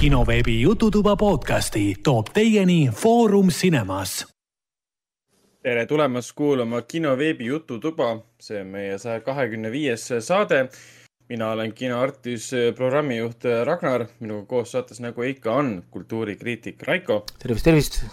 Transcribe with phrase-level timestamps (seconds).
[0.00, 4.26] kinoveebi Jututuba podcasti toob teieni Foorum Cinemas.
[5.62, 10.68] tere tulemast kuulama kinoveebi Jututuba, see on meie saja kahekümne viies saade.
[11.28, 18.04] mina olen kinoartis programmijuht Ragnar, minuga koos saates nagu ikka on kultuurikriitik Raiko tervist, tervist!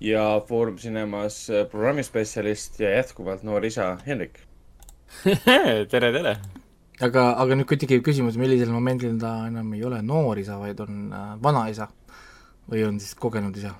[0.00, 4.38] ja Foorum Cinemas programmispetsialist ja jätkuvalt noor isa Henrik
[5.90, 6.36] tere, tere!
[7.04, 11.10] Aga, aga nüüd tekib küsimus, millisel momendil ta enam ei ole noor isa, vaid on
[11.12, 11.88] äh, vanaisa
[12.70, 13.74] või on siis kogenud isa?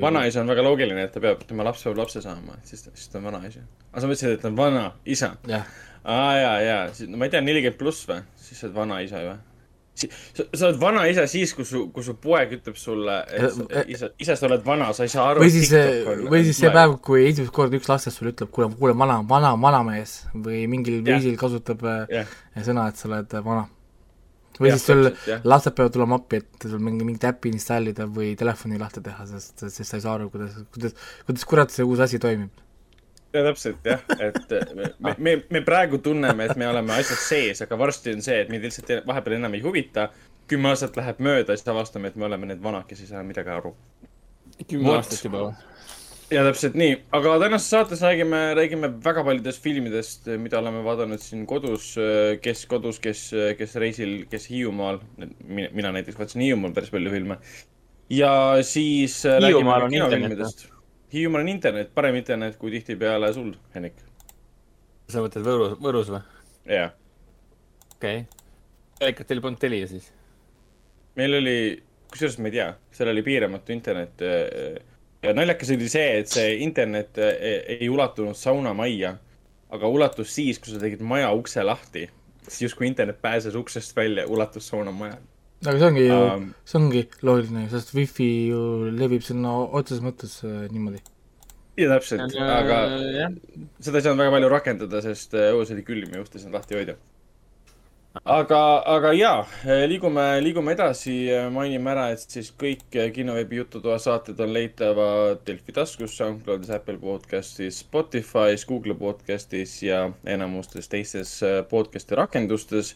[0.00, 3.20] vanaisa on väga loogiline, et ta peab, tema laps peab lapse saama, siis siis ta
[3.20, 3.64] on vanaisa.
[3.92, 5.34] aga sa mõtlesid, et ta on vanaisa?
[6.04, 8.22] aa jaa, jaa, no ma ei tea, nelikümmend pluss või?
[8.40, 9.36] siis sa oled vanaisa või?
[9.94, 14.08] Sa, sa oled vanaisa siis, kui su, kui su poeg ütleb sulle, et sa, isa,
[14.24, 15.44] isa, sa oled vana, sa ei saa aru.
[15.44, 15.70] või siis,
[16.26, 19.52] või siis see päev, kui esimest korda üks lastest sulle ütleb, kuule, kuule, vana, vana,
[19.62, 21.12] vanamees või mingil yeah.
[21.12, 22.34] viisil kasutab yeah.
[22.66, 23.68] sõna, et sa oled vana.
[24.58, 28.34] või yeah, siis sul lapsed peavad tulema appi, et sul mingi, mingit äppi installida või
[28.40, 32.02] telefoni lahti teha, sest, sest sa ei saa aru, kuidas, kuidas, kuidas kurat see uus
[32.02, 32.63] asi toimib
[33.34, 37.78] ja täpselt jah, et me, me, me praegu tunneme, et me oleme asjas sees, aga
[37.78, 40.08] varsti on see, et meid lihtsalt vahepeal enam ei huvita.
[40.48, 43.50] kümme aastat läheb mööda, siis avastame, et me oleme need vanad, kes ei saa midagi
[43.50, 43.74] aru.
[44.68, 45.54] kümme aastat juba või?
[46.32, 51.44] ja täpselt nii, aga tänases saates räägime, räägime väga paljudest filmidest, mida oleme vaadanud siin
[51.46, 51.94] kodus,
[52.42, 53.26] kes kodus, kes,
[53.58, 55.00] kes reisil, kes Hiiumaal.
[55.48, 57.38] mina näiteks vaatasin Hiiumaal päris palju filme.
[58.10, 59.22] ja siis.
[59.24, 60.73] Hiiumaal on internet või?
[61.14, 64.00] Hiiumaal on internet, parem internet kui tihtipeale sul, Henrik.
[65.12, 66.20] sa mõtled Võrus, Võrus või?
[66.66, 66.94] jah.
[67.94, 69.12] okei okay..
[69.12, 70.08] ikka teil polnud Telia siis?
[71.20, 71.58] meil oli,
[72.10, 72.66] kusjuures ma ei tea,
[72.98, 74.24] seal oli piiramatu internet.
[75.22, 79.14] ja naljakas oli see, et see internet ei ulatunud saunamajja,
[79.76, 82.08] aga ulatus siis, kui sa tegid maja ukse lahti.
[82.48, 85.20] siis justkui internet pääses uksest välja, ulatus saunamajja
[85.64, 88.60] aga see ongi ju um,, see ongi loogiline, sest wifi ju
[88.92, 91.00] levib sinna otseses mõttes äh, niimoodi.
[91.78, 93.34] Ja täpselt, aga äh,
[93.82, 96.58] seda ei saanud väga palju rakendada, sest äh, õues oli külm ja just ei saanud
[96.58, 96.96] lahti hoida.
[98.22, 98.60] aga,
[98.94, 99.40] aga jaa,
[99.90, 101.16] liigume, liigume edasi,
[101.54, 102.86] mainime ära, et siis kõik
[103.16, 110.06] kinoveebi Jututoa saated on leitavad Delfi taskus, SoundCloudis, Apple podcastis, Spotify's, Google podcastis ja
[110.36, 112.94] enamustes teistes podcast'i rakendustes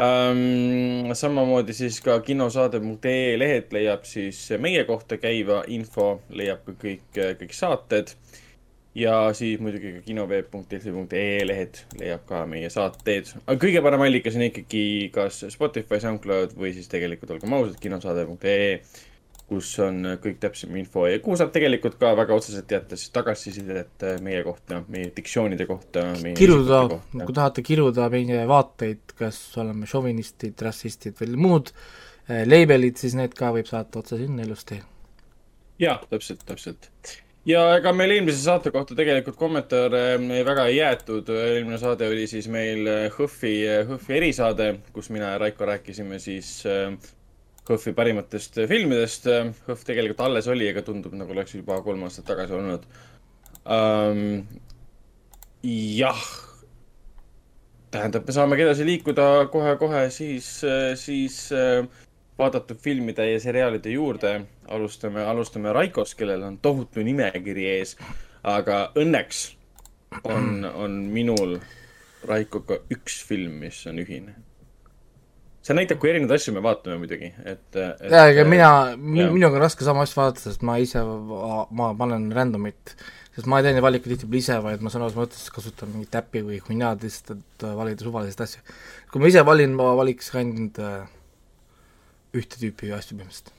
[0.00, 1.12] ähm,.
[1.12, 7.56] samamoodi siis ka kinosaade.ee lehelt leiab siis meie kohta käiva info, leiab ka kõik, kõik
[7.56, 8.14] saated.
[8.98, 13.34] ja siis muidugi ka kinoveeb.delfi.ee lehed leiab ka meie saateid.
[13.46, 18.80] aga kõige parem allikas on ikkagi kas Spotify, SoundCloud või siis tegelikult olgem ausad, kinosaade.ee
[19.48, 24.04] kus on kõik täpsem info ja kuhu saab tegelikult ka väga otseselt jätta siis tagasisidet
[24.24, 26.04] meie kohta, meie diktsioonide kohta.
[26.36, 26.82] kiruda,
[27.14, 33.36] kui tahate kiruda meie vaateid, kas oleme šovinistid, rassistid või muud äh, label'id, siis need
[33.38, 34.82] ka võib saata otse sinna ilusti.
[35.80, 36.92] jaa, täpselt, täpselt
[37.48, 42.28] ja ega meil eelmise saate kohta tegelikult kommentaare äh, väga ei jäetud, eelmine saade oli
[42.28, 42.84] siis meil
[43.16, 43.54] HÖFFi,
[43.88, 46.92] HÖFFi erisaade, kus mina ja Raiko rääkisime siis äh,
[47.68, 49.28] HÖFFi parimatest filmidest.
[49.66, 52.88] HÖFF tegelikult alles oli, aga tundub nagu oleks juba kolm aastat tagasi olnud
[53.68, 54.42] um,.
[55.62, 56.26] jah,
[57.90, 60.50] tähendab, me saamegi edasi liikuda kohe-kohe siis,
[61.00, 61.38] siis
[62.38, 64.40] vaadatud filmide ja seriaalide juurde.
[64.68, 67.96] alustame, alustame Raikost, kellel on tohutu nimekiri ees,
[68.42, 69.56] aga õnneks
[70.24, 71.58] on, on minul
[72.28, 74.34] Raikoga üks film, mis on ühine
[75.66, 78.02] see näitab, kui erinevaid asju me vaatame muidugi, et, et.
[78.08, 82.94] jaa, ega mina, minuga on raske sama asja vaadata, sest ma ise, ma panen random'it,
[83.34, 86.44] sest ma ei tee neid valikuid tihtipeale ise, vaid ma sõnas mõttes kasutan mingit äppi
[86.46, 88.64] või huinaad lihtsalt, et valida suvaliselt asju.
[89.12, 91.06] kui ma ise valin, ma valiks ainult äh,
[92.38, 93.54] ühte tüüpi asju põhimõtteliselt.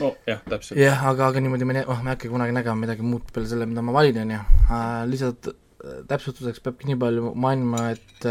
[0.00, 0.80] nojah, täpselt.
[0.80, 3.68] jah, aga, aga niimoodi me, oh, me ei hakka kunagi nägema midagi muud peale selle,
[3.68, 4.44] mida ma valin, on ju.
[4.70, 8.30] Äh, lihtsalt äh, täpsustuseks peabki nii palju mainima, et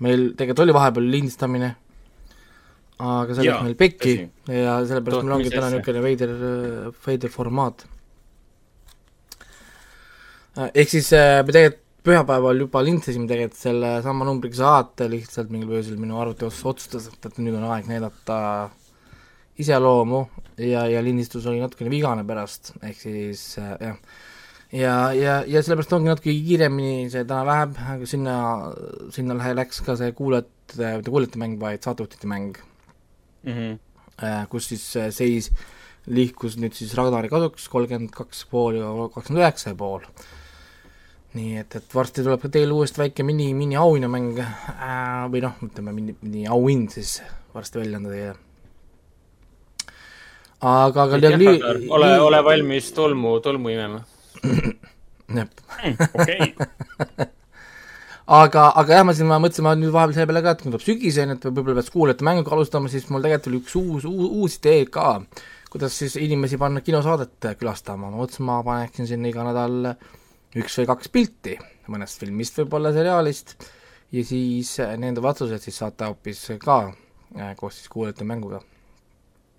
[0.00, 1.74] meil tegelikult oli vahepeal lindistamine
[2.96, 4.14] aga see läks meil pekki
[4.48, 6.32] ja sellepärast meil ongi täna niisugune veider,
[7.04, 7.84] veider formaat.
[10.56, 15.50] Äh, ehk siis äh, me tegelikult pühapäeval juba lindistasime tegelikult selle sama numbriga saate, lihtsalt
[15.50, 18.36] mingil põhjusel minu arvuti otsustas, et, et nüüd on aeg näidata
[19.58, 20.22] iseloomu
[20.62, 23.98] ja, ja lindistus oli natukene vigane pärast, ehk siis äh, jah.
[24.70, 28.38] ja, ja, ja sellepärast ongi natuke kiiremini see täna läheb, aga sinna,
[29.12, 32.62] sinna läks ka see kuulajate, mitte kuulajate mäng, vaid saatejuhtide mäng
[33.46, 34.46] mm, -hmm.
[34.50, 35.50] kus siis seis
[36.06, 40.04] liikus nüüd siis Ragnari kasuks kolmkümmend kaks pool ja kakskümmend üheksa pool.
[41.36, 45.92] nii et, et varsti tuleb ka teil uuesti väike mini, miniauhinnamäng äh, või noh, ütleme
[45.92, 47.18] mini, miniauhind siis
[47.54, 48.34] varsti välja anda teile.
[50.60, 51.60] aga, aga li-,
[51.90, 54.04] ole, ole valmis tolmu, tolmu imema.
[55.36, 55.48] jah.
[56.14, 56.54] okei
[58.26, 60.72] aga, aga jah, ma siin, ma mõtlesin, ma nüüd vahepeal selle peale ka, et kui
[60.72, 63.76] tuleb sügis, on ju, et võib-olla peaks kuulajate mänguga alustama, siis mul tegelikult oli üks
[63.80, 65.08] uus, uus idee ka,
[65.70, 69.92] kuidas siis inimesi panna kinosaadet külastama, ma mõtlesin, ma paneksin sinna iga nädal
[70.56, 71.58] üks või kaks pilti
[71.92, 73.56] mõnest filmist, võib-olla seriaalist,
[74.14, 76.80] ja siis nende vastused siis saate hoopis ka
[77.58, 78.62] koos siis kuulajate mänguga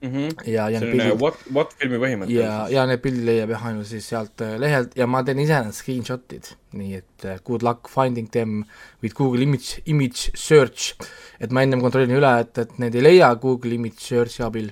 [0.01, 0.09] mm.
[0.09, 0.47] -hmm.
[0.49, 2.31] ja, ja selline pildid, what, what filmi põhimõte.
[2.33, 5.59] ja, ja need pildid leiab jah ainult siis sealt äh, lehelt ja ma teen ise
[5.65, 8.63] need screenshot'id, nii et uh, good luck finding them
[9.03, 10.95] with Google image, image search.
[11.39, 14.71] et ma ennem kontrollin üle, et, et need ei leia Google image search'i abil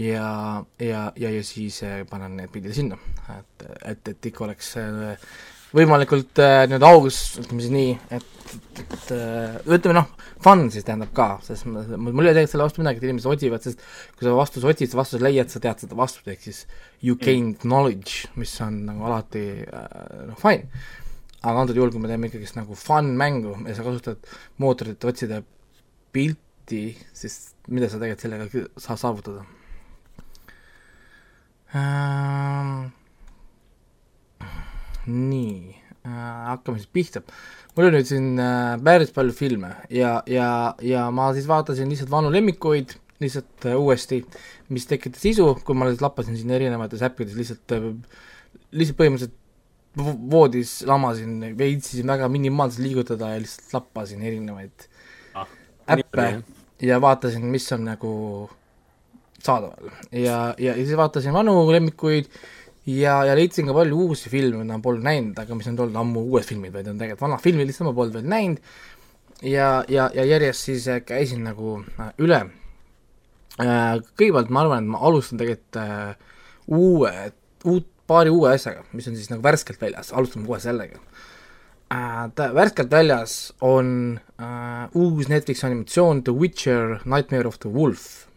[0.00, 2.98] ja, ja, ja, ja siis äh, panen need pildid sinna,
[3.38, 5.16] et, et, et ikka oleks äh,
[5.76, 10.08] võimalikult äh, nii-öelda aus, ütleme siis nii, et, et, et äh, ütleme noh,
[10.42, 13.66] fun siis tähendab ka, sest mul ei ole tegelikult selle vastu midagi, et inimesed otsivad,
[13.66, 13.84] sest
[14.16, 16.64] kui sa vastuse otsid, vastuse leiad, sa tead seda vastust, ehk siis
[17.04, 17.22] you mm.
[17.22, 19.88] gained knowledge, mis on nagu alati äh,
[20.32, 20.68] noh, fine.
[21.40, 24.30] aga antud juhul, kui me teeme ikkagist nagu fun mängu ja sa kasutad
[24.60, 25.42] mootorit, et otsida
[26.12, 26.84] pilti,
[27.16, 27.40] siis
[27.70, 29.46] mida sa tegelikult sellega saad saavutada
[31.78, 32.90] ähm,?
[35.10, 35.74] Nii
[36.06, 37.22] äh,, hakkame siis pihta.
[37.76, 40.48] mul on nüüd siin äh, päris palju filme ja, ja,
[40.82, 44.22] ja ma siis vaatasin lihtsalt vanu lemmikuid lihtsalt äh, uuesti,
[44.72, 47.90] mis tekitas isu, kui ma lihtsalt lappasin siin erinevates äppides lihtsalt äh,,
[48.72, 49.36] lihtsalt põhimõtteliselt
[50.30, 54.86] voodis lamasin, veitsisin väga minimaalselt liigutada ja lihtsalt lappasin erinevaid
[55.34, 55.50] ah,
[55.90, 56.30] äppe
[56.82, 58.12] ja vaatasin, mis on nagu
[59.42, 62.30] saadaval ja, ja, ja siis vaatasin vanu lemmikuid
[62.86, 66.00] ja, ja leidsin ka palju uusi filme, mida ma polnud näinud, aga mis on tulnud
[66.00, 68.62] ammu uued filmid, vaid on tegelikult vanad filmid, lihtsalt ma polnud veel näinud,
[69.42, 72.44] ja, ja, ja järjest siis äh, käisin nagu äh, üle.
[73.60, 75.80] Äh, kõigepealt ma arvan, et ma alustan tegelikult
[76.70, 77.12] uue,
[77.68, 81.02] uut, paari uue asjaga, mis on siis nagu värskelt väljas, alustame kohe sellega
[82.38, 83.32] ta värskelt väljas
[83.66, 88.28] on uh, uus Netflixi animatsioon The Witcher Nightmare of the Wolf.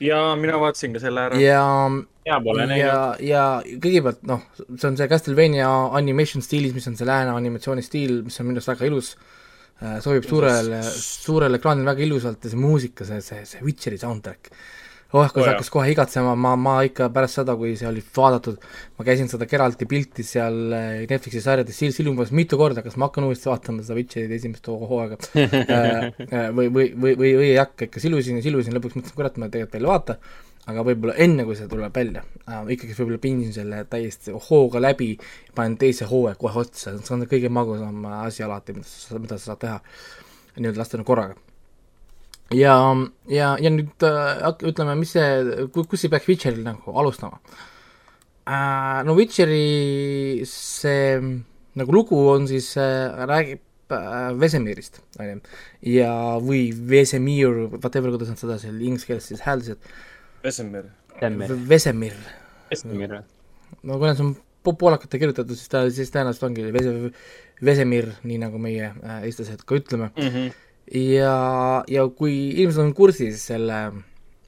[0.00, 1.36] ja mina vaatasin ka selle ära.
[1.36, 1.90] ja
[2.26, 2.82] mina pole näinud.
[2.82, 5.68] ja, ja kõigepealt noh, see on see Castlevania
[5.98, 9.98] animation stiilis, mis on see lääne animatsiooni stiil, mis on minu arust väga ilus äh,,
[10.04, 14.50] sobib suurele, suurele ekraanile väga ilusalt ja see muusika, see, see, see Witcheri soundtrack.
[15.14, 18.02] Oh, kui oh, see hakkas kohe igatsema, ma, ma ikka pärast seda, kui see oli
[18.02, 18.58] vaadatud,
[18.98, 23.06] ma käisin seda Geralti pilti seal äh, Netflixi sarjades sil-, silmas mitu korda, kas ma
[23.06, 25.20] hakkan uuesti vaatama seda Witcherit esimest hooaega.
[25.76, 29.16] Äh, äh, või, või, või, või, või ei hakka, ikka silusin ja silusin, lõpuks mõtlesin,
[29.16, 30.18] kurat, ma tegelikult veel ei vaata
[30.66, 35.12] aga võib-olla enne, kui see tuleb välja äh,, ikkagi võib-olla pingin selle täiesti hooga läbi,
[35.54, 39.52] panen teise hooaja kohe otsa, see on kõige magusam asi alati, mida sa, mida sa
[39.52, 39.76] saad teha,
[40.56, 41.36] nii-öelda lasta nagu korraga.
[42.54, 42.74] ja,
[43.30, 47.38] ja, ja nüüd äh, ütleme, mis see, kus see peaks Witcheril nagu alustama
[48.46, 49.04] äh,?
[49.06, 51.22] no Witcheri see
[51.78, 55.38] nagu lugu on siis äh,, räägib äh, Vesemirist, on ju,
[55.94, 56.10] ja,
[56.42, 59.94] või Vesemir, whatever, kuidas nad seda seal inglise keeles siis hääldasid
[60.46, 60.90] Vesemir.
[61.68, 62.18] Vesemir.
[62.70, 63.24] Vesemir või?
[63.86, 64.34] no kuna see on
[64.66, 66.92] poolakate kirjutatud, siis ta, siis tõenäoliselt ongi Vese,
[67.66, 70.30] Vesemir, nii nagu meie äh, eestlased ka ütleme mm.
[70.34, 70.54] -hmm.
[71.16, 71.34] ja,
[71.90, 73.80] ja kui inimesed on kursis selle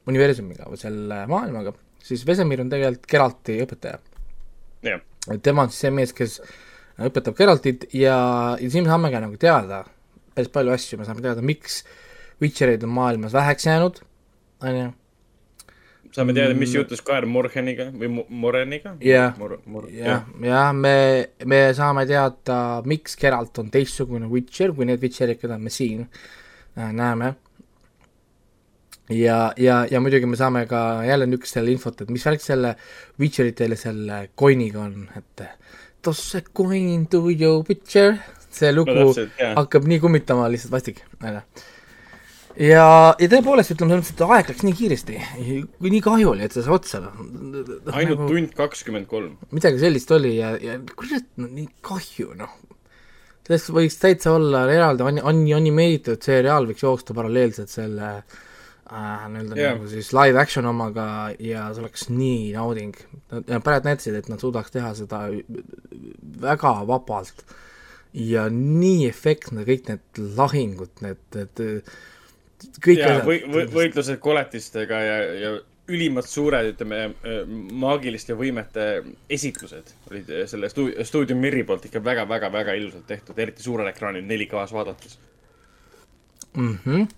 [0.08, 3.98] universumiga või selle maailmaga, siis Vesemir on tegelikult Geralti õpetaja
[4.86, 5.02] yeah..
[5.42, 6.40] tema on siis see mees, kes
[6.98, 8.18] õpetab Geraltit ja,
[8.58, 9.84] ja siin me saame ka nagu teada
[10.34, 11.82] päris palju asju, me saame teada, miks
[12.42, 13.96] Witchereid on maailmas väheks jäänud,
[14.62, 14.90] on ju
[16.18, 16.80] saame teada, mis mm.
[16.80, 18.10] juhtus Kaer Morheniga või
[18.42, 18.94] Moreniga?
[19.04, 19.36] jah,
[19.94, 20.94] jah, jah, me,
[21.48, 22.58] me saame teada,
[22.88, 27.34] miks Geralt on teistsugune Witcher kui need Witcherid, keda me siin äh, näeme.
[29.14, 32.74] ja, ja, ja muidugi me saame ka jälle niisugust selle infot, et mis värk selle
[33.20, 35.46] Witcheritele selle coin'iga on, et
[36.02, 38.18] toss a coin to your Witcher,
[38.50, 41.42] see lugu no, täpselt, hakkab nii kummitama lihtsalt vastik, onju
[42.58, 42.86] ja,
[43.18, 45.20] ja tõepoolest, ütleme selles mõttes, et aeg läks nii kiiresti,
[45.78, 47.02] kui nii kahju oli, et see sai otsa.
[47.04, 49.36] ainult nagu, tund kakskümmend kolm.
[49.54, 52.58] midagi sellist oli ja, ja kurat, no nii kahju, noh.
[53.46, 59.60] sellest võiks täitsa olla eraldi ani-, ani-, animeeritud seriaal võiks joosta paralleelselt selle äh, nii-öelda
[59.60, 59.78] yeah.
[59.78, 61.06] nagu siis live action omaga
[61.38, 62.98] ja see oleks nii nauding.
[63.30, 65.26] Nad praegu näitasid, et nad suudaks teha seda
[66.42, 67.46] väga vabalt
[68.18, 71.66] ja nii efektne, kõik need lahingud, need, need
[72.84, 75.52] kõik ja, või, või, võitlused koletistega ja, ja
[75.88, 76.98] ülimalt suured, ütleme,
[77.80, 78.88] maagiliste võimete
[79.32, 84.76] esitlused olid selle stuudio, stuudio Mirri poolt ikka väga-väga-väga ilusalt tehtud, eriti suurel ekraanil 4K-s
[84.76, 85.16] vaadates
[86.52, 86.78] mm.
[86.84, 87.08] -hmm.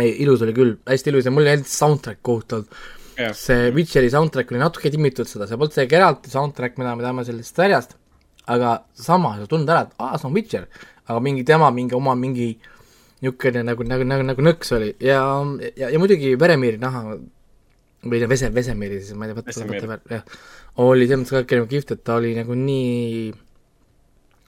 [0.00, 2.78] ei, ilus oli küll, hästi ilus ja mulle meeldis soundtrack kohutavalt.
[3.18, 3.34] Jah.
[3.34, 7.24] see Witcheri soundtrack oli natuke timmitud seda, see polnud see Geralti soundtrack, mida me teame
[7.26, 7.96] sellest sarjast,
[8.46, 10.68] aga samas sa tunned ära, et aa, see on Witcher,
[11.08, 12.52] aga mingi tema mingi oma mingi
[13.22, 15.20] niisugune nagu, nagu, nagu, nagu nõks oli ja,
[15.76, 19.82] ja, ja muidugi Veremiiri näha või no Vese, Vesemiiri siis, ma ei tea, Vesemir.
[19.90, 20.38] võta, jah,
[20.84, 23.32] oli selles mõttes ka ikka nagu kihvt, et ta oli nagu nii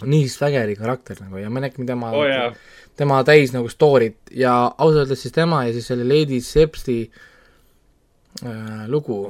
[0.00, 2.52] nii svägeri karakter nagu ja me nägime tema oo jaa,
[2.96, 7.02] tema täis nagu story't ja ausalt öeldes siis tema ja siis selle Lady Sepsti
[8.44, 9.26] äh, lugu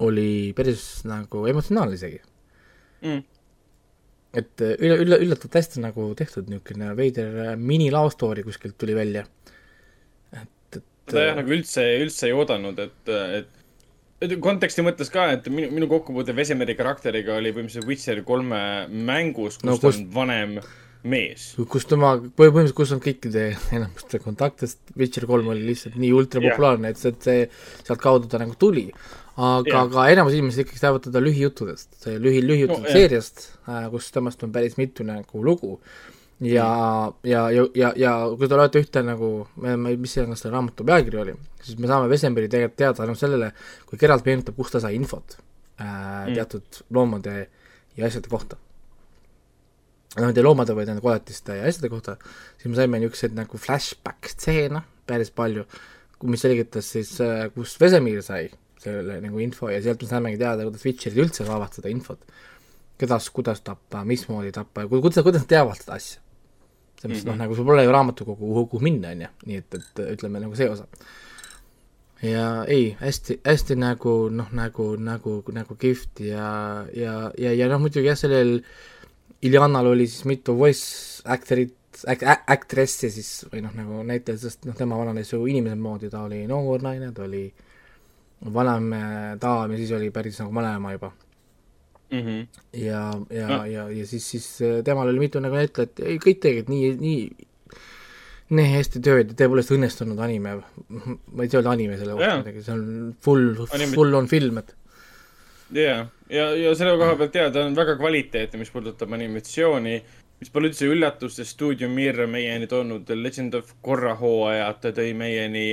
[0.00, 2.22] oli päris nagu emotsionaalne isegi.
[3.04, 3.20] Mm.
[4.34, 8.76] Et äh, ülle, ülle, üllatavalt hästi nagu tehtud niisugune veider äh, mini love story kuskilt
[8.78, 9.24] tuli välja.
[10.32, 13.14] et, et seda jah, nagu üldse, üldse ei oodanud, et,
[14.20, 18.60] et konteksti mõttes ka, et minu, minu kokkupuude Vesemeri karakteriga oli põhimõtteliselt Witcher kolme
[18.90, 20.58] mängus, kus No no, ta kus- on vanem
[21.10, 21.46] mees.
[21.72, 27.00] kus tema, põhimõtteliselt kus on kõikide enamuste kontaktidest, Witcher kolm oli lihtsalt nii ultrapopulaarne, et
[27.00, 27.46] see, see,
[27.88, 28.90] sealtkaudu ta nagu tuli.
[29.40, 29.82] Aga Jah.
[29.88, 32.96] aga enamus inimesed ikkagi teavad teda lühijuttudest, lühi, lühijuttude No, no, jah.
[32.98, 33.44] seeriast,
[33.92, 35.78] kus temast on päris mitu nagu lugu.
[36.40, 39.30] ja mm., ja, ja, ja, ja kui te loete ühte nagu,
[40.00, 43.50] mis iganes selle raamatu pealkiri oli, siis me saame Vesemberi tegelikult teada tänu sellele,
[43.88, 45.46] kui Geralt meenutab, kust ta sai infot äh,
[46.26, 46.34] Mm.
[46.36, 47.34] teatud loomade
[47.96, 48.56] ja asjade kohta
[50.18, 52.16] nende loomade või nende koletiste ja asjade kohta,
[52.58, 55.64] siis me saime niisuguseid nagu flashback stseene päris palju,
[56.28, 57.12] mis selgitas siis,
[57.54, 58.48] kust Vesemir sai
[58.80, 62.20] selle nagu info ja sealt me saimegi teada, kuidas Witcherid üldse saavad seda infot.
[63.00, 66.20] kuidas, kuidas tappa, mismoodi tappa ja ku- kuidas, kuidas nad teavad seda asja.
[67.00, 69.74] selles mõttes, noh, nagu sul pole ju raamatukogu, kuhu, kuhu minna, on ju, nii et,
[69.78, 70.84] et ütleme nagu see osa.
[72.22, 77.80] ja ei, hästi, hästi nagu noh, nagu, nagu, nagu kihvt ja, ja, ja, ja noh,
[77.80, 78.58] muidugi jah, sellel
[79.40, 81.72] Iljannal oli siis mitu voice actor'it,
[82.12, 86.26] act-, actress'i siis või noh, nagu näitlejad, sest noh, tema vananes ju inimese moodi, ta
[86.26, 87.46] oli noor naine, ta oli
[88.54, 91.12] vanem äh, daam ja siis oli päris nagu vanaema juba.
[92.10, 92.46] Mm -hmm.
[92.72, 93.56] ja, ja No.
[93.56, 96.96] no., ja, ja siis, siis äh, temal oli mitu nagu näitlejat, ei kõik tegid nii,
[97.00, 97.46] nii
[98.50, 100.56] nii hästi tööd ja tõepoolest õnnestunud anime,
[100.88, 103.52] ma ei saa öelda anime selle kohta midagi, see on full
[103.94, 104.74] full on film, et
[105.76, 109.94] jaa, ja, ja selle koha pealt jaa, ta on väga kvaliteetne, mis puudutab animatsiooni,
[110.40, 114.94] mis pole üldse üllatus, sest stuudio Mir on meieni toonud Legend of Korra hooajad, ta
[114.98, 115.66] tõi meieni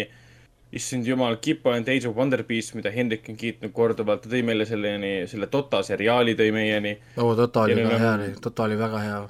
[0.74, 4.42] issand jumal, Kippo and Age of Wonder Beast, mida Hendrik on kiitnud korduvalt, ta tõi
[4.44, 6.98] meile selleni, selle Dota seriaali tõi meieni.
[7.18, 9.22] oo, Toto oli Ja neil väga on- hea, Toto oli väga hea.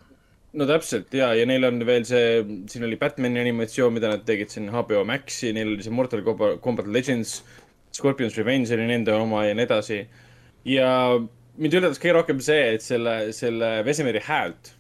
[0.54, 4.50] no täpselt ja, ja neil on veel see, siin oli Batman'i animatsioon, mida nad tegid
[4.50, 7.44] siin HBO Maxi, neil oli see Mortal Kombat- Combat Legends,
[7.94, 10.08] Scorpion's Revenge oli nende oma ja nii edasi.
[10.66, 11.20] ja
[11.58, 14.74] mind üllatas kõige rohkem see, et selle, selle Vesemiri häält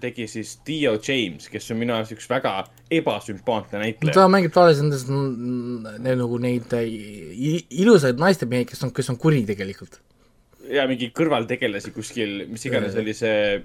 [0.00, 2.54] tegi siis Dio James, kes on minu arust üks väga
[2.90, 4.14] ebasümpaatne näitleja.
[4.16, 6.86] ta mängib tavaliselt nendes mm, ne- nagu neid äh,
[7.82, 10.00] ilusaid naistemehi, kes on, kes on kuri tegelikult.
[10.70, 13.60] ja mingi kõrvaltegelasi kuskil, mis iganes oli see,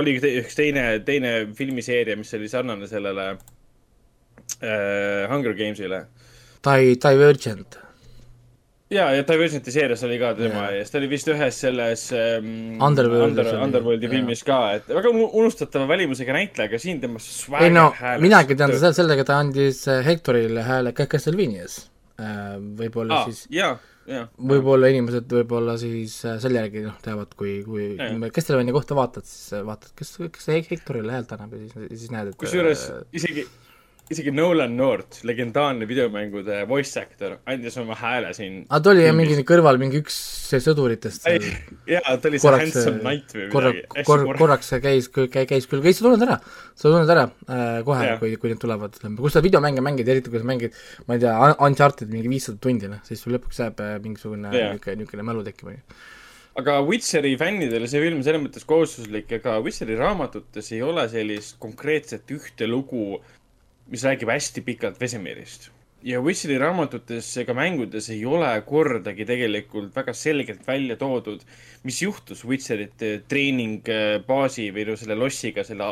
[0.00, 3.30] oli üks teine, teine filmiseeria, mis oli sarnane sellele
[4.60, 6.04] äh, Hunger Games'ile.
[6.62, 7.78] Di-, Divergent.
[8.92, 12.48] ja, ja Divergenti seerias oli ka tema ja siis ta oli vist ühes selles ähm,
[12.82, 13.62] Underworldis Under, oli.
[13.66, 17.22] Underworldi filmis ka, et väga unu- unustatava välimusega näitleja, aga siin tema
[17.62, 17.88] ei no,
[18.22, 21.80] minagi tean seda sellega, ta andis äh, Hectorile hääle ka Castlevanias.
[22.78, 23.72] võib-olla ah, siis, jaa.
[24.52, 27.92] võib-olla inimesed võib-olla siis äh, selle järgi noh, teavad, kui, kui.
[28.34, 32.14] Castlevania kohta vaatad, siis äh, vaatad, kes, kes see Hectorile häält annab ja siis, siis
[32.14, 33.48] näed, et kusjuures äh, isegi,
[34.10, 38.64] isegi Nolan North, legendaarne videomängude voice actor, andis oma hääle siin.
[38.68, 40.16] aga ta oli jah mingi kõrval mingi üks
[40.52, 41.38] sõduritest ei
[41.94, 45.68] jaa, ta oli see korraks Handsome Knight või korra- midagi., kor-, korraks see käis, käis
[45.70, 46.38] küll, käis sa tunned ära,
[46.74, 50.42] sa tunned ära äh, kohe kui, kui need tulevad, kui sa videomänge mängid, eriti kui
[50.42, 51.36] sa mängid, ma ei tea,
[51.68, 55.78] Uncharted mingi viissada tundi, noh, siis sul lõpuks jääb äh, mingisugune niisugune, niisugune mälu tekkima.
[56.60, 62.28] aga Witcheri fännidele see film selles mõttes kohustuslik, ega Witcheri raamatutes ei ole sellist konkreetset
[62.34, 63.22] ühte lugu,
[63.92, 65.70] mis räägib hästi pikalt Vesemirist.
[66.02, 71.44] ja Witcheri raamatutes ega mängudes ei ole kordagi tegelikult väga selgelt välja toodud,
[71.84, 75.86] mis juhtus Witcherite treeningbaasi või no selle lossiga, selle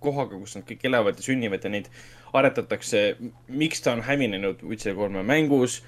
[0.00, 1.88] kohaga, kus nad kõik elavad ja sünnivad ja neid
[2.36, 3.16] aretatakse.
[3.48, 5.80] miks ta on hävinenud Witcher kolme mängus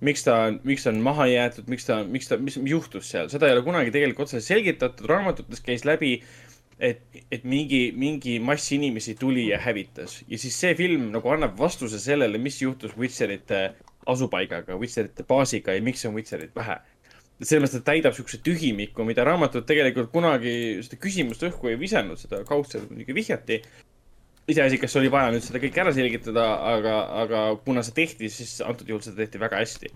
[0.00, 3.28] miks ta on, miks ta on maha jäetud, miks ta, miks ta, mis juhtus seal,
[3.32, 6.20] seda ei ole kunagi tegelikult otseselt selgitatud, raamatutes käis läbi,
[6.80, 11.58] et, et mingi, mingi mass inimesi tuli ja hävitas ja siis see film nagu annab
[11.58, 13.60] vastuse sellele, mis juhtus Witcherite
[14.08, 16.78] asupaigaga, Witcherite baasiga ja miks on Witcherit vähe.
[17.40, 20.52] mõttes, et täidab siukse tühimiku, mida raamatud tegelikult kunagi
[20.84, 23.62] seda küsimust õhku ei visanud, seda kaudselt muidugi vihjati.
[24.50, 28.56] iseasi, kas oli vaja nüüd seda kõike ära selgitada, aga, aga kuna see tehti, siis
[28.66, 29.92] antud juhul seda tehti väga hästi.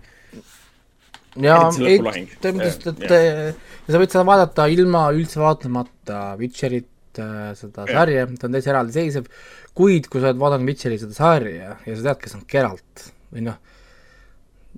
[1.43, 3.53] Ja, ei, selles mõttes, et ja.
[3.89, 7.99] sa võid seda vaadata ilma üldse vaatamata Witcherit, äh, seda ja.
[7.99, 9.29] sarja, ta on täitsa eraldiseisev,
[9.77, 13.45] kuid kui sa oled vaadanud Witcheri seda sarja ja sa tead, kes on Geralt või
[13.49, 13.59] noh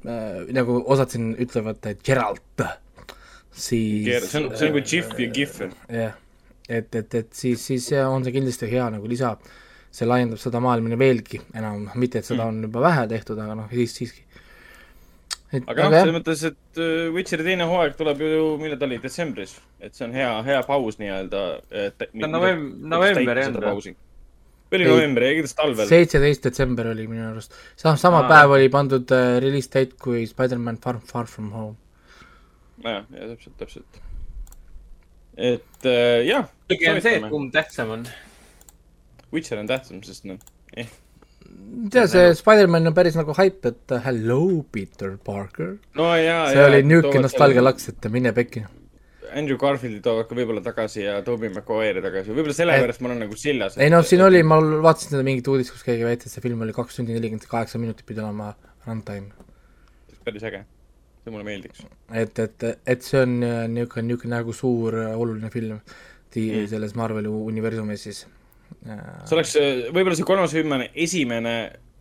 [0.08, 2.66] äh,, nagu osad siin ütlevad, et Geralt,
[3.52, 5.62] siis see on, see on nagu GIF ja GIF.
[5.94, 6.18] jah,
[6.68, 9.36] et, et, et siis, siis on see kindlasti hea nagu lisa
[9.98, 12.50] see laiendab seda maailma veelgi enam, mitte et seda mm.
[12.50, 14.26] on juba vähe tehtud, aga noh, siis siiski.
[15.54, 19.00] Et aga noh, selles mõttes, et äh, Witcheri teine hooaeg tuleb ju, millal ta oli,
[19.04, 21.46] detsembris, et see on hea, hea paus nii-öelda.
[22.20, 22.60] november,
[22.98, 23.56] november jah.
[24.68, 25.88] või oli november, ei kindlasti talvel.
[25.88, 28.30] seitseteist detsember oli minu arust, sama, sama Aa.
[28.34, 31.78] päev oli pandud uh, release date kui Spider-man Far, Far From Home.
[32.84, 34.02] jah, ja täpselt, täpselt.
[35.38, 36.52] et uh, jah.
[36.68, 38.08] pigem see, kumb tähtsam on
[39.34, 40.40] Witcher on tähtsam, sest noh,
[40.76, 40.88] eh.
[41.92, 44.40] Tea, see Spider-man on päris nagu haip, et uh, hello,
[44.72, 45.76] Peter Parker.
[45.98, 48.66] no see jaa, oli niisugune nostalgia laks, et mine pekki.
[49.38, 53.38] Andrew Garfieldi toovad ka võib-olla tagasi ja Tobey Maguire'i tagasi, võib-olla sellepärast ma olen nagu
[53.40, 53.76] sillas.
[53.82, 54.30] ei noh, siin et...
[54.30, 57.16] oli, ma vaatasin seda mingit uudist, kus keegi väitis, et see film oli kaks tundi
[57.16, 58.54] nelikümmend kaheksa minutit pidi olema
[58.88, 59.34] runtime.
[60.28, 60.64] päris äge,
[61.24, 61.84] see mulle meeldiks.
[62.12, 66.68] et, et, et see on äh, niisugune, niisugune nagu suur äh, oluline film mm.
[66.72, 68.26] selles Marveli universumis siis
[68.88, 69.58] see oleks,
[69.92, 71.58] võib-olla see kolmas film on esimene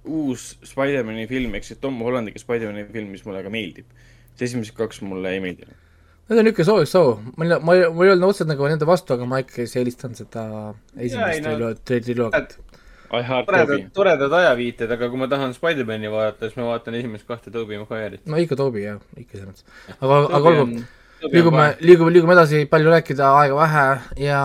[0.06, 3.88] uus Spider-man'i film, ehk siis Tom Hollandi Spider-man'i film, mis mulle väga meeldib.
[4.36, 5.82] see esimesed kaks mulle ei meeldinud.
[6.26, 9.28] Need on niisugune sooviks soo, ma, ma, ma ei olnud otseselt nagu nende vastu, aga
[9.30, 10.42] ma ikkagi eelistan seda
[10.98, 12.56] esimest no, triloogiat.
[13.08, 17.78] toredad, toredad ajaviited, aga kui ma tahan Spider-man'i vaadata, siis ma vaatan esimest kahte Tobey
[17.80, 18.26] Maguire'it.
[18.26, 19.96] no ikka Tobey jah, ikka selles mõttes.
[19.96, 20.84] aga, aga olgu,
[21.30, 23.86] liigume, liigume, liigume edasi, palju rääkida, aega vähe
[24.26, 24.42] ja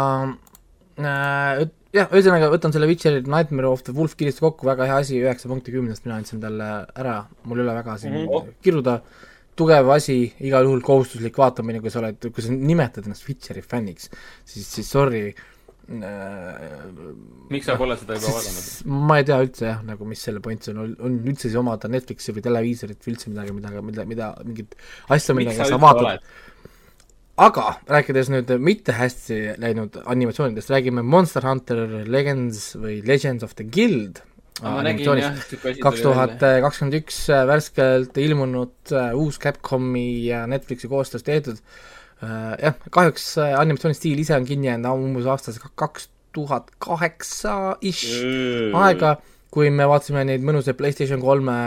[1.01, 5.19] äh, jah, ühesõnaga võtan selle Witcheri Nightmare of the Wolf kirjast kokku, väga hea asi,
[5.21, 8.51] üheksa punkti kümnest mina andsin talle ära, mul ei ole väga siin mm -hmm.
[8.63, 8.97] kiruda,
[9.59, 14.09] tugev asi, igal juhul kohustuslik vaatamine, kui sa oled, kui sa nimetad ennast Witcheri fänniks,
[14.45, 15.33] siis, siis sorry
[15.91, 16.55] äh,.
[17.49, 19.07] miks sa pole seda juba vaadanud?
[19.09, 22.31] ma ei tea üldse jah, nagu mis selle point on, on üldse siis omada Netflixi
[22.31, 24.77] või televiisorit või üldse midagi, mida, mida, mida, mingit
[25.09, 26.23] asja, millega sa vaatad
[27.37, 33.67] aga rääkides nüüd mitte hästi läinud animatsioonidest, räägime Monster Hunter Legends või Legends of the
[33.67, 34.21] Guild
[35.81, 42.53] kaks tuhat kakskümmend üks äh, värskelt ilmunud uh, uus Capcomi ja Netflixi koostöös tehtud uh,.
[42.61, 48.21] jah, kahjuks uh, animatsiooni stiil ise on kinni jäänud umbes aastast kaks tuhat kaheksa-ish
[48.77, 49.17] aega,
[49.51, 51.57] kui me vaatasime neid mõnusaid PlayStation kolme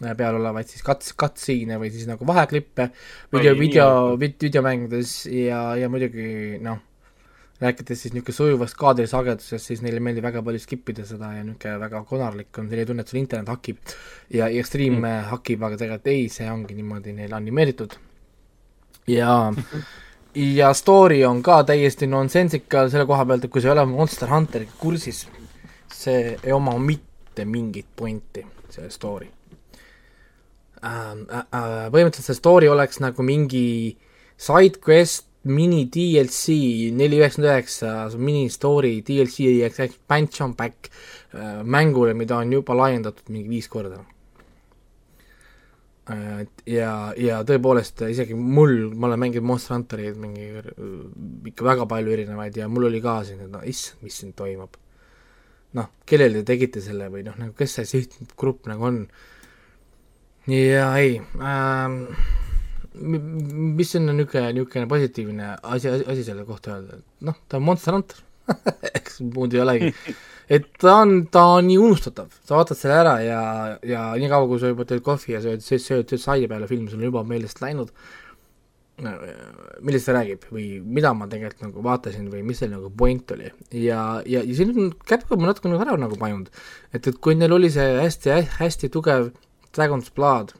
[0.00, 2.88] peal olevaid siis cuts, cutscene'e või siis nagu vaheklippe
[3.32, 6.80] video, video, videomängudes ja, ja muidugi noh,
[7.62, 11.76] rääkides siis niisugune sujuvast kaadrisagedusest, siis neile meeldib väga palju skip ida seda ja niisugune
[11.84, 13.78] väga konarlik on selline tunne, et sul internet hakib
[14.34, 15.28] ja, ja stream mm.
[15.30, 17.94] hakib, aga tegelikult ei, see ongi niimoodi neil animeeritud.
[19.14, 19.36] ja
[20.58, 24.34] ja story on ka täiesti nonsensikal selle koha pealt, et kui sa ei ole Monster
[24.34, 25.28] Hunteriga kursis,
[25.94, 28.42] see ei oma mitte mingit pointi,
[28.74, 29.30] see story
[30.84, 33.94] äh, äh, põhimõtteliselt see story oleks nagu mingi
[34.36, 36.56] side quest, mini DLC
[36.96, 43.52] neli üheksakümmend üheksa, mini story DLC expansion pack äh, mängule, mida on juba laiendatud mingi
[43.52, 44.02] viis korda.
[46.68, 50.50] ja, ja tõepoolest isegi mul, ma olen mänginud Monster Hunterit mingi
[51.48, 54.76] ikka väga palju erinevaid ja mul oli ka siin, et no issand, mis siin toimub.
[55.80, 59.00] noh, kellele te tegite selle või noh, nagu kes see sihtgrupp nagu on
[60.50, 62.04] ja ei ähm,,
[62.94, 67.96] mis on niisugune, niisugune positiivne asi, asi selle kohta öelda, et noh, ta on Monster
[67.96, 68.22] Hunter
[68.98, 69.92] eks muud ei olegi.
[70.52, 73.40] et ta on, ta on nii unustatav, sa vaatad selle ära ja,
[73.86, 76.68] ja nii kaua, kui sa juba teed kohvi ja sööd, sööd, sööd, sööd saia peale
[76.70, 77.94] film, sul on juba meelest läinud,
[78.94, 83.48] millest see räägib või mida ma tegelikult nagu vaatasin või mis seal nagu point oli.
[83.72, 86.52] ja, ja, ja siin on Capcom natuke nagu ära nagu pajunud.
[86.92, 89.32] et, et kui neil oli see hästi, hästi tugev
[89.74, 90.54] Dragon's Blood,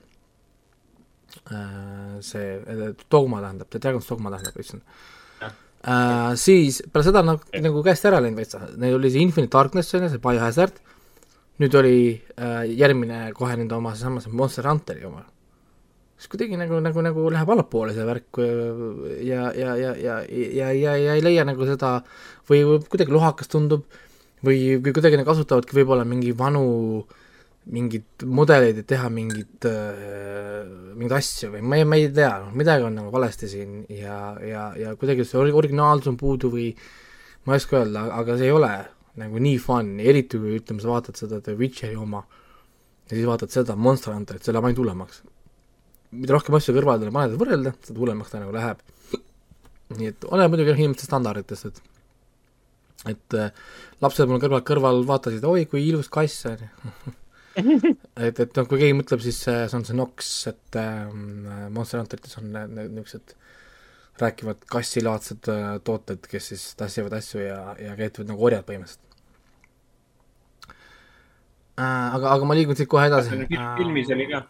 [1.51, 4.83] äh, see, äh, Dogma tähendab, Dragon's Dogma tähendab, ütlesin
[5.85, 6.33] uh,.
[6.41, 10.07] siis peale seda nagu, nagu käest ära läinud veitsa, neil oli see Infinite Darkness, on
[10.07, 10.81] ju, see Biohazard,
[11.63, 15.27] nüüd oli uh, järgmine kohe nende oma seesama, see Monster Hunteri oma.
[16.19, 18.39] siis kuidagi nagu, nagu, nagu läheb allapoole see värk
[19.27, 21.99] ja, ja, ja, ja, ja, ja, ja ei leia nagu seda
[22.49, 23.85] või kuidagi lohakas tundub
[24.47, 26.65] või, või kuidagi nad kasutavadki võib-olla mingi vanu
[27.03, 27.21] äh,
[27.73, 32.53] mingeid mudeleid, et teha mingit äh,, mingeid asju või ma ei, ma ei tea, noh,
[32.57, 36.69] midagi on nagu valesti siin ja, ja, ja kuidagi see originaalsus on puudu või
[37.47, 38.73] ma ei oska öelda, aga see ei ole
[39.21, 43.55] nagu nii fun, eriti kui ütleme, sa vaatad seda The Witcheri oma ja siis vaatad
[43.55, 45.23] seda Monster Hunterit, see läheb ainult hullemaks.
[46.15, 48.85] mida rohkem asju kõrvaldale paned, võrrelda, seda hullemaks ta nagu läheb.
[49.95, 51.83] nii et oleneb muidugi inimeste standarditest, et
[53.05, 53.51] et äh,
[54.01, 57.15] lapsed mul kõrval, kõrval vaatasid, oi kui ilus kass, on ju.
[57.57, 61.11] et, et noh, kui keegi mõtleb, siis see on see Nox, et äh,
[61.75, 63.37] Monster Hunterites on niisugused
[64.21, 69.03] rääkivad kassilaadsed äh, tooted, kes siis tassivad asju ja, ja käituvad nagu orjad põhimõtteliselt
[71.79, 72.15] äh,.
[72.15, 73.41] aga, aga ma liigun siit kohe edasi.
[73.51, 74.45] filmis oli ka?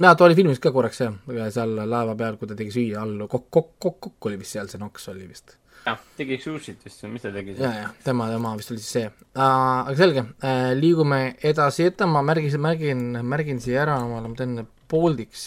[0.00, 1.18] jaa, ta oli filmis ka korraks jah,
[1.52, 4.70] seal laeva peal, kui ta tegi süüa all, kokk, kokk, kokk, kokk oli vist seal,
[4.72, 5.58] see Nox oli vist.
[5.86, 7.50] Jah, tegi sushit vist, mis ta tegi?
[7.58, 9.14] jaa, jah, tema, tema vist oli siis see uh,.
[9.42, 14.52] aga selge uh,, liigume edasi ette, ma märgin, märgin, märgin siia ära ma teen
[14.92, 15.42] pooldiks,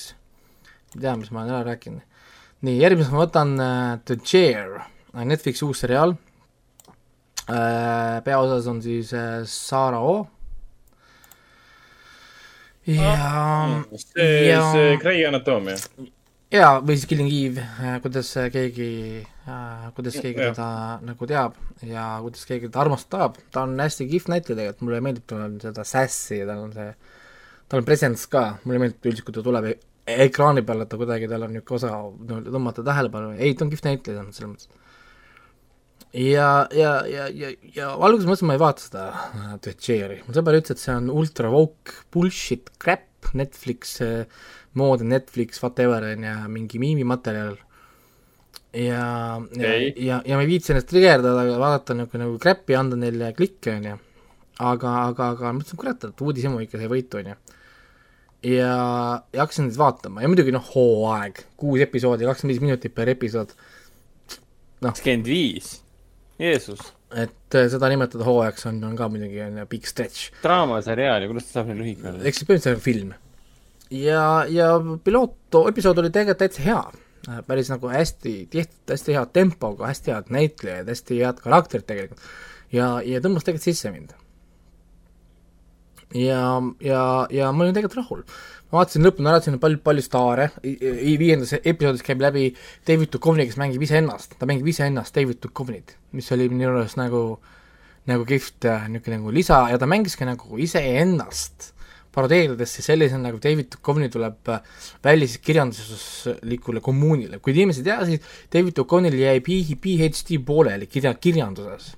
[0.96, 2.04] ei tea, mis ma olen ära rääkinud.
[2.66, 3.68] nii, järgmiseks ma võtan uh,
[4.04, 4.68] The Chair,
[5.16, 6.20] Netflixi uus seriaal uh,,
[8.26, 10.06] peaosas on siis uh, Sara O
[12.86, 13.16] ja
[13.98, 15.78] see ja..., see Grey Anatomia.
[16.54, 17.64] jaa, või siis Killing Eve,
[18.04, 18.90] kuidas keegi
[19.96, 20.52] kuidas keegi ja.
[20.54, 20.70] teda
[21.06, 25.26] nagu teab ja kuidas keegi teda armastab, ta on hästi kihvt näitleja tegelikult, mulle meeldib,
[25.30, 26.88] tal on seda sass'i ja tal on see,
[27.70, 29.78] tal on presence ka, mulle meeldib üldiselt, kui ta tuleb e-,
[30.26, 31.94] ekraani peale, et ta kuidagi, tal on niisugune osa
[32.32, 34.82] no, tõmmata tähelepanu, ei, ta on kihvt näitleja selles mõttes.
[36.16, 39.06] Ja, ja, ja, ja, ja alguses mõtlesin, ma ei vaata seda
[39.62, 43.98] Twitcheri, mu sõber ütles, et see on ultra woke bullshit crap, Netflix
[44.76, 47.58] mood, Netflix, whatever, on ju, mingi miimimaterjal.
[48.76, 53.00] Ja okay., ja, ja, ja ma ei viitsi ennast trigerdada, vaadata nagu, nagu crap'i, anda
[53.00, 54.00] neile klikke, on ju.
[54.60, 57.38] aga, aga, aga mõtlesin, kurat, et uudishimu ikka sai võitu, on ju.
[58.56, 58.74] ja,
[59.32, 63.56] ja hakkasin neid vaatama ja muidugi noh, hooaeg, kuus episoodi, kakskümmend viis minutit per episood.
[64.84, 64.92] noh.
[64.92, 65.78] kakskümmend viis
[66.40, 66.82] Jeesus.
[67.16, 70.34] et äh, seda nimetada hooajaks on, on ka muidugi on big stretch.
[70.44, 72.24] draamaseriaal ja kuidas ta saab nii lühike olla?
[72.28, 73.16] eks see põhimõtteliselt on film.
[74.04, 74.70] ja, ja
[75.08, 75.40] piloot,
[75.72, 76.84] episood oli tegelikult täitsa hea.
[77.30, 82.22] Äh, päris nagu hästi tehtud, hästi hea tempoga, hästi head näitlejad, hästi head karakterid tegelikult.
[82.74, 84.14] ja, ja tõmbas tegelikult sisse mind.
[86.14, 86.44] ja,
[86.86, 87.02] ja,
[87.34, 88.22] ja ma olin tegelikult rahul
[88.70, 92.50] ma vaatasin lõpuni ära, siin on palju, palju staare, viiendas episoodis käib läbi
[92.88, 97.24] David Duchovny, kes mängib iseennast, ta mängib iseennast, David Duchovnit, mis oli minu arust nagu,
[98.10, 101.72] nagu kihvt äh, niisugune nagu lisa ja ta mängis ka nagu iseennast
[102.16, 104.64] parodeerides siis sellisena, nagu David Duchovny tuleb äh,
[105.04, 111.14] välja siis kirjanduslikule kommuunile, kui inimesed ei tea, siis David Duchovnil jäi PhD pooleli kirja,
[111.20, 111.94] kirjanduses.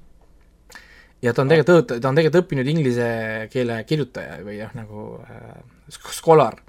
[1.21, 3.07] ja ta on tegelikult, ta on tegelikult õppinud inglise
[3.53, 5.57] keele kirjutaja või jah, nagu äh,
[6.11, 6.59] scholar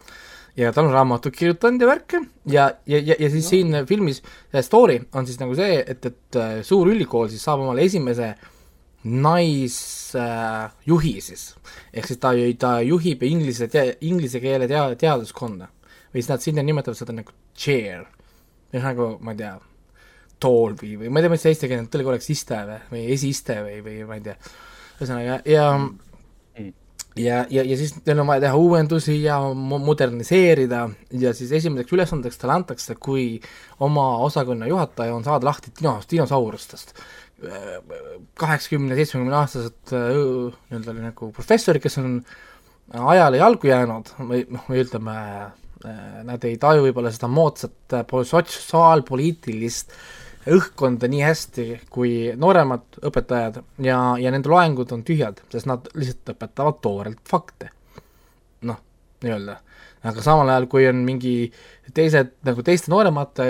[0.58, 3.50] ja tal on raamatut kirjutanud ja värke ja, ja, ja, ja siis no.
[3.50, 4.22] siin filmis
[4.66, 8.32] story on siis nagu see, et, et äh, suur ülikool siis saab omale esimese
[9.04, 11.54] naisjuhi äh, siis.
[11.92, 15.68] ehk siis ta, ta juhib inglise te-, inglise keele tea-, teaduskonda.
[16.08, 18.06] või siis nad sinna nimetavad seda nagu chair.
[18.72, 19.54] nagu, ma ei tea,
[20.40, 23.06] tool või, või ma ei tea, mis see eesti keeles tõlge oleks, iste või, või
[23.14, 24.36] esiiste või, või ma ei tea.
[24.98, 26.08] ühesõnaga, ja mm
[27.18, 30.88] ja, ja, ja siis neil on vaja teha uuendusi ja moderniseerida
[31.20, 33.40] ja siis esimeseks ülesandeks talle antakse, kui
[33.84, 36.94] oma osakonna juhataja on saada lahti dinos-, dinosaurustest.
[38.38, 42.16] Kaheksakümne, seitsmekümne aastased nii-öelda nagu professorid, kes on
[43.12, 45.14] ajale jalgu jäänud või noh, või ütleme,
[46.26, 47.94] nad ei taju võib-olla seda moodsat
[48.32, 50.00] sotsiaalpoliitilist äh,
[50.48, 56.34] õhkkonda nii hästi kui nooremad õpetajad ja, ja nende loengud on tühjad, sest nad lihtsalt
[56.34, 57.70] õpetavad toorelt fakte.
[58.68, 58.78] noh,
[59.24, 59.58] nii-öelda.
[60.10, 61.34] aga samal ajal, kui on mingi
[61.94, 63.48] teised, nagu teiste nooremate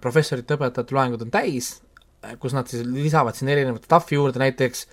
[0.00, 1.78] professorite, õpetajate loengud on täis,
[2.40, 4.86] kus nad siis lisavad sinna erinevat stuff'i juurde, näiteks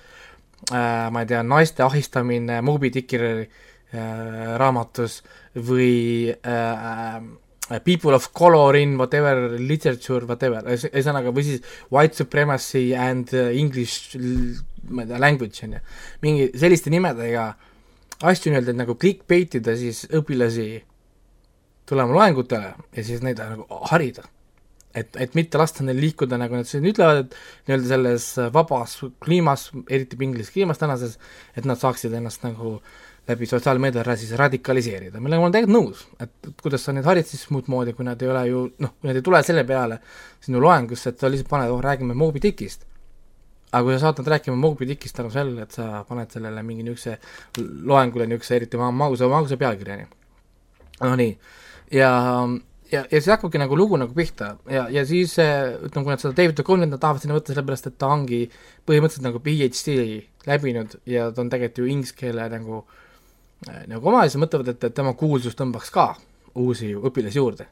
[0.72, 3.48] äh, ma ei tea, naiste ahistamine Moby Dicki äh,
[4.62, 5.22] raamatus
[5.56, 7.26] või äh,
[7.66, 14.14] Uh, people of color in whatever literature, whatever, ühesõnaga, või siis white supremacy and English,
[14.86, 15.80] ma ei tea, language, on ju.
[16.22, 17.48] mingi selliste nimedega
[18.22, 20.68] asju nii-öelda nagu clickbait ida siis õpilasi
[21.90, 24.30] tulema loengutele ja siis neid nagu harida.
[24.96, 29.68] Et, et mitte lasta neil liikuda, nagu nad siin ütlevad, et nii-öelda selles vabas kliimas,
[29.90, 31.18] eriti pinglises kliimas tänases,
[31.58, 32.78] et nad saaksid ennast nagu
[33.28, 37.48] läbi sotsiaalmeedia siis radikaliseerida, millega ma olen tegelikult nõus, et, kuidas sa neid harid siis
[37.54, 39.98] muud moodi, kui nad ei ole ju noh, kui nad ei tule selle peale
[40.46, 42.86] sinu loengusse, et sa lihtsalt paned, oh räägime Moby Dickist.
[43.72, 46.86] aga kui sa saad nad rääkima Moby Dickist tänu sellele, et sa paned sellele mingi
[46.86, 47.18] niisuguse
[47.90, 50.06] loengule niisuguse eriti magusa, magusa pealkirjani.
[51.02, 51.38] no nii,
[51.92, 52.12] ja,
[52.96, 56.36] ja, ja siis hakkabki nagu lugu nagu pihta ja, ja siis ütleme, kui nad seda
[56.38, 58.46] David Duchovny, nad tahavad sinna võtta sellepärast, et ta ongi
[58.88, 59.98] põhimõtteliselt nagu PhD
[60.50, 62.86] läbinud ja ta on tegelikult ju inglise keele nagu
[63.90, 66.12] nagu oma ja siis mõtlevad, et, et tema kuulsus tõmbaks ka
[66.62, 67.68] uusi õpilasi juurde.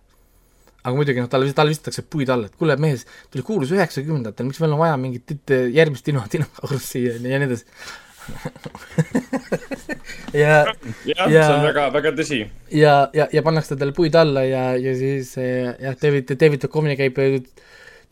[0.83, 4.59] aga muidugi noh, talle, talle visatakse puid alla, et kuule, mees, tuli kuulus üheksakümnendatel, miks
[4.59, 7.63] meil on vaja mingit järgmist dino-, dinosaurust siia ja nii edasi
[10.33, 10.65] ja,
[11.05, 12.39] jah, see on väga, väga tõsi.
[12.71, 17.19] ja, ja, ja pannakse talle puid alla ja, ja siis jah, David, David Duchovny käib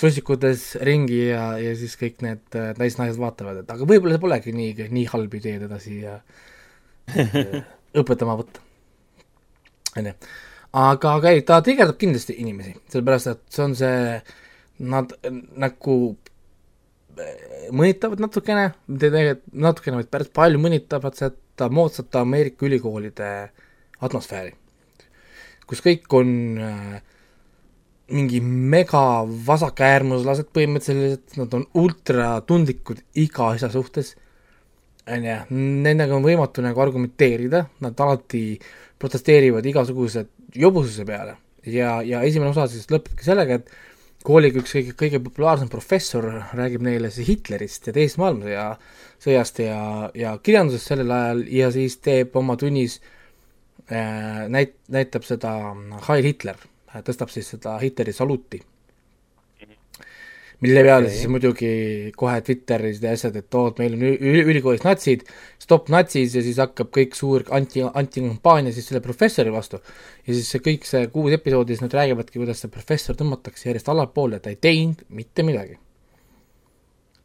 [0.01, 4.55] trussikutes ringi ja, ja siis kõik need äh, naisnaised vaatavad, et aga võib-olla see polegi
[4.55, 6.17] nii, nii halb idee teda siia
[8.01, 8.63] õpetama võtta.
[9.99, 10.15] onju.
[10.71, 14.17] aga, aga ei, ta trigerdab kindlasti inimesi, sellepärast et see on see,
[14.91, 15.13] nad
[15.61, 15.97] nagu
[17.71, 23.31] mõnitavad natukene, natukene, vaid päris palju mõnitavad seda moodsat Ameerika ülikoolide
[24.01, 24.53] atmosfääri,
[25.69, 26.99] kus kõik on äh,
[28.11, 34.15] mingi mega vasakäärmuslased põhimõtteliselt, nad on ultratundlikud iga asja suhtes,
[35.11, 35.37] on ju,
[35.85, 38.43] nendega on võimatu nagu argumenteerida, nad alati
[39.01, 41.37] protesteerivad igasuguse jobususe peale.
[41.65, 43.69] Ja, ja esimene osa siis lõpebki sellega, et
[44.25, 48.65] kooliga üks kõige, kõige populaarsem professor räägib neile siis Hitlerist ja teisest maailmasõja,
[49.21, 49.79] sõjast ja,
[50.17, 52.99] ja kirjandusest sellel ajal ja siis teeb oma tunnis
[53.89, 55.55] äh,, näit-, näitab seda
[56.09, 56.59] Heil Hitler,
[57.07, 58.61] tõstab siis seda Hitleri saluti
[60.61, 61.15] mille peale okay.
[61.15, 61.71] siis muidugi
[62.17, 64.03] kohe Twitteris ja asjad, et oo, et meil on
[64.53, 65.25] ülikoolis natsid,
[65.71, 69.79] stopp natsis ja siis hakkab kõik suur anti, antikampaania siis selle professori vastu.
[70.27, 73.89] ja siis see kõik see kuus episoodi, siis nad räägivadki, kuidas see professor tõmmatakse järjest
[73.93, 75.77] allapoole, ta ei teinud mitte midagi.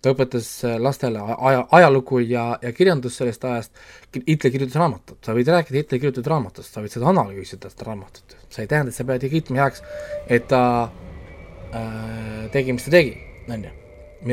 [0.02, 3.80] ta õpetas lastele aja, ajalugu ja, ja kirjandust sellest ajast,
[4.14, 8.36] Hitler kirjutas raamatut, sa võid rääkida Hitleri kirjutatud raamatust, sa võid seda analüüsida, seda raamatut,
[8.46, 9.82] see ei tähenda, et sa pead kiitma heaks,
[10.30, 13.16] et ta äh, tegi, mis ta tegi
[13.50, 13.74] on ju,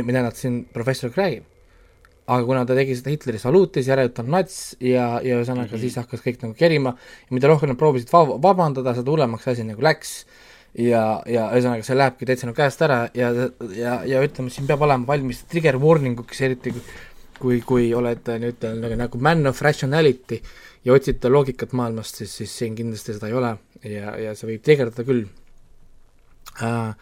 [0.04, 1.50] mida nad siin professoriga räägib.
[2.26, 5.76] Aga kuna ta tegi seda Hitleri saluuti, siis järelikult on nats ja, ja ühesõnaga mm
[5.76, 5.82] -hmm.
[5.82, 6.96] siis hakkas kõik nagu kerima.
[7.30, 10.26] Ja mida rohkem nad proovisid va-, vabandada, seda hullemaks asi nagu läks.
[10.74, 13.30] Ja, ja ühesõnaga see lähebki täitsa nagu käest ära ja,
[13.78, 16.82] ja, ja ütleme, siin peab olema valmis trigger warning uks, eriti kui
[17.44, 20.40] kui, kui olete nüüd nagu, nagu man of rationality
[20.86, 23.54] ja otsite loogikat maailmast, siis, siis siin kindlasti seda ei ole.
[23.84, 25.26] Ja, ja see võib trigerdada küll.
[26.64, 26.94] Äh,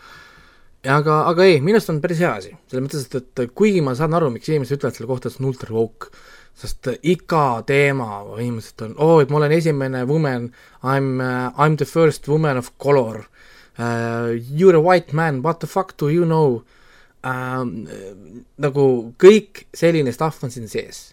[0.90, 3.94] aga, aga ei, minu arust on päris hea asi, selles mõttes, et, et kuigi ma
[3.98, 6.10] saan aru, miks inimesed ütlevad selle kohta, et see on ultra woke,
[6.58, 10.50] sest iga teema põhimõtteliselt on, oo oh,, et ma olen esimene woman,
[10.82, 13.24] I m uh,, I m the first woman of color.
[13.78, 16.64] Uh,, you are a white man, what the fuck do you know?
[17.24, 17.64] Uh,,
[18.62, 18.86] nagu
[19.22, 21.12] kõik selline stuff on siin sees.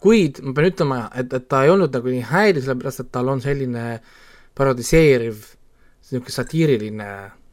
[0.00, 3.28] kuid ma pean ütlema, et, et ta ei olnud nagu nii häiriv, sellepärast et tal
[3.28, 3.98] on selline
[4.56, 5.42] parodiseeriv,
[6.08, 7.10] niisugune satiiriline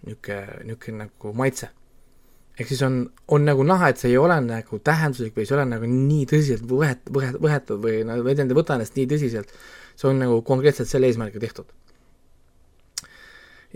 [0.08, 1.70] niisugune, niisugune nagu maitse.
[2.58, 5.60] ehk siis on, on nagu näha, et see ei ole nagu tähenduslik või see ei
[5.60, 9.52] ole nagu nii tõsiselt võhet-, võhet-, võetud või no või ei võta ennast nii tõsiselt,
[9.94, 11.70] see on nagu konkreetselt selle eesmärgiga tehtud.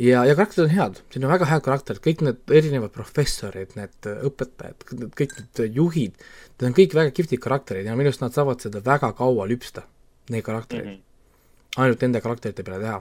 [0.01, 4.09] ja, ja karakterid on head, siin on väga head karakterid, kõik need erinevad professorid, need
[4.31, 4.89] õpetajad,
[5.19, 6.17] kõik need juhid,
[6.57, 9.85] need on kõik väga kihvtid karakterid ja minu arust nad saavad seda väga kaua lüpsta,
[10.33, 10.97] neid karaktereid mm.
[10.97, 11.85] -hmm.
[11.85, 12.99] ainult nende karakterite peale teha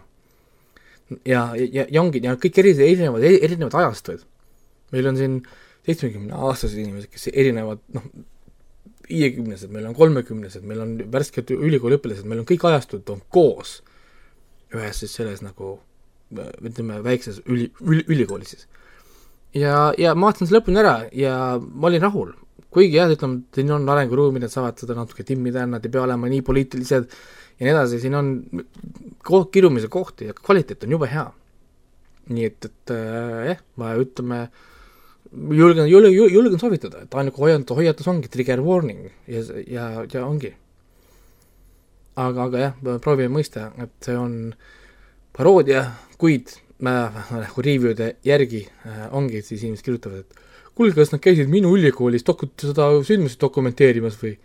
[1.27, 4.25] ja, ja, ja ongi, ja kõik eri, erinevad, erinevad ajastuid.
[4.93, 5.37] meil on siin
[5.87, 8.09] seitsmekümneaastased inimesed, kes erinevad, noh,
[9.11, 13.81] viiekümnesed, meil on kolmekümnesed, meil on värsked ülikooliõpilased, meil on kõik ajastud on koos
[14.75, 15.79] ühes siis selles nagu
[16.63, 18.69] ütleme, väikses üli, üli, ülikoolis siis.
[19.57, 22.31] ja, ja ma vaatasin selle lõpuni ära ja ma olin rahul,
[22.71, 26.31] kuigi jah, ütleme, siin on arenguruumi, nad saavad seda natuke timmida, nad ei pea olema
[26.31, 27.11] nii poliitilised
[27.61, 28.33] ja nii edasi, siin on
[29.27, 31.27] koht, kirumise kohti ja kvaliteet on jube hea.
[32.31, 34.41] nii et, et äh, jah äh,, ma ütleme,
[35.33, 40.53] julgen, julgen, julgen soovitada, et ainuke hoiatus, hoiatus ongi trigger warning ja, ja, ja ongi.
[42.17, 44.53] aga, aga jah, proovime mõista, et see on
[45.37, 45.87] paroodia,
[46.21, 50.41] kuid nagu review'de järgi äh, ongi, siis inimesed kirjutavad, et
[50.75, 54.37] kuulge, kas nad käisid minu ülikoolis doku-, seda sündmust dokumenteerimas või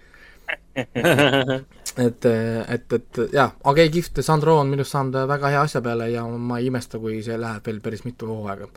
[0.75, 6.09] et, et, et jaa, okei okay,, kihvt, Sandro on minust saanud väga hea asja peale
[6.11, 8.67] ja ma ei imesta, kui see läheb veel päris mitu hooaega.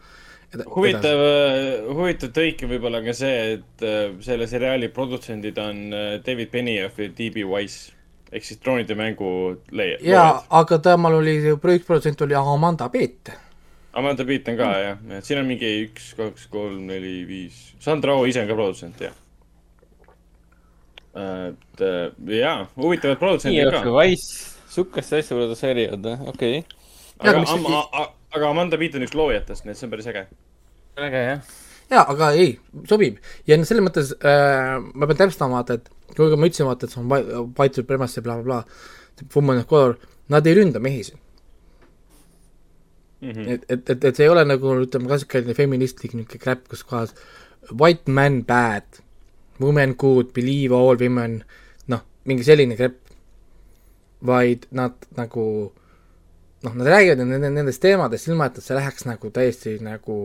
[0.77, 1.25] huvitav,
[1.91, 3.87] huvitav tõike võib-olla ka see, et
[4.25, 5.85] selle seriaali produtsendid on
[6.25, 7.45] David Benioff ja D.B.
[7.49, 7.95] Wise
[8.33, 9.29] ehk siis droonide mängu
[9.73, 10.01] leia-.
[10.05, 13.33] jaa, aga temal oli, produtsent oli Amanda Peet.
[13.99, 14.83] Amanda Peet on ka mm.
[14.85, 19.01] jah, siin on mingi üks, kaks, kolm, neli, viis, Sandra Oh ise on ka produtsent,
[19.09, 19.17] jah
[21.15, 23.83] et äh, jaa, huvitavad produtsendid ka.
[23.95, 26.65] Wise, sihukest asja produtseerivad, okei okay..
[27.19, 28.05] aga, aga,
[28.37, 30.27] aga Amanda Piit on üks loojatest, nii et see on päris äge.
[30.99, 31.55] äge, jah.
[31.95, 32.53] jaa, aga ei,
[32.91, 33.23] sobib.
[33.49, 37.03] ja selles mõttes äh, ma pean täpsustama, vaata, et kui ma ütlesin, vaata, et see
[37.03, 39.97] on white supremacy bla, bla, blablabla, woman of color,
[40.29, 41.19] nad ei ründa mehi siin
[43.21, 43.31] mm.
[43.31, 43.49] -hmm.
[43.49, 47.15] et, et, et, et see ei ole nagu ütleme, klassikaline feministlik niisugune crap, kus kohas
[47.73, 49.03] white man bad,
[49.61, 51.43] women good, believe all women,
[51.93, 52.99] noh, mingi selline crap,
[54.29, 55.45] vaid nad nagu
[56.63, 60.17] noh, nad räägivad nende, nendest teemadest ilma, et see läheks nagu täiesti nagu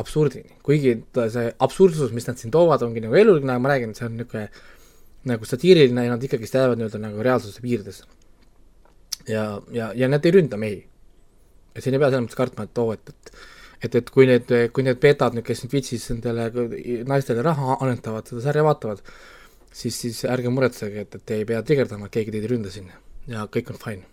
[0.00, 0.94] absurdini, kuigi
[1.34, 4.16] see absurdsus, mis nad siin toovad, ongi nagu eluline, aga ma räägin, et see on
[4.18, 4.46] niisugune
[5.30, 8.04] nagu satiiriline ja nad ikkagist jäävad nii-öelda nagu reaalsuse piiridesse.
[9.28, 10.86] ja, ja, ja nad ei ründa mehi.
[11.74, 13.32] Ja siin ei pea selles mõttes kartma, et oo, et, et
[13.82, 16.48] et, et kui need, kui need betad nüüd, kes nüüd Twitch'is nendele
[17.08, 19.02] naistele raha annetavad, seda sarja vaatavad,
[19.72, 22.72] siis, siis ärge muretsege, et, et te ei pea trigerdama, et keegi teid ei ründa
[22.72, 22.90] siin
[23.30, 24.06] ja kõik on fine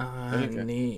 [0.00, 0.46] äh,.
[0.64, 0.90] nii,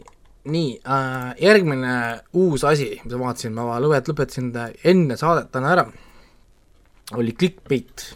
[0.52, 1.94] nii äh,, järgmine
[2.36, 4.52] uus asi, mida ma vaatasin, ma lõpet-, lõpetasin
[4.84, 5.86] enne saadet täna ära,
[7.16, 8.12] oli Clickbait.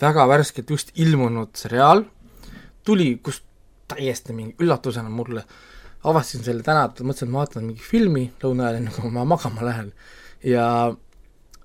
[0.00, 2.04] väga värskelt just ilmunud seriaal,
[2.84, 3.44] tuli, kust
[3.90, 5.42] täiesti mingi üllatusena mulle,
[6.08, 9.66] avastasin selle täna, mõtlesin, et ma vaatan mingi filmi lõuna ajal, enne kui ma magama
[9.66, 9.92] lähen.
[10.46, 10.66] Ja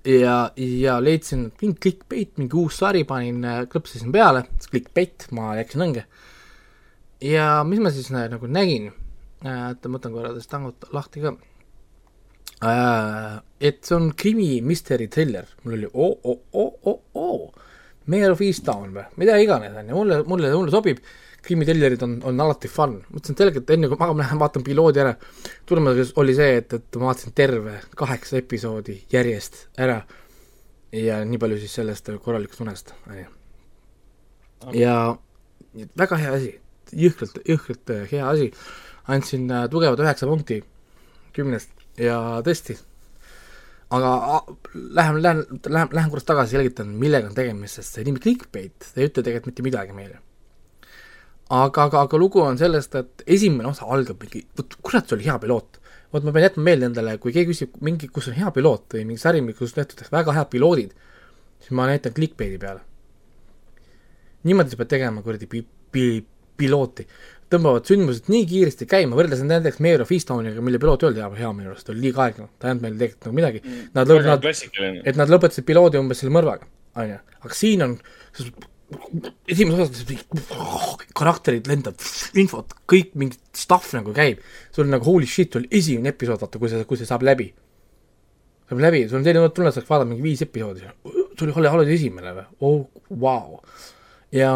[0.06, 5.84] ja, ja leidsin, et mingi clickbait, mingi uus sari, panin, klõpsasin peale, clickbait, ma läksin
[5.88, 6.06] õnge.
[7.24, 8.90] ja mis ma siis nagu nägin,
[9.40, 11.32] et ma võtan korra sellest tangut lahti ka,
[13.60, 17.70] et see on krimi mystery thriller, mul oli oo, oo, oo, oo, oo,
[18.06, 21.00] Mayor of Easttown või, mida iganes, on ju, mulle, mulle, mulle sobib
[21.46, 25.14] krimitellerid on, on alati fun, mõtlesin et enne kui magama lähen, vaatan piloodi ära.
[25.66, 30.00] tulemus oli see, et, et ma vaatasin terve kaheksa episoodi järjest ära
[30.96, 33.28] ja nii palju siis sellest korralikust unest, on ju.
[34.80, 34.96] ja
[35.98, 36.52] väga hea asi,
[37.06, 38.50] jõhkralt, jõhkralt hea asi.
[39.06, 40.60] andsin äh, tugevad üheksa punkti
[41.36, 42.74] kümnest ja tõesti,
[43.94, 44.42] aga
[44.74, 49.10] lähen, lähen, lähen, lähen korraks tagasi, selgitan, millega on tegemist, sest see nimi clickbait, ei
[49.10, 50.25] ütle tegelikult mitte midagi meile
[51.48, 55.28] aga, aga, aga lugu on sellest, et esimene osa algab mingi, vot kurat, see oli
[55.28, 55.80] hea piloot.
[56.14, 59.04] vot ma pean jätma meelde endale, kui keegi küsib mingi, kus on hea piloot või
[59.08, 60.92] mingi sari, kus tehtud väga head piloodid,
[61.60, 62.82] siis ma näitan clickbait'i peale.
[64.46, 66.24] niimoodi sa pead tegema kuradi pi-, pi-,
[66.56, 67.06] pilooti.
[67.50, 71.28] tõmbavad sündmused nii kiiresti käima, võrreldes näiteks Mayor of Eastowniga, mille piloot ei olnud hea,
[71.44, 73.60] hea minu arust, oli liiga aeglane, ta ei andnud meile tegelikult nagu midagi.
[73.62, 73.84] Mm.
[73.94, 74.48] Nad, nad,
[75.06, 76.66] et nad lõpetasid piloodi umbes selle mõrvaga,
[76.98, 77.94] on ju, aga siin on
[79.50, 81.98] esimeses osas karakterid lendab,
[82.38, 84.42] infot, kõik mingit stuff nagu käib,
[84.74, 87.48] sul nagu holy shit, oli esimene episood, vaata, kui see, kui see saab läbi.
[88.70, 90.86] saab läbi, sul on selline tunne, saaks vaadata mingi viis episoodi,
[91.38, 93.60] sul oli alles esimene või, oh, vau.
[94.34, 94.52] ja,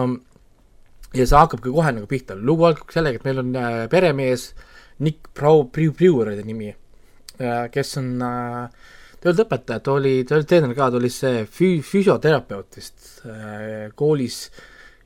[1.15, 4.53] ja see hakkabki kohe nagu pihta, lugu algab sellega, et meil on äh, peremees,
[5.01, 8.91] Nick Brau-, Brewer oli ta nimi äh,, kes on äh,
[9.21, 13.21] ei olnud õpetaja, ta oli, ta oli treener ka, ta oli see fü-, füsioterapeut vist
[13.29, 14.47] äh, koolis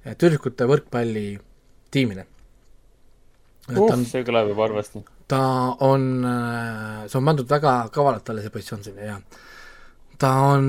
[0.04, 1.32] äh, tüdrukute võrkpalli
[1.94, 2.28] tiimine.
[3.72, 5.00] Uh, see kõlab juba halvasti.
[5.30, 5.40] ta
[5.86, 9.42] on äh,, see on pandud väga kavalalt talle, see positsioon sinna, jah.
[10.20, 10.66] ta on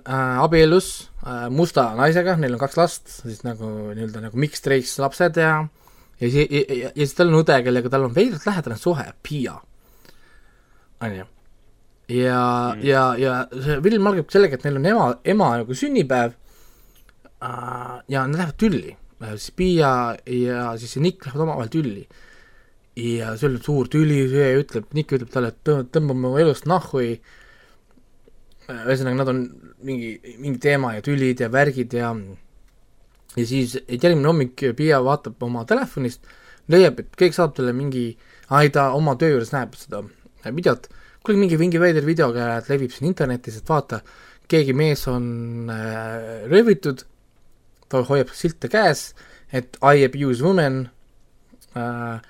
[0.00, 4.96] äh, abielus äh, musta naisega, neil on kaks last, siis nagu nii-öelda nagu mixed race
[5.04, 5.54] lapsed ja
[6.18, 9.58] ja ja, ja, ja siis tal on õde, kellega tal on veidralt lähedane suhe, Piia,
[11.04, 11.28] on ju
[12.08, 16.32] ja mm., ja, ja see film algab sellega, et neil on ema, ema nagu sünnipäev
[17.44, 18.94] äh, ja nad lähevad tülli,
[19.34, 19.92] siis Piia
[20.24, 22.06] ja siis see Nick lähevad omavahel tülli.
[22.98, 27.04] ja see on suur tüli, see ütleb, Nick ütleb talle, et tõmbame mu elust nahhu,
[28.68, 29.44] ühesõnaga nad on
[29.84, 32.14] mingi, mingi teema ja tülid ja värgid ja
[33.36, 36.24] ja siis järgmine hommik Piia vaatab oma telefonist,
[36.72, 38.10] leiab, et keegi saadab talle mingi,
[38.48, 40.02] ai ta oma töö juures näeb seda
[40.48, 40.88] videot
[41.28, 44.00] kuule, mingi, mingi veider video levib siin internetis, et vaata,
[44.48, 47.04] keegi mees on äh, röövitud,
[47.92, 49.10] ta hoiab silte käes,
[49.52, 50.86] et I abuse women
[51.76, 52.24] äh,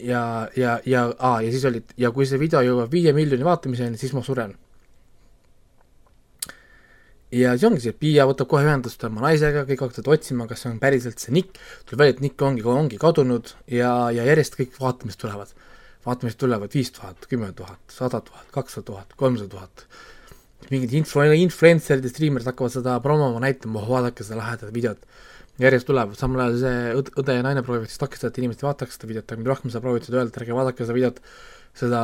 [0.00, 0.24] ja,
[0.56, 4.16] ja, ja aa, ja siis olid, ja kui see video jõuab viie miljoni vaatamiseni, siis
[4.16, 4.56] ma suren.
[7.30, 10.72] ja siis ongi see, Piia võtab kohe ühendust oma naisega, kõik hakkavad otsima, kas see
[10.72, 14.80] on päriselt see Nick, tuleb välja, et Nick ongi, ongi kadunud ja, ja järjest kõik
[14.80, 15.52] vaatamised tulevad
[16.06, 19.86] vaatame, siis tulevad viis tuhat, kümme tuhat, sada tuhat, kakssada tuhat, kolmsada tuhat.
[20.70, 25.06] mingid influ-, influencer'id ja striimerid hakkavad seda promoma, näitama, vaadake seda lahedat videot.
[25.60, 28.96] järjest tulevad, samal ajal see õde, õde ja naine proovivad siis takistada, et inimesed vaataks
[28.96, 31.20] seda videot, aga mida rohkem sa proovid seda öelda, ärge vaadake seda videot,
[31.76, 32.00] seda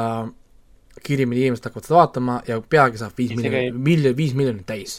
[1.06, 4.98] kiiremini inimesed hakkavad seda vaatama ja peagi saab viis miljonit, miljon, viis miljonit täis.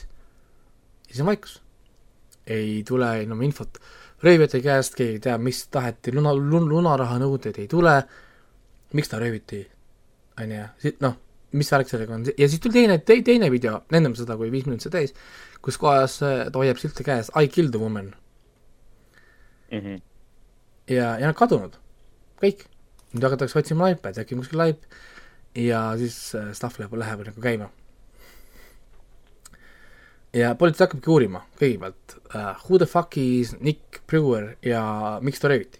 [1.05, 1.61] ja siis on vaikus.
[2.47, 3.77] ei tule enam infot
[4.23, 7.99] röövijate käest, keegi ei tea, mis taheti, luna, lunaraha nõudeid ei tule,
[8.93, 9.65] miks ta rööviti,
[10.41, 11.17] on ju, noh,
[11.57, 14.87] mis värk sellega on, ja siis tuli teine, teine video, ennem seda, kui viis minutit
[14.87, 15.15] sai täis,
[15.63, 18.13] kus kohas äh, ta hoiab silti käes I killed a woman
[19.71, 19.79] mm.
[19.79, 20.01] -hmm.
[20.87, 21.79] ja, ja nad kadunud,
[22.43, 22.67] kõik.
[23.13, 24.83] nüüd hakatakse otsima laipe, et äkki on kuskil laip
[25.55, 27.69] ja siis äh, staff läheb, läheb nagu käima.
[30.33, 35.47] ja politsei hakkabki uurima kõigepealt uh, who the fuck is Nick Brewer ja miks ta
[35.47, 35.79] rööviti,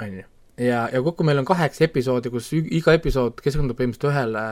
[0.00, 4.44] on ju ja, ja kokku meil on kaheksa episoodi, kus iga episood keskendub põhimõtteliselt ühele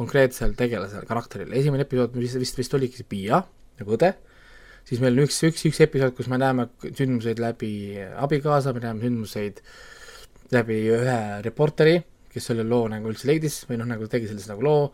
[0.00, 3.42] konkreetsel tegelasele, karakterile, esimene episood vist, vist, vist oligi see Piia
[3.80, 4.14] nagu õde,
[4.88, 9.04] siis meil on üks, üks, üks episood, kus me näeme sündmuseid läbi abikaasa, me näeme
[9.04, 9.60] sündmuseid
[10.54, 14.64] läbi ühe reporteri, kes selle loo nagu üldse leidis või noh, nagu tegi sellise nagu
[14.66, 14.90] loo,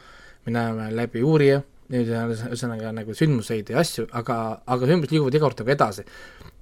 [0.46, 4.36] me näeme läbi uurija, ühesõnaga nagu sündmuseid ja asju, aga,
[4.66, 6.06] aga sündmused liiguvad iga kord nagu edasi.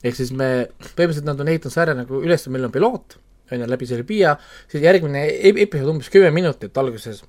[0.05, 3.16] ehk siis me, põhimõtteliselt nad on ehitanud sarja nagu üles, meil on piloot
[3.53, 4.34] on ju, läbi selle PIA,
[4.70, 7.22] siis järgmine episood, umbes kümme minutit alguses,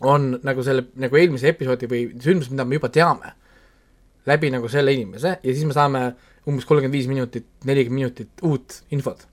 [0.00, 3.32] on nagu selle, nagu eelmise episoodi või sündmus, mida me juba teame,
[4.26, 6.02] läbi nagu selle inimese ja siis me saame
[6.46, 9.26] umbes kolmkümmend viis minutit, nelikümmend minutit uut infot.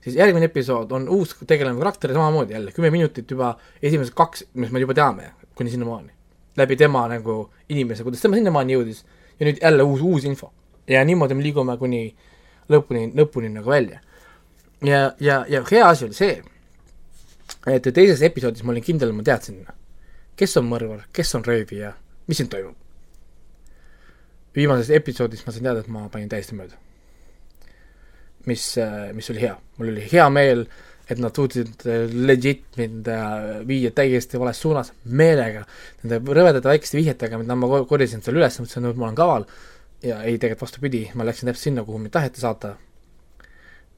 [0.00, 4.44] siis järgmine episood on uus tegelane karakter ja samamoodi jälle kümme minutit juba esimesed kaks,
[4.54, 6.12] mis me juba teame, kuni sinnamaani.
[6.56, 9.04] läbi tema nagu inimese, kuidas tema sinnamaani jõudis
[9.40, 10.52] ja nüüd jälle uus, uus info.
[10.88, 12.14] ja niimoodi me liigume kuni
[12.68, 14.00] lõpuni, lõpuni nagu välja
[14.84, 16.40] ja, ja, ja hea asi oli see,
[17.66, 19.62] et teises episoodis ma olin kindel, ma teadsin,
[20.38, 21.92] kes on mõrvar, kes on röövija,
[22.28, 22.76] mis siin toimub.
[24.56, 26.76] viimases episoodis ma sain teada, et ma panin täiesti mööda.
[28.46, 28.76] mis,
[29.12, 30.66] mis oli hea, mul oli hea meel,
[31.10, 31.84] et nad suutsid
[32.26, 35.62] legit mind äh, viia täiesti vales suunas, meelega,
[36.02, 39.46] nende rõvedate väikeste vihjetega, mida ma korjasin seal üles, mõtlesin, et ma olen kaval,
[40.02, 42.74] ja ei, tegelikult vastupidi, ma läksin täpselt sinna, kuhu mind taheti saata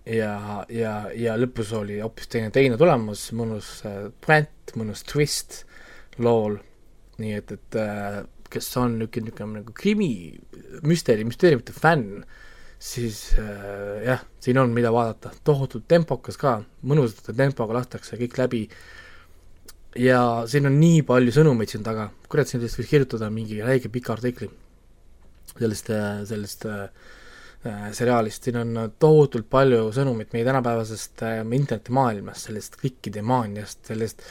[0.09, 5.62] ja, ja, ja lõpus oli hoopis teine, teine tulemus, mõnus äh, puänt, mõnus twist
[6.22, 6.59] lool,
[7.20, 10.12] nii et, et äh, kes on niisugune, niisugune nagu krimi,
[10.88, 12.22] müsteeri, müsteeriumite fänn,
[12.78, 18.64] siis äh, jah, siin on, mida vaadata, tohutult tempokas ka, mõnusate tempoga lastakse kõik läbi.
[19.98, 24.12] Ja siin on nii palju sõnumeid siin taga, kurat, sellest võiks kirjutada mingi räige pika
[24.14, 24.50] artikli,
[25.56, 27.17] sellest, äh, sellest äh, Äh,
[27.94, 34.24] seriaalist, siin on tohutult palju sõnumit meie tänapäevasest äh, internetimaailmast, sellest klikkide maaniast, sellest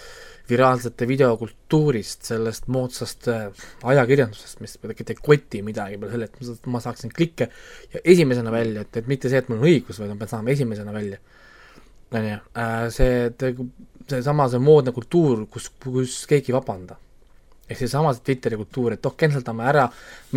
[0.48, 6.82] viraalsete videokultuurist, sellest moodsast äh, ajakirjandusest, mis tegelikult ei koti midagi peale selle, et ma
[6.84, 7.50] saaksin klikke
[7.94, 10.56] ja esimesena välja, et, et mitte see, et mul on õigus, vaid ma pean saama
[10.56, 11.20] esimesena välja.
[12.16, 12.38] on ju,
[12.96, 13.52] see,
[14.08, 16.96] seesama, see moodne kultuur, kus, kus keegi ei vabanda
[17.68, 19.88] ehk seesama Twitteri kultuur, et oh, canceldame ära,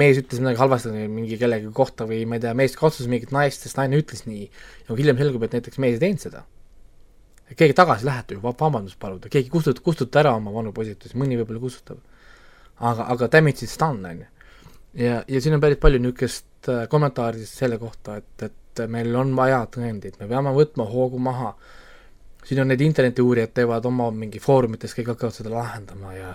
[0.00, 3.66] mees ütles midagi halvasti mingi kellegi kohta või ma ei tea, mees katsus mingit naist,
[3.66, 4.48] sest naine ütles nii.
[4.88, 6.44] ja hiljem selgub, et näiteks mees ei teinud seda.
[7.56, 11.62] keegi tagasi lähete ju vabandust paluda, keegi kustut-, kustuta ära oma vanu positiivseid, mõni võib-olla
[11.62, 12.00] kustutab.
[12.78, 14.30] aga, aga damage is done, on ju.
[15.04, 19.36] ja, ja siin on päris palju niisugust äh, kommentaari selle kohta, et, et meil on
[19.38, 21.54] vaja tõendeid, me peame võtma hoogu maha.
[22.42, 26.34] siin on need internetiuurijad teevad oma mingi foorumites, kõik hakkavad seda lahendama ja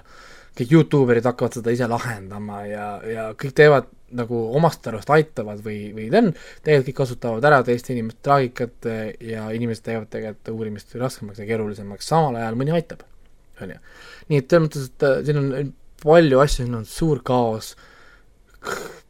[0.56, 5.89] kõik Youtuberid hakkavad seda ise lahendama ja, ja kõik teevad nagu omast arust aitavad või,
[5.95, 6.30] või on,
[6.64, 8.88] tegelikult kõik kasutavad ära teiste inimeste traagikat
[9.24, 13.03] ja inimesed teevad tegelikult uurimist raskemaks ja keerulisemaks, samal ajal mõni aitab,
[13.62, 13.82] on ju.
[14.30, 15.74] nii et selles mõttes, et äh, siin on
[16.06, 17.74] palju asju, siin on suur kaos,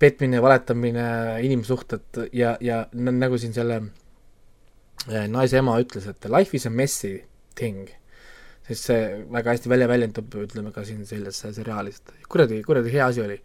[0.02, 1.06] petmine, valetamine,
[1.46, 7.20] inimsuhted ja, ja nagu siin selle äh, naise ema ütles, et life is a messy
[7.60, 7.92] thing
[8.66, 9.02] sest see
[9.32, 13.38] väga hästi välja väljendub, ütleme ka siin selles seriaalis, et kuradi, kuradi hea asi oli.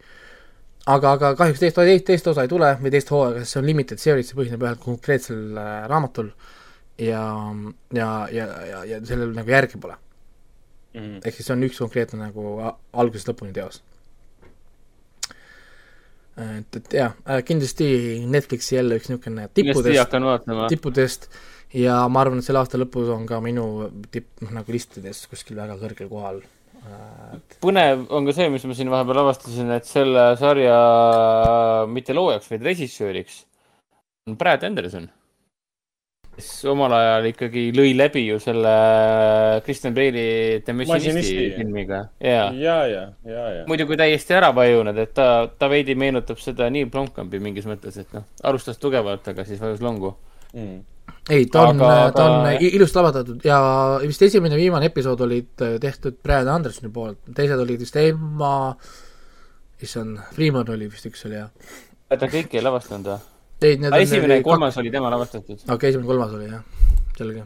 [0.89, 3.69] aga, aga kahjuks teist, teist, teist osa ei tule või teist hooaega, sest see on
[3.69, 6.31] limited series, see põhineb ühel konkreetsel äh, raamatul
[6.97, 7.21] ja,
[7.93, 9.95] ja, ja, ja, ja sellel nagu järgi pole
[10.93, 11.21] mm -hmm..
[11.25, 12.57] ehk siis see on üks konkreetne nagu
[12.93, 13.81] algusest lõpuni teos.
[16.41, 17.15] et, et jah,
[17.45, 17.87] kindlasti
[18.25, 20.17] Netflixi jälle üks niisugune tippudest,
[20.69, 21.29] tippudest
[21.77, 23.67] ja ma arvan, et selle aasta lõpus on ka minu
[24.11, 26.41] tipp, noh nagu listides kuskil väga kõrgel kohal.
[26.81, 27.57] Et....
[27.61, 30.75] põnev on ka see, mis ma siin vahepeal avastasin, et selle sarja
[31.89, 33.43] mitte loojaks, vaid režissööriks
[34.25, 35.05] on Brad Anderson,
[36.33, 38.73] kes omal ajal ikkagi lõi läbi ju selle
[39.65, 41.51] Kristjan Bale'i The Machinisti.
[41.59, 42.01] filmiga.
[42.17, 43.65] ja, ja, ja, ja, ja.
[43.69, 48.17] muidugi täiesti ära vajunud, et ta, ta veidi meenutab seda Neil Blomkampi mingis mõttes, et
[48.17, 50.15] noh, alustas tugevalt, aga siis vajus longu.
[50.57, 50.81] Mm
[51.29, 51.77] ei, ta on,
[52.15, 52.57] ta on aga...
[52.59, 53.59] ilusti lavastatud ja
[54.03, 58.55] vist esimene, viimane episood olid äh, tehtud Brad Andersoni poolt, teised olid vist Emma,
[59.81, 61.51] issand, Freeman oli vist üks oli jah.
[62.09, 63.21] ta kõiki ei lavastanud või?
[63.61, 64.83] ei, need on esimene ja kolmas kak...
[64.83, 65.61] oli tema lavastatud.
[65.61, 66.63] okei okay,, esimene, kolmas oli jah,
[67.17, 67.45] selge.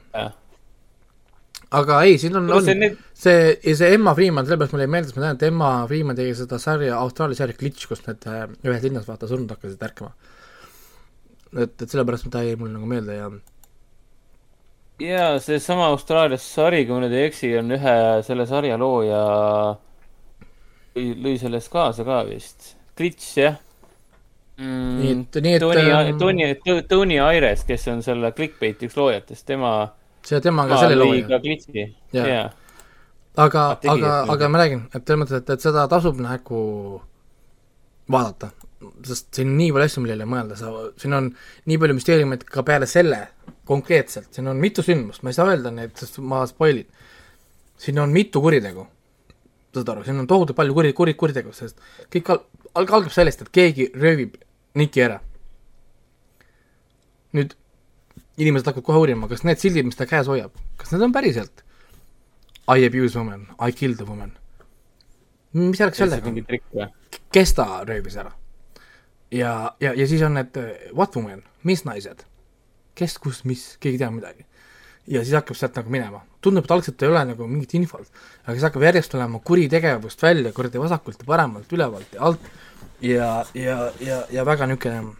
[1.82, 2.96] aga ei, siin on, on need...
[3.14, 6.38] see, see Emma Freeman, sellepärast mulle jäi meelde, sest ma tean, et Emma Freeman tegi
[6.40, 10.16] seda sarja, Austraalia sarja Glitch, kus need äh, ühes linnas vaata surnud hakkasid ärkama.
[11.54, 13.30] Et, et sellepärast ta jäi mulle nagu meelde ja
[15.00, 17.96] jaa, seesama Austraalias sari, kui ma nüüd ei eksi, on ühe
[18.28, 19.22] selle sarja looja
[20.96, 22.74] lõi, sellest kaasa ka vist.
[22.96, 23.58] Glitch, jah
[24.58, 24.92] mm,.
[25.02, 29.46] nii et, nii et Tony ähm,, Tony, Tony Aires, kes on selle Clickbaiti üks loojatest,
[29.48, 29.74] tema.
[30.24, 31.26] see, tema on ka selle looja.
[31.28, 32.46] ka Glitchi, jaa.
[33.36, 33.66] aga,
[33.96, 36.62] aga, aga ma räägin, et selles mõttes, et, et seda tasub nagu
[38.12, 38.54] vaadata,
[39.08, 40.72] sest siin on nii palju asju, millele mõelda, sa,
[41.02, 41.30] siin on
[41.70, 43.22] nii palju müsteeriumeid ka peale selle
[43.68, 46.88] konkreetselt, siin on mitu sündmust, ma ei saa öelda neid, sest ma spoil in.
[47.82, 48.88] siin on mitu kuritegu,
[49.76, 51.80] saad aru, siin on tohutult palju kuri, kuri, kuritegu, sest
[52.14, 52.44] kõik al-,
[52.84, 54.38] algab sellest, et keegi röövib
[54.76, 55.20] niki ära.
[57.36, 57.56] nüüd
[58.40, 61.64] inimesed hakkavad kohe uurima, kas need sildid, mis ta käes hoiab, kas need on päriselt
[62.68, 64.32] I abuse woman, I kill the woman?
[65.54, 66.90] mis oleks sellega?
[67.32, 68.34] kes ta röövis ära?
[69.32, 70.58] Ja, ja, ja siis on need
[70.94, 72.26] what woman, mis naised?
[72.96, 74.46] kes, kus, mis, keegi ei tea midagi.
[75.12, 76.24] ja siis hakkab sealt nagu minema.
[76.42, 78.08] tundub, et algselt ei ole nagu mingit infot,
[78.44, 82.50] aga siis hakkab järjest tulema kuritegevust välja kuradi vasakult ja paremalt, ülevalt ja alt
[83.02, 85.14] ja, ja, ja, ja väga niisugune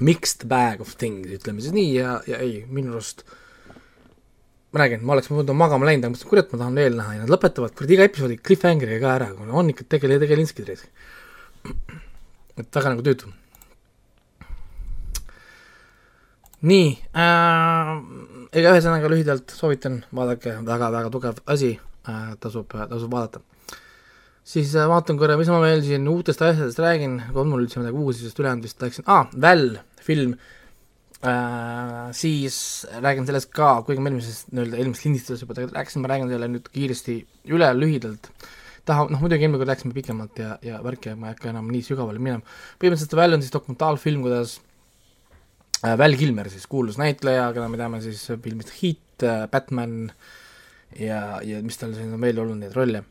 [0.00, 3.24] mixed bag of things, ütleme siis nii, ja, ja ei, minu arust
[4.72, 7.24] ma räägin, ma oleks muidu magama läinud, aga mõtlesin, kurat, ma tahan veel näha ja
[7.24, 10.86] nad lõpetavad kuradi iga episoodi cliffhangeriga ka ära, on ikka tegele-, tegelinskid reis.
[12.58, 13.30] Et väga nagu tüütu.
[16.62, 17.88] nii äh,,
[18.54, 23.42] ega ühesõnaga lühidalt soovitan, vaadake, väga-väga tugev asi äh,, tasub, tasub vaadata.
[24.46, 27.82] Siis äh, vaatan korra, mis ma veel siin uutest asjadest räägin, kui on mul üldse
[27.82, 30.36] midagi uus, sest ülejäänud vist läksin, aa ah,, Väl film.
[31.22, 32.56] Äh,, siis
[33.02, 36.48] räägin sellest ka, kuigi me eelmises, nii-öelda eelmises lindistuses juba tegelikult rääkisime, ma räägin teile
[36.50, 37.14] nüüd kiiresti
[37.54, 38.30] üle lühidalt,
[38.88, 41.84] taha, noh muidugi eelmine kord rääkisime pikemalt ja, ja värki, ma ei hakka enam nii
[41.86, 42.44] sügavale minema,
[42.82, 44.58] põhimõtteliselt Väl on siis dokumentaalfilm, kuidas
[45.84, 49.96] äh, Val Kilmer siis, kuulus näitleja, keda me teame siis filmist Heat äh,, Batman
[50.98, 53.04] ja, ja mis tal siin on veel olnud neid rolle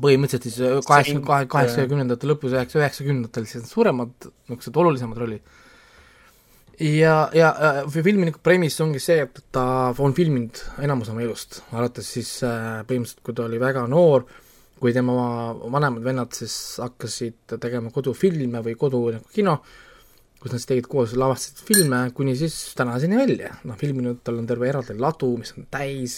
[0.00, 4.14] põhimõtteliselt siis äh, kaheksakümne, kahe, kaheksakümnendate lõpus, üheksa, üheksakümnendatel siis suuremad,
[4.48, 5.58] niisugused olulisemad rollid.
[6.80, 9.64] Ja, ja äh, filmi nagu premise ongi see, et ta
[9.98, 14.26] on filminud enamus oma elust, alates siis äh, põhimõtteliselt, kui ta oli väga noor,
[14.82, 15.14] kui tema
[15.70, 19.58] vanemad vennad siis hakkasid tegema kodufilme või kodu nagu kino,
[20.42, 24.48] kus nad siis tegid koos, lavastasid filme, kuni siis tänaseni välja, noh, filminud, tal on
[24.48, 26.16] terve eraldi ladu, mis on täis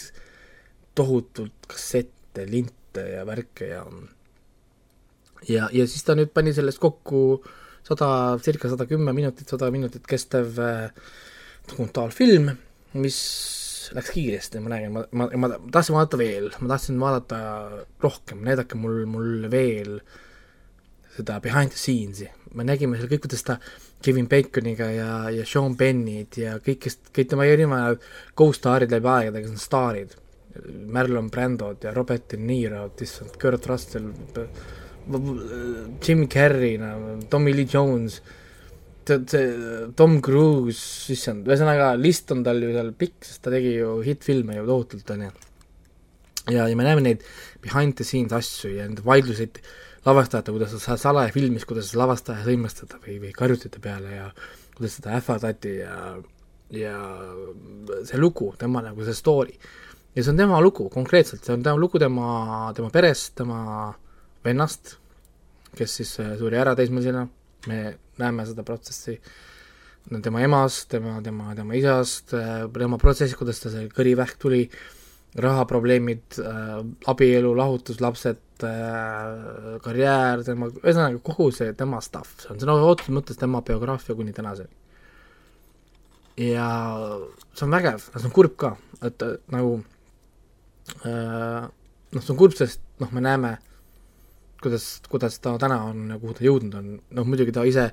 [0.97, 3.83] tohutult kassette, linte, ja värke ja
[5.49, 7.43] ja, ja siis ta nüüd pani sellest kokku
[7.89, 8.09] sada,
[8.45, 10.91] circa sada kümme minutit, sada minutit kestev äh,
[11.71, 12.53] dokumentaalfilm,
[13.01, 13.19] mis
[13.95, 17.41] läks kiiresti, ma räägin, ma, ma, ma tahtsin vaadata veel, ma tahtsin vaadata
[18.05, 19.99] rohkem, näidake mul, mul veel
[21.15, 22.29] seda behind the scenes'i,
[22.59, 23.59] me nägime seal kõik, kuidas ta
[24.05, 28.03] Kevin Baconiga ja, ja Sean Pennid ja kõikest, kõik tema erinevad
[28.39, 30.21] co-star'id läbi aegade, kes on staarid.
[30.95, 34.13] Marlon Brandod ja Robert De Niro, issand, Kurt Russell,
[36.05, 38.21] Jim Carrey, no Tommy Lee Jones,
[39.05, 43.99] see Tom Cruise, issand, ühesõnaga list on tal ju seal pikk, sest ta tegi ju
[44.05, 45.33] hitt-filme ju tohutult, on ju.
[46.55, 47.25] ja, ja me näeme neid
[47.65, 49.61] behind the scenes asju ja neid vaidluseid
[50.05, 54.29] lavastajate, kuidas ta salaja filmis, kuidas lavastaja sõimas teda või, või karjuti ta peale ja
[54.77, 55.99] kuidas teda ähvardati ja,
[56.73, 56.99] ja
[58.05, 59.57] see lugu, tema nagu see story
[60.15, 63.93] ja see on tema lugu konkreetselt, see on tema lugu tema, tema perest, tema
[64.45, 64.97] vennast,
[65.79, 67.25] kes siis äh, suri ära teismelisena,
[67.69, 67.81] me
[68.21, 69.17] näeme seda protsessi,
[70.23, 74.67] tema emast, tema, tema, tema isast, äh, tema protsessi, kuidas ta see kõrivähk tuli,
[75.35, 76.77] rahaprobleemid äh,,
[77.11, 78.41] abielu, lahutus, lapsed
[79.83, 84.33] karjäär, tema, ühesõnaga kogu see tema stuff, see on sõna otseses mõttes tema biograafia kuni
[84.33, 84.71] tänaseni.
[86.39, 86.69] ja
[87.51, 88.71] see on vägev, see on kurb ka,
[89.03, 89.75] et nagu
[91.03, 93.57] noh, see on kurb, sest noh, me näeme,
[94.65, 97.87] kuidas, kuidas ta täna on ja kuhu ta jõudnud on, noh muidugi ta ise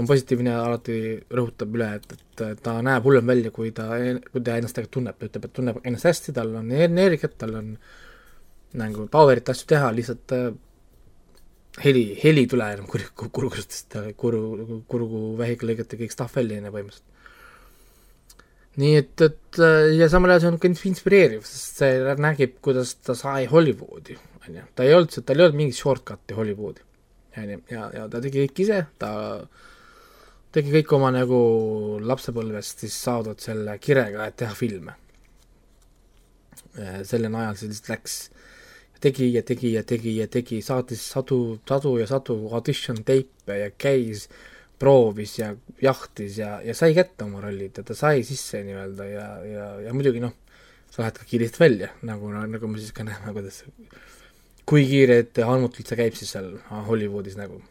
[0.00, 0.98] on positiivne ja alati
[1.30, 3.88] rõhutab üle, et, et ta näeb hullem välja, kui ta,
[4.30, 7.58] kui ta ennast tegelikult tunneb, ta ütleb, et tunneb ennast hästi, tal on energiat, tal
[7.60, 7.72] on
[8.80, 10.48] nagu power'it asju teha, lihtsalt äh,
[11.84, 16.76] heli, heli ei tule enam kur-, kurgustest, kuru, kurguvähiga lõigati kõik stuff välja, on ju,
[16.78, 17.13] põhimõtteliselt
[18.80, 22.96] nii et, et äh, ja samal ajal see on ka inspireeriv, sest see nägib, kuidas
[23.06, 26.82] ta sai Hollywoodi, on ju, ta ei olnud, tal ei olnud mingit shortcut'i Hollywoodi,
[27.38, 29.12] on ju, ja, ja ta tegi kõik ise, ta
[30.54, 31.38] tegi kõik oma nagu
[32.02, 34.94] lapsepõlvest siis saadud selle kirega, et teha filme.
[37.06, 38.14] selle najal see lihtsalt läks.
[39.04, 43.70] tegi ja tegi ja tegi ja tegi, saatis sadu, sadu ja sadu audition teipe ja
[43.70, 44.28] käis,
[44.78, 45.52] proovis ja
[45.82, 49.94] jahtis ja, ja sai kätte oma rollid ja ta sai sisse nii-öelda ja, ja, ja
[49.94, 50.34] muidugi noh,
[50.90, 53.62] sa lähed ka kiiresti välja, nagu, nagu me siis ka näeme, kuidas,
[54.66, 56.52] kui kiirelt ja armutult see käib siis seal
[56.88, 57.62] Hollywoodis nagu.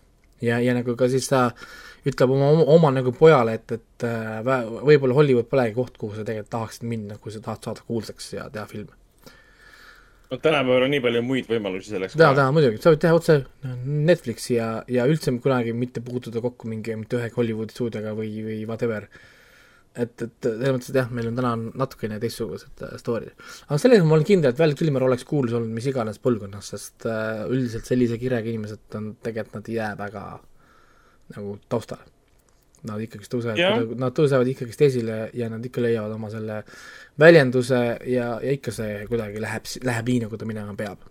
[0.43, 1.49] ja, ja nagu ka siis ta
[2.08, 4.41] ütleb oma, oma, oma nagu pojale, et, et äh,
[4.84, 8.49] võib-olla Hollywood polegi koht, kuhu sa tegelikult tahaksid minna, kui sa tahad saada kuulsaks ja
[8.51, 9.03] teha filme.
[10.32, 12.17] No tänapäeval on nii palju muid võimalusi selleks.
[12.19, 13.38] jaa, jaa, muidugi, sa võid teha otse
[13.84, 18.59] Netflixi ja, ja üldse kunagi mitte puutuda kokku mingi, mitte ühegi Hollywoodi stuudioga või, või
[18.69, 19.09] whatever.
[19.93, 21.53] et, et selles mõttes, et jah, meil on täna
[21.84, 23.36] natukene teistsugused äh, story'd.
[23.67, 27.05] aga selles ma olen kindel, et Val Kilmer oleks kuulus olnud mis iganes põlvkonnas, sest
[27.09, 30.26] äh, üldiselt sellise kirega inimesed on, tegelikult nad ei jää väga
[31.34, 32.09] nagu taustale.
[32.84, 36.58] Nad ikkagist tõusevad, nad tõusevad ikkagist esile ja nad ikka leiavad oma selle
[37.20, 37.80] väljenduse
[38.12, 41.06] ja, ja ikka see kuidagi läheb, läheb nii, nagu ta minema peab.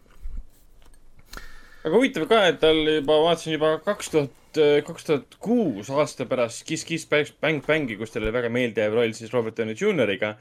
[1.82, 6.66] aga huvitav ka, et tal juba, vaatasin juba kaks tuhat, kaks tuhat kuus aasta pärast
[6.68, 10.36] Kiss Kiss Bang Bangi, kus tal oli väga meeldejääv roll siis Robert Downey Junioriga.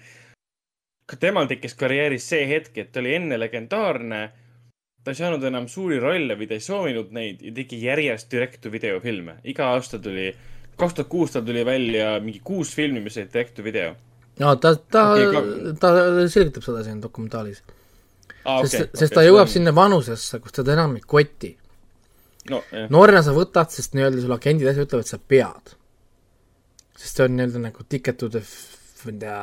[1.06, 4.22] ka temal tekkis karjääris see hetk, et ta oli enne legendaarne
[5.04, 9.00] ta ei saanud enam suuri rolle või ta ei soovinud neid ja tegi järjest direct-to-video
[9.02, 9.40] filme.
[9.44, 10.30] iga aasta tuli,
[10.80, 13.94] kaks tuhat kuus tal tuli välja mingi kuus filmi, mis olid direct-to-video.
[14.40, 15.94] no ta, ta okay,, ta
[16.32, 17.62] selgitab seda siin dokumentaalis
[18.46, 18.62] ah,.
[18.64, 19.54] sest okay,, sest okay, ta jõuab on...
[19.56, 21.54] sinna vanusesse, kus teda enam ei koti
[22.52, 22.64] no,.
[22.94, 25.74] noorena sa võtad, sest nii-öelda sul agendid asja ütlevad, sa pead.
[26.98, 28.44] sest see on nii-öelda nagu ticket to the,
[29.06, 29.42] ma ei tea,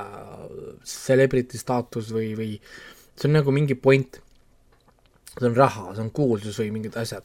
[0.86, 2.54] celebrity staatus või, või
[3.18, 4.20] see on nagu mingi point
[5.38, 7.24] see on raha, see on kuulsus või mingid asjad.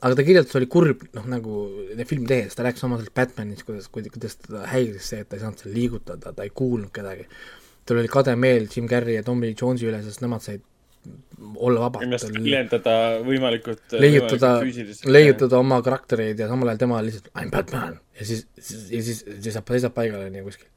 [0.00, 1.62] Aga ta kirjeldas, oli kurb, noh nagu
[2.08, 5.44] filmi tehes, ta rääkis oma sellest Batmanist, kuidas, kuidas teda häiris see, et ta ei
[5.44, 7.28] saanud seal liigutada, ta ei kuulnud kedagi.
[7.84, 10.64] tal oli kade meel Jim Carrey ja Tommy Jones'i üle, sest nemad said
[11.56, 12.02] olla vabad.
[12.04, 12.94] ennast väljendada
[13.24, 14.50] võimalikult leiutada,
[15.08, 18.44] leiutada oma karaktereid ja samal ajal tema lihtsalt I m Batman ja siis,
[18.92, 20.68] ja siis seisab, seisab paigale nii kuskil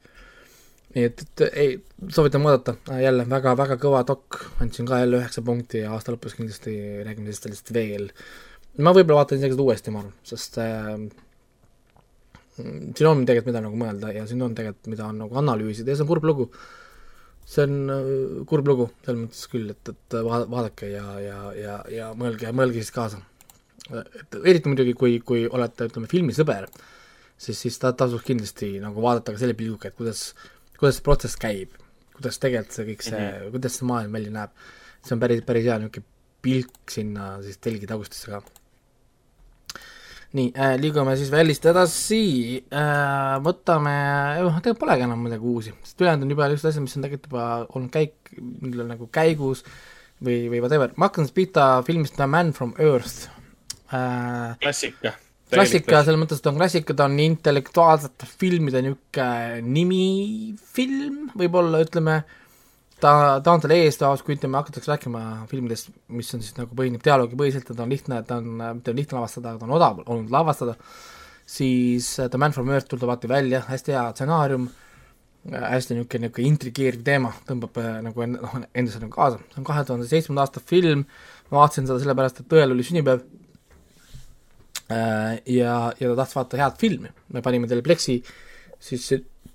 [0.94, 1.76] nii et, et ei,
[2.14, 6.36] soovitan vaadata, jälle väga, väga kõva dok, andsin ka jälle üheksa punkti ja aasta lõpus
[6.38, 6.74] kindlasti
[7.06, 8.08] räägime sellest veel.
[8.82, 10.94] Ma võib-olla vaatan isegi seda uuesti, ma arvan, sest äh,
[12.56, 15.98] siin on tegelikult, mida nagu mõelda ja siin on tegelikult, mida on nagu analüüsida ja
[15.98, 16.48] see on kurb lugu.
[17.44, 18.08] see on äh,
[18.50, 22.94] kurb lugu, selles mõttes küll, et, et vaadake ja, ja, ja, ja mõelge, mõelge siis
[22.94, 23.22] kaasa.
[23.92, 26.70] et eriti muidugi, kui, kui olete, ütleme, filmisõber,
[27.36, 30.32] siis, siis ta tasuks kindlasti nagu vaadata ka selle pilguga, et kuidas
[30.78, 31.76] kuidas see protsess käib,
[32.16, 33.54] kuidas tegelikult see kõik see mm, -hmm.
[33.54, 34.50] kuidas see maailm välja näeb,
[35.02, 36.12] see on päris, päris hea niisugune
[36.44, 38.42] pilk sinna siis telgi tagustisse ka.
[40.34, 42.20] Nii äh,, liigume siis väljast edasi.
[42.74, 43.94] Äh,, võtame,
[44.42, 47.30] noh, tegelikult polegi enam midagi uusi, sest ülejäänud on juba niisugused asjad, mis on tegelikult
[47.30, 49.64] juba olnud käik, millel nagu käigus
[50.24, 53.28] või, või whatever, ma hakkan siis pihta filmist The Man from Earth.
[53.94, 54.56] Äh,.
[54.62, 55.14] klassika.
[55.54, 62.22] klassika selles mõttes, et on klassika, ta on intellektuaalsete filmide niisugune nimifilm, võib-olla ütleme,
[63.00, 67.04] ta, ta on seal eestoas, kui ütleme, hakatakse rääkima filmidest, mis on siis nagu põhineb
[67.04, 70.76] dialoogipõhiselt ja ta on lihtne, ta on, mitte lihtne lavastada, ta on odav olnud lavastada,
[71.46, 74.66] siis The Man from Earth tuleb alati välja, hästi hea stsenaarium,
[75.52, 79.86] hästi niisugune, niisugune intrigeeriv teema, tõmbab äh, nagu noh, endasse nagu kaasa, see on kahe
[79.88, 81.06] tuhande seitsmenda aasta film,
[81.50, 83.26] ma vaatasin seda sellepärast, et õel oli sünnipäev
[84.90, 88.18] Äh, ja, ja ta tahtis vaadata head filmi, me panime talle Plexi
[88.84, 89.06] siis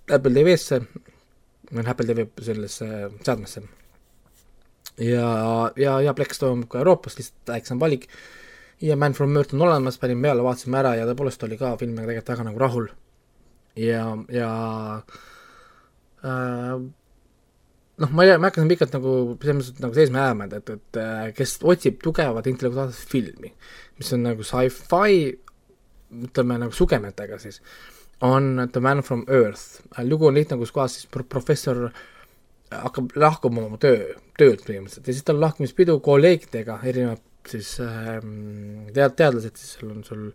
[0.10, 0.80] Apple TV-sse,
[1.72, 2.88] Apple TV sellesse
[3.24, 3.64] seadmesse.
[4.98, 8.08] ja, ja, ja Plex toimub ka Euroopas, lihtsalt väiksem valik,
[8.82, 12.08] ja Man from Earth on olemas, panime peale, vaatasime ära ja tõepoolest oli ka filmiga
[12.08, 12.88] tegelikult väga nagu rahul.
[13.76, 14.54] ja, ja
[16.24, 16.80] äh,
[18.00, 19.14] noh, ma ei, ma ei hakka siin pikalt nagu
[19.44, 23.54] selles mõttes nagu seisma jääma, et, et, et äh, kes otsib tugevat intellektuaalset filmi,
[24.00, 25.22] mis on nagu sci-fi,
[26.30, 27.62] ütleme nagu sugemetega siis,
[28.22, 29.82] on The Man from Earth.
[30.04, 31.90] lugu on lihtne, kus kohas siis professor
[32.70, 35.08] hakkab lahkuma oma töö, töölt põhimõtteliselt.
[35.08, 39.78] Ja siis tal lahkumispidu kolleegidega, erinevad siis ähm, tead-, teadlased, siis.
[39.78, 40.28] Seal on sul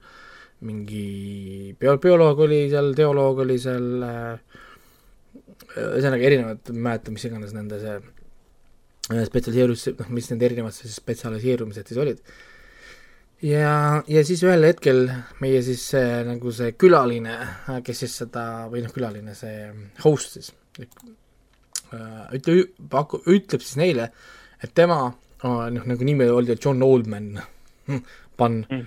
[0.64, 4.59] mingi bio-, bioloog oli seal, teoloog oli seal äh,,
[5.74, 10.74] ühesõnaga erinevad, ma ei mäleta, mis iganes nende see äh, spetsialiseerus, noh, mis need erinevad
[10.74, 12.22] siis spetsialiseerumised siis olid
[13.45, 13.74] ja,
[14.09, 15.05] ja siis ühel hetkel
[15.45, 17.36] meie siis see, nagu see külaline,
[17.84, 19.68] kes siis seda, või noh, külaline, see
[20.05, 24.11] host siis, äh, ütle, paku-, ütleb siis neile,
[24.62, 25.07] et tema,
[25.45, 27.32] noh, nagu nimi oli John Oldman,
[28.38, 28.84] pann mm.,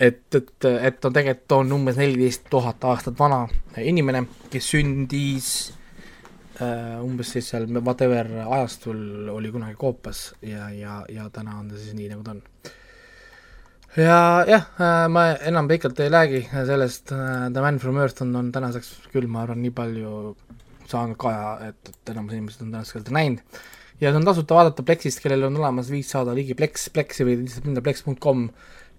[0.00, 3.42] et, et, et on tegelikult on umbes neliteist tuhat aastat vana
[3.84, 4.22] inimene,
[4.52, 5.50] kes sündis
[6.56, 11.80] äh, umbes siis seal whatever ajastul oli kunagi koopas ja, ja, ja täna on ta
[11.80, 12.44] siis nii, nagu ta on.
[13.96, 18.34] Ja jah äh,, ma enam pikalt ei räägi sellest äh,, The Man from Earth on,
[18.36, 20.34] on tänaseks küll, ma arvan, nii palju
[20.90, 23.60] saanud kaja, et, et enamus inimesed on tänaseks seda näinud.
[24.00, 27.36] Ja see on tasuta vaadata Plexist, kellel on olemas viis saada ligi Plex, Plexi või
[27.42, 28.46] lihtsalt minna plex.com,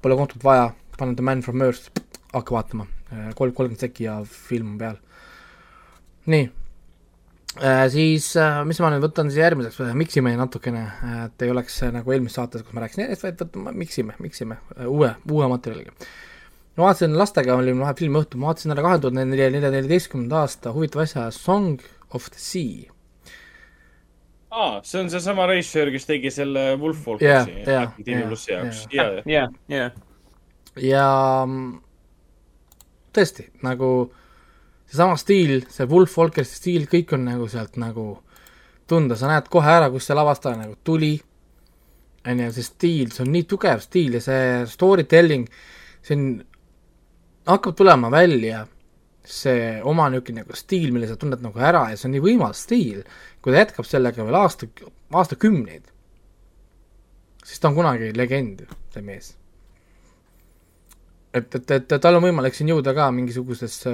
[0.04, 1.90] pole kontot vaja, panen The Man from Earth,
[2.36, 5.00] hakka vaatama, kolm, kolmkümmend sekki ja film on peal.
[6.32, 6.46] nii.
[6.46, 6.61] äh,,
[7.92, 10.86] siis äh, mis ma nüüd võtan siis järgmiseks, miksime natukene,
[11.26, 14.60] et ei oleks äh, nagu eelmises saates, kus ma rääkisin järjest, vaid võtame, miksime, miksime
[14.78, 15.92] äh, uue, uue materjaliga.
[16.78, 21.04] ma vaatasin lastega, oli mul vahepeal filmiõhtu, ma vaatasin ära kahe tuhande neljateistkümnenda aasta huvitava
[21.04, 21.84] asja Song
[22.16, 22.88] of the Sea
[24.52, 28.86] aa, see on seesama reisijal, kes tegi selle Wolf Walkersi yeah, yeah, Disney plussi jaoks.
[28.96, 29.92] ja, ja, ja.
[30.80, 31.06] ja
[33.16, 33.92] tõesti, nagu
[34.92, 38.06] seesama stiil, see Wolf Walkersi stiil, kõik on nagu sealt nagu
[38.92, 41.14] tunda, sa näed kohe ära, kust see lavastaja nagu tuli,
[42.28, 45.48] on ju, see stiil, see on nii tugev stiil ja see story telling,
[46.04, 46.28] see on,
[47.48, 48.66] hakkab tulema välja
[49.26, 52.66] see oma niisugune nagu stiil, mille sa tunned nagu ära ja see on nii võimas
[52.66, 53.04] stiil,
[53.40, 54.68] kui ta jätkab sellega veel aasta,
[55.16, 55.86] aastakümneid,
[57.46, 59.36] siis ta on kunagi legend, see mees.
[61.32, 63.94] et, et, et tal on võimalik siin jõuda ka mingisugusesse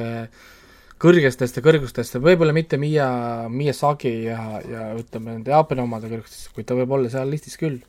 [1.01, 3.07] kõrgestesse kõrgustesse, võib-olla mitte Miia,
[3.53, 7.79] Miyazaki ja, ja ütleme, nende Jaapani omade kõrgustesse, kuid ta võib olla seal listis küll.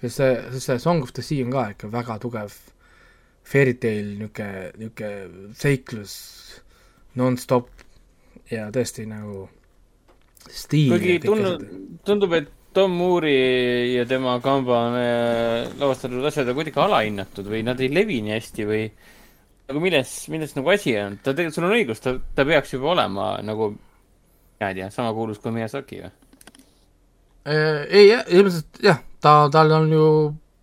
[0.00, 2.56] sest see, sest see Song of the Sea on ka ikka väga tugev
[3.46, 6.16] fairy tale niisugune, niisugune seiklus
[7.18, 7.70] nonstop
[8.50, 9.46] ja tõesti nagu
[10.48, 10.92] stiil.
[10.96, 11.64] kuigi tundub,
[12.06, 17.60] tundub, et Tom Moore'i ja tema kamba on äh, lavastatud asjad on kuidagi alahinnatud või
[17.66, 18.86] nad ei levi nii hästi või
[19.70, 22.92] nagu milles, milles nagu asi on, ta tegelikult, sul on õigus, ta, ta peaks juba
[22.96, 23.70] olema nagu,
[24.60, 26.12] ma ei tea, sama kuulus kui Miyazaki või?
[27.42, 30.04] Äh, ei, ilmselt jah, ta, tal on ju,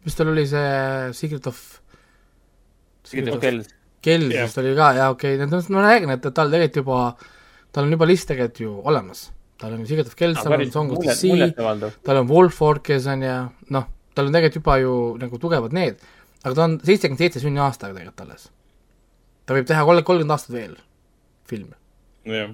[0.08, 0.70] mis tal oli see
[1.18, 1.60] Secret of
[3.10, 3.64] kell.
[4.04, 4.46] kell yeah.
[4.46, 7.02] vist oli ka, jaa, okei okay., ma räägin, et tal tegelikult juba,
[7.76, 9.26] tal on juba list tegelikult ju olemas.
[9.60, 13.10] tal on Secret of Kells, tal on Song of the Sea, tal on Wolf Orkes
[13.12, 13.36] on ju,
[13.76, 16.00] noh, tal on tegelikult juba ju nagu tugevad need,
[16.46, 18.48] aga ta on seitsekümmend seitse sünniaastaga tegelikult alles.
[19.50, 20.78] Ta võib teha kolm, kolmkümmend aastat veel
[21.50, 21.76] filme.
[22.30, 22.54] jah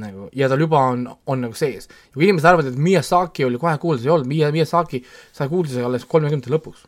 [0.00, 1.88] nagu ja tal juba on, on nagu sees.
[1.88, 6.06] ja kui inimesed arvavad, et Miyazaki oli kohe kuulsus, ei olnud, Miyazaki sai kuulsuse alles
[6.06, 6.84] kolmekümnendate lõpus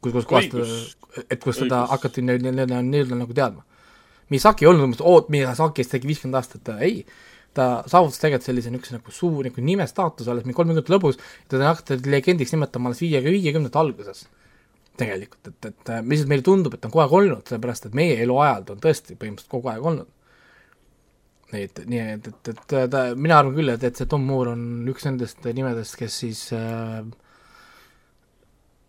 [0.00, 0.54] kus, kus kohast,
[1.28, 3.64] et kus seda hakati nii-öelda nii-öelda nagu teadma.
[4.30, 7.02] Misaki ei olnud umbes, oot, Misakist tegi viiskümmend aastat, ei,
[7.56, 11.18] ta saavutas tegelikult sellise niisuguse nagu suur nagu nime staatuse alles mingi kolmekümnendate lõpus,
[11.50, 14.24] teda hakati legendiks nimetama alles viie, viiekümnendate alguses.
[14.98, 18.66] Tegelikult, et, et lihtsalt meile tundub, et on kogu aeg olnud, sellepärast et meie eluajal
[18.66, 20.08] ta on tõesti põhimõtteliselt kogu aeg olnud.
[21.56, 24.88] et nii, et, et, et ta, mina arvan küll, et, et see Tom Moore on
[24.90, 27.00] üks nendest nimedest, kes siis äh,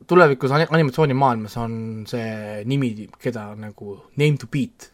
[0.08, 1.76] tulevikus animatsioonimaailmas on
[2.10, 4.92] see nimi, keda nagu name to beat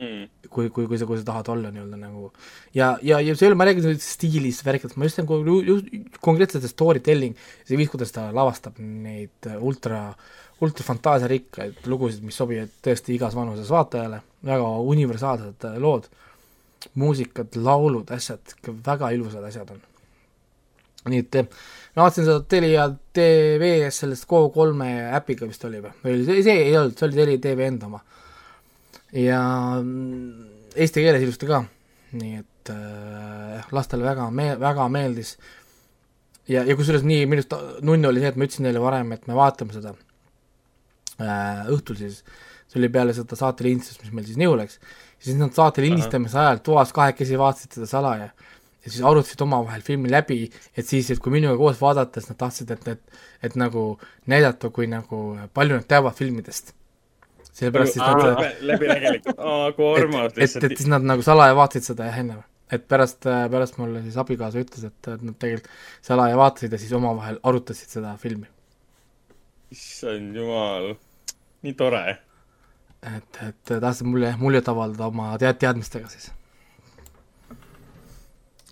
[0.00, 0.48] mm..
[0.50, 2.30] kui, kui, kui sa, kui sa tahad olla nii-öelda nagu
[2.76, 5.40] ja, ja, ja see ei ole, ma räägin stiilist, värkidest, ma just nagu
[6.24, 10.02] konkreetselt see story telling, see viis, kuidas ta lavastab neid ultra,
[10.64, 16.08] ultra fantaasiarikkaid lugusid, mis sobivad tõesti igas vanuses vaatajale, väga universaalsed lood,
[17.00, 19.82] muusikad, laulud, asjad, väga ilusad asjad on.
[21.06, 21.36] nii et
[21.94, 26.96] ma vaatasin seda Telia TV-s sellest Go3 äpiga vist oli või, või see ei olnud,
[26.98, 28.02] see oli Telia TV enda oma.
[29.16, 29.40] Ja
[29.80, 31.62] mm, eesti keeles ilusti ka,
[32.16, 35.36] nii et äh, lastele väga me-, väga meeldis.
[36.48, 39.26] ja, ja kusjuures nii, minu arust nunnu oli see, et ma ütlesin neile varem, et
[39.30, 39.94] me vaatame seda
[41.20, 42.22] äh, õhtul siis,
[42.66, 44.80] see oli peale seda saate lindistust, mis meil siis nihu läks,
[45.22, 48.30] siis nad saate lindistamise ajal toas kahekesi vaatasid seda salaja.
[48.86, 50.44] Ja siis arutasid omavahel filmi läbi,
[50.78, 53.96] et siis, et kui minuga koos vaadates nad tahtsid, et, et, et nagu
[54.30, 55.22] näidata, kui nagu
[55.58, 56.70] palju nad teavad filmidest.
[57.56, 60.64] Sellepärast siis nad läbinägelikult, aa, kui armas lihtsalt.
[60.64, 62.36] et, et siis nad nagu salaja vaatasid seda jah, enne.
[62.72, 65.70] et pärast, pärast mulle siis abikaasa ütles, et, nad tegelikult
[66.04, 68.48] salaja vaatasid ja siis omavahel arutasid seda filmi.
[69.72, 70.92] issand jumal,
[71.66, 72.04] nii tore.
[73.16, 76.32] et, et tahtsid mulle muljet avaldada oma tead-, teadmistega siis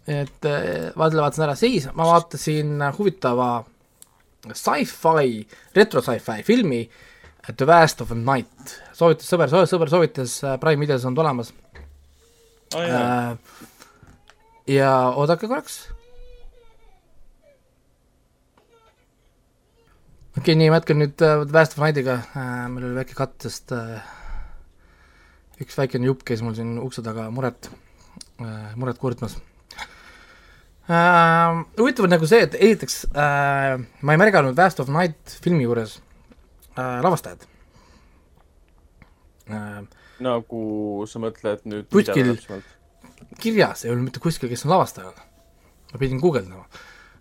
[0.04, 3.48] et äh, vaatasin, vaatasin ära, siis ma vaatasin huvitava
[4.52, 5.40] sci-fi,
[5.76, 6.82] retro sci-fi filmi
[7.52, 8.78] The Vast of a Night.
[8.96, 11.52] soovitas sõber, sõber soovitas, äh, Prime videos on ta olemas
[12.72, 12.80] oh,.
[12.80, 13.36] Äh,
[14.72, 15.82] ja oodake korraks.
[20.34, 23.36] okei okay,, nii, ma jätkan nüüd äh, Vast of Nightiga äh,, meil oli väike katt,
[23.44, 24.00] sest äh,
[25.60, 27.68] üks väikene jupp käis mul siin ukse taga muret
[28.40, 29.36] äh,, muret kurtmas
[30.88, 31.60] äh,.
[31.76, 36.00] huvitav on nagu see, et esiteks äh, ma ei märganud Vast of Night filmi juures
[36.78, 37.46] äh, lavastajat
[39.50, 39.84] äh,.
[40.24, 40.62] nagu
[41.10, 42.34] sa mõtled nüüd kuskil
[43.40, 45.14] kirjas ei olnud mitte kuskil, kes on lavastaja.
[45.92, 46.66] ma pidin guugeldama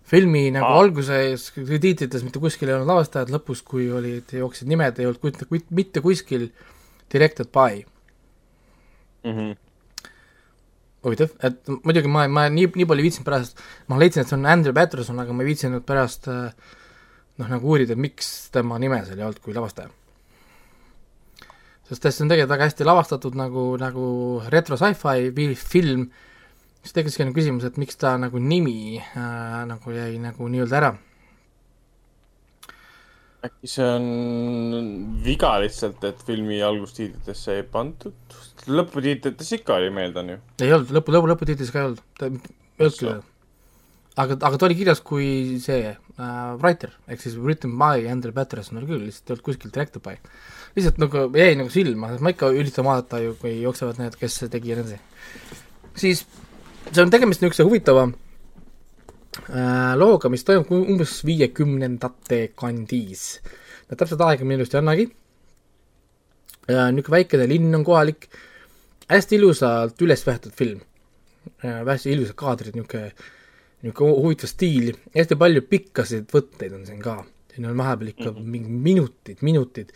[0.08, 0.80] filmi nagu Aa.
[0.84, 6.02] alguses tiitrites mitte kuskil ei olnud lavastajad, lõpus, kui olid, jooksid nimed, ei olnud mitte
[6.04, 6.50] kuskil
[7.12, 7.84] directed by
[9.24, 9.32] mm.
[9.32, 9.56] -hmm.
[11.06, 14.38] huvitav, et muidugi ma, ma nii, nii palju ei viitsinud pärast, ma leidsin, et see
[14.38, 16.28] on Andrew Patterson, aga ma ei viitsinud pärast
[17.40, 19.90] noh, nagu uurida, miks tema nime seal ei olnud kui lavastaja.
[21.88, 24.06] sest see on tegelikult väga hästi lavastatud nagu, nagu
[24.52, 26.08] retro sci-fi film
[26.84, 30.94] siis tekkis ka küsimus, et miks ta nagu nimi äh, nagu jäi nagu nii-öelda ära.
[33.44, 34.04] äkki see on
[35.24, 38.16] viga lihtsalt, et filmi algustiitlitesse ei pandud?
[38.64, 40.40] lõputiitlites ikka oli, meeldan ju.
[40.64, 42.36] ei olnud, lõpu, lõpu, lõputiitlis ka ei olnud, ta ei
[42.86, 43.22] olnud küll.
[44.20, 48.78] Aga, aga ta oli kirjas kui see äh, writer, ehk siis written by Andrew Patterson
[48.78, 50.18] oli küll, lihtsalt ei olnud kuskil directed by.
[50.76, 54.72] lihtsalt nagu jäi nagu silma, ma ikka üritan vaadata ju, kui jooksevad need, kes tegi
[54.72, 55.00] ja nii edasi.
[56.04, 56.24] siis
[56.90, 63.28] see on tegemist niisuguse huvitava äh, looga, mis toimub umbes viiekümnendate kandis.
[63.90, 65.10] täpselt aega ma ilusti annagi.
[66.70, 68.28] niisugune väikene linn on kohalik,
[69.10, 70.84] hästi ilusalt üles võetud film
[71.66, 71.82] äh,.
[71.82, 73.10] hästi ilusad kaadrid, niisugune,
[73.84, 77.22] niisugune huvitav stiil, hästi palju pikkasid võtteid on siin ka.
[77.54, 78.50] siin on vahepeal ikka mm -hmm.
[78.50, 79.92] mingi minutid, minutid,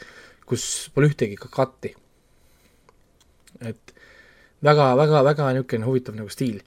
[0.46, 1.94] kus pole ühtegi ka katti.
[3.60, 3.94] et
[4.62, 6.60] väga, väga, väga niisugune huvitav nagu stiil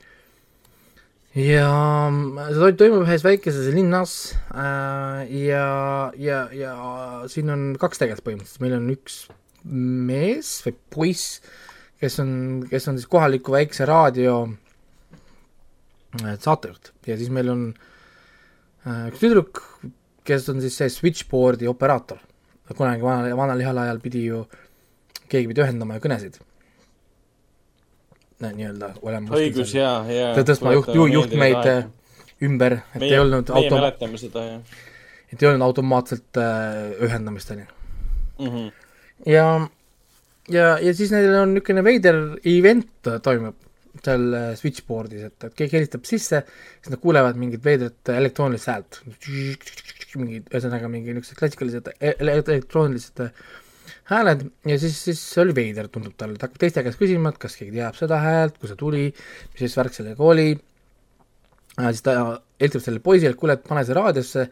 [1.35, 2.11] ja
[2.51, 6.73] see toimub ühes väikeses linnas äh, ja, ja, ja
[7.27, 9.27] siin on kaks tegelast põhimõtteliselt, meil on üks
[9.63, 11.39] mees või poiss,
[12.01, 12.33] kes on,
[12.67, 14.60] kes on siis kohaliku väikse raadio äh,
[16.19, 17.65] saatejuht ja siis meil on
[18.85, 19.63] äh, üks tüdruk,
[20.27, 22.19] kes on siis see switchboard'i operaator.
[22.75, 24.45] kunagi vana, vanal heal ajal pidi ju,
[25.27, 26.39] keegi pidi ühendama ju kõnesid
[28.41, 30.31] nii-öelda olema õigus, jaa, jaa.
[30.47, 31.83] tõstma juht, ju, juhtmeid äh,
[32.41, 33.61] ümber, et meie, ei olnud auto-.
[33.61, 34.79] meie mäletame seda, jah.
[35.29, 38.47] et ei olnud automaatselt äh, ühendamist, on ju mm.
[38.47, 38.71] -hmm.
[39.29, 39.45] ja,
[40.49, 43.55] ja, ja siis neil on niisugune veider event toimub
[43.99, 46.43] seal äh, switchboard'is, et, et keegi helistab sisse,
[46.79, 49.01] siis nad kuulevad mingit veidrat elektroonilist häält.
[50.19, 53.21] mingid, ühesõnaga mingi niisugused klassikalised e-, elektroonilised
[54.11, 57.39] hääled ja siis, siis see oli veider, tundub talle, ta hakkab teiste käest küsima, et
[57.41, 59.05] kas keegi teab seda häält, kust see tuli,
[59.53, 60.49] mis siis värk sellega oli.
[61.79, 62.17] Äh,, siis ta
[62.59, 64.47] helistab sellele poisile, et kuule, et pane see raadiosse,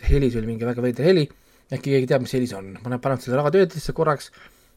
[0.00, 1.28] see helis oli mingi väga veider heli,
[1.70, 4.32] äkki keegi teab, mis heli see on, paneb, paneb selle raadio eetrisse korraks,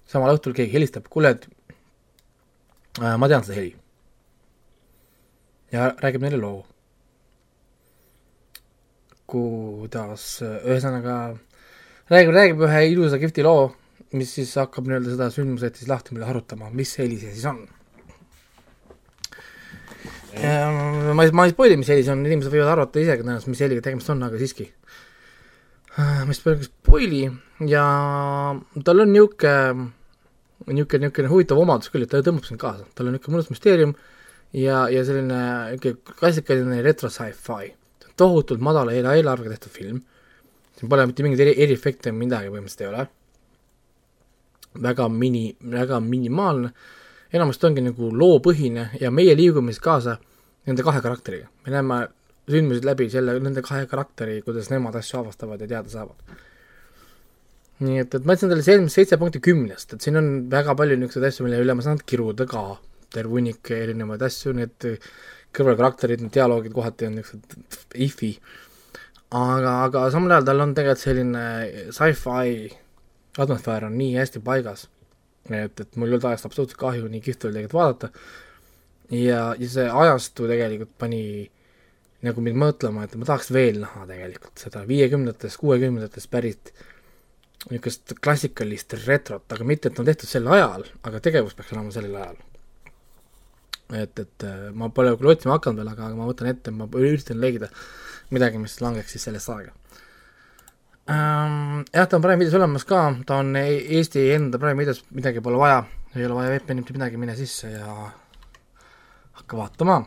[0.08, 1.50] samal õhtul keegi helistab, kuule, et
[3.02, 3.74] äh, ma tean seda heli.
[5.72, 6.66] Ja räägib neile loo.
[9.28, 11.18] kuidas, ühesõnaga
[12.08, 13.68] räägib, räägib ühe ilusa kihvti loo
[14.16, 17.60] mis siis hakkab nii-öelda seda sündmuset siis lahti meile harutama, mis heli see siis on.
[20.38, 23.64] ma ei, ma ei spoil'i, mis heli see on, inimesed võivad arvata ise tõenäoliselt, mis
[23.66, 24.68] heliga tegemist on, aga siiski.
[25.98, 27.24] ma ei spoil'i
[27.68, 27.86] ja
[28.86, 29.90] tal on niisugune,
[30.68, 33.98] niisugune, niisugune huvitav omadus küll, et ta tõmbab sind kaasa, tal on niisugune mõnus müsteerium
[34.54, 35.78] ja, ja selline
[36.20, 37.74] klassikaline retro sci-fi.
[38.18, 40.02] tohutult madala eelarvega tehtud film,
[40.78, 43.08] siin pole mitte mingeid eri, eriefekte, midagi põhimõtteliselt ei ole.
[44.82, 46.72] Väga mini, väga minimaalne,
[47.34, 50.18] enamasti ongi nagu loopõhine ja meie liigume siis kaasa
[50.68, 52.00] nende kahe karakteriga, me näeme
[52.48, 56.38] sündmused läbi selle, nende kahe karakteri, kuidas nemad asju avastavad ja teada saavad.
[57.78, 60.98] nii et, et ma ütlesin talle see seitse punkti kümnest, et siin on väga palju
[60.98, 62.64] niisuguseid asju, mille üle ma saan kiruda ka,
[63.14, 64.88] terve hunnik erinevaid asju, need
[65.58, 68.34] kõrvalkarakterid, need dialoogid kohati on niisugused if'i,
[69.36, 71.46] aga, aga samal ajal tal on tegelikult selline
[71.96, 72.76] sci-fi
[73.38, 74.88] atmosfäär on nii hästi paigas,
[75.50, 78.12] et, et mul ei olnud ajast absoluutselt kahju, nii kihvt oli tegelikult vaadata,
[79.14, 81.24] ja, ja see ajastu tegelikult pani
[82.26, 86.74] nagu mind mõtlema, et ma tahaks veel näha tegelikult seda viiekümnendatest, kuuekümnendatest pärit
[87.70, 92.16] niisugust klassikalist retrot, aga mitte, et on tehtud sel ajal, aga tegevus peaks olema sellel
[92.22, 92.40] ajal.
[93.96, 96.88] Et, et äh, ma pole küll otsima hakanud veel, aga, aga ma võtan ette, ma
[96.92, 97.70] üritan leida
[98.36, 99.72] midagi, mis langeks siis sellest aega
[101.12, 101.86] ähm,.
[101.94, 105.44] jah, ta on Prime videos olemas ka, ta on e-, Eesti enda Prime videos, midagi
[105.44, 105.86] pole vaja,
[106.16, 107.96] ei ole vaja VPN-i mitte midagi, mine sisse ja
[109.40, 110.02] hakka vaatama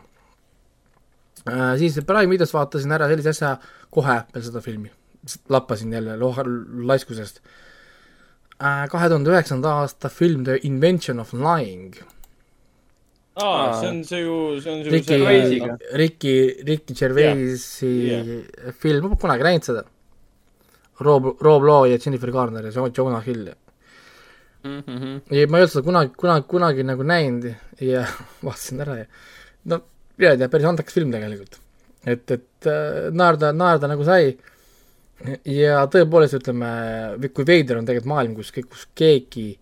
[1.49, 1.73] äh,.
[1.81, 3.55] siis Prime videos vaatasin ära sellise asja
[3.89, 4.91] kohe peale seda filmi.
[5.49, 6.45] lappasin jälle loha-,
[6.85, 7.41] laiskusest
[8.61, 8.85] äh,.
[8.93, 11.95] kahe tuhande üheksanda aasta film The Invention of Lying.
[13.35, 16.35] Aa, see on see ju, see on ju Ricky, see Ricky,
[16.67, 18.73] Ricky Gervaisi yeah.
[18.77, 19.85] film, ma pole kunagi näinud seda.
[21.01, 23.49] Rob, Rob Law ja Jennifer Garner ja Jonah Hill
[24.63, 24.83] mm.
[24.87, 25.21] -hmm.
[25.31, 27.47] ja ma ei olnud seda kunagi, kunagi, kunagi nagu näinud
[27.81, 28.05] ja
[28.45, 29.05] vaatasin ära ja
[29.65, 29.81] no,
[30.19, 31.59] ei tea, päris andekas film tegelikult.
[32.05, 34.37] et, et äh, naerda, naerda nagu sai
[35.45, 36.69] ja tõepoolest, ütleme,
[37.33, 39.53] kui veider on tegelikult maailm, kus, kus keegi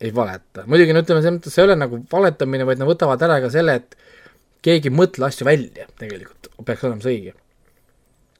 [0.00, 0.66] ei valeta.
[0.66, 3.50] muidugi no ütleme, selles mõttes see ei ole nagu valetamine, vaid nad võtavad ära ka
[3.52, 3.96] selle, et
[4.66, 7.36] keegi ei mõtle asju välja tegelikult, peaks olema see õige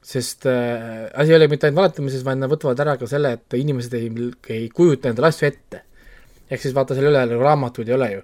[0.07, 3.55] sest äh, asi ei ole mitte ainult valetamises, vaid nad võtavad ära ka selle, et
[3.59, 4.07] inimesed ei,
[4.55, 5.81] ei kujuta endale asju ette.
[6.47, 8.21] ehk siis vaata, ole nagu raamatuid ei ole ju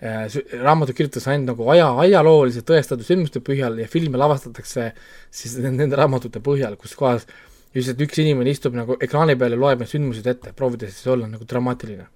[0.00, 0.38] äh,.
[0.62, 4.92] raamatud kirjutatakse ainult nagu aja, ajaloolise tõestatud sündmuste põhjal ja filme lavastatakse
[5.28, 7.28] siis nende raamatute põhjal, kus kohas
[7.76, 11.28] lihtsalt üks inimene istub nagu ekraani peal ja loeb need sündmused ette, proovides siis olla
[11.28, 12.08] nagu dramaatiline.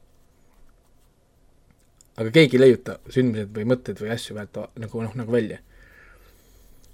[2.21, 5.59] Aga keegi ei leiuta sündmused või mõtteid või asju pealt nagu noh, nagu välja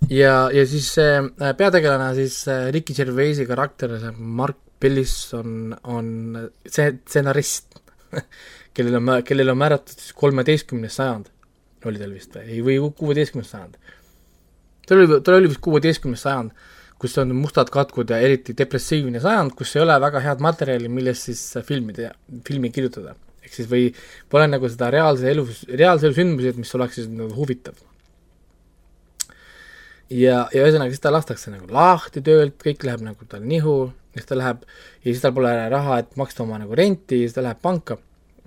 [0.08, 5.74] ja, ja siis see äh, peategelane siis äh, Ricky Gervaisi karakter, see Mark Bellis on,
[5.84, 6.08] on
[6.64, 7.80] see stsenarist
[8.76, 11.30] kellel on, kellel on määratud siis kolmeteistkümnes sajand,
[11.86, 13.78] oli tal vist või, või kuueteistkümnes sajand.
[14.88, 16.54] tal oli, tal oli vist kuueteistkümnes sajand,
[17.00, 21.30] kus on mustad katkud ja eriti depressiivne sajand, kus ei ole väga head materjali, millest
[21.30, 22.12] siis filmi teha,
[22.46, 23.14] filmi kirjutada.
[23.50, 23.90] Ehk siis või
[24.30, 27.74] pole nagu seda reaalse elu, reaalse elu sündmusi, mis oleks siis nagu huvitav
[30.10, 33.76] ja, ja ühesõnaga siis ta lastakse nagu lahti töölt, kõik läheb nagu tal nihu,
[34.16, 37.44] siis ta läheb ja siis tal pole raha, et maksta oma nagu renti, siis ta
[37.44, 37.98] läheb panka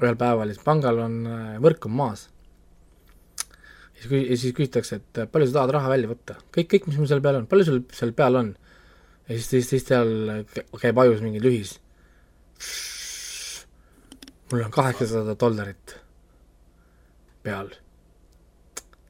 [0.01, 2.27] ühel päeval ja siis pangal on, äh, võrk on maas.
[3.95, 6.89] ja siis, ja siis küsitakse, et äh, palju sa tahad raha välja võtta, kõik, kõik,
[6.89, 8.55] mis mul seal peal on, palju sul seal peal on?
[9.27, 10.43] ja siis, siis, siis seal
[10.81, 11.77] käib ajus mingi lühis.
[14.53, 15.95] Mul on kaheksasada dollarit
[17.43, 17.71] peal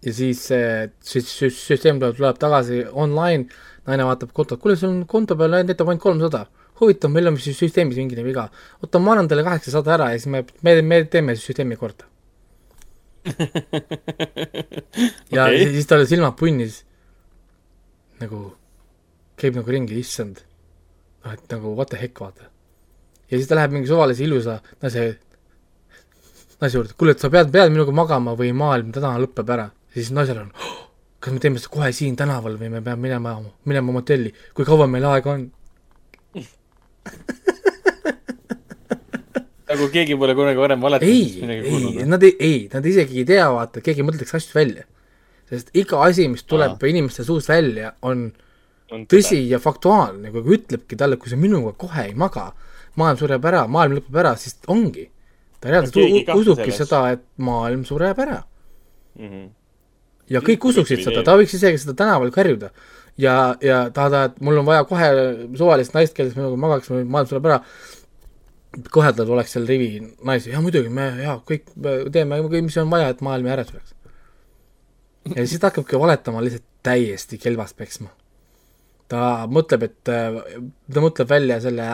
[0.04, 3.48] ja siis see süsteem tuleb, tuleb tagasi online,
[3.88, 6.46] naine vaatab kontot, kuule, sul on konto peal näitab ainult kolmsada.
[6.80, 8.50] huvitav, meil on süsteemis mingi viga.
[8.82, 12.10] oota, ma annan teile kaheksasada ära ja siis me, me, me teeme süsteemi korda
[15.36, 15.70] ja okay.
[15.76, 16.82] siis tal silmad punnis,
[18.20, 18.50] nagu
[19.40, 20.42] käib nagu ringi, issand,
[21.24, 22.50] noh, et nagu what the heck, vaata.
[23.30, 25.06] ja siis ta läheb mingi suvalise ilusa naise,
[26.64, 30.00] naise juurde, kuule, et sa pead, pead minuga magama või maailm täna lõpeb ära ja
[30.00, 30.80] siis naisel on oh,,
[31.24, 33.36] kas me teeme seda kohe siin tänaval või me peame minema,
[33.70, 35.50] minema motelli, kui kaua meil aega on
[39.74, 41.14] nagu keegi pole kunagi varem valetanud.
[41.14, 44.86] ei, ei, nad ei, ei, nad isegi ei tea, vaata, keegi mõtleks asju välja.
[45.50, 46.90] sest iga asi, mis tuleb Aa.
[46.90, 48.28] inimeste suust välja, on,
[48.94, 52.52] on tõsi ja faktuaalne, kui ütlebki talle, kui sa minuga kohe ei maga,
[53.00, 55.10] maailm sureb ära, maailm lõpeb ära, siis ongi.
[55.64, 58.42] Ta reaalselt usubki seda, et maailm sureb ära
[59.16, 59.28] mm.
[59.28, 59.52] -hmm
[60.32, 62.72] ja kõik usuksid seda, ta võiks isegi seda tänaval karjuda.
[63.18, 65.10] ja, ja ta, ta, et mul on vaja kohe
[65.58, 67.60] suvalist naist, kes minuga magaks, maailm sureb ära,
[68.94, 72.92] kohe tal oleks seal rivi naisi, jaa muidugi, me jaa, kõik me teeme, mis on
[72.94, 73.94] vaja, et maailm ära sureks.
[75.36, 78.10] ja siis ta hakkabki valetama lihtsalt täiesti kelvast peksma.
[79.12, 81.90] ta mõtleb, et, ta mõtleb välja selle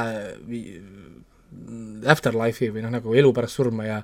[2.10, 3.97] afterlife'i või noh, nagu elu pärast surma ja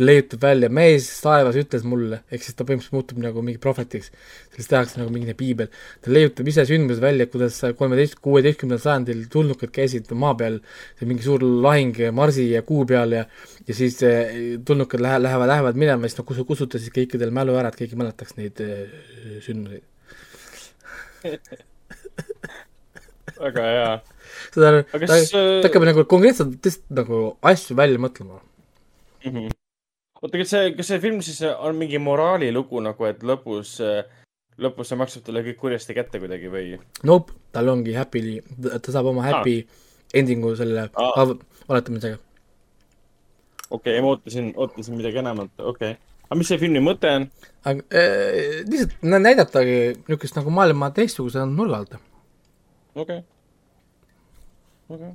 [0.00, 4.10] leiutab välja, mees taevas ütles mulle, ehk siis ta põhimõtteliselt muutub nagu mingi prohvetiks,
[4.52, 5.70] sellest tehakse nagu mingi piibel.
[6.04, 10.60] ta leiutab ise sündmused välja, kuidas kolmeteist, kuueteistkümnendal sajandil tulnukad käisid maa peal,
[11.00, 13.24] see mingi suur lahing Marsi ja Kuu peal ja
[13.66, 17.56] ja siis eh, tulnukad lähe-, lähevad, lähevad minema, siis noh, kus-, kustuta siis kõikidel mälu
[17.58, 19.84] ära, et keegi mäletaks neid eh, sündmuseid
[23.40, 23.90] väga hea
[24.50, 27.20] saad aru, ta, ta, ta hakkab nagu konkreetselt lihtsalt nagu
[27.50, 29.32] asju välja mõtlema mm.
[29.32, 29.52] -hmm.
[30.22, 33.76] oota, kas see, kas see film siis on mingi moraalilugu nagu, et lõpus,
[34.58, 36.74] lõpus see maksab talle kõik kurjasti kätte kuidagi või?
[37.08, 38.40] Nope, tal ongi happy,
[38.72, 39.80] ta saab oma happy ah.
[40.22, 41.34] ending'u selle ah.
[41.68, 42.18] valetamisega.
[43.70, 46.22] okei okay,, ma ootasin, ootasin midagi enamat, okei okay.
[46.28, 47.28] aga mis see filmi mõte on?
[47.64, 49.76] äh, lihtsalt näidatagi
[50.06, 52.00] niisugust nagu maailma teistsuguse nurga alt.
[52.94, 53.22] okei okay
[54.90, 55.14] okay..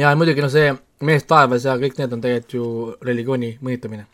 [0.00, 0.74] ja muidugi noh, see
[1.06, 2.68] Mees taevas ja kõik need on tegelikult ju
[3.04, 4.06] religiooni mõnitamine.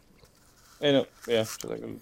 [0.83, 1.99] ei no jah, seda küll.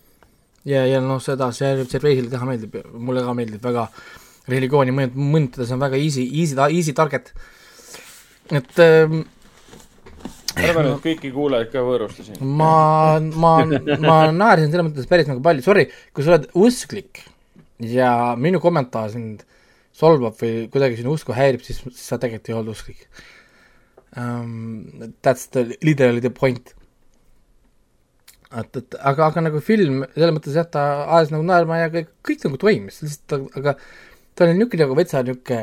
[0.68, 3.88] ja, ja noh, seda see Cerveisile teha meeldib, mulle ka meeldib väga
[4.50, 7.34] religiooni mõnit-, mõnitada, see on väga easy, easy, easy target.
[8.50, 9.20] et ähm,
[10.58, 12.40] arvan, et kõiki kuulajaid ka võõrustasin.
[12.40, 13.52] ma, ma,
[14.00, 17.24] ma naersin selles mõttes päris nagu palju, sorry, kui sa oled usklik
[17.80, 19.44] ja minu kommentaar sind
[19.96, 23.06] solvab või kuidagi sinu usku häirib, siis, sa tegelikult ei olnud usklik
[24.16, 25.10] um,.
[25.22, 26.74] That's the, literally the point.
[28.50, 30.86] et, et aga, aga nagu film, selles mõttes jah, ta
[31.18, 33.76] ajas nagu naerma ja kõik, kõik nagu toimis, lihtsalt aga
[34.34, 35.60] ta oli niisugune nagu vetsa niisugune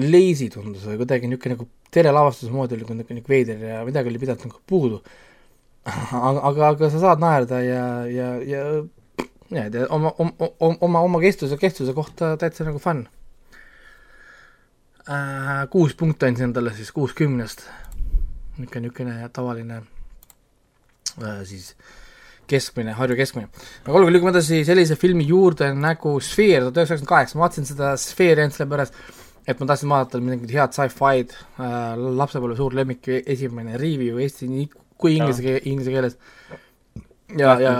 [0.00, 4.22] lazy tundus või kuidagi niisugune nagu telelavastuse moodi oli niisugune nagu veider ja midagi oli
[4.22, 5.02] pidanud nagu puudu.
[5.84, 8.66] aga, aga, aga sa saad naerda ja, ja, ja
[9.52, 10.48] ja oma, oma,
[10.80, 13.04] oma, oma kestuse, kestuse kohta täitsa nagu fun
[15.08, 15.64] äh,.
[15.70, 17.66] kuus punkti andsin endale siis kuuskümnest.
[18.58, 19.82] niisugune, niisugune tavaline
[21.22, 21.74] äh, siis
[22.50, 23.48] keskmine, Harju keskmine.
[23.86, 27.68] aga olgu, liigume edasi sellise filmi juurde nagu Sphere tuhat üheksasada üheksakümmend kaheksa, ma vaatasin
[27.70, 29.02] seda Sphere'i ainult sellepärast,
[29.48, 31.92] et ma tahtsin vaadata mingit head sci-fi'd äh,,
[32.22, 34.50] lapsepõlve suur lemmik, esimene review eesti
[35.02, 36.18] kui inglise keeles, inglise keeles.
[37.38, 37.72] ja, ja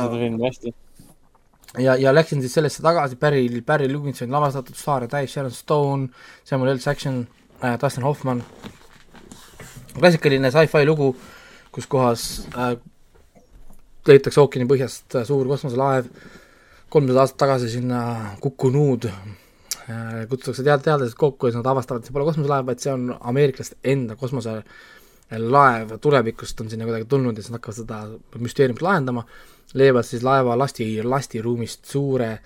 [1.79, 6.09] ja, ja läksin siis sellesse tagasi, Barry, Barry Levinson lavastatud Saare täis, Sharon Stone,
[6.45, 6.81] Samuel L.
[6.87, 7.27] Jackson
[7.64, 8.43] äh,, Dustin Hoffman,
[9.99, 11.12] klassikaline sci-fi lugu,
[11.73, 12.75] kus kohas äh,
[14.09, 16.11] leitakse ookeani põhjast äh, suur kosmoselaev,
[16.93, 18.03] kolmsada aastat tagasi sinna
[18.43, 22.85] kukkunud äh,, kutsutakse tead-, teadlased kokku ja siis nad avastavad, et see pole kosmoselaev, vaid
[22.85, 28.43] see on ameeriklaste enda kosmoselaev, tulevikust on sinna kuidagi tulnud ja siis nad hakkavad seda
[28.45, 29.25] müsteeriumit lahendama
[29.79, 32.37] leiavad siis laeva lasti, lastiruumist suure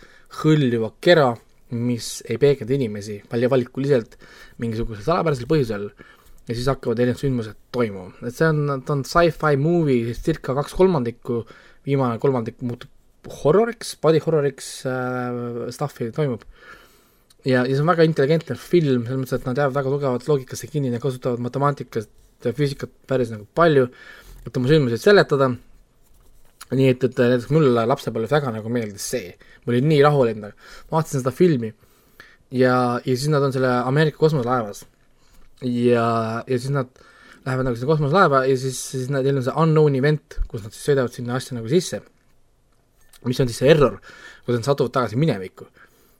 [0.41, 1.31] hõljuva kera,
[1.77, 4.15] mis ei peegelda inimesi palju valikuliselt
[4.63, 5.89] mingisugusel salapärasel põhjusel
[6.47, 8.13] ja siis hakkavad erinevad sündmused toimuma.
[8.23, 11.41] et see on, ta on sci-fi movie, circa kaks kolmandikku,
[11.87, 12.93] viimane kolmandik muutub
[13.43, 16.45] horroriks, body horroriks äh, stuff'i toimub.
[17.45, 20.71] ja, ja see on väga intelligentne film, selles mõttes, et nad jäävad väga tugevalt loogikasse
[20.71, 23.89] kinni ja kasutavad matemaatikat ja füüsikat päris nagu palju,
[24.47, 25.51] et oma sündmuseid seletada
[26.75, 30.57] nii et, et näiteks mulle lapsepõlves väga nagu meeldis see, ma olin nii rahul endaga,
[30.91, 31.71] vaatasin seda filmi
[32.51, 34.83] ja, ja siis nad on selle Ameerika kosmoselaevas
[35.63, 36.09] ja,
[36.43, 36.91] ja siis nad
[37.47, 40.91] lähevad nagu sinna kosmoselaeva ja siis, siis neil on see unknown event, kus nad siis
[40.91, 42.03] sõidavad sinna asja nagu sisse,
[43.27, 44.01] mis on siis see error,
[44.43, 45.71] kus nad satuvad tagasi minevikku.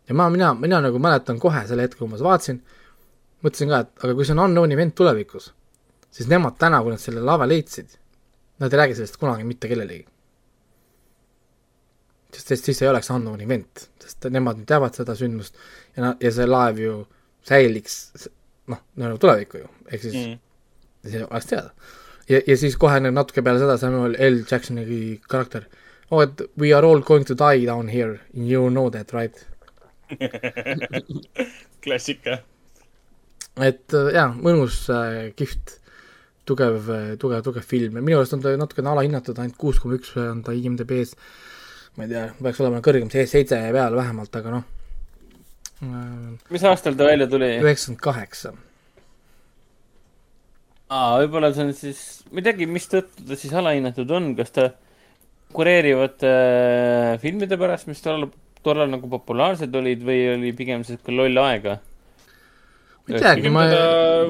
[0.07, 2.63] ja ma, mina, mina nagu mäletan kohe selle hetke, kui ma seda vaatasin,
[3.43, 5.51] mõtlesin ka, et aga kui see on unknown event tulevikus,
[6.15, 7.99] siis nemad täna, kui nad selle laeva leidsid,
[8.63, 10.07] nad ei räägi sellest kunagi mitte kellelegi
[12.43, 15.57] sest, siis ei oleks unknown event, sest nemad nüüd teavad seda sündmust
[15.97, 16.97] ja na-, ja see laev ju
[17.47, 17.99] säiliks
[18.71, 20.39] noh, nagu tulevikku ju, ehk siis mm.
[21.11, 21.71] see oleks teada.
[22.29, 24.87] ja, ja siis kohe nüüd natuke peale seda Samuel L Jacksoni
[25.31, 25.67] karakter,
[26.11, 29.47] oh et we are all going to die down here, you know that right
[31.85, 32.41] klassika.
[33.63, 35.79] et äh, jaa, mõnus äh,, kihvt,
[36.47, 39.99] tugev, äh, tugev, tugev film ja minu arust on ta natukene alahinnatud, ainult kuus koma
[39.99, 41.17] üks on ta IMDB-s
[41.97, 44.65] ma ei tea, peaks olema kõrgem, see seitse peal vähemalt, aga noh.
[46.53, 47.51] mis aastal ta välja tuli?
[47.63, 48.55] üheksakümmend kaheksa.
[50.93, 54.71] aa, võib-olla see on siis, ma ei teagi, mistõttu ta siis alahinnatud on, kas ta
[55.57, 58.29] konkureerivate äh, filmide pärast, mis tollal,
[58.67, 61.79] tollal nagu populaarsed olid või oli pigem sihuke loll aega?
[63.07, 63.63] ma ei teagi, ma.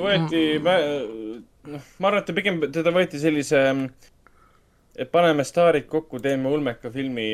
[0.03, 3.87] võeti, noh, ma arvan, et ta pigem, teda võeti sellise äh,
[4.97, 7.29] et paneme staarid kokku, teeme ulmeka filmi,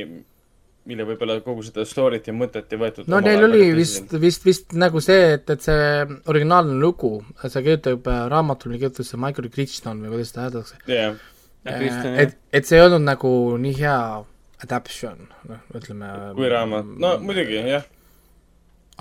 [0.91, 3.11] mille võib-olla kogu seda story't ja mõtet ei võetud.
[3.11, 5.85] no neil oli vist, vist, vist nagu see, et, et see
[6.33, 7.15] originaalne lugu,
[7.45, 11.17] see kirjutab äh, raamatul, kirjutas see Michael Crichton või kuidas seda öeldakse yeah..
[12.27, 13.33] et, et see ei olnud nagu
[13.63, 13.99] nii hea
[14.63, 16.11] adaption, noh, ütleme.
[16.39, 17.87] kui raamat, no muidugi, jah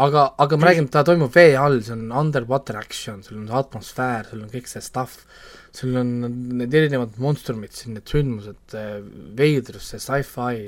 [0.02, 3.58] aga, aga ma räägin, ta toimub vee all, see on underwater action, sul on see
[3.58, 5.26] atmosfäär, sul on kõik see stuff
[5.76, 6.10] sul on
[6.60, 8.76] need erinevad monstrumid siin, need sündmused,
[9.38, 10.68] veidrus, see sci-fi,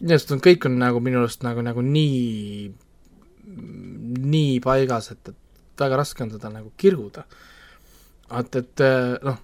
[0.00, 2.70] minu arust on, kõik on nagu minu arust nagu, nagu nii,
[4.30, 7.26] nii paigas, et, et väga raske on seda nagu kirguda.
[8.38, 8.84] et, et
[9.26, 9.42] noh,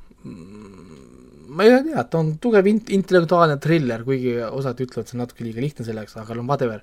[1.56, 5.46] ma ei tea, ta on tugev int-, intellektuaalne triller, kuigi osad ütlevad, see on natuke
[5.46, 6.82] liiga lihtne selleks, aga no whatever.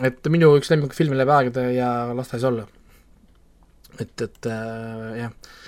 [0.00, 2.64] et minu üks lemmikfilm läbi aegade ja las ta siis olla.
[4.00, 5.58] et, et äh, jah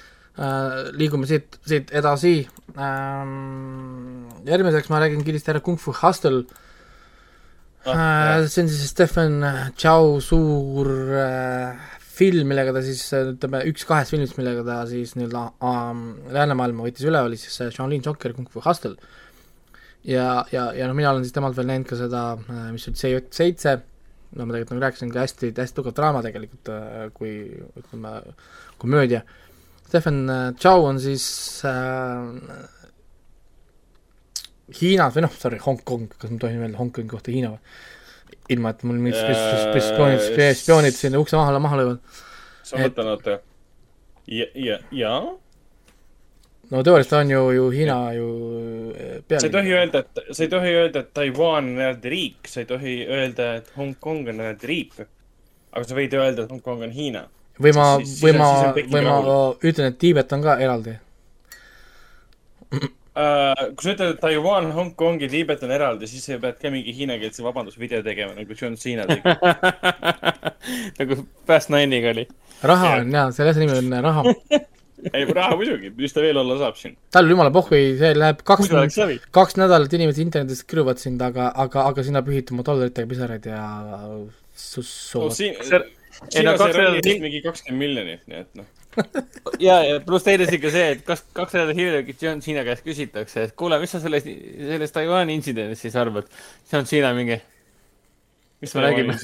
[0.97, 2.47] liigume siit, siit edasi
[2.81, 4.31] ähm,.
[4.49, 6.47] järgmiseks ma räägin kiiresti ära Kung Fu Hustle
[7.85, 8.39] ah,.
[8.41, 9.45] Äh, see on siis Stephen
[9.77, 15.45] Chow suur äh, film, millega ta siis ütleme, üks kahest filmist, millega ta siis nii-öelda
[15.69, 16.03] ähm,
[16.33, 18.97] läänemaailma võttis üle, oli siis Shaolin Joker Kung Fu Hustle.
[20.09, 22.25] ja, ja, ja noh, mina olen siis temalt veel näinud ka seda,
[22.73, 23.77] mis oli CJ seitse,
[24.33, 26.73] no ma tegelikult nagu rääkisin hästi, hästi tugev draama tegelikult,
[27.17, 27.37] kui
[27.81, 28.17] ütleme,
[28.81, 29.52] komöödia Stefan
[29.95, 31.25] äh, Chow on siis
[31.69, 32.73] äh,
[34.81, 37.75] Hiinas või noh, sorry, Hongkong, kas ma tohin öelda Hongkongi kohta Hiina või?
[38.51, 40.23] ilma et mul mingid spioonid,
[40.59, 42.19] spioonid sinna ukse maha, maha löövad.
[42.67, 43.39] sa mõtled, oota.
[44.27, 45.13] ja, ja, ja?
[46.73, 48.29] no teoorias ta on ju, ju Hiina ju
[49.29, 49.41] peal.
[49.41, 52.65] sa ei tohi öelda, et, sa ei tohi öelda, et Taiwan on eraldi riik, sa
[52.65, 54.99] ei tohi öelda, et Hongkong on eraldi riik.
[55.73, 57.27] aga sa võid öelda, et Hongkong on Hiina.
[57.63, 59.17] Või ma, või ma, või ma
[59.63, 60.99] ütlen, et Tiibet on ka eraldi
[63.13, 66.71] Uh, kui sa ütled, et Taiwan, Hongkong ja Tiibet on eraldi, siis sa pead ka
[66.73, 69.21] mingi hiinakeelse vabandusvideo tegema, nagu John Cena tegi
[71.03, 72.25] nagu Fast Nine'iga oli.
[72.65, 74.25] raha on jaa, selle asja nimi on raha
[75.13, 76.97] ei, raha muidugi, mis ta veel olla saab siin?
[77.13, 78.73] tal jumala pohhui, see läheb kaks,
[79.29, 83.67] kaks nädalat inimesed internetis kiruvad sind, aga, aga, aga sina pühid oma dollaritega pisaraid ja
[84.57, 85.37] sussuvad no,.
[85.37, 85.61] siin,
[86.31, 88.71] siin on see ralli mingi kakskümmend miljonit, nii et noh
[89.67, 92.85] ja, ja pluss teine asi ka see, et kas kaks nädalat hiljem John Cena käest
[92.85, 96.29] küsitakse, et kuule, mis sa sellest, sellest Taiwan'i intsidendist siis arvad?
[96.69, 97.39] John Cena mingi,
[98.61, 99.17] mis me räägime?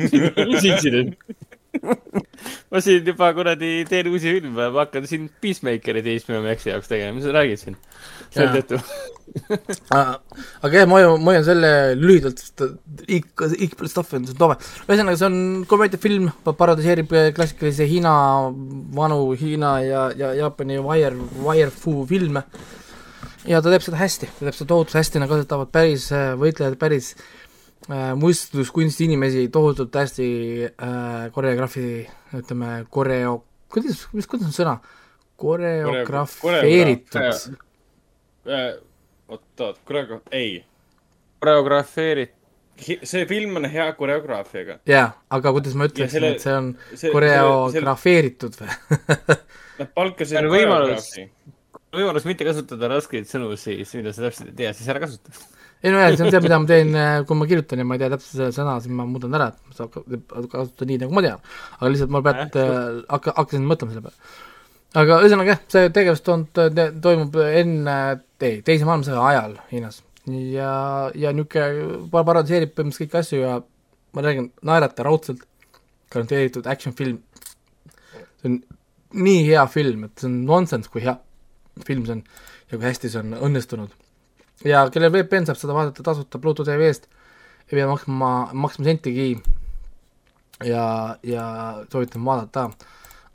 [0.50, 1.14] mis intsident?
[2.70, 7.16] Ma siin juba kuradi teen uusi filme, ma hakkan siin Peacemakerit HBO Maxi jaoks tegema,
[7.16, 7.76] mis sa räägid siin?
[8.34, 8.80] seetõttu
[10.64, 12.62] aga jah, ma hoian, ma hoian selle lühidalt, sest
[13.10, 14.58] ikka, ikka stuff on tobe.
[14.86, 15.38] ühesõnaga, see on
[15.70, 18.14] komöödiafilm, parodiseerib klassikalisi Hiina,
[18.94, 22.44] vanu Hiina ja, ja Jaapani wire, wire-fu filme.
[23.48, 26.10] ja ta teeb seda hästi, ta teeb seda tohutult hästi, nad kasutavad päris
[26.40, 27.43] võitlejad, päris äh,
[27.84, 30.26] Äh, mõistluskunsti inimesi tohutult hästi
[30.64, 31.82] äh, koreograafi,
[32.38, 33.42] ütleme, koreo-,
[33.72, 34.78] kuidas, mis, kuidas on sõna?
[35.36, 37.20] koreografeeritud.
[38.48, 38.70] Äh,
[39.28, 40.62] oot, oot, koreo-, ei.
[41.44, 42.40] koreografeeritud.
[43.04, 44.78] see film on hea koreograafiaga.
[44.88, 48.78] jaa, aga kuidas ma ütleksin, et see on see, koreografeeritud või?
[49.82, 51.26] Nad palkasid koreograafi.
[52.00, 55.36] võimalus mitte kasutada raskeid sõnu siis, mida sa täpselt ei tea, siis ära kasuta
[55.84, 57.96] ei no jah, see on see, mida ma teen, äh, kui ma kirjutan ja ma
[57.96, 59.90] ei tea täpselt selle sõna, siis ma muudan ära, et ma saan
[60.52, 61.42] kasutada nii, nagu ma tean.
[61.76, 62.78] aga lihtsalt ma pean äh,,
[63.10, 64.38] hakka, hakkasin mõtlema selle peale.
[65.02, 66.62] aga ühesõnaga jah, see tegevustoond
[67.04, 67.96] toimub enne,
[68.40, 70.00] ei, teise maailmasõja ajal Hiinas.
[70.54, 70.70] ja,
[71.20, 73.58] ja niisugune parodiseerib põhimõtteliselt kõiki asju ja
[74.14, 75.42] ma räägin, naerata raudselt,
[76.14, 77.20] garanteeritud action film.
[78.40, 78.62] see on
[79.28, 81.18] nii hea film, et see on nonsense, kui hea
[81.84, 82.24] film see on
[82.70, 83.92] ja kui hästi see on õnnestunud
[84.62, 87.08] ja kellel VPN saab seda vaadata tasuta Bluetooth TV-st,
[87.70, 89.32] ei pea maksma, maksma sentigi
[90.64, 91.46] ja, ja
[91.92, 92.70] soovitan vaadata.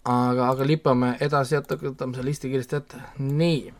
[0.06, 3.74] aga, aga lipame edasi, oota, võtame selle listi kiiresti ette, nii.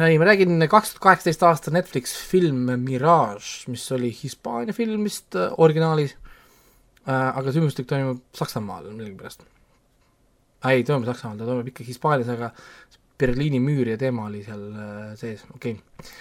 [0.00, 5.36] nii, ma räägin kaks tuhat kaheksateist aasta Netflix film Mirage, mis oli Hispaania film vist
[5.36, 9.44] äh, originaalis äh,, aga sündmustik toimub Saksamaal millegipärast.
[10.70, 12.54] ei, toimub Saksamaal, ta toimub ikka Hispaanias, aga
[13.20, 15.76] Berliini müür ja teema oli seal äh, sees, okei.
[15.76, 16.12] Okay..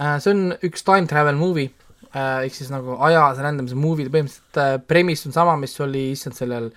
[0.00, 1.70] Äh, see on üks time travel movie,
[2.10, 6.70] äh, ehk siis nagu ajas rändamise movie, põhimõtteliselt premise on sama, mis oli issand sellel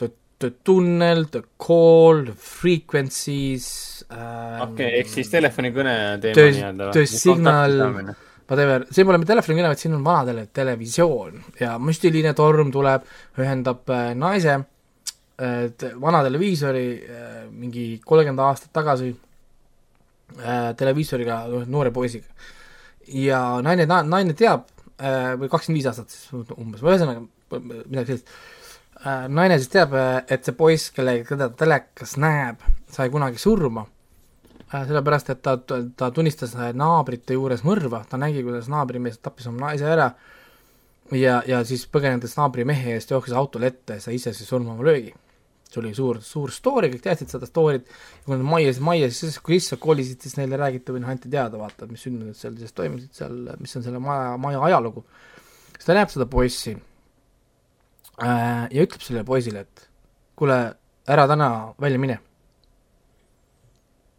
[0.00, 0.08] The,
[0.42, 3.70] the Tunnel, The Call, The Frequencies
[4.08, 6.90] okei okay,, ehk siis telefonikõne teema nii-öelda.
[6.96, 7.78] The Signal,
[8.50, 11.40] whatever, see pole mitte telefonikõne, vaid siin on vana tele, televisioon.
[11.60, 13.06] Ja müstiline torm tuleb,
[13.40, 13.88] ühendab
[14.18, 14.58] naise
[15.40, 22.26] et vana televiisori äh, mingi kolmkümmend aastat tagasi äh, televiisoriga noore poisiga.
[23.08, 24.66] ja naine, naine teab
[24.98, 27.24] äh, või kakskümmend viis aastat siis umbes, ühesõnaga
[27.62, 28.28] midagi sellist,
[29.28, 29.96] naine siis teab,
[30.30, 33.82] et see poiss, kellega teda telekas näeb, sai kunagi surma,
[34.70, 39.90] sellepärast et ta, ta tunnistas naabrite juures mõrva, ta nägi, kuidas naabrimees tappis oma naise
[39.90, 40.12] ära
[41.16, 44.84] ja, ja siis põgenedes naabri mehe eest jooksis autole ette ja sai ise siis surmama
[44.86, 45.12] löögi
[45.72, 47.88] see oli suur, suur story, kõik teadsid seda story't,
[48.26, 51.60] kui nad majja, majja siis, kui sisse kolisid, siis neile räägiti või noh, anti teada,
[51.60, 55.04] vaata, mis sündmused seal siis toimusid seal, mis on selle maja, maja ajalugu.
[55.78, 56.74] siis ta näeb seda poissi
[58.20, 59.86] äh, ja ütleb sellele poisile, et
[60.36, 60.58] kuule,
[61.08, 61.48] ära täna
[61.80, 62.18] välja mine.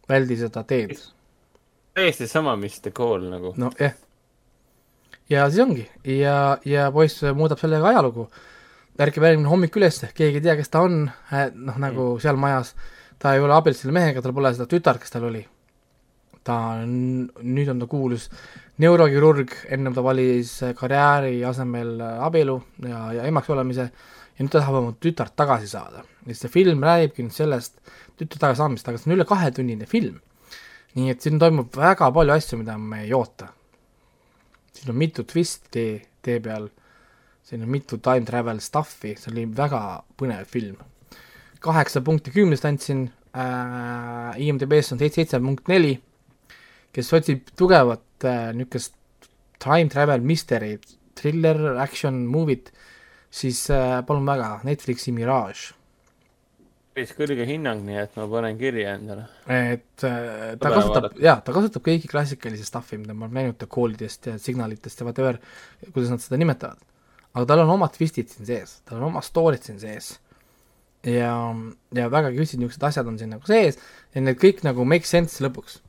[0.08, 0.98] väldi seda teed.
[1.94, 3.54] täiesti sama, mis The Call nagu.
[3.56, 3.94] noh, jah.
[5.30, 8.28] Ja siis ongi ja, ja poiss muudab sellega ajalugu
[9.00, 12.20] ärkab järgmine hommik üles, keegi ei tea, kes ta on, noh nagu mm.
[12.22, 12.74] seal majas,
[13.18, 15.42] ta ei ole abielus selle mehega, tal pole seda tütart, kes tal oli.
[16.44, 18.28] ta on, nüüd on ta kuulus
[18.82, 24.78] neurokirurg, ennem ta valis karjääri asemel abielu ja, ja emaks olemise ja nüüd ta tahab
[24.82, 26.04] oma tütart tagasi saada.
[26.26, 27.80] ja see film räägibki nüüd sellest
[28.20, 30.20] tütre tagasisaamist, aga see on üle kahetunnine film.
[30.94, 33.48] nii et siin toimub väga palju asju, mida me ei oota.
[34.74, 35.86] Siin on mitu twisti
[36.22, 36.68] tee, peal.
[37.44, 39.80] Siin on mitu time travel stuff'i, see oli väga
[40.18, 40.80] põnev film.
[41.64, 45.94] kaheksa punkti kümnest andsin äh,, IMDB-s on seitse, seitse punkt neli,
[46.92, 48.92] kes otsib tugevat äh, niisugust
[49.64, 50.84] time travel mystery'd
[51.16, 52.68] thriller, action movie't,
[53.32, 55.72] siis äh, palun väga, Netflixi Mirage
[56.94, 59.26] päris kõrge hinnang, nii et ma panen kirja endale.
[59.50, 63.66] et äh, ta kasutab, jaa, ta kasutab kõiki klassikalisi stuff'i, mida ma olen näinud ta
[63.70, 65.40] koolidest ja signalitest ja whatever,
[65.88, 66.78] kuidas nad seda nimetavad.
[67.34, 70.12] aga tal on omad twistid siin sees, tal on oma story'd siin sees.
[71.02, 71.32] ja,
[71.98, 73.80] ja väga küsid niisugused asjad on siin nagu sees
[74.14, 75.80] ja need kõik nagu make sense lõpuks.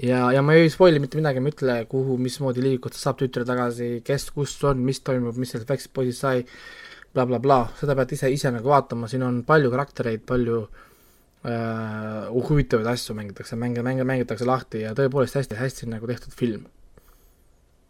[0.00, 3.20] ja, ja ma ei spoil'i mitte midagi, ma ei ütle, kuhu, mismoodi liigub, ta saab
[3.20, 6.46] tütre tagasi, kes, kus on, mis toimub, mis sellest väiksest poisist sai
[7.14, 10.60] blablabla bla, seda pead ise, ise nagu vaatama, siin on palju karaktereid, palju
[11.46, 16.66] äh, huvitavaid asju mängitakse, mänge, mänge mängitakse lahti ja tõepoolest hästi-hästi nagu tehtud film.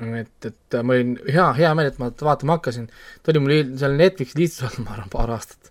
[0.04, 2.90] et, et mul oli hea, hea meel, et ma vaatama hakkasin,
[3.22, 5.70] ta oli mul seal Netflixi listis olnud, ma arvan, paar aastat.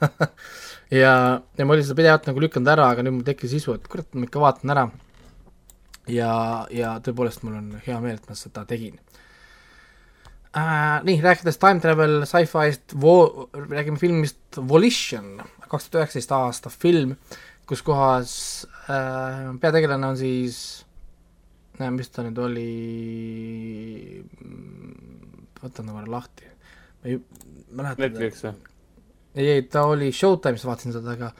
[0.94, 3.86] Ja, ja ma olin seda pidevalt nagu lükanud ära, aga nüüd mul tekkis isu, et
[3.90, 4.84] kurat, ma ikka vaatan ära.
[6.12, 6.30] ja,
[6.70, 9.00] ja tõepoolest, mul on hea meel, et ma seda tegin
[10.54, 11.02] äh,.
[11.06, 12.94] nii, rääkides time travel sci-fi'st,
[13.70, 17.16] räägime filmist Volition, kaks tuhat üheksateist aasta film,
[17.68, 18.34] kus kohas
[18.86, 20.58] äh, peategelane on siis
[21.80, 22.68] äh,, mis ta nüüd oli,
[25.62, 26.48] võtan ta korra lahti,
[27.02, 27.20] ma ei
[27.74, 28.06] mäleta.
[28.06, 28.54] Netflix või?
[29.34, 31.32] ei, ei, ta oli Showtime'is, vaatasin seda, aga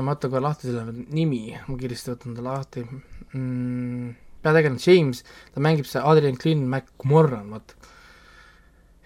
[0.00, 4.16] ma võtan kohe lahti selle nimi, ma kiiresti võtan ta lahti mm,.
[4.44, 5.22] peategelane James,
[5.52, 7.76] ta mängib see Adrian Clint McMorran, vot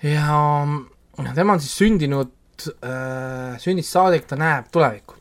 [0.03, 2.33] ja tema on siis sündinud
[2.81, 5.21] äh,, sünnist saadik ta näeb tulevikku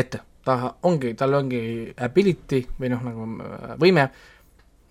[0.00, 0.56] ette, ta
[0.86, 1.60] ongi, tal ongi
[2.04, 4.08] ability või noh, nagu äh, võime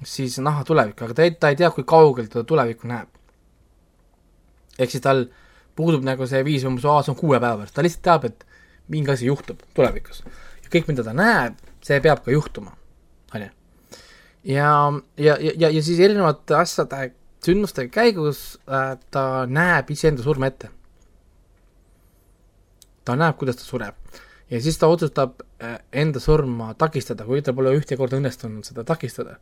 [0.05, 3.09] siis näha tulevikku, aga ta ei, ta ei tea, kui kaugel ta tulevikku näeb.
[4.79, 5.25] ehk siis tal
[5.75, 8.45] puudub nagu see viis umbes, aa, see on kuue päeva pärast, ta lihtsalt teab, et
[8.91, 10.23] mingi asi juhtub tulevikus.
[10.63, 12.75] ja kõik, mida ta näeb, see peab ka juhtuma,
[13.33, 13.51] on ju.
[14.55, 14.71] ja,
[15.17, 17.13] ja, ja, ja, ja siis erinevate asjade
[17.45, 20.71] sündmuste käigus äh, ta näeb iseenda surma ette.
[23.05, 23.95] ta näeb, kuidas ta sureb.
[24.49, 28.83] ja siis ta otsustab äh, enda surma takistada, kui tal pole ühte korda õnnestunud seda
[28.83, 29.37] takistada.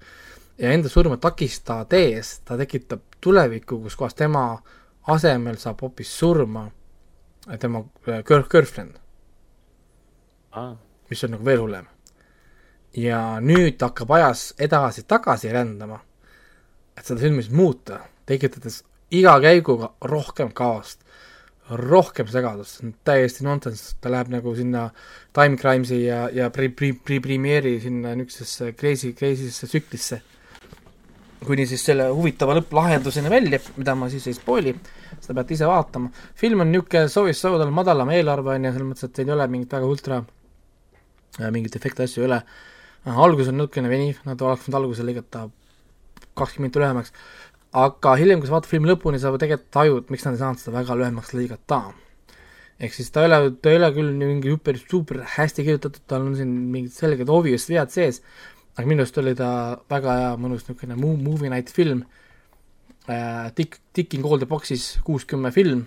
[0.58, 4.46] ja enda surma takistades ta tekitab tulevikku, kus kohas tema
[5.08, 6.68] asemel saab hoopis surma
[7.50, 9.00] äh, tema girl, girlfriend
[10.52, 10.76] ah..
[11.10, 11.86] mis on nagu veel hullem.
[12.98, 16.04] ja nüüd ta hakkab ajas edasi-tagasi rändama
[16.98, 18.00] et seda siis muuta,
[18.30, 18.84] tekitades
[19.14, 21.04] iga käiguga rohkem kaost,
[21.70, 24.90] rohkem segadust, see on täiesti nonsense, ta läheb nagu sinna
[25.36, 30.20] Time Crimes'i ja, ja pre-, pre-, pre-, Premiere'i sinna niisugusesse crazy, crazy'sse tsüklisse,
[31.44, 34.76] kuni siis selle huvitava lõpplahenduseni välja, mida ma siis ei spoil'i,
[35.16, 36.12] seda peate ise vaatama.
[36.40, 37.08] film on niisugune
[37.40, 40.22] tal on madalam eelarve, on ju, selles mõttes, et ei ole mingit väga ultra,
[41.40, 42.44] äh, mingit efekti asju ei ole,
[43.08, 45.48] algus on niisugune veniv, nad oleks võinud alguse lõigata
[46.38, 47.14] kakskümmend minutit lühemaks,
[47.74, 50.76] aga hiljem, kui sa vaatad filmi lõpuni, sa tegelikult tajud, miks nad ei saanud seda
[50.78, 51.82] väga lühemaks lõigata.
[52.84, 56.26] ehk siis ta ei ole, ta ei ole küll mingi super, super hästi kirjutatud, tal
[56.28, 58.22] on siin mingid selged obvious vead sees,
[58.76, 59.50] aga minu arust oli ta
[59.90, 62.04] väga hea, mõnus niisugune movie night film
[63.08, 65.86] äh,, Tick, Ticking all the box'is kuus-kümme film,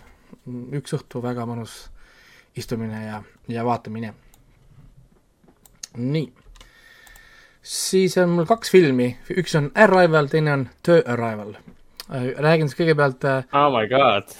[0.79, 1.89] üks õhtu väga mõnus
[2.57, 4.15] istumine ja, ja vaatamine.
[5.97, 6.46] nii
[7.67, 11.57] siis on mul kaks filmi, üks on Arrival, teine on The Arrival.
[12.07, 14.31] Äh, räägin siis kõigepealt äh, oh my god.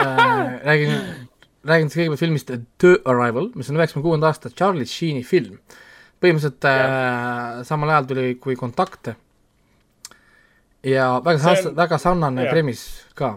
[0.00, 0.96] äh, räägin,
[1.66, 2.50] räägin siis kõigepealt filmist
[2.82, 5.60] The Arrival, mis on üheksakümne kuuenda aasta Charlie Sheen'i film.
[6.22, 9.14] põhimõtteliselt äh, samal ajal tuli kui Kontakte.
[10.86, 11.76] Ja väga, on...
[11.76, 12.82] väga sarnane premis
[13.14, 13.36] ka.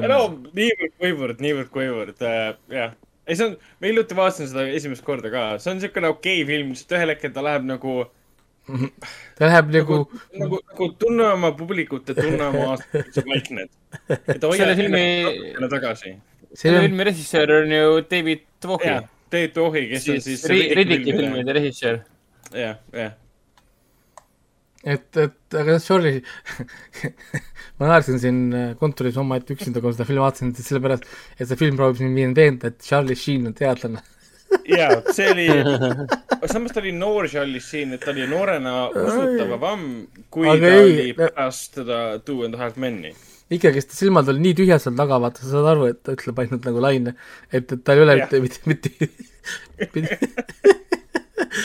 [0.00, 0.20] no
[0.56, 2.26] niivõrd-kuivõrd, niivõrd-kuivõrd
[2.74, 2.98] jah
[3.30, 6.48] ei, see on, ma hiljuti vaatasin seda esimest korda ka, see on niisugune okei okay
[6.48, 7.94] film, sest ühel hetkel ta läheb nagu
[9.38, 13.72] ta läheb nagu nagu, nagu, nagu tunne oma publikut ja tunne oma aastat, sa vaikned.
[14.34, 16.16] et hoia enne tagasi.
[16.52, 19.00] selle filmi režissöör on ju David Twohi.
[19.30, 22.00] David Twohi, kes siis on siis Riddiki filmide režissöör.
[22.54, 23.18] jah, jah
[24.84, 26.20] et, et aga sorry.
[27.80, 31.06] Ma naersin siin äh, kontoris omaette üksinda, kui ma seda filmi vaatasin, sellepärast,
[31.38, 34.02] et see film proovib mind veenda, et Charlie Sheen on teadlane.
[34.76, 35.46] Jaa, see oli,
[36.52, 39.86] samas ta oli noor Charlie Sheen, et ta oli noorena usutavam,
[40.32, 43.14] kui aga ta ei, oli pärast seda Two and a Half Men'i.
[43.50, 46.68] ikkagist silmad olid nii tühjad seal taga, vaata, sa saad aru, et ta ütleb ainult
[46.68, 47.16] nagu laine,
[47.48, 48.92] et, et tal ei ole mitte, mitte,
[49.94, 50.10] mitte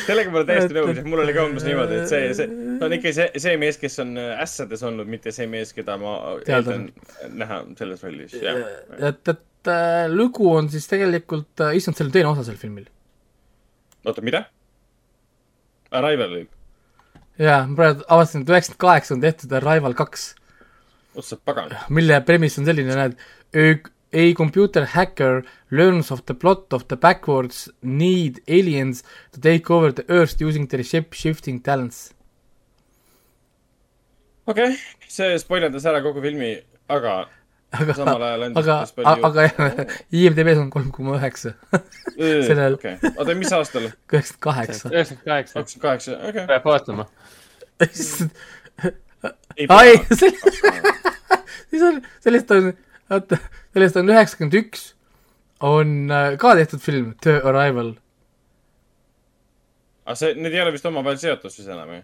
[0.08, 2.48] sellega ma olen täiesti nõus, mul oli ka umbes niimoodi, et see, see,
[2.80, 5.98] ta on ikka see, see mees, kes on äh, ässades olnud, mitte see mees, keda
[6.02, 6.90] ma eeldan
[7.42, 8.62] näha selles rollis, jah.
[8.98, 12.88] et, et äh, lugu on siis tegelikult äh,, issand, see on teine osa sel filmil.
[14.06, 14.46] oota, mida?
[15.96, 16.48] Arrivalil?
[17.42, 20.30] jaa, ma praegu avastasin, et üheksakümmend kaheksa on tehtud Arrival kaks,
[21.16, 21.76] ossa pagan.
[21.90, 23.20] mille premise on selline, näed,
[24.16, 29.92] a computer hacker learns of the plot of the backwards need aliens to take over
[29.92, 32.14] the earth using their shape shifting talents.
[34.48, 34.76] okei okay.,
[35.10, 36.52] see spoilerdas ära kogu filmi,
[36.96, 37.14] aga
[37.74, 38.76] aga, samal ajal andis aga
[39.30, 39.60] aga jah,
[40.22, 41.50] IMDB-s on kolm koma üheksa,
[42.48, 43.84] sellel- okei, oota, mis aastal?
[43.90, 44.86] üheksakümmend kaheksa.
[44.94, 46.44] üheksakümmend kaheksa, kakskümmend kaheksa, okei.
[46.54, 47.04] peab vaatama.
[49.80, 49.92] ai,
[51.70, 52.64] siis on, sellest on,
[53.14, 53.40] oota,
[53.76, 54.90] sellest on üheksakümmend üks,
[55.66, 57.96] on äh, ka tehtud film The Arrival.
[60.06, 62.02] aga see, need ei ole vist omavahel seotud siis enam ju?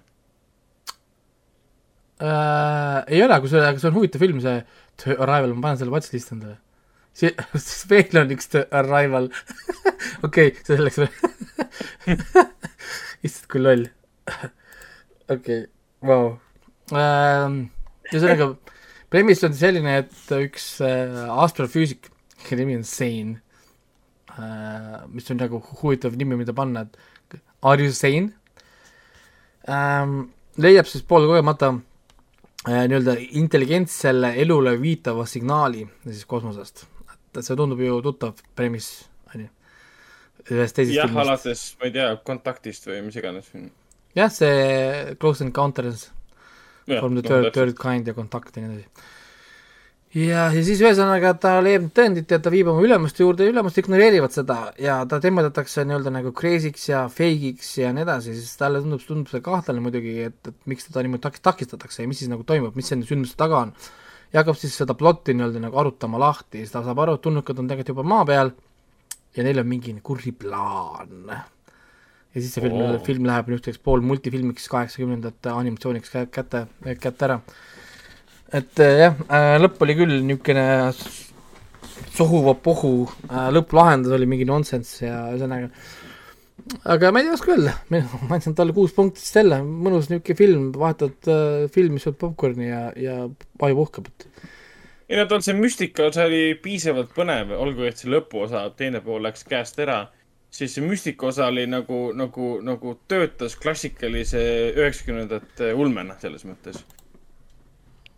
[2.21, 4.59] äh, ei ole, kusjuures, aga see on huvitav film, see
[5.01, 6.57] The Arrival, ma panen selle watchlist endale.
[7.17, 9.29] see, siis veel on üks The Arrival.
[10.27, 12.17] okei, see selleks veel.
[13.25, 13.87] issand, kui loll.
[15.31, 15.65] okei,
[16.05, 16.35] vau.
[16.91, 18.51] ühesõnaga,
[19.11, 22.09] premise on selline, et üks äh, astrofüüsik,
[22.45, 23.39] kelle nimi on Zane
[24.37, 28.31] äh,, mis on nagu huvitav nimi, mida panna, et are you sane
[29.69, 30.31] ähm,,
[30.61, 36.85] leiab siis poolkogemata äh, nii-öelda intelligentsele elule viitava signaali siis kosmosest.
[37.31, 39.51] et see tundub ju tuttav premiss, on ju,
[40.55, 43.51] ühest teisest jah, alates, ma ei tea, kontaktist või mis iganes.
[44.15, 46.09] jah, see Close Encounters
[46.99, 49.07] from the third, third kind ja kontakt ja nii edasi.
[50.17, 53.53] ja, ja siis ühesõnaga ta leiab need tõendid ja ta viib oma ülemuste juurde ja
[53.53, 54.57] ülemused ignoreerivad seda.
[54.81, 59.31] Ja ta temmeldatakse nii-öelda nagu crazy'ks ja fake'iks ja nii edasi, siis talle tundub, tundub
[59.31, 62.75] see kahtlane muidugi, et, et miks teda niimoodi tak-, takistatakse ja mis siis nagu toimub,
[62.75, 63.77] mis nende sündmuste taga on.
[64.33, 67.63] ja hakkab siis seda plotti nii-öelda nagu arutama lahti, siis ta saab aru, et tulnukad
[67.63, 68.53] on tegelikult juba maa peal
[69.35, 71.31] ja neil on mingi kuri plaan
[72.31, 76.65] ja siis see film oh., film läheb niisuguseks pool multifilmiks kaheksakümnendate animatsiooniks kä- kätte,
[77.03, 77.39] kätte ära.
[78.51, 80.67] et äh, jah äh,, lõpp oli küll niisugune
[82.15, 82.93] sohuva-pohu
[83.29, 85.71] äh,, lõpplahendus oli mingi nonsense ja ühesõnaga
[86.93, 87.75] aga ma ei oska öelda,
[88.29, 92.19] ma andsin talle kuus punkti siis jälle, mõnus niisugune film, vahetad äh, film, mis sööb
[92.21, 94.49] popkorni ja, ja aju puhkab, et
[95.11, 99.25] ei no tal see müstika osa oli piisavalt põnev, olgu et see lõpuosa, teine pool
[99.25, 100.05] läks käest ära,
[100.51, 104.41] siis see müstika osa oli nagu, nagu, nagu töötas klassikalise
[104.75, 106.81] üheksakümnendate ulmena selles mõttes.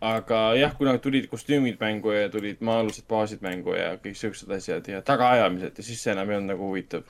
[0.04, 4.90] aga jah, kuna tulid kostüümid mängu ja tulid maa-alused baasid mängu ja kõik siuksed asjad
[4.90, 7.06] ja tagaajamised ja siis see enam ei olnud nagu huvitav.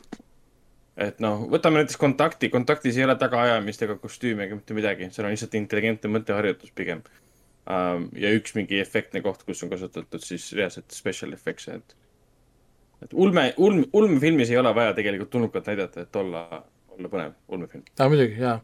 [0.97, 5.27] et noh, võtame näiteks kontakti, kontaktis ei ole tagaajamist ega kostüümi ega mitte midagi, seal
[5.27, 7.03] on lihtsalt intelligentne mõtteharjutus pigem
[7.67, 11.97] ja üks mingi efektne koht, kus on kasutatud siis reaalselt special effects'e, et.
[13.05, 16.45] Et ulme, ulm, ulmefilmis ei ole vaja tegelikult tulnukat näidata, et olla,
[16.97, 17.85] olla põnev ulmefilm.
[17.99, 18.59] aa muidugi, jaa.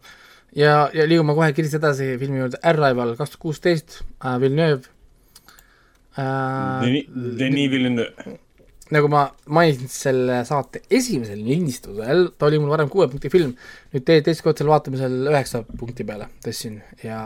[0.56, 4.88] ja, ja liigume kohe kiiresti edasi filmi juurde, Arrival kaks tuhat kuusteist äh,, Villeneuve
[6.18, 6.86] äh,.
[7.38, 8.38] Denis Villeneuve.
[8.90, 13.52] nagu ma mainisin selle saate esimesel lindistusel, ta oli mul varem kuue punkti film,
[13.92, 17.20] nüüd te teist korda selle vaatamisel üheksa punkti peale tõstsin ja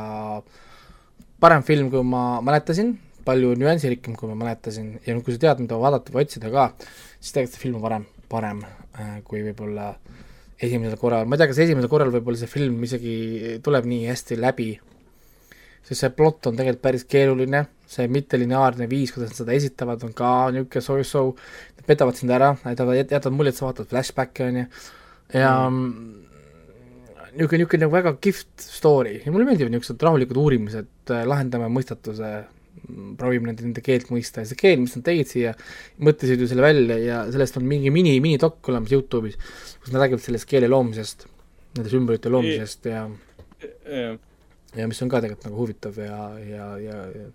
[1.41, 2.95] parem film, kui ma mäletasin,
[3.27, 4.95] palju nüansirikkam, kui ma mäletasin.
[5.07, 6.71] Ja kui sa tead, mida vaadata või otsida ka,
[7.19, 9.93] siis tegelikult see film on varem, parem äh, kui võib-olla
[10.65, 13.15] esimesel korral, ma ei tea, kas esimesel korral võib-olla see film isegi
[13.65, 14.69] tuleb nii hästi läbi,
[15.85, 20.15] sest see plott on tegelikult päris keeruline, see mittelineaarne viis, kuidas nad seda esitavad, on
[20.17, 21.25] ka niisugune so-so,
[21.77, 24.67] nad petavad sind ära, näitavad, jätavad mulje, et sa vaatad flashback'e, on ju,
[25.35, 25.53] ja
[27.35, 29.19] niisugune, niisugune nagu väga kihvt story.
[29.27, 32.33] Ja mulle meeldivad niisugused rahulikud uurimised, lahendame mõistatuse,
[33.19, 35.55] proovime nende, nende keelt mõista ja see keel, mis nad tegid siia,
[36.05, 39.39] mõtlesid ju selle välja ja sellest on mingi mini, minidokk olemas Youtube'is,
[39.81, 41.27] kus nad räägivad sellest keele loomisest,
[41.79, 43.07] nende sümbolite loomisest ja
[44.75, 47.29] ja mis on ka tegelikult nagu huvitav ja, ja, ja, ja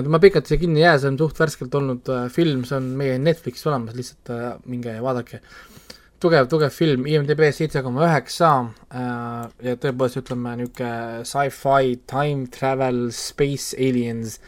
[0.00, 2.78] et ma pikalt siia kinni ei jää, see on suht värskelt olnud äh, film, see
[2.78, 5.42] on meie Netflixis olemas, lihtsalt äh, minge ja vaadake.
[6.22, 8.50] tugev, tugev film, IMDB seitse koma üheksa
[8.94, 14.38] äh, ja tõepoolest ütleme niisugune sci-fi, time travel, space aliens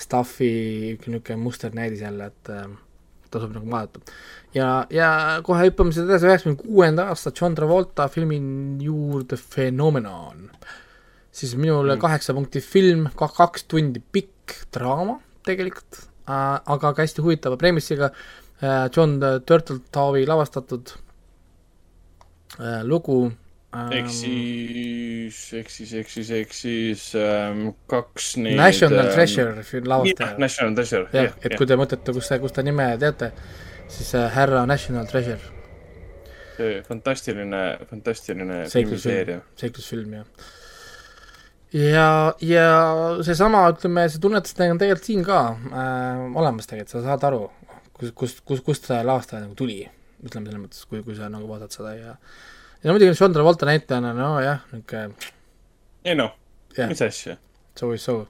[0.00, 2.68] stuff'i niisugune musternäidis jälle, et äh,
[3.34, 4.14] tasub nagu vaadata.
[4.54, 5.10] ja, ja
[5.46, 8.38] kohe hüppame siis edasi üheksakümne kuuenda aasta John Travolta filmi
[8.84, 10.48] juurde Phenomenon
[11.34, 17.58] siis minule kaheksa punkti film, kaks tundi pikk draama tegelikult äh,, aga ka hästi huvitava
[17.60, 18.12] premissiga
[18.94, 20.94] John Turteltaubi lavastatud
[22.86, 23.18] lugu
[23.74, 28.58] ähm, ehk siis, ehk siis, ehk siis, ehk siis ähm, kaks neid.
[28.60, 30.38] National Treasure film lavastaja.
[30.38, 33.32] National Treasure, jah et kui te mõtlete, kus kus ta nime teate,
[33.88, 35.40] siis äh, härra National Treasure,
[36.58, 40.46] see fantastiline, fantastiline seiklusfilm seiklusfilm jah.
[41.74, 42.08] ja,
[42.44, 42.68] ja
[43.26, 47.42] seesama, ütleme, see tunnetus on tegelikult siin ka äh, olemas tegelikult, sa saad aru,
[47.90, 49.82] kus, kust, kust, kust see laastaja nagu tuli,
[50.24, 53.68] ütleme selles mõttes, kui, kui sa nagu vaatad seda ja ja no muidugi John Travolta
[53.68, 55.32] näitlejana, nojah, niisugune
[56.04, 56.34] ei noh
[56.76, 57.36] yeah., mis asja.
[57.78, 58.24] So is so.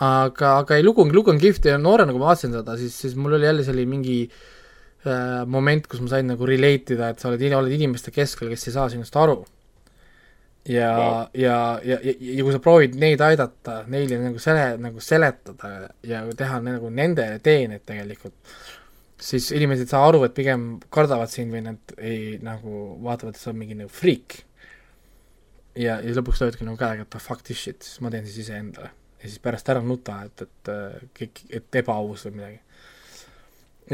[0.00, 2.96] aga, aga ei, lugu on, lugu on kihvt ja noorena, kui ma vaatasin seda, siis,
[3.02, 7.20] siis mul oli jälle selline mingi äh, moment, kus ma sain nagu relate ida, et
[7.20, 9.42] sa oled, oled inimeste keskel, kes ei saa sinust aru.
[10.68, 15.00] ja wow., ja, ja, ja, ja kui sa proovid neid aidata, neile nagu sele, nagu
[15.04, 18.36] seletada ja teha nagu nendele teeneid tegelikult,
[19.20, 23.42] siis inimesed ei saa aru, et pigem kardavad sind või nad ei nagu vaatavad, et
[23.42, 24.44] sa oled mingi nagu friik.
[25.76, 28.46] ja, ja lõpuks löödki nagu käega, et oh fuck this shit, siis ma teen siis
[28.46, 28.90] iseendale.
[29.20, 30.72] ja siis pärast ära nuta, et, et
[31.18, 32.58] kõik, et ebaaus või midagi.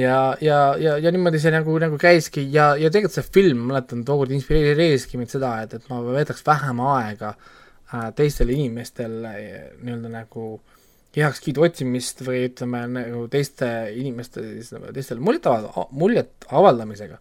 [0.05, 4.07] ja, ja, ja, ja niimoodi see nagu, nagu käiski ja, ja tegelikult see film, mäletan,
[4.07, 10.49] tookord inspireeriski mind seda, et, et ma veedaks vähem aega äh, teistel inimestel nii-öelda nagu
[10.55, 10.76] äh,
[11.17, 17.19] heakskiidu otsimist või ütleme, nagu teiste inimeste siis nagu teistele muljet avalda, muljet avaldamisega,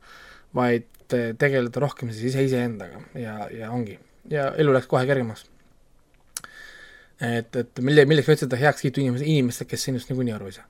[0.57, 3.99] vaid tegeleda rohkem siis ise iseendaga ja, ja ongi.
[4.31, 5.45] ja elu läks kohe kergemaks.
[7.21, 10.67] et, et mille, milleks otsida heakskiitu inimese, inimestele, kes sinust niikuinii aru ei saa.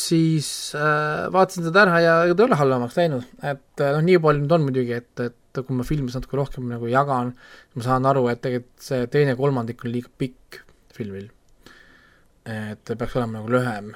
[0.00, 4.18] siis äh, vaatasin seda ära ja ega ta ei ole halvemaks läinud, et noh, nii
[4.24, 7.36] palju nüüd on muidugi, et, et kui ma filmis natuke rohkem nagu jagan,
[7.76, 10.64] ma saan aru, et tegelikult see teine kolmandik on liiga pikk
[10.96, 11.28] filmil
[12.48, 13.92] et peaks olema nagu lühem.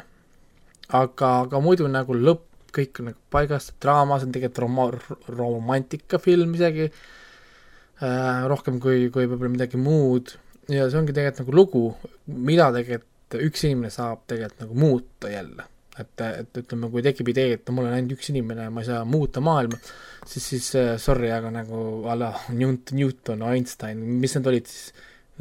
[0.93, 6.55] aga, aga muidu nagu lõpp, kõik on nagu paigas, draama, see on tegelikult roma-, romantikafilm
[6.57, 10.35] isegi äh,, rohkem kui, kui võib-olla midagi muud,
[10.71, 11.85] ja see ongi tegelikult nagu lugu,
[12.33, 15.69] mida tegelikult üks inimene saab tegelikult nagu muuta jälle.
[16.01, 18.89] et, et ütleme, kui tekib idee, et mul on ainult üks inimene ja ma ei
[18.89, 19.77] saa muuta maailma,
[20.25, 24.95] siis, siis uh, sorry, aga nagu a la Newton, Einstein, mis need olid siis,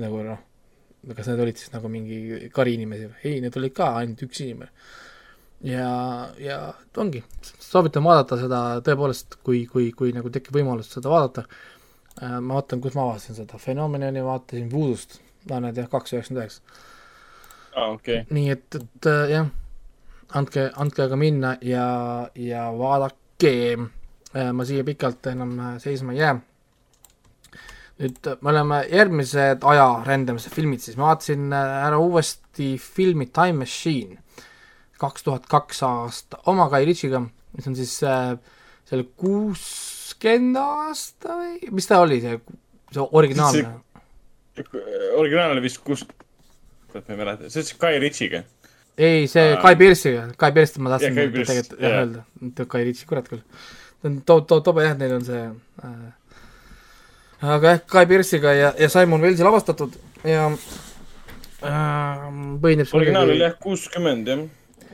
[0.04, 0.42] nagu noh,
[1.16, 4.70] kas need olid siis nagu mingi kariinimesi või, ei, need olid ka ainult üks inimene.
[5.66, 5.90] ja,
[6.42, 6.60] ja
[7.02, 11.46] ongi, soovitan vaadata seda tõepoolest, kui, kui, kui nagu tekib võimalus seda vaadata,
[12.22, 15.20] äh, ma vaatan, kus ma avastasin seda, Phenomenoni vaatasin Voodoo'st,
[15.50, 16.86] no need jah, kaks üheksakümmend üheksa.
[17.76, 18.22] aa, okei.
[18.30, 19.50] nii et, et äh, jah,
[20.38, 21.88] andke, andke aga minna ja,
[22.38, 26.38] ja vaadake, äh, ma siia pikalt enam seisma ei jää
[28.02, 30.98] nüüd me oleme järgmised aja rändamise filmid, siis.
[31.00, 34.18] Ma vaatasin äh, ära uuesti filmi Time Machine,
[35.02, 37.22] kaks tuhat kaks aasta, oma Guy Ritchiga,
[37.56, 38.34] mis on siis äh,
[38.90, 41.72] selle kuuskümmend aasta või?
[41.78, 42.40] Mis ta oli, see,
[42.94, 43.78] see originaalne?
[45.18, 46.04] originaal oli vist kus,
[46.92, 48.42] ma ei mäleta, see siis Guy Ritchiga.
[48.98, 52.26] ei, see Guy Pearce'iga, Guy Pearce'i ma tahtsin tegelikult jah öelda,
[52.66, 53.46] Guy Ritchie, kurat küll.
[54.02, 55.94] ta on to-, to-, tobe jah, neil on see äh,
[57.42, 59.96] aga jah, Guy Pearce'iga ja, ja Simon Wellsi lavastatud
[60.28, 60.48] ja
[61.66, 62.26] äh,
[62.62, 64.44] põhineb originaal oli jah kuuskümmend jah,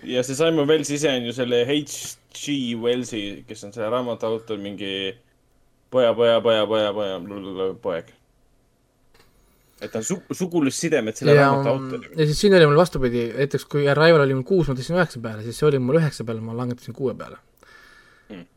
[0.07, 2.59] ja see Simon Wells ise on ju selle H.G.
[2.79, 4.91] Wellsi, kes on selle raamatu autor, mingi
[5.91, 8.13] poja, poja, poja, poja, poja, poeg.
[9.81, 12.13] et ta on su-, sugulussidemed selle ja, raamatu autoriga.
[12.15, 15.21] ja siis siin oli mul vastupidi, näiteks kui Arrival oli mul kuus, ma tõstsin üheksa
[15.23, 17.41] peale, siis see oli mul üheksa peale, ma langetasin kuue peale
[18.31, 18.47] hmm..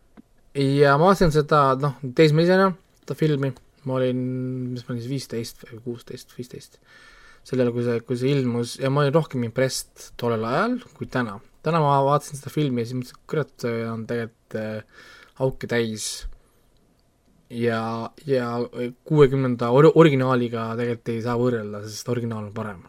[0.78, 2.70] ja ma vaatasin seda, noh, teismelisena,
[3.02, 3.50] seda filmi
[3.88, 4.20] ma olin,
[4.74, 6.80] mis ma olin siis, viisteist või kuusteist, viisteist,
[7.46, 11.38] sellele, kui see, kui see ilmus ja ma olin rohkem impressed tollel ajal kui täna.
[11.64, 15.08] täna ma vaatasin seda filmi ja siis mõtlesin, et kurat, see on tegelikult äh,
[15.40, 16.10] auke täis.
[17.50, 18.46] Ja, ja
[19.08, 22.84] kuuekümnenda or-, originaaliga tegelikult ei saa võrrelda, sest originaal on parem.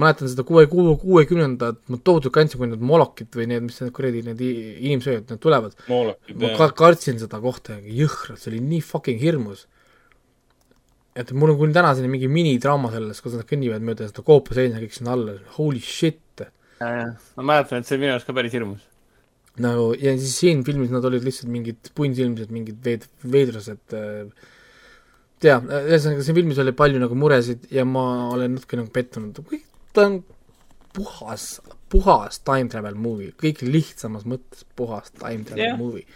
[0.00, 3.92] Mäletan seda kuue, kuue, kuuekümnendat, ma tohutult kandsin, kui need molokid või need, mis need
[3.92, 5.76] kuradi, need inimsööjad, need tulevad.
[5.90, 9.66] ma ka kartsin seda kohta, jõhkralt, see oli nii fucking hirmus
[11.16, 14.96] et mul on kuni tänaseni mingi minitrauma sellest, kus nad kõnnivad mööda seda koopaseina kõik
[14.96, 16.44] sinna alla, holy shit.
[16.80, 18.86] ma mäletan, et see oli minu arust ka päris hirmus.
[19.62, 24.30] nagu ja siis siin filmis nad olid lihtsalt mingid punnsilmsed, mingid veed-, veidrused äh,
[25.44, 29.36] jaa, ühesõnaga siin filmis oli palju nagu muresid ja ma olen natuke nagu pettunud,
[29.92, 30.22] ta on
[30.96, 31.60] puhas,
[31.92, 35.76] puhas time travel movie, kõige lihtsamas mõttes puhas time travel yeah.
[35.76, 36.08] movie.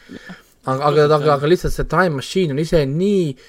[0.64, 3.46] aga, aga, aga, aga lihtsalt see time machine on ise nii äh,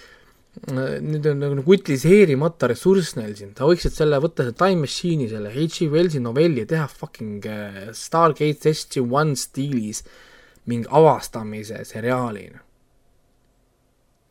[0.65, 5.29] nüüd on nagu, nagu utiliseerimata ressurss neil siin, ta võiksid selle, võtta selle Time Machine'i,
[5.31, 5.89] selle H.G.
[5.93, 10.03] Wellsi novelli ja teha fucking uh, Stargate SG-1 stiilis
[10.67, 12.47] mingi avastamise seriaali.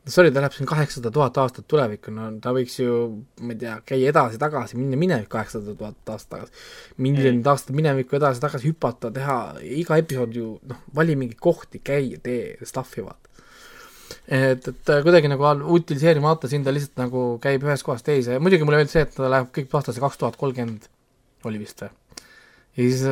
[0.07, 2.99] no sorry, ta läheb siin kaheksasada tuhat aastat tulevikku, no ta võiks ju,
[3.43, 6.67] ma ei tea, käia edasi-tagasi, minna minevikku kaheksasada tuhat aastat tagasi,
[7.03, 12.23] miljonid aastad minevikku edasi-tagasi hüpata, teha iga episood ju noh, vali mingeid kohti, käi ja
[12.23, 13.27] tee stuff'i, vaata
[14.29, 18.67] et, et kuidagi nagu utiliseerimata siin ta lihtsalt nagu käib ühest kohast teise ja muidugi
[18.67, 20.89] mulle meeldis see, et ta läheb kõik aastasse kaks tuhat kolmkümmend,
[21.49, 21.91] oli vist või?
[22.77, 23.03] ja siis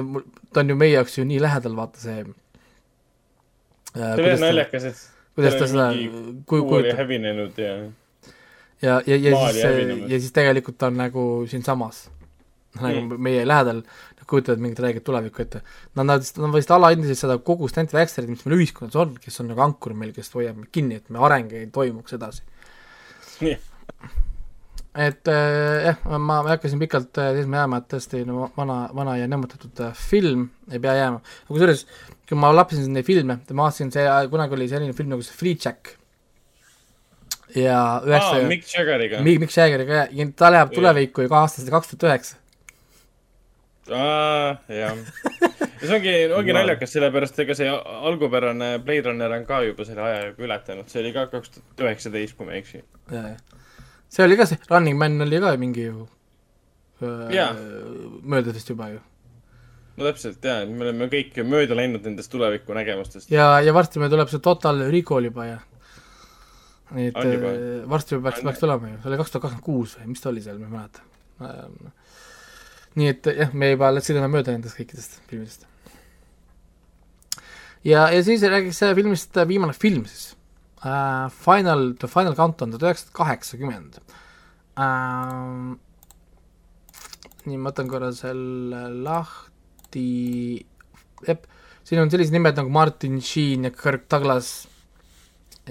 [0.52, 5.04] ta on ju meie jaoks ju nii lähedal, vaata see äh, see oli naljakas, et
[5.34, 5.90] kuidas ta seda
[6.46, 6.98] kujutab.
[7.02, 7.76] hävinenud ja
[8.82, 9.62] ja, ja, ja siis,
[10.08, 12.08] ja siis tegelikult ta on nagu siinsamas,
[12.80, 13.22] nagu mm.
[13.22, 13.82] meie lähedal
[14.34, 15.62] kujutavad mingit räiget tulevikku ette.
[15.94, 19.50] Nad, nad, nad vist alahindasid seda kogu stand väikserit, mis meil ühiskonnas on, kes on
[19.52, 22.44] nagu ankur meil, kes hoiab meid kinni, et me areng ei toimuks edasi.
[24.94, 28.22] et äh, jah eh,, ma, ma ei hakka siin pikalt äh, seisma jääma, et tõesti
[28.28, 31.18] no vana, vana ja nõmmutatud äh, film ei pea jääma.
[31.48, 31.82] kusjuures,
[32.28, 35.58] kui ma lappisin neid filme, ma vaatasin, see kunagi oli selline film nagu see Free
[35.58, 35.96] Jack
[37.58, 39.20] ja üheksa ah, Mick Jaggeriga.
[39.26, 42.40] Mick Jaggeriga ja ta läheb tulevikku ju ka aastasse kaks tuhat üheksa
[43.92, 44.96] aa, jah.
[45.80, 50.04] ja see ongi, ongi naljakas, sellepärast ega see algupärane Blade Runner on ka juba selle
[50.06, 52.84] aja juba ületanud, see oli ka kaks tuhat üheksateist, kui ma ei eksi.
[54.08, 56.06] see oli ka see, Running Man oli ka mingi ju
[58.22, 59.02] möödas vist juba ju.
[59.96, 63.30] no täpselt jaa, me oleme kõik mööda läinud nendest tuleviku nägemustest.
[63.30, 65.58] ja, ja varsti meil tuleb see Total Recall juba ja
[66.94, 70.24] nii et varsti peaks, peaks tulema ju, see oli kaks tuhat kakskümmend kuus või mis
[70.24, 71.92] ta oli seal, ma ei mäleta
[72.98, 75.66] nii et jah, me juba sõidame mööda nendest kõikidest filmidest.
[77.84, 80.34] ja, ja siis räägiks filmist äh, viimane film siis
[80.84, 83.98] uh,, Final, The Final Countdown tuhat üheksasada kaheksakümmend.
[84.74, 85.74] Uh,
[87.46, 90.06] nii, ma võtan korra selle lahti,
[91.26, 91.48] jep,
[91.86, 94.64] siin on sellised nimed nagu Martin Sheen ja Kirk Douglas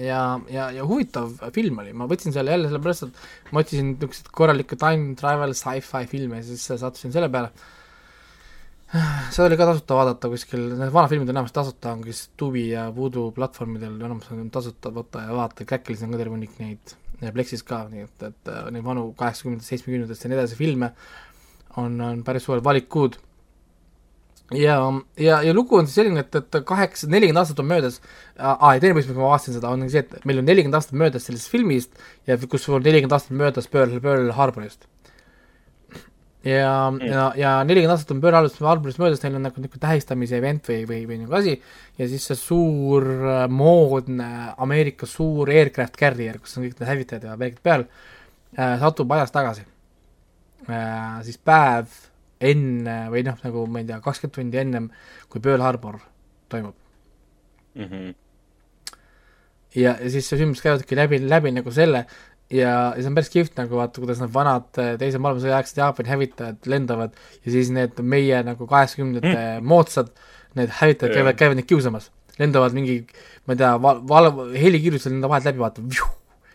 [0.00, 4.30] ja, ja, ja huvitav film oli, ma võtsin selle jälle sellepärast, et ma otsisin niisuguseid
[4.34, 7.52] korralikke time travel sci-fi filme ja siis sattusin selle peale.
[9.34, 12.88] seda oli ka tasuta vaadata kuskil, need vanafilmid on enamasti tasuta, ongi siis Tubi ja
[12.94, 17.62] Voodoo platvormidel enamus on tasuta võtta ja vaadata, Cracklis on ka terve hunnik neid, Plexis
[17.64, 20.90] ka, nii et, et neid vanu kaheksakümnendatest, seitsmekümnendatest ja nii edasi filme
[21.80, 23.16] on, on päris suured valikud
[24.52, 24.78] ja,
[25.16, 28.00] ja, ja lugu on siis selline, et, et kaheksa, nelikümmend aastat on möödas,
[28.36, 30.98] aa, ja teine põhjus, miks ma vaatasin seda, on see, et meil on nelikümmend aastat
[31.00, 31.94] möödas sellest filmist
[32.28, 34.84] ja kus on nelikümmend aastat möödas Pearl, Pearl Harborist.
[36.44, 40.40] ja mm., ja, ja nelikümmend aastat on Pearl Harborist möödas, neil on nagu niisugune tähistamise
[40.42, 41.56] event või, või, või nagu asi,
[41.98, 43.08] ja siis see suur
[43.48, 49.16] moodne Ameerika suur aircraft carrier, kus on kõik need hävitajad ja värgid peal äh,, satub
[49.16, 49.64] ajas tagasi
[50.68, 51.22] äh,.
[51.24, 51.88] siis päev
[52.40, 54.90] enne või noh, nagu ma ei tea, kakskümmend tundi ennem,
[55.30, 56.00] kui Pearl Harbor
[56.52, 56.74] toimub
[57.74, 57.84] mm.
[57.84, 58.14] -hmm.
[59.74, 62.06] ja, ja siis see sündmus käivadki läbi, läbi nagu selle
[62.50, 65.80] ja, ja see on päris kihvt nagu vaata, kuidas need vanad eh, teise maailmasõja aegsed
[65.80, 69.66] Jaapani hävitajad lendavad ja siis need meie nagu kaheksakümnendate mm.
[69.70, 70.12] moodsad,
[70.58, 72.10] need hävitajad käivad, käivad neid kiusamas.
[72.38, 73.06] lendavad mingi,
[73.46, 75.82] ma ei tea, val-, val-, helikiirusel lendavad vahelt läbi, vaata,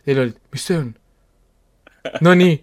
[0.08, 0.90] neil olid, mis see on?
[2.22, 2.60] Nonii,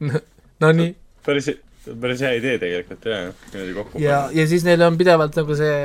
[0.62, 0.94] nonii.
[1.26, 1.50] päris
[1.84, 5.36] see on päris hea idee tegelikult jah, niimoodi kokku ja, ja siis neil on pidevalt
[5.40, 5.76] nagu see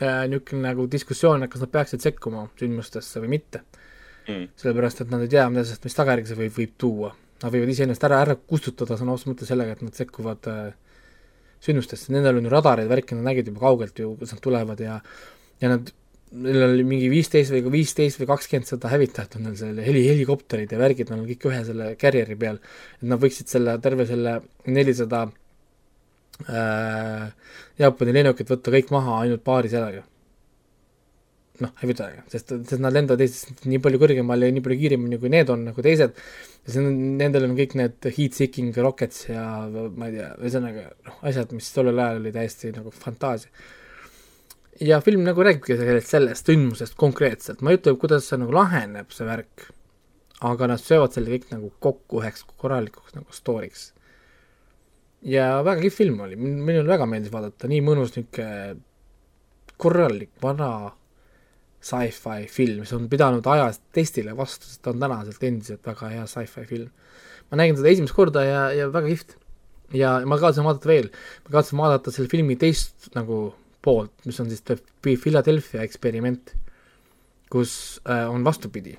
[0.00, 3.64] äh, niisugune nagu diskussioon, et kas nad peaksid sekkuma sündmustesse või mitte.
[4.28, 4.50] Mm..
[4.60, 7.08] sellepärast, et nad ei tea, mida sellest, mis tagajärgi see võib, võib tuua.
[7.40, 10.58] Nad võivad iseennast ära, ära kustutada sõna otseses mõttes sellega, et nad sekkuvad äh,
[11.64, 15.00] sündmustesse, nendel on ju radarid, värki, nad nägid juba kaugelt ju, kus nad tulevad ja
[15.60, 15.90] ja nad
[16.30, 20.70] neil oli mingi viisteist või viisteist või kakskümmend seda hävitajat on neil seal, heli, helikopterid
[20.70, 22.60] ja värgid on kõik ühe selle carrier'i peal.
[23.00, 24.36] et nad võiksid selle, terve selle
[24.70, 25.24] nelisada
[26.46, 27.26] äh,
[27.82, 30.04] Jaapani lennukit võtta kõik maha ainult paari sellega.
[31.60, 35.28] noh, hävitajaga, sest, sest nad lendavad Eestist nii palju kõrgemale ja nii palju kiiremini, kui
[35.34, 36.14] need on, nagu teised,
[36.64, 41.52] ja on, nendel on kõik need heat-seeking rockets ja ma ei tea, ühesõnaga noh, asjad,
[41.52, 43.50] mis tollel ajal oli täiesti nagu fantaasia
[44.80, 49.10] ja film nagu räägibki sellest, sellest sündmusest konkreetselt, ma ei ütle, kuidas see nagu laheneb,
[49.12, 49.66] see värk,
[50.50, 53.90] aga nad söövad selle kõik nagu kokku üheks korralikuks nagu story'ks.
[55.28, 58.80] ja väga kihvt film oli, minul väga meeldis vaadata, nii mõnus niisugune
[59.80, 60.92] korralik vana
[61.80, 66.26] sci-fi film, mis on pidanud ajas testile vastu, sest ta on tänaselt endiselt väga hea
[66.28, 66.90] sci-fi film.
[67.50, 69.36] ma nägin seda esimest korda ja, ja väga kihvt.
[69.96, 71.08] ja ma kavatsen vaadata veel,
[71.44, 73.50] ma kavatsen vaadata selle filmi teist nagu
[73.84, 74.62] poolt, mis on siis
[75.04, 76.52] Philadelphia eksperiment,
[77.50, 77.72] kus
[78.08, 78.94] äh, on vastupidi,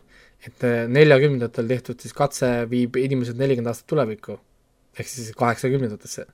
[0.45, 4.39] et äh, neljakümnendatel tehtud siis katse viib inimesed nelikümmend aastat tulevikku,
[4.97, 6.25] ehk siis kaheksakümnendatesse,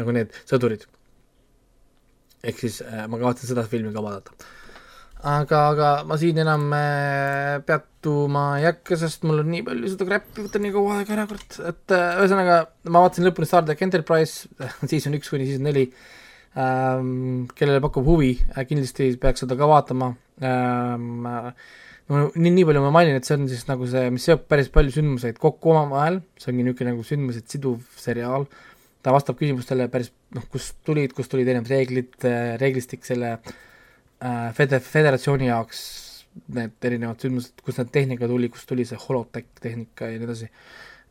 [0.00, 0.88] nagu need sõdurid.
[2.42, 4.34] ehk siis äh, ma kavatsen seda filmi ka vaadata.
[5.22, 6.64] aga, aga ma siin enam
[7.68, 11.28] peatuma ei hakka, sest mul on nii palju seda crap'i, võtan nii kaua aega ära,
[11.30, 12.58] kurat, et ühesõnaga
[12.88, 14.50] ma vaatasin lõpuni Star track Enterprise,
[14.90, 15.86] siis on üks kuni siis on neli
[16.52, 20.10] kellele pakub huvi äh,, kindlasti peaks seda ka vaatama
[20.44, 21.24] ähm,.
[22.12, 24.68] no nii, nii palju ma mainin, et see on siis nagu see, mis seob päris
[24.74, 28.44] palju sündmuseid kokku omavahel, see ongi niisugune nagu sündmused siduv seriaal,
[29.00, 32.28] ta vastab küsimustele päris noh, kust tulid, kust tulid erinevad reeglid,
[32.60, 35.82] reeglistik selle äh, fede-, föderatsiooni jaoks,
[36.52, 40.52] need erinevad sündmused, kust need tehnika tuli, kust tuli see holotech tehnika ja nii edasi.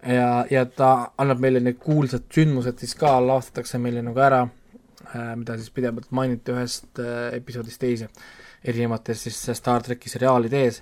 [0.05, 4.60] ja, ja ta annab meile need kuulsad sündmused siis ka, lavastatakse meile nagu ära Äh,
[5.35, 8.09] mida siis pidevalt mainiti ühest äh, episoodist teise,
[8.63, 10.81] erinevates siis Star tracki seriaalides.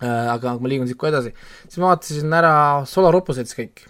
[0.00, 1.34] Äh, aga kui ma liigun siit kohe edasi,
[1.66, 2.54] siis ma vaatasin ära
[2.88, 3.84] Solar Opposites kõik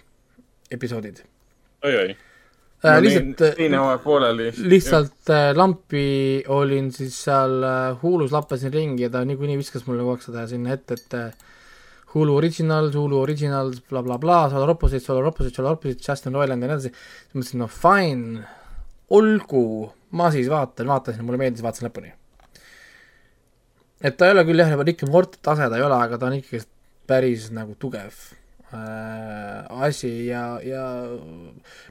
[0.71, 1.93] episoodid oi,.
[1.93, 2.09] oi-oi
[2.81, 3.43] no, lihtsalt
[4.71, 6.05] lihtsalt äh, lampi
[6.51, 10.45] olin siis seal äh, Hulus, lappasin ringi ja ta niikuinii viskas mulle kogu aeg seda
[10.49, 11.51] sinna ette, et äh,
[12.11, 16.67] Hulu Originals, Hulu Originals bla,, blablabla, Solar Opposites, Solar Opposites, Solar Opposites, Justin Roiland ja
[16.67, 16.91] nii edasi.
[16.91, 18.47] siis mõtlesin, no fine
[19.17, 19.63] olgu,
[20.17, 22.13] ma siis vaatan, vaatasin, mulle meeldis, vaatasin lõpuni.
[24.01, 26.17] et ta ei ole küll jah, nagu Rick and Morty tase ta ei ole, aga
[26.17, 26.63] ta on ikkagi
[27.09, 28.15] päris nagu tugev
[28.73, 30.85] äh, asi ja, ja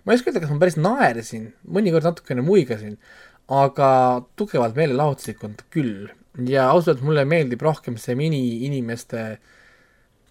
[0.04, 2.96] ma ei oska öelda, kas ma päris naersin, mõnikord natukene muigasin,
[3.50, 3.90] aga
[4.38, 6.08] tugevalt meelelahutuslik on ta küll
[6.46, 9.24] ja ausalt öeldes mulle meeldib rohkem see mini-inimeste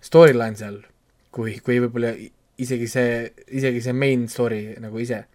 [0.03, 0.79] storyline seal,
[1.35, 2.13] kui, kui võib-olla
[2.59, 3.11] isegi see,
[3.55, 5.25] isegi see main story nagu ise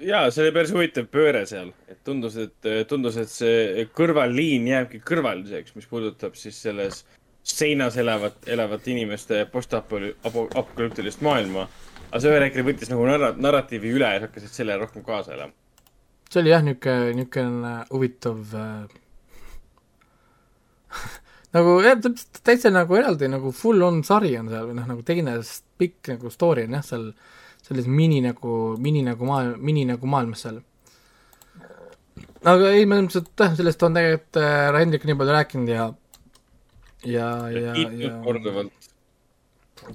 [0.00, 5.00] jaa, see oli päris huvitav pööre seal, et tundus, et, tundus, et see kõrvalliin jääbki
[5.06, 7.04] kõrvaliseks, mis puudutab siis selles
[7.44, 11.68] seinas elavat, elavat inimeste postapokalüptilist maailma.
[12.10, 15.52] aga see ühel hetkel võttis nagu narra-, narratiivi üle ja hakkasid selle rohkem kaasa elama.
[16.30, 18.86] see oli jah, niisugune, niisugune huvitav äh...
[21.56, 22.00] nagu jah,
[22.42, 25.36] täitsa nagu eraldi nagu full on sari on seal või noh, nagu teine
[25.78, 27.10] pikk nagu story on jah, seal
[27.64, 30.60] selles mini nagu, mini nagu maailm, mini nagu maailmas seal.
[32.44, 35.90] aga ei, ma ilmselt jah, sellest on tegelikult äh, Hendrik nii palju rääkinud ja
[37.04, 38.90] ja, ja, ja korduvalt.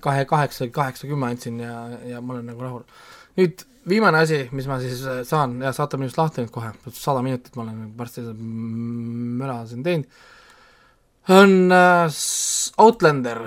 [0.01, 1.75] kahe, kaheksa, kaheksa-kümme andsin ja,
[2.05, 2.83] ja ma olen nagu rahul.
[3.37, 7.21] nüüd viimane asi, mis ma siis äh, saan, ja saate minust lahti nüüd kohe, sada
[7.25, 8.25] minutit ma olen varsti
[9.39, 10.09] möla siin teinud,
[11.29, 12.19] on äh,
[12.81, 13.45] Outlander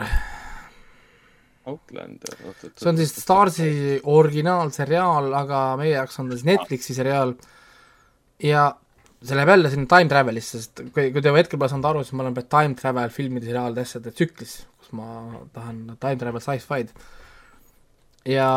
[1.71, 2.79] Outlander, oot, oot.
[2.79, 3.73] see on siis Starsi
[4.11, 7.37] originaalseriaal, aga meie jaoks on ta siis Netflixi seriaal
[8.43, 8.65] ja
[9.23, 12.17] see läheb jälle sinna time travel'isse, sest kui, kui te hetkel pole saanud aru, siis
[12.19, 15.07] ma olen praegu time travel filmide, seriaalide, asjade tsüklis, kus ma
[15.55, 16.91] tahan time travel sci-fi'd.
[18.33, 18.49] ja,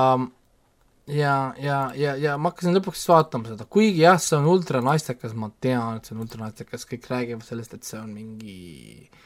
[1.05, 5.37] ja, ja, ja, ja ma hakkasin lõpuks vaatama seda, kuigi jah, see on ultra naistekas,
[5.37, 8.57] ma tean, et see on ultra naistekas, kõik räägivad sellest, et see on mingi
[9.05, 9.24] äh,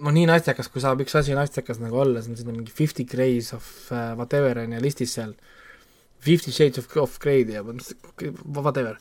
[0.00, 3.04] no nii naistekas, kui saab üks asi naistekas nagu olla, see on sinna mingi Fifty
[3.08, 5.34] Grays of uh, whatever on ju listis seal,
[6.24, 8.98] Fifty Shades of, of Grey'd ja whatever.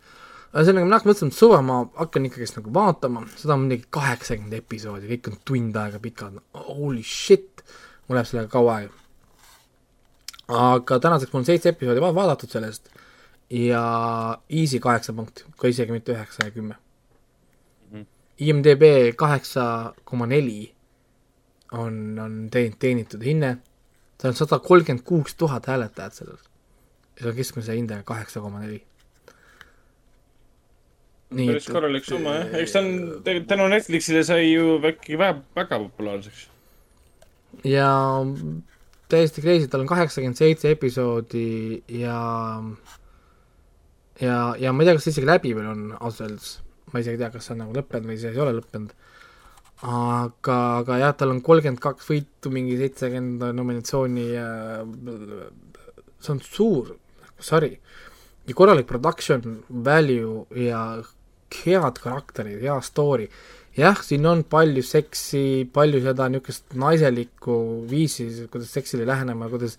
[0.49, 5.09] ühesõnaga, mina mõtlesin, et suve ma hakkan ikkagist nagu vaatama, seda on midagi kaheksakümmend episoodi,
[5.11, 6.39] kõik on tund aega pikad,
[6.71, 7.61] holy shit,
[8.07, 8.95] mul läheb sellega kaua aega.
[10.49, 12.89] aga tänaseks mul on seitse episoodi vaadatud sellest
[13.53, 13.83] ja
[14.49, 16.75] easy kaheksa punkti, kui isegi mitte üheksa ja kümme.
[17.91, 18.03] Mhm.
[18.39, 20.73] IMDB kaheksa koma neli
[21.71, 23.55] on, on teeninud teenitud hinne,
[24.19, 26.37] seal on sada kolmkümmend kuus tuhat hääletajat sellel.
[27.15, 28.83] ja see on keskmise hinde kaheksa koma neli.
[31.35, 36.47] päris korralik summa jah, eks ta on, tänu Netflixile sai ju äkki väga, väga populaarseks.
[37.63, 37.89] ja
[39.09, 42.17] täiesti crazy, tal on kaheksakümmend seitse episoodi ja
[44.21, 46.49] ja, ja ma ei tea, kas see isegi läbi veel on ausalt öeldes,
[46.93, 48.97] ma isegi ei tea, kas see on nagu lõppenud või see ei ole lõppenud
[49.81, 54.47] aga, aga jah, tal on kolmkümmend kaks võitu, mingi seitsekümmend nominatsiooni ja
[56.19, 56.97] see on suur
[57.39, 57.79] sari.
[58.47, 60.99] ja korralik production value ja
[61.63, 63.29] head karakterid, hea story.
[63.77, 69.77] jah, siin on palju seksi, palju seda niisugust naiselikku viisi, kuidas seksile lähenema, kuidas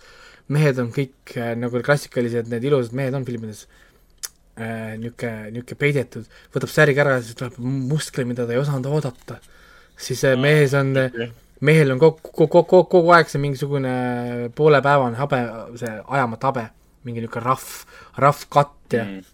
[0.49, 3.67] mehed on kõik äh, nagu klassikalised, need ilusad mehed on filmides
[4.57, 8.89] äh,, niisugune, niisugune peidetud, võtab särgi ära ja siis tuleb muskli, mida ta ei osanud
[8.89, 9.43] oodata
[10.01, 10.95] siis mees on,
[11.61, 13.93] mehel on kogu, kogu, kogu, kogu aeg see mingisugune
[14.57, 15.41] poolepäevane habe,
[15.81, 16.67] see ajamata habe,
[17.07, 17.69] mingi niisugune rahv,
[18.25, 19.25] rahv katt ja mm.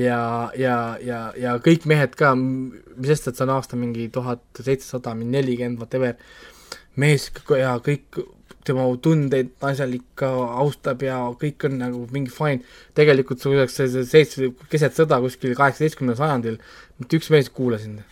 [0.00, 0.20] ja,
[0.58, 5.16] ja, ja, ja kõik mehed ka, mis sest, et see on aasta mingi tuhat seitsesada,
[5.18, 6.16] mingi nelikümmend, whatever,
[7.00, 7.28] mees
[7.58, 8.22] ja kõik
[8.62, 12.62] tema tundeid naiselik austab ja kõik on nagu mingi fine.
[12.94, 16.58] tegelikult see, see seitse, keset sõda kuskil kaheksateistkümnendal sajandil,
[17.02, 18.04] mitte üks mees ei kuula sind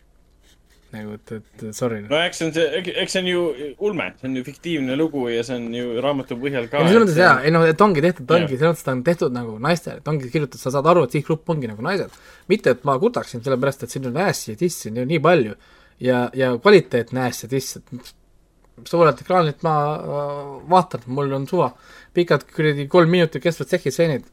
[0.95, 2.01] nagu, et, et sorry.
[2.09, 3.43] no eks see on see, eks see on ju
[3.87, 6.81] ulme, see on ju fiktiivne lugu ja see on ju raamatu põhjal ka.
[6.81, 9.05] ei no selles mõttes jaa, ei no et ongi tehtud, ongi, selles mõttes ta on
[9.07, 12.17] tehtud nagu naistele, et ongi kirjutatud, sa saad aru, et sihtgrupp ongi nagu naised.
[12.51, 15.55] mitte, et ma kutaksin, sellepärast et siin on ässi ja tissi on ju nii palju
[16.01, 21.73] ja, ja kvaliteetne äss ja tiss, et suurelt ekraanilt ma äh, vaatan, mul on suva.
[22.15, 24.25] pikad kuradi kolm minutit kestvad seksistseenid,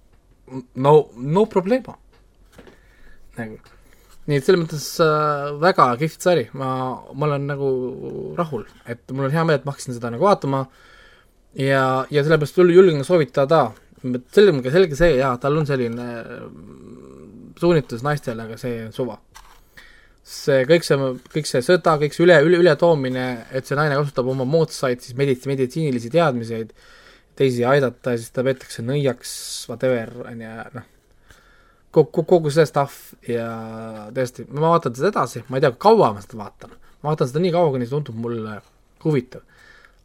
[0.76, 1.98] no, no problema.
[3.38, 3.60] nagu
[4.28, 6.70] nii et selles mõttes äh, väga kihvt sari, ma,
[7.16, 7.70] ma olen nagu
[8.36, 10.66] rahul, et mul on hea meel, et ma hakkasin seda nagu vaatama.
[11.58, 13.70] Ja, ja sellepärast julgen soovitada,
[14.36, 19.16] selge, selge see, jaa, tal on selline mm, suunitlus naistele, aga see on suva.
[20.28, 21.00] see kõik see,
[21.32, 23.26] kõik see sõda, kõik see üle, üle, ületoomine,
[23.56, 26.76] et see naine kasutab oma moodsaid siis medits-, meditsiinilisi teadmiseid
[27.38, 29.32] teisi aidata ja siis ta peetakse nõiaks,
[29.72, 30.94] whatever, on ju, noh
[31.92, 33.48] kogu, kogu see stuff ja
[34.16, 36.74] tõesti, ma vaatan seda edasi, ma ei tea, kaua ma seda vaatan.
[37.02, 38.58] ma vaatan seda nii kaua, kuni see tundub mulle
[39.04, 39.46] huvitav.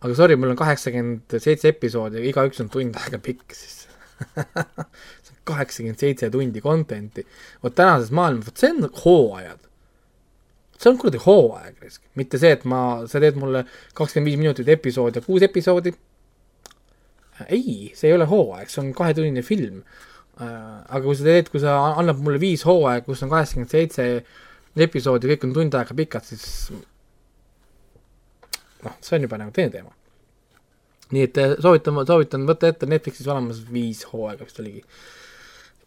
[0.02, 3.82] aga sorry, mul on kaheksakümmend seitse episoodi ja igaüks on tund aega pikk, siis
[5.24, 7.26] see on kaheksakümmend seitse tundi content'i.
[7.64, 9.66] vot tänases maailmas, vot see on hooajad.
[10.78, 11.82] see on kuradi hooaeg,
[12.18, 13.66] mitte see, et ma, sa teed mulle
[13.98, 15.94] kakskümmend viis minutit episoodi ja kuus episoodi.
[17.48, 19.82] ei, see ei ole hooaeg, see on kahetunnine film
[20.43, 24.06] aga kui sa teed, kui sa annad mulle viis hooaega, kus on kaheksakümmend seitse
[24.86, 26.44] episoodi, kõik on tund aega pikad, siis
[28.82, 29.93] noh, see on juba nagu teine teema.
[31.12, 34.85] nii et äh, soovitan, soovitan võtta ette Netflixis olemas viis hooaega vist oligi.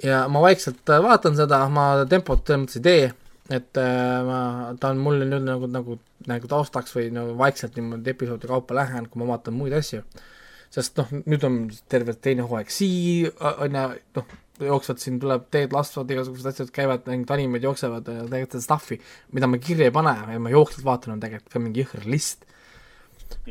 [0.03, 3.09] ja ma vaikselt äh, vaatan seda, ma tempot selles mõttes ei tee,
[3.57, 4.39] et äh, ma,
[4.79, 5.99] ta on mulle nüüd nagu, nagu,
[6.29, 10.05] nagu taustaks või nagu vaikselt niimoodi episoodi kaupa lähen, kui ma vaatan muid asju
[10.75, 11.59] sest noh, nüüd on
[11.91, 13.31] terve teine hooaeg sii-,
[13.63, 13.85] on ju,
[14.17, 18.99] noh, jooksvad siin, tuleb teed lasvad, igasugused asjad käivad, mingid animid jooksevad, tegelikult seda stuff'i,
[19.35, 22.45] mida ma kirja ei pane ja ma jooksvalt vaatan, on tegelikult ka mingi jõhker list.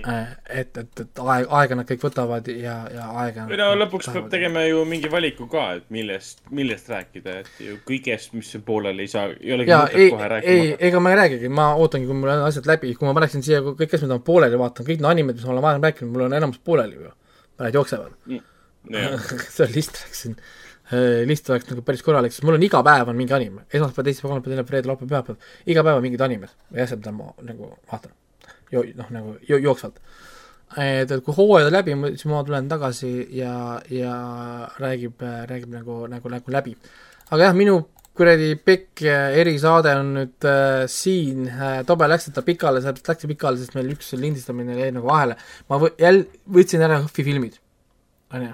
[0.06, 4.08] Äh, et, et, et aeg, aega nad kõik võtavad ja, ja aega või no lõpuks
[4.10, 9.06] peab tegema ju mingi valiku ka, et millest, millest rääkida, et ju kõigest, mis pooleli
[9.06, 10.56] ei saa, ei olegi mõtet kohe rääkima.
[10.56, 13.46] ei, ega ma ei räägigi, ma ootangi, kui mul on asjad läbi, kui ma paneksin
[13.46, 16.26] siia kõik, kes ma pooleli vaatan, kõik need animed, mis ma olen varem rääkinud, mul
[16.26, 17.14] on enamus pooleli ju.
[17.60, 18.42] mõned jooksevad mm,.
[19.58, 20.26] see list läks
[20.92, 24.10] äh, list oleks nagu päris korralik, sest mul on iga päev on mingi anime, esmaspäev,
[24.10, 27.32] teisipäev, kolmapäev, neljapäev, reede, laupäev, pühapäev, iga päev on mingid animed ja asjad, mida ma
[27.46, 28.12] nagu vaatan
[28.74, 29.98] jo-, noh, nagu jo-, jooksvalt.
[30.76, 34.14] et, et kui hooaja läbi, siis ma tulen tagasi ja, ja
[34.80, 36.76] räägib, räägib nagu, nagu, nagu läbi.
[37.30, 37.80] aga jah, minu
[38.14, 39.02] kuradi pikk
[39.40, 43.90] erisaade on nüüd äh, siin äh,, Tobe läks ta pikale, sellepärast läks pikale, sest meil
[43.94, 45.38] üks lindistamine jäi nagu vahele.
[45.70, 46.28] ma võ-, jälle
[46.58, 47.58] võtsin ära HÖFFi filmid,
[48.34, 48.52] on ju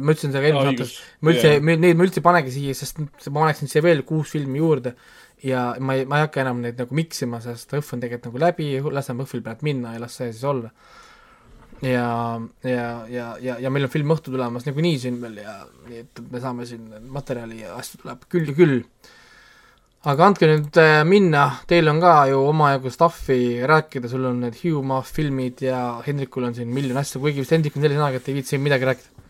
[0.00, 2.76] ma ütlesin seda ka eelmises saates, ma üldse yeah., neid ma üldse ei panegi siia,
[2.76, 4.96] sest ma paneksin siia veel kuus filmi juurde
[5.44, 8.30] ja ma ei, ma ei hakka enam neid nagu mix ima, sest õhv on tegelikult
[8.30, 10.70] nagu läbi, laseme õhvil pealt minna ja las see siis olla.
[11.84, 12.06] ja,
[12.64, 15.58] ja, ja, ja, ja meil on film õhtu tulemas nagunii siin veel ja
[15.90, 18.78] nii et me saame siin materjali ja asju tuleb küll ja küll.
[20.06, 24.56] aga andke nüüd äh, minna, teil on ka ju omajagu stuff'i rääkida, sul on need
[24.62, 28.22] Hugh Maff filmid ja Hendrikul on siin miljon asja, kuigi vist Hendrik on sellise sõnaga,
[28.22, 29.25] et ei viitsi midagi rääkida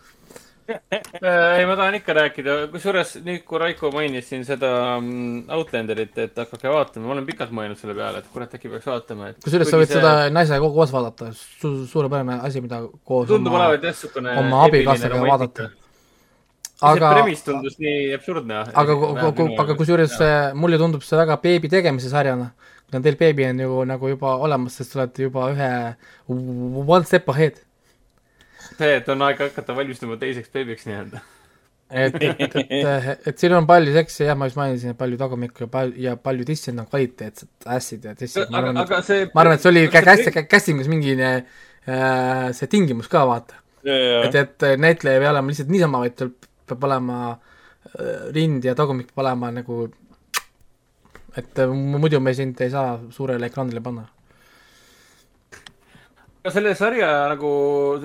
[0.67, 6.39] ei, ma tahan ikka rääkida, kusjuures nüüd, kui Raiko mainis siin seda mm, Outlanderit, et
[6.41, 9.71] hakake vaatama, ma olen pikalt mõelnud selle peale, et kurat, äkki peaks vaatama, et kusjuures
[9.71, 10.01] sa võid see...
[10.01, 15.21] seda naisega koos vaadata Su, suurepärane asi, mida koos tundub olevat jah, niisugune oma abikaasaga
[15.23, 15.69] vaadata.
[16.91, 18.65] aga see premiss tundus nii absurdne.
[18.83, 18.99] aga,
[19.67, 20.17] aga kusjuures
[20.59, 22.51] mulle tundub see väga beebi tegemise sarjana.
[22.91, 25.71] kuna teil beebi on ju nagu juba olemas, sest te olete juba ühe
[26.27, 27.66] one step ahead
[28.79, 31.23] see, et on aeg hakata valmistuma teiseks beebiks nii-öelda.
[31.91, 35.67] et, et, et, et siin on palju seksi, jah, ma just mainisin, et palju tagumikku
[35.67, 38.51] ja palju, ja palju dissi on kvaliteetsed ässid ja dissid.
[38.51, 39.29] ma arvan, et, see...
[39.35, 41.39] ma arvan, et see oli casting, casting'us mingi äh,
[42.57, 43.63] see tingimus ka, vaata.
[43.87, 46.35] et, et näitleja ei pea olema lihtsalt niisama, vaid tal
[46.67, 49.87] peab olema äh, rind ja tagumik peab olema nagu,
[51.39, 54.09] et äh, muidu me sind ei saa suurele ekraanile panna
[56.47, 57.49] no selle sarja nagu,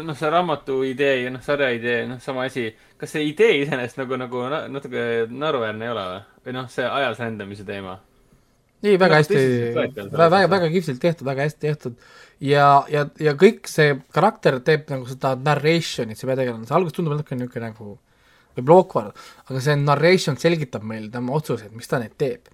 [0.02, 2.72] noh, see raamatu idee ja noh, sarja idee, noh, sama asi.
[3.02, 6.24] kas see idee iseenesest nagu, nagu natuke naeruväärne ei ole või?
[6.46, 8.00] või noh, see ajas rändamise teema?
[8.82, 9.42] ei, väga hästi,
[9.78, 12.00] väga, väga, väga kihvtilt tehtud, väga hästi tehtud.
[12.42, 17.14] ja, ja, ja kõik see karakter teeb nagu seda narration'it, see peategelane, see alguses tundub
[17.18, 17.92] natuke niisugune nagu
[18.58, 22.50] võib-olla awkward, aga see narration selgitab meile tema otsuseid, miks ta neid teeb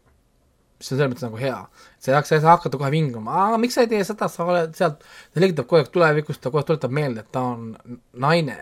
[0.78, 1.58] mis on selles mõttes nagu hea.
[1.98, 4.46] sa ei hakka, sa ei saa hakata kohe vinguma, miks sa ei tee seda, sa
[4.46, 7.74] oled sealt, ta selgitab kogu aeg tulevikust, ta aeg tuletab meelde, et ta on
[8.26, 8.58] naine,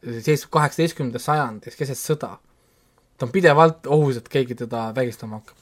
[0.00, 2.36] seisab kaheksateistkümnendas sajandis keset sõda.
[3.16, 5.56] ta on pidevalt ohus, et keegi teda vägistama hakkab.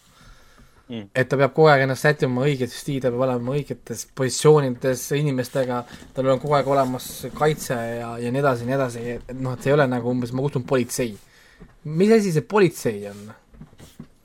[0.88, 1.08] mm..
[1.14, 5.82] et ta peab kogu aeg ennast sättima õigesti, ta peab olema õigetes positsioonides inimestega,
[6.14, 9.58] tal on kogu aeg olemas kaitse ja, ja nii edasi ja nii edasi, et noh,
[9.58, 11.18] et see ei ole nagu umbes, ma kutsun politsei.
[11.84, 13.26] mis asi see politsei on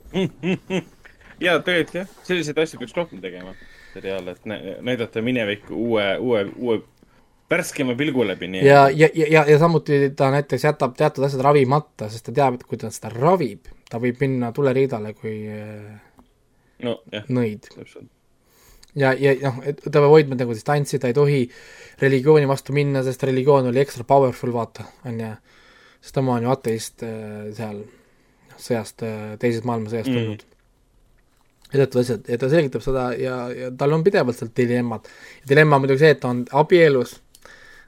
[1.41, 3.55] jaa, tegelikult jah, selliseid asju peaks rohkem tegema
[3.93, 6.79] seriaale, et näidata minevikku uue, uue, uue
[7.49, 8.51] värskema pilgu läbi.
[8.65, 12.59] ja, ja, ja, ja, ja samuti ta näiteks jätab teatud asjad ravimata, sest ta teab,
[12.59, 15.35] et kui ta seda ravib, ta võib minna tuleriidale kui
[16.85, 17.69] no, jah, nõid.
[18.95, 21.45] ja, ja noh, et ta peab hoidma nagu distantsi, ta ei tohi
[22.01, 25.31] religiooni vastu minna, sest religioon oli ekstra powerful, vaata, on ju.
[26.01, 27.81] sest tema on ju ateist äh, seal
[28.59, 30.15] sõjast, äh, teisest maailmasõjast mm.
[30.15, 30.48] tulnud mm..
[31.77, 35.09] Teatud asjad, ja ta selgitab seda ja, ja tal on pidevalt seal dilemmad.
[35.49, 37.19] dilemma on muidugi see, et ta on abielus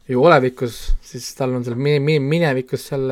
[0.09, 3.07] ju olevikus, siis tal on seal mi-, mi-, minevikus seal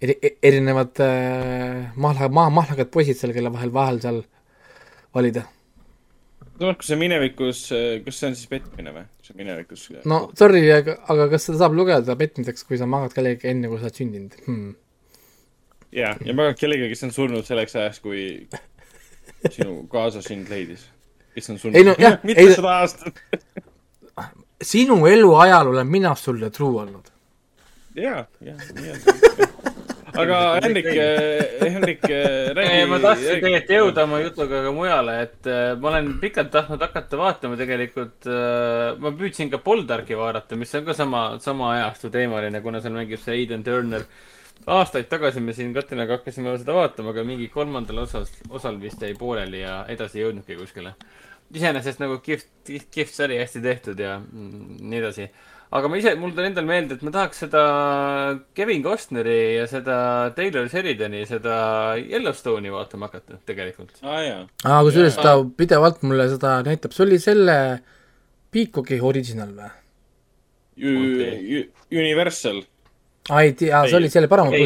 [0.00, 4.20] eri, erinevad äh, mahla, maa, mahlakad poisid seal, kelle vahel, vahel seal
[5.14, 5.44] valida.
[6.58, 9.88] no kui see minevikus, äh, kas see on siis petmine või, see minevikus?
[10.10, 13.80] no sorry, aga, aga kas seda saab lugeda petmiseks, kui sa magad kellegagi enne, kui
[13.80, 14.76] sa oled sündinud hmm.?
[15.92, 18.22] Jaa, ja magad kellegagi, kes on surnud selleks ajaks, kui
[19.54, 20.88] sinu kaasa sind leidis.
[21.34, 23.22] kes on surnud no, mitusada aastat
[24.62, 27.12] sinu eluajal olen mina sulle true olnud.
[27.94, 29.78] ja, ja, nii on
[30.18, 32.86] aga Henrik, eh, Henrik, eh, räägi.
[32.90, 37.20] ma tahtsin tegelikult jõuda oma jutuga ka mujale, et äh, ma olen pikalt tahtnud hakata
[37.20, 38.26] vaatama tegelikult
[38.98, 43.22] ma püüdsin ka Poldarki vaadata, mis on ka sama, sama ajastu teemaline, kuna seal mängib
[43.22, 44.06] see Aiden Turner.
[44.66, 49.14] Aastaid tagasi me siin Katinaga hakkasime seda vaatama, aga mingi kolmandal osas, osal vist jäi
[49.18, 50.94] pooleli ja edasi ei jõudnudki kuskile
[51.54, 52.48] iseenesest nagu kihvt,
[52.92, 55.28] kihvt sari, hästi tehtud ja mm, nii edasi.
[55.68, 57.62] aga ma ise, mul tuli endal meelde, et ma tahaks seda
[58.56, 59.96] Kevin Costneri ja seda
[60.36, 61.56] Taylor Sheridani, seda
[62.00, 63.94] Yellowstone'i vaatama hakata tegelikult.
[64.02, 64.40] aa jaa.
[64.64, 67.58] aa, kusjuures ta pidevalt mulle seda näitab, see oli selle
[68.52, 69.74] Peacocki original või?
[71.92, 72.62] Universal
[73.28, 74.56] aa ei tea, see oli selle Paramount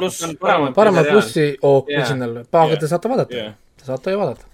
[0.00, 0.34] plussi.
[0.74, 3.46] Paramount plussi original, aga te saate vaadata,
[3.78, 4.52] te saate ju vaadata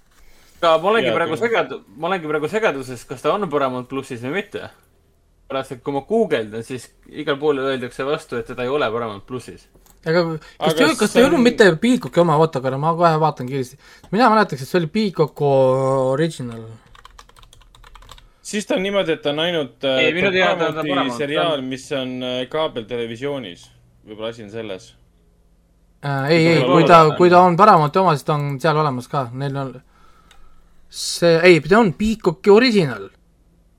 [0.67, 4.41] aga ma olengi praegu segad-, ma olengi praegu segaduses, kas ta on Paramount plussis või
[4.41, 4.69] mitte.
[5.51, 9.25] pärast, et kui ma guugeldan, siis igal pool öeldakse vastu, et teda ei ole Paramount
[9.27, 9.65] plussis.
[10.05, 13.49] aga kas ta, kas ta ei olnud mitte Peacocki oma, oota, aga ma kohe vaatan
[13.49, 13.79] kiiresti.
[14.11, 15.51] mina mäletaks, et see oli Peacocki
[16.13, 16.63] original.
[18.41, 22.41] Siis ta on niimoodi, et ta on ainult äh, ei, Paramount'i seriaal, mis on äh,
[22.49, 23.69] kaabeltelevisioonis.
[24.07, 24.91] võib-olla asi on selles
[26.05, 26.31] äh,.
[26.31, 29.29] ei, ei, kui ta, kui ta on Paramount'i oma, siis ta on seal olemas ka,
[29.33, 29.73] neil on
[30.91, 33.09] see, ei, ta on Peacocki original.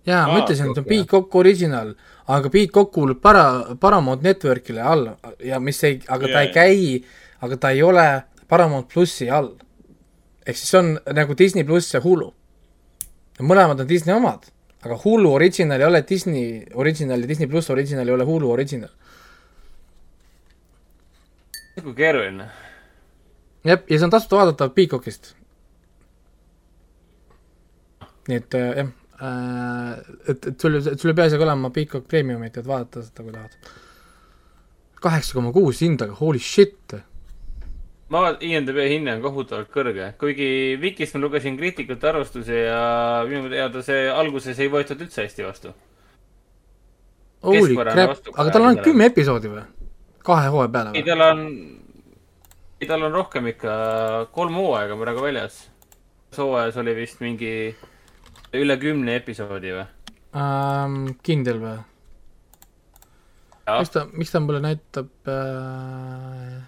[0.07, 1.93] jaa, ma ütlesin, et see on Peacock original,
[2.35, 6.35] aga Peacock kuulub para-, Paramount Networkile alla ja mis ei, aga yeah.
[6.35, 7.05] ta ei käi,
[7.47, 8.07] aga ta ei ole
[8.49, 9.53] Paramount plussi all.
[10.47, 12.33] ehk siis see on nagu Disney pluss ja Hulu.
[13.43, 14.49] Mõlemad on Disney omad,
[14.83, 18.91] aga Hulu original ei ole Disney original ja Disney pluss original ei ole Hulu original.
[21.83, 22.49] kui keeruline.
[23.65, 25.33] jah, ja see on tasuta vaadatav Peacockist
[28.29, 28.91] nii et äh, jah
[29.23, 33.35] äh,, et, et sul, sul ei pea isegi olema Peacock Premiumit, et vaadata seda, kui
[33.35, 33.73] tahad.
[35.03, 36.95] kaheksa koma kuus hindaga, holy shit!
[38.13, 40.49] Ma, IMDB hinne on kohutavalt kõrge, kuigi
[40.81, 42.83] Vikist ma lugesin kriitikute arvustusi ja
[43.29, 45.73] minu teada see alguses ei võetud üldse hästi vastu.
[47.43, 49.65] Aga tal on kümme episoodi või?
[50.23, 51.01] kahe hooaja peale või?
[51.01, 51.41] ei, tal on,
[52.81, 53.73] ei, tal on rohkem ikka,
[54.35, 55.63] kolm hooaega praegu väljas.
[56.37, 57.55] hooajas oli vist mingi
[58.57, 59.87] üle kümne episoodi või
[60.39, 61.01] ähm,?
[61.27, 61.79] kindel või?
[63.67, 66.61] miks ta, miks ta mulle näitab äh...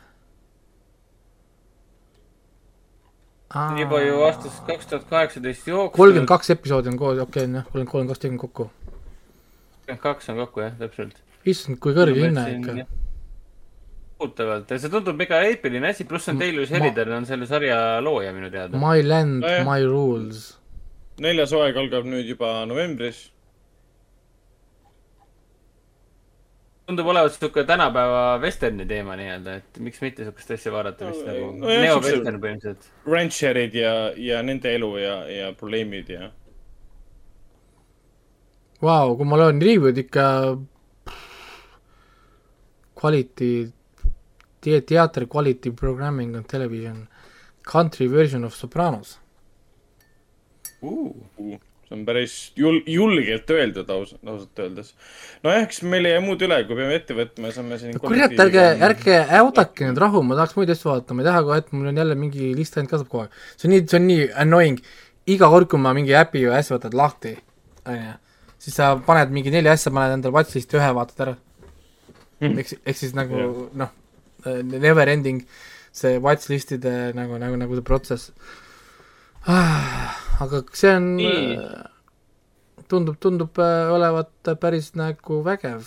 [3.78, 5.96] juba ju aastast kaks tuhat kaheksateist jooksul.
[5.96, 8.70] kolmkümmend kaks episoodi on koos, okei okay,, jah, kolmkümmend, kolmkümmend kaks tegin kokku.
[8.70, 11.22] kolmkümmend kaks on kokku jah, täpselt.
[11.46, 12.76] issand, kui kõrge hinne ikka.
[14.18, 18.34] kohutavalt ja see tundub mega eepiline asi, pluss on Taylor Sheridan on selle sarja looja
[18.36, 18.78] minu teada.
[18.80, 20.52] My land no,, my rules
[21.22, 23.28] neljas hooaeg algab nüüd juba novembris.
[26.86, 31.32] Tundub olevat sihuke tänapäeva vesterni teema nii-öelda, et miks mitte sihukest asja vaadata vist no,
[31.32, 32.90] nagu no, neo-vestern põhimõtteliselt.
[33.08, 36.28] Rancherid ja, ja nende elu ja, ja probleemid ja.
[38.84, 40.26] Vau, kui ma loen review'd ikka
[43.00, 43.50] quality
[44.60, 47.06] te, teater quality programming on television,
[47.64, 49.18] country version of Sopranos
[50.84, 51.60] uh,.
[51.84, 54.92] See on päris jul-, julgelt öeldud aus-, ausalt öeldes.
[55.44, 58.36] nojah, eks meil ei jää muud üle, kui peame ette võtma ja saame siin kurat,
[58.46, 61.72] ärge, ärge oodake nüüd rahu, ma tahaks muid asju vaadata, ma ei taha kohe, et
[61.76, 63.40] mul on jälle mingi list ainult kasvab kogu aeg.
[63.56, 64.80] see on nii, see on nii annoying.
[65.34, 67.36] iga kord, kui ma mingi äpi või asja võtad lahti,
[67.88, 68.16] onju,
[68.64, 71.36] siis sa paned mingi neli asja, paned endale watchlist'i ühe, vaatad ära
[72.40, 72.58] mm..
[72.60, 73.94] ehk, ehk siis nagu noh,
[74.72, 75.44] never ending
[75.94, 78.32] see watchlist'ide nagu, nagu, nagu see protsess
[79.46, 81.84] aga see on, äh,
[82.88, 85.84] tundub, tundub äh, olevat päris nagu vägev.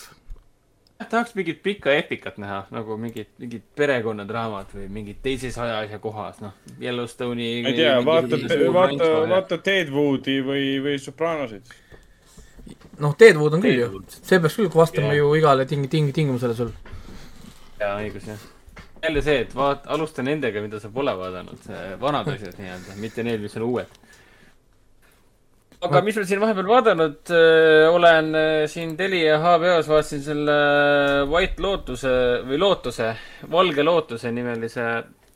[1.10, 6.42] tahaks mingit pikka epikat näha, nagu mingit, mingit perekonnadraamat või mingit teises ajas ja kohas,
[6.42, 7.62] noh, Yellowstone'i.
[7.64, 8.42] ma ei tea, vaata,
[8.74, 11.74] vaata, vaata Deadwoodi või, või Sopranosid.
[13.00, 15.22] noh, Deadwood on küll ju, see peaks küll vastama yeah.
[15.22, 16.74] ju igale ting-, ting-, tingimusele sul.
[17.80, 18.54] jaa, õigus, jah
[19.04, 21.70] jälle see, et vaat-, alusta nendega, mida sa pole vaadanud,
[22.02, 23.98] vanad asjad nii-öelda, mitte need, mis on uued.
[25.78, 31.30] Aga mis ma siin vahepeal vaadanud äh, olen äh, siin Telia HBO-s vaatasin selle äh,
[31.30, 32.14] White Lootuse
[32.48, 33.12] või Lootuse,
[33.52, 34.88] Valge Lootuse nimelise,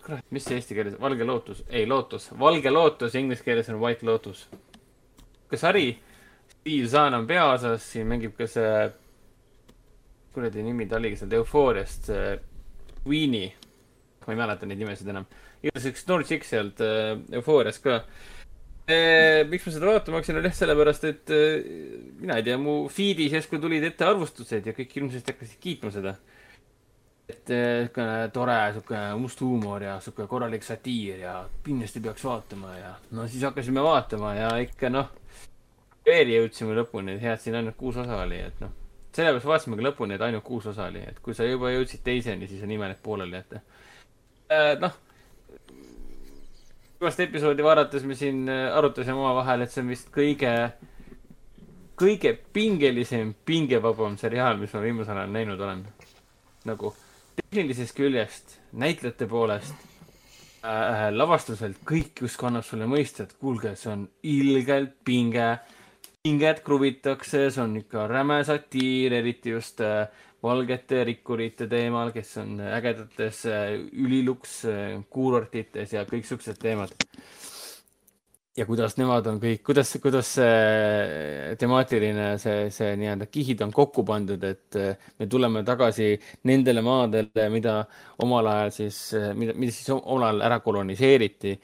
[0.01, 4.07] kurat, mis see eesti keeles, Valge Lootus, ei Lootus, Valge Lootus, inglise keeles on White
[4.07, 4.47] Lotus.
[5.51, 5.91] ka sari,
[6.55, 8.73] Steve Zahn on peaosas, siin mängib ka see,
[10.33, 12.25] kuradi nimi ta oligi sealt Eufooriast, see
[13.07, 13.53] Weenie,
[14.25, 15.25] ma ei mäleta neid nimesid enam,
[15.61, 18.03] igatahes üks noor tšikk sealt Eufooriast ka.
[18.91, 21.65] Eh, miks ma seda vaatama hakkasin, oli jah sellepärast, et eh,
[22.19, 26.15] mina ei tea, mu feed'is järsku tulid ette arvustused ja kõik hirmsasti hakkasid kiitma seda.
[27.31, 32.73] et eh, siukene tore, siukene must huumor ja siuke korralik satiir ja kindlasti peaks vaatama
[32.75, 35.13] ja no siis hakkasime vaatama ja ikka noh,
[36.05, 38.73] veeri jõudsime lõpuni, head siin ainult kuus osa oli, et noh,
[39.15, 42.63] sellepärast vaatasimegi lõpuni, et ainult kuus osa oli, et kui sa juba jõudsid teiseni, siis
[42.63, 43.63] on ime, et pooleli jätta.
[44.79, 44.99] noh
[47.01, 50.51] viimast episoodi vaadates me siin äh, arutasime omavahel, et see on vist kõige,
[51.97, 55.81] kõige pingelisem, pingevabam seriaal, mis ma viimasel ajal näinud olen.
[56.69, 56.91] nagu
[57.39, 59.73] tehnilisest küljest, näitlejate poolest
[60.61, 65.55] äh,, lavastuselt, kõik justkui annab sulle mõista, et kuulge, see on ilgelt pinge.
[66.21, 70.05] Pinget kruvitakse, see on ikka räme satiir, eriti just äh,
[70.43, 76.93] valgete rikkurite teemal, kes on ägedates äh, üliluks äh, kuurortites ja kõik siuksed teemad.
[78.57, 84.03] ja kuidas nemad on kõik, kuidas, kuidas see temaatiline, see, see nii-öelda kihid on kokku
[84.05, 84.75] pandud, et
[85.17, 86.11] me tuleme tagasi
[86.51, 87.77] nendele maadele, mida
[88.21, 88.99] omal ajal siis,
[89.39, 91.55] mida, mida siis omal ajal ära koloniseeriti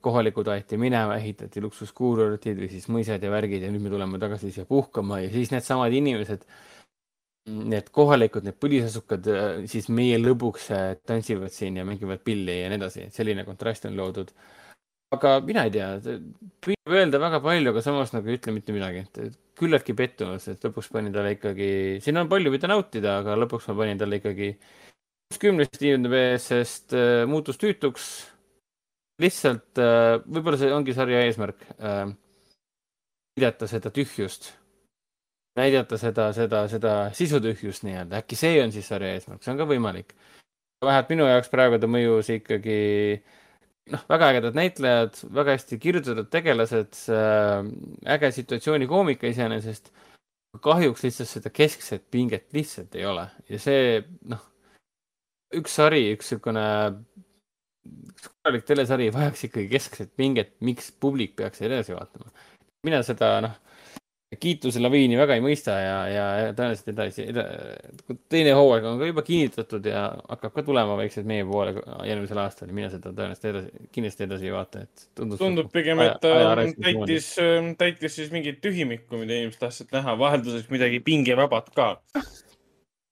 [0.00, 4.52] kohalikud aeti minema, ehitati luksuskuurortid või siis mõisad ja värgid ja nüüd me tuleme tagasi
[4.54, 6.46] siia puhkama ja siis needsamad inimesed
[7.48, 12.70] need kohalikud, need põlisasukad äh, siis meie lõbuks äh, tantsivad siin ja mängivad pilli ja
[12.70, 14.32] nii edasi, et selline kontrast on loodud.
[15.16, 15.86] aga mina ei tea,
[16.64, 20.66] püüab öelda väga palju, aga samas nagu ei ütle mitte midagi, et küllaltki pettunud, et
[20.68, 21.70] lõpuks panin talle ikkagi,
[22.04, 24.50] siin on palju, mida nautida, aga lõpuks ma panin talle ikkagi
[25.40, 28.10] kümnest IMDB-s, sest äh, muutus tüütuks.
[29.22, 32.06] Lihtsalt äh, võib-olla see ongi sarja eesmärk äh,,
[33.38, 34.52] näidata seda tühjust
[35.58, 39.66] näidata seda, seda, seda sisutühjust nii-öelda, äkki see on siis sarja eesmärk, see on ka
[39.68, 40.14] võimalik.
[40.84, 42.78] vähemalt minu jaoks praegu ta mõjus ikkagi
[43.92, 47.64] noh, väga ägedad näitlejad, väga hästi kirjutatud tegelased äh,,
[48.16, 49.92] äge situatsioonikoomika iseenesest.
[50.62, 53.98] kahjuks lihtsalt seda keskset pinget lihtsalt ei ole ja see
[54.30, 54.44] noh,
[55.54, 56.64] üks sari, üks niisugune
[58.24, 62.32] korralik telesari vajaks ikkagi keskset pinget, miks publik peaks edasi vaatama.
[62.86, 63.56] mina seda noh
[64.36, 66.24] kiituse laviini väga ei mõista ja, ja,
[66.56, 67.44] tõenäoliselt edasi eda,,
[68.28, 71.72] teine hooaeg on ka juba kinnitatud ja hakkab ka tulema vaikselt meie poole
[72.04, 75.40] järgmisel aastal ja mina seda tõenäoliselt edasi, kindlasti edasi ei vaata, et tundub.
[75.40, 77.30] tundub pigem, et ta täitis,
[77.80, 81.94] täitis siis mingit tühimikku, mida inimesed tahtsid näha, vahelduseks midagi pingevabat ka.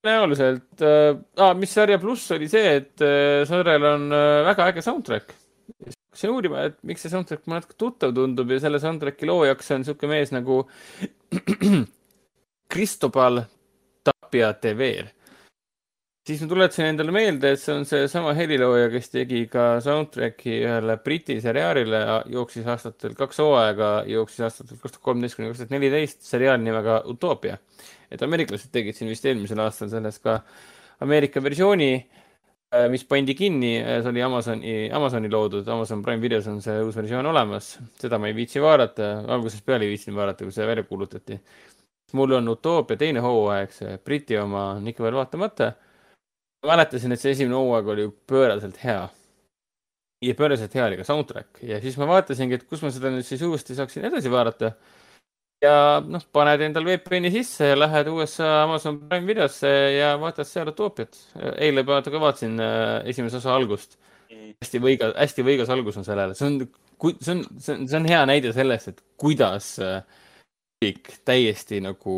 [0.06, 5.34] Tõenäoliselt ah, mis sarja pluss oli see, et äh, sarjal on äh, väga äge soundtrack
[6.16, 9.82] hakkasin uurima, et miks see soundtrack mulle natuke tuttav tundub ja selle soundtrack'i loojaks on
[9.82, 10.62] niisugune mees nagu
[12.72, 13.42] Cristobal
[14.06, 15.10] Tapia Tever.
[16.26, 20.96] siis ma tuletasin endale meelde, et see on seesama helilooja, kes tegi ka soundtrack'i ühele
[21.04, 22.00] Briti seriaalile,
[22.32, 27.02] jooksis aastatel kaks hooaega, jooksis aastatel kaks tuhat kolmteist kuni kaks tuhat neliteist seriaali nimega
[27.12, 27.58] Utopia.
[28.10, 30.40] Et ameeriklased tegid siin vist eelmisel aastal sellest ka
[31.04, 31.90] Ameerika versiooni
[32.74, 36.74] Äh, mis pandi kinni, äh, see oli Amazoni, Amazoni loodud, Amazon Prime videos on see
[36.82, 37.76] uus versioon olemas.
[37.94, 41.38] seda ma ei viitsi vaadata, algusest peale ei viitsinud vaadata, kui see välja kuulutati.
[42.18, 45.72] mul on Utopia teine hooaeg, see Briti oma on ikka veel vaatamata.
[46.66, 49.08] mäletasin, et see esimene hooaeg oli pööraselt hea.
[50.26, 53.22] ja päriselt hea oli ka soundtrack ja siis ma vaatasingi, et kus ma seda nüüd
[53.22, 54.72] siis uuesti saaksin edasi vaadata.
[55.64, 60.72] Ja noh, paned endal VPN-i sisse ja lähed USA Amazon Prime videosse ja vaatad seal
[60.72, 61.16] Utoopiat.
[61.56, 63.98] eile ka vaatasin äh, esimese osa algust.
[64.26, 64.56] Mm..
[64.60, 66.56] hästi võigas, hästi võigas algus on sellele, see on,
[67.22, 70.00] see on, see on, see on hea näide sellest, et kuidas äh,
[70.82, 72.16] kõik täiesti nagu,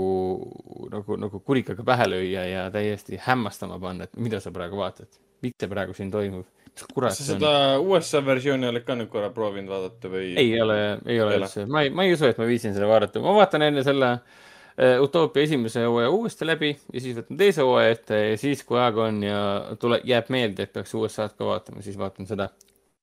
[0.91, 5.61] nagu, nagu kurikaga pähe lüüa ja täiesti hämmastama panna, et mida sa praegu vaatad, miks
[5.61, 6.49] see praegu siin toimub
[6.93, 7.15] kurat.
[7.17, 7.87] sa seda on...
[7.93, 10.33] USA versiooni oled ka nüüd korra proovinud vaadata või?
[10.41, 13.23] ei ole, ei ole üldse, ma ei, ma ei usu, et ma viitsin seda vaadata,
[13.25, 17.97] ma vaatan enne selle uh, Utoopia esimese hooaja uuesti läbi ja siis võtan teise hooaja
[17.97, 19.41] ette ja siis, kui aega on ja
[19.81, 22.51] tule, jääb meelde, et peaks USA-d ka vaatama, siis vaatan seda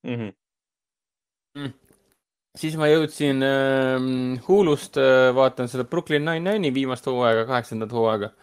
[0.03, 0.15] mm.
[0.15, 0.34] -hmm.
[1.60, 1.73] Mm.
[2.57, 8.34] siis ma jõudsin äh, Hulust äh,, vaatan seda Brooklyn Nine-Nine'i viimast hooaega, kaheksandat hooaega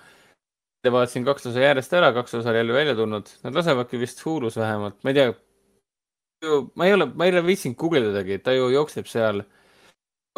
[0.90, 3.30] vaatasin kaks osa järjest ära, kaks osa on jälle välja tulnud.
[3.44, 5.34] Nad lasevadki vist Hulus vähemalt, ma ei tea.
[6.74, 9.44] ma ei ole, ma ei ole viitsinud guugeldadagi, ta ju jookseb seal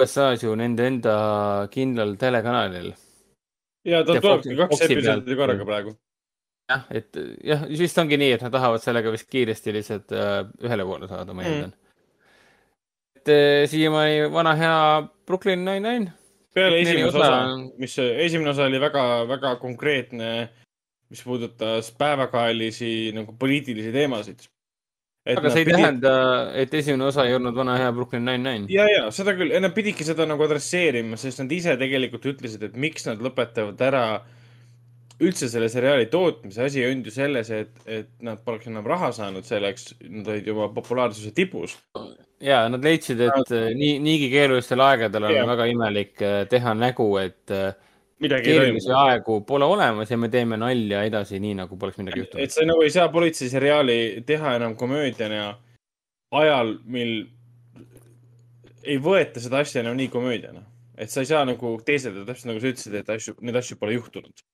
[0.01, 1.15] USA-s ju nende enda
[1.71, 2.93] kindlal telekanalil.
[3.85, 5.95] ja tal tulebki kaks episoodi korraga praegu.
[6.69, 10.85] jah, et jah, vist ongi nii, et nad tahavad sellega vist kiiresti lihtsalt uh, ühele
[10.89, 11.97] poole saada, ma eeldan mm..
[13.21, 14.77] et uh, siiamaani vana hea
[15.25, 16.13] Brooklyn Nine-Nine
[16.55, 17.31] peale esimese osa,
[17.81, 20.33] mis, esimene osa oli väga, väga konkreetne,
[21.13, 24.47] mis puudutas päevakajalisi nagu poliitilisi teemasid.
[25.25, 25.81] aga see ei pidi...
[25.81, 26.15] tähenda,
[26.61, 28.69] et esimene osa ei olnud vana hea Brooklyn Nine-Nine.
[28.73, 32.77] ja, ja seda küll, nad pididki seda nagu adresseerima, sest nad ise tegelikult ütlesid, et
[32.81, 34.05] miks nad lõpetavad ära
[35.25, 36.63] üldse selle seriaali tootmise.
[36.63, 40.53] asi ei olnud ju selles, et, et nad poleks enam raha saanud selleks, nad olid
[40.53, 41.79] juba populaarsuse tipus
[42.41, 45.47] ja nad leidsid, et äh, nii, niigi keerulistel aegadel on ja.
[45.49, 47.75] väga imelik äh, teha nägu, et äh,
[48.25, 52.45] midagi keerulisi aegu pole olemas ja me teeme nalja edasi, nii nagu poleks midagi juhtunud.
[52.45, 55.55] et sa nagu ei saa politseiseriaali teha enam komöödiana
[56.35, 57.15] ajal, mil
[58.85, 60.65] ei võeta seda asja enam nii komöödiana.
[60.99, 63.97] et sa ei saa nagu teeselda täpselt nagu sa ütlesid, et asju, neid asju pole
[63.99, 64.45] juhtunud.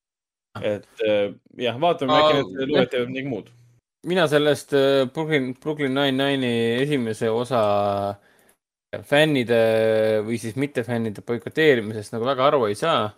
[0.59, 0.65] Ah.
[0.67, 1.03] et
[1.63, 3.51] jah, vaatame, äkki need luued teevad midagi muud
[4.07, 7.63] mina sellest äh, Brooklyn, Brooklyn Nine-Nine'i esimese osa
[9.07, 9.61] fännide
[10.27, 13.11] või siis mittefännide boikoteerimisest nagu väga aru ei saa.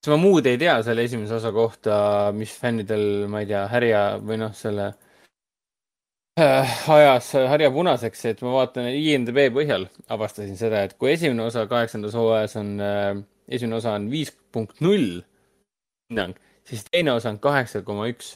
[0.00, 1.94] sest ma muud ei tea selle esimese osa kohta,
[2.36, 4.90] mis fännidel, ma ei tea, härja või noh, selle
[6.40, 11.66] äh, ajas härja punaseks, et ma vaatan IMDB põhjal, avastasin seda, et kui esimene osa
[11.70, 13.16] kaheksandas hooajas on äh,,
[13.48, 15.22] esimene osa on viis punkt null
[16.10, 16.36] hinnang,
[16.68, 18.34] siis teine osa on kaheksa koma üks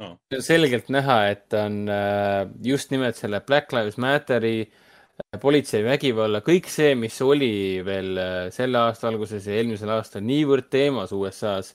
[0.00, 0.12] no..
[0.44, 6.70] selgelt näha, et on äh, just nimelt selle Black Lives Matteri äh, politsei vägivalla, kõik
[6.72, 7.50] see, mis oli
[7.86, 11.74] veel äh, selle aasta alguses ja eelmisel aastal niivõrd teemas USA-s.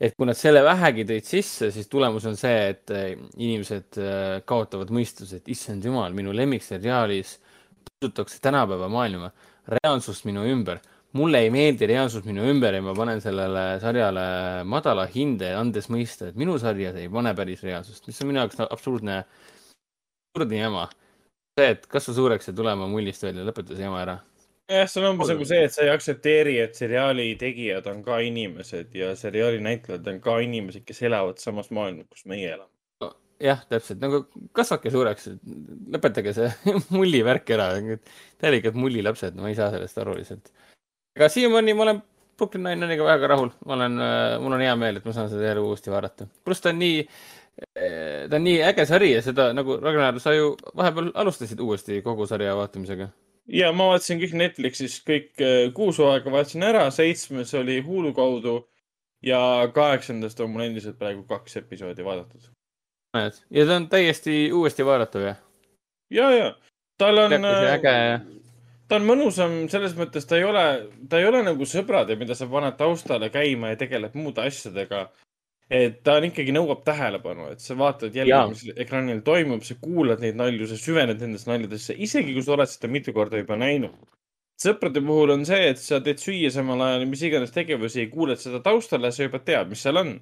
[0.00, 3.96] et kui nad selle vähegi tõid sisse, siis tulemus on see, et inimesed
[4.44, 7.38] kaotavad mõistuse, et issand jumal, minu lemmikseriaalis
[7.86, 9.30] puudutakse tänapäeva maailma,
[9.70, 10.82] reaalsust minu ümber
[11.14, 14.26] mulle ei meeldi reaalsus minu ümber ja ma panen sellele sarjale
[14.66, 18.62] madala hinde, andes mõista, et minu sarjad ei pane päris reaalsust, mis on minu jaoks
[18.66, 19.22] absurdne,
[20.34, 20.88] absurdne jama.
[21.54, 24.16] see, et kasva suureks ja tulema mullist välja, lõpeta see jama ära.
[24.70, 28.18] jah, see on umbes nagu see, et sa ei aktsepteeri, et seriaali tegijad on ka
[28.26, 32.70] inimesed ja seriaali näitlejad on ka inimesed, kes elavad samas maailmas, kus meie elame
[33.42, 34.24] jah, täpselt nagu
[34.56, 35.30] kasvake suureks,
[35.94, 37.70] lõpetage see mulli värk ära,
[38.42, 40.50] täielikult mullilapsed, ma ei saa sellest aru lihtsalt
[41.16, 42.02] aga siiamaani ma olen
[42.36, 45.46] Brooklyn Nine-Nine'iga väga rahul, ma olen, äh, mul on hea meel, et ma saan seda
[45.46, 46.26] jälle uuesti vaadata.
[46.44, 47.04] pluss ta on nii,
[47.78, 52.02] äh, ta on nii äge sari ja seda nagu Ragnar, sa ju vahepeal alustasid uuesti
[52.02, 53.08] kogu sarja vaatamisega.
[53.60, 58.58] ja ma vaatasin kõik Netflixis kõik äh, kuus hooaega vaatasin ära, seitsmes oli Hulu kaudu
[59.22, 62.50] ja kaheksandast on mul endiselt praegu kaks episoodi vaadatud.
[63.14, 65.42] näed, ja ta on täiesti uuesti vaadatav, jah?
[66.10, 66.54] ja, ja
[66.98, 67.32] tal on.
[67.38, 67.94] äge
[68.94, 70.64] ta on mõnusam selles mõttes, ta ei ole,
[71.10, 75.08] ta ei ole nagu sõbrad ja mida sa paned taustale käima ja tegeleb muude asjadega.
[75.74, 80.20] et ta on ikkagi nõuab tähelepanu, et sa vaatad jälle, mis ekraanil toimub, sa kuulad
[80.22, 83.96] neid nalju, sa süvened nendesse naljadesse, isegi kui sa oled seda mitu korda juba näinud.
[84.60, 88.60] sõprade puhul on see, et sa teed süüa samal ajal, mis iganes tegevusi, kuuled seda
[88.62, 90.20] taustale, sa juba tead, mis seal on.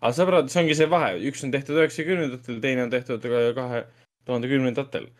[0.00, 3.28] aga sõbrad, see ongi see vahe, üks on tehtud üheksakümnendatel, teine on tehtud
[3.60, 3.84] kahe
[4.24, 5.10] tuhande kümnendatel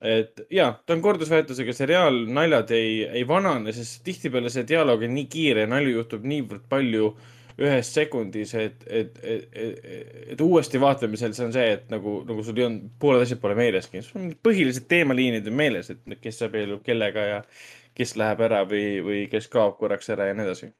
[0.00, 5.16] et ja, ta on kordusväärtusega seriaal, naljad ei, ei vanane, sest tihtipeale see dialoog on
[5.16, 7.14] nii kiire ja nalju juhtub niivõrd palju
[7.56, 12.44] ühes sekundis, et, et, et, et, et uuesti vaatamisel see on see, et nagu, nagu
[12.44, 14.02] sul ei olnud, pooled asjad pole meeleski.
[14.44, 17.38] põhilised teemaliinid on meeles, et kes abiellub kellega ja
[17.96, 20.72] kes läheb ära või, või kes kaob korraks ära ja nii edasi.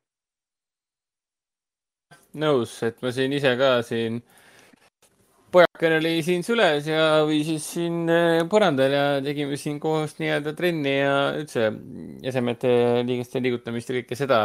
[2.36, 4.20] nõus, et ma siin ise ka siin
[5.56, 10.52] pojakene oli siin süles ja või siis siin äh, põrandal ja tegime siin koos nii-öelda
[10.56, 11.70] trenni ja üldse
[12.26, 12.72] esemete
[13.08, 14.40] liigeste liigutamist ja kõike seda.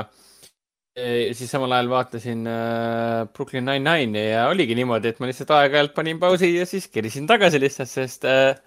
[0.92, 6.20] siis samal ajal vaatasin äh, Brooklyn Nine-Nine'i ja oligi niimoodi, et ma lihtsalt aeg-ajalt panin
[6.20, 8.58] pausi ja siis kerisin tagasi lihtsalt, sest äh,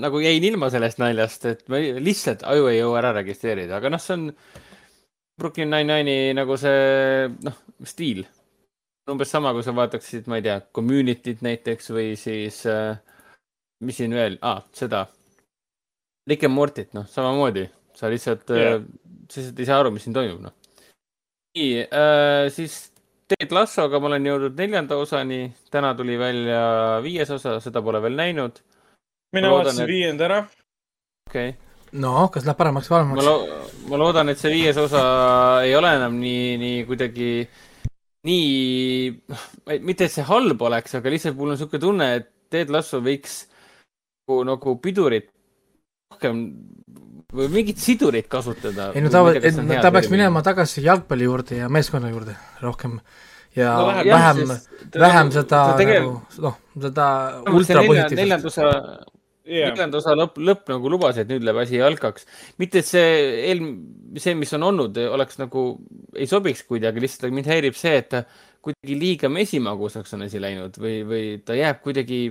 [0.00, 4.00] nagu jäin ilma sellest naljast, et ma lihtsalt aju ei jõua ära registreerida, aga noh,
[4.02, 4.28] see on
[5.40, 7.58] Brooklyn Nine-Nine'i nagu see noh,
[7.88, 8.26] stiil
[9.12, 12.96] umbes sama, kui sa vaataksid, ma ei tea, Community't näiteks või siis äh,,
[13.84, 15.06] mis siin veel ah,, seda.
[16.28, 17.66] Rick and Morty't, noh, samamoodi,
[17.98, 20.56] sa lihtsalt yeah., äh, sa lihtsalt ei saa aru, mis siin toimub, noh.
[21.58, 22.78] nii äh,, siis
[23.32, 26.62] Ted Lassoga ma olen jõudnud neljanda osani, täna tuli välja
[27.04, 28.58] viies osa, seda pole veel näinud.
[29.32, 29.92] mina vaatasin et...
[29.92, 30.40] viienda ära.
[31.30, 33.20] okei okay no kas läheb paremaks või halvemaks?
[33.20, 35.02] ma lo-, ma loodan, et see viies osa
[35.66, 37.30] ei ole enam nii, nii kuidagi
[38.28, 39.10] nii,
[39.82, 43.42] mitte et see halb oleks, aga lihtsalt mul on niisugune tunne, et Ted Lasso võiks
[44.28, 45.30] nagu, nagu pidurit
[46.12, 46.44] rohkem
[47.32, 48.90] või mingit sidurit kasutada.
[48.94, 52.98] ei no ta, ta peaks minema tagasi jalgpalli juurde ja meeskonna juurde rohkem
[53.56, 54.52] ja no, vähem, vähem,
[55.06, 56.12] vähem seda nagu
[56.44, 57.06] noh, seda
[57.48, 58.18] ultrapositiivset.
[58.20, 58.68] neljanduse
[59.46, 59.72] yeah.
[59.72, 62.26] neljanda osa lõpp, lõpp nagu lubas, et nüüd läheb asi jalkaks.
[62.62, 63.12] mitte et see
[63.50, 63.66] eel-,
[64.20, 65.66] see, mis on olnud, oleks nagu,
[66.16, 68.24] ei sobiks kuidagi, lihtsalt mind häirib see, et ta
[68.62, 72.24] kuidagi liiga mesimagusaks on asi läinud või, või ta jääb kuidagi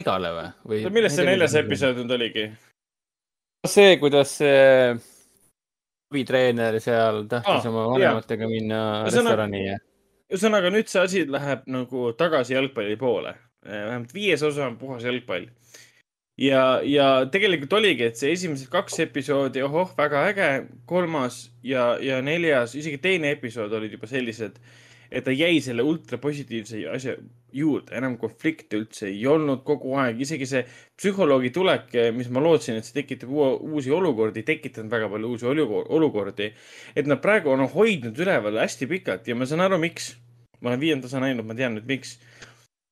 [0.00, 0.82] igale või, või?
[0.94, 2.46] millest see neljas episood nüüd oligi?
[3.68, 4.94] see, kuidas see
[6.10, 8.54] abitreener seal tahtis ah, oma vanematega yeah.
[8.54, 9.78] minna restorani ja.
[10.30, 13.34] ühesõnaga nüüd see asi läheb nagu tagasi jalgpalli poole.
[13.66, 15.50] vähemalt viies osa on puhas jalgpall
[16.40, 20.50] ja, ja tegelikult oligi, et see esimesed kaks episoodi, ohoh, väga äge,
[20.88, 24.56] kolmas ja, ja neljas, isegi teine episood olid juba sellised,
[25.10, 27.16] et ta jäi selle ultrapositiivse asja
[27.52, 30.62] juurde, enam konflikte üldse ei olnud kogu aeg, isegi see
[31.00, 36.52] psühholoogi tulek, mis ma lootsin, et see tekitab uusi olukordi, tekitanud väga palju uusi olukordi.
[36.94, 40.14] et nad praegu on hoidnud üleval hästi pikalt ja ma saan aru, miks.
[40.60, 42.18] ma olen viienda osa näinud, ma tean nüüd, miks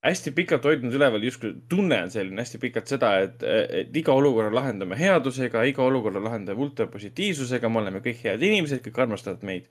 [0.07, 3.43] hästi pikalt hoidnud üleval, justkui tunne on selline hästi pikalt seda, et,
[3.83, 9.03] et iga olukorra lahendame headusega, iga olukorra lahendame ultrapositiivsusega, me oleme kõik head inimesed, kõik
[9.05, 9.67] armastavad meid.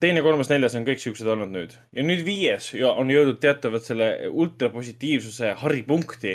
[0.00, 3.84] teine, kolmas, neljas on kõik siuksed olnud nüüd ja nüüd viies ja on jõudnud teatavalt
[3.84, 6.34] selle ultrapositiivsuse haripunkti,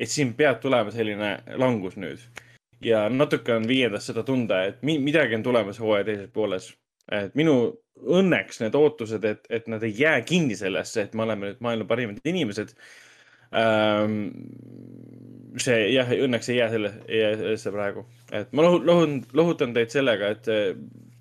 [0.00, 2.20] et siin peab tulema selline langus nüüd.
[2.82, 6.72] ja natuke on viiendas seda tunda, et midagi on tulemas hooaja teises pooles
[7.10, 7.54] et minu
[8.00, 11.88] õnneks need ootused, et, et nad ei jää kinni sellesse, et me oleme nüüd maailma
[11.88, 12.74] parimad inimesed
[13.56, 14.30] ähm,.
[15.60, 19.74] see jah, õnneks ei jää selle, ei jää sellesse praegu, et ma lohun, lohun, lohutan
[19.76, 20.48] teid sellega, et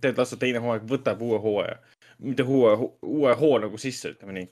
[0.01, 1.77] Ted Lasso teine hooaeg võtab uue hooaja,
[2.23, 2.73] mitte uue,
[3.03, 4.49] uue hoo nagu sisse, ütleme nii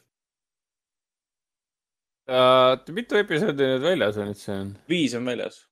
[2.29, 2.93] uh,.
[2.95, 4.59] mitu episoodi nüüd väljas on üldse?
[4.91, 5.63] viis on väljas.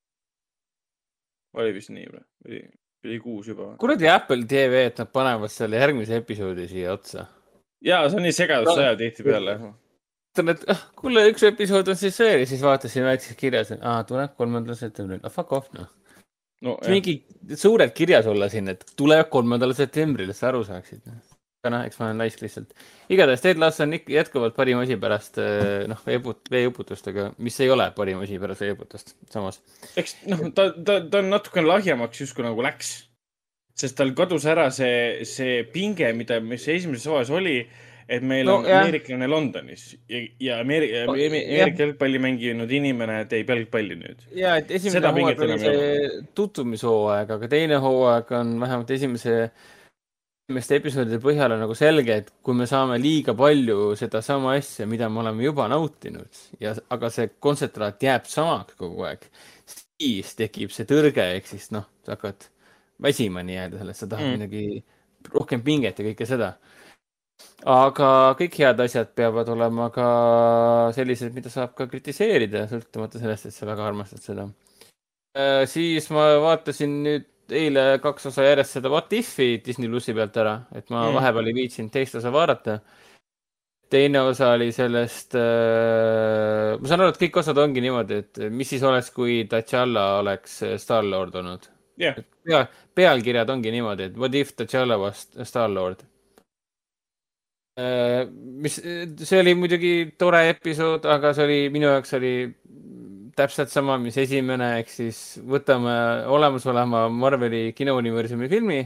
[1.58, 2.64] oli vist nii või?
[3.08, 3.74] Oli kuus juba.
[3.82, 7.28] kuradi Apple TV, et nad panevad selle järgmise episoodi siia otsa.
[7.84, 9.58] ja see on nii segadust ajab tihtipeale.
[9.58, 13.86] ütlen, et ah, kuule, üks episood on siis veel ja siis vaatasin väikses kirjas, et
[13.86, 15.90] aa, tuleb kolmandal septembril, ah fuck off noh
[16.66, 16.78] no,.
[16.90, 17.20] mingi
[17.56, 21.04] suured kirjas olla siin, et tuleb kolmandal septembril, et sa aru saaksid
[21.64, 22.76] aga noh, eks ma olen laisk lihtsalt.
[23.14, 27.72] igatahes Ted Lasso on ikka jätkuvalt parim asi pärast eh, noh, veeuput-, veeuputustega, mis ei
[27.74, 29.60] ole parim asi pärast veeuputust, samas.
[29.98, 32.96] eks noh, ta, ta, ta on natukene lahjemaks justkui nagu läks.
[33.78, 37.60] sest tal kadus ära see, see pinge, mida, mis esimeses hooajas oli,
[38.08, 38.86] et meil no, on jah.
[38.86, 44.22] ameeriklane Londonis ja, ja Ameerika, Ameerika jalgpalli mänginud inimene teeb jalgpalli nüüd.
[44.38, 49.50] ja, et esimene hooaeg oli see tutvumishooaeg, aga teine hooaeg on vähemalt esimese
[50.48, 55.10] esimeste episoodide põhjal on nagu selge, et kui me saame liiga palju sedasama asja, mida
[55.12, 59.26] me oleme juba nautinud ja, aga see kontsentraat jääb samaks kogu aeg,
[59.68, 62.48] siis tekib see tõrge, ehk siis noh, sa hakkad
[63.04, 64.40] väsima nii-öelda sellest, sa tahad mm.
[64.40, 66.54] midagi rohkem pinget ja kõike seda.
[67.68, 68.10] aga
[68.40, 70.10] kõik head asjad peavad olema ka
[70.96, 74.48] sellised, mida saab ka kritiseerida, sõltumata sellest, et sa väga armastad seda.
[75.36, 80.38] Äh, siis ma vaatasin nüüd eile kaks osa järjest seda What If'i Disney plussi pealt
[80.42, 81.18] ära, et ma mm.
[81.20, 82.80] vahepeal ei viitsinud teist osa vaadata.
[83.90, 88.68] teine osa oli sellest äh,, ma saan aru, et kõik osad ongi niimoodi, et mis
[88.68, 91.70] siis oleks, kui T'Challa oleks Star-Lord olnud
[92.02, 92.20] yeah..
[92.44, 92.66] pea,
[92.96, 96.04] pealkirjad ongi niimoodi, et What if T'Challa was Star-Lord
[97.80, 98.28] äh,.
[98.28, 98.82] mis,
[99.24, 102.34] see oli muidugi tore episood, aga see oli, minu jaoks oli
[103.38, 105.94] täpselt sama, mis esimene, ehk siis võtame
[106.34, 108.82] olemasoleva Marveli kinouniversumi filmi,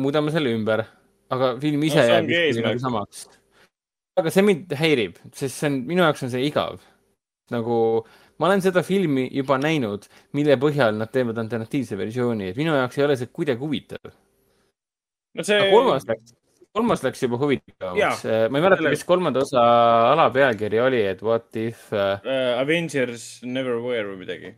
[0.00, 0.82] muudame selle ümber,
[1.32, 3.26] aga film ise no, jääb nagu samaks.
[4.18, 6.80] aga see mind häirib, sest see on, minu jaoks on see igav.
[7.54, 7.76] nagu
[8.40, 12.98] ma olen seda filmi juba näinud, mille põhjal nad teevad alternatiivse versiooni, et minu jaoks
[12.98, 14.10] ei ole see kuidagi huvitav.
[15.36, 15.70] no see.
[15.70, 16.34] kolmas läks,
[16.76, 18.22] kolmas läks juba huvitavamaks.
[18.28, 19.64] Äh, ma ei mäleta, mis kolmanda osa
[20.12, 22.20] alapealkiri oli, et what if uh....
[22.60, 24.52] Avengers never were või midagi.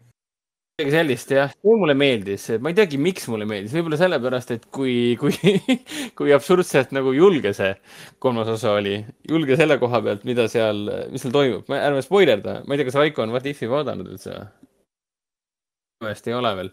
[0.79, 4.69] midagi sellist jah, see mulle meeldis, ma ei teagi, miks mulle meeldis, võib-olla sellepärast, et
[4.75, 5.35] kui, kui,
[6.19, 7.73] kui absurdselt nagu julge see
[8.23, 9.01] kolmas osa oli,
[9.31, 13.01] julge selle koha pealt, mida seal, mis seal toimub, ärme spoilerda, ma ei tea, kas
[13.01, 14.47] Raiko on What If'i vaadanud üldse või?
[16.07, 16.71] vist ei ole veel.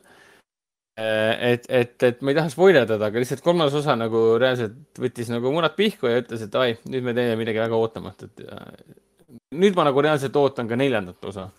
[0.95, 5.51] Et, et, et ma ei taha spoilerdada, aga lihtsalt kolmas osa nagu reaalselt võttis nagu
[5.51, 8.45] munad pihku ja ütles, et ai, nüüd me teeme midagi väga ootamatut
[9.55, 11.49] nüüd ma nagu reaalselt ootan ka neljandat osa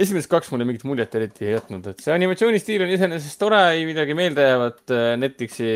[0.00, 3.86] esimesed kaks mulle mingit muljet eriti ei jätnud, et see animatsioonistiil on iseenesest tore, ei
[3.86, 4.82] midagi meeldejäävat.
[4.90, 5.70] Äh, Netflixi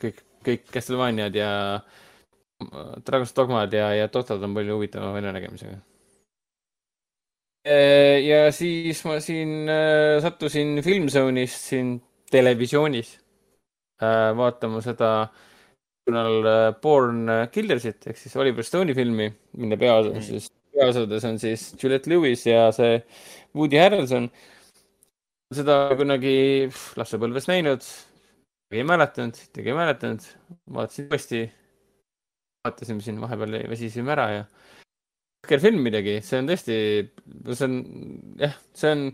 [0.00, 5.80] kõik, kõik Castlevaniad ja äh, Dragon's Dogmad ja, ja Totad on palju huvitava väljanägemisega.
[7.66, 9.68] Äh, ja siis ma siin
[10.24, 11.98] sattusin Filmzone'ist siin
[12.30, 13.18] televisioonis
[14.00, 15.10] vaatama seda
[16.80, 19.28] Born Killersit ehk siis Oliver Stone'i filmi,
[19.60, 23.00] mille peaosas mm peaosades on siis Juliette Lewis ja see
[23.56, 24.30] Woody Harrelson.
[25.50, 27.86] seda kunagi lapsepõlves näinud,
[28.70, 30.28] ei mäletanud, isegi ei mäletanud,
[30.76, 31.40] vaatasin uuesti.
[32.64, 34.44] vaatasime siin vahepeal, väsisime ära ja.
[35.40, 36.78] Jõhker film midagi, see on tõesti,
[37.50, 37.76] see on
[38.40, 39.04] jah, see on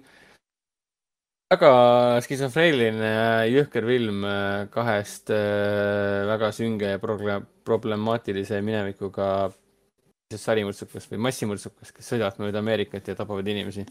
[1.47, 1.70] väga
[2.27, 3.12] skisofreeniline
[3.53, 9.53] jõhker film äh, kahest äh, väga sünge ja problemaatilise minevikuga
[10.35, 13.86] sarimõrtsukast või massimõrtsukast, kes sõidavad mööda Ameerikat ja tapavad inimesi.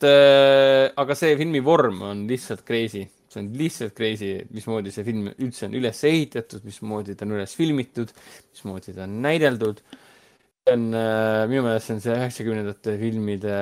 [0.00, 5.28] Äh, aga see filmi vorm on lihtsalt crazy, see on lihtsalt crazy, mismoodi see film
[5.34, 8.14] üldse on üles ehitatud, mismoodi ta on üles filmitud,
[8.54, 9.84] mismoodi ta on näideldud.
[10.66, 13.56] See on äh, minu meelest see on see üheksakümnendate filmide,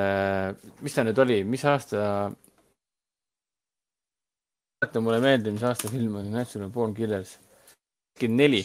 [0.83, 2.05] mis ta nüüd oli, mis aasta?
[4.79, 7.39] mäleta mulle meelde, mis aasta film oli, Natural Born Killers.
[8.23, 8.65] neli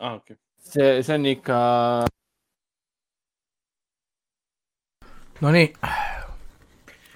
[0.00, 0.20] ah,.
[0.68, 1.58] See, see on ikka
[5.40, 5.68] Nonii.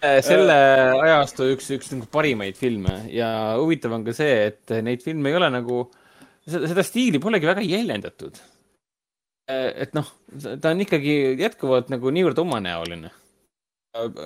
[0.03, 0.55] Äh, selle
[1.03, 3.29] ajastu üks, üks nagu parimaid filme ja
[3.59, 5.83] huvitav on ka see, et neid filme ei ole nagu,
[6.47, 8.39] seda stiili polegi väga jäljendatud.
[9.51, 10.07] Äh, et noh,
[10.63, 13.11] ta on ikkagi jätkuvalt nagu niivõrd omanäoline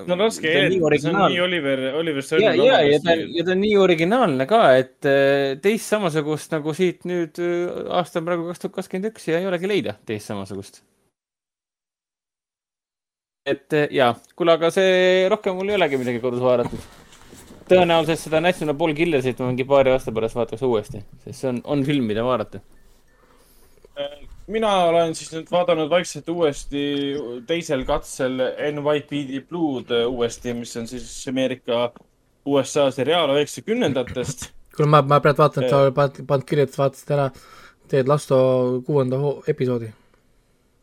[0.06, 3.56] no raske eeldada, see on nii Oliver, Oliver Stone'i ja, ja, ja ta, ja ta
[3.56, 7.40] on nii originaalne ka, et äh, teist samasugust nagu siit nüüd
[7.90, 10.84] aasta on praegu kaks tuhat kakskümmend üks ja ei olegi leida teist samasugust
[13.46, 16.86] et jaa, kuule, aga see rohkem mul ei olegi midagi kodus vaadatud.
[17.70, 21.60] tõenäoliselt seda National Ball Killersit ma mingi paari aasta pärast vaataks uuesti, sest see on,
[21.64, 22.60] on film, mida vaadata.
[24.46, 26.84] Mina olen siis nüüd vaadanud vaikselt uuesti
[27.46, 28.38] teisel katsel
[28.72, 31.90] NYPD Blue'd uuesti, mis on siis Ameerika
[32.46, 34.50] USA seriaal üheksakümnendatest.
[34.76, 37.30] kuule, ma, ma praegu vaatan, et sa oled pannud kirja, et vaatasid ära
[37.90, 38.36] Ted Lasto
[38.86, 39.18] kuuenda
[39.48, 39.92] episoodi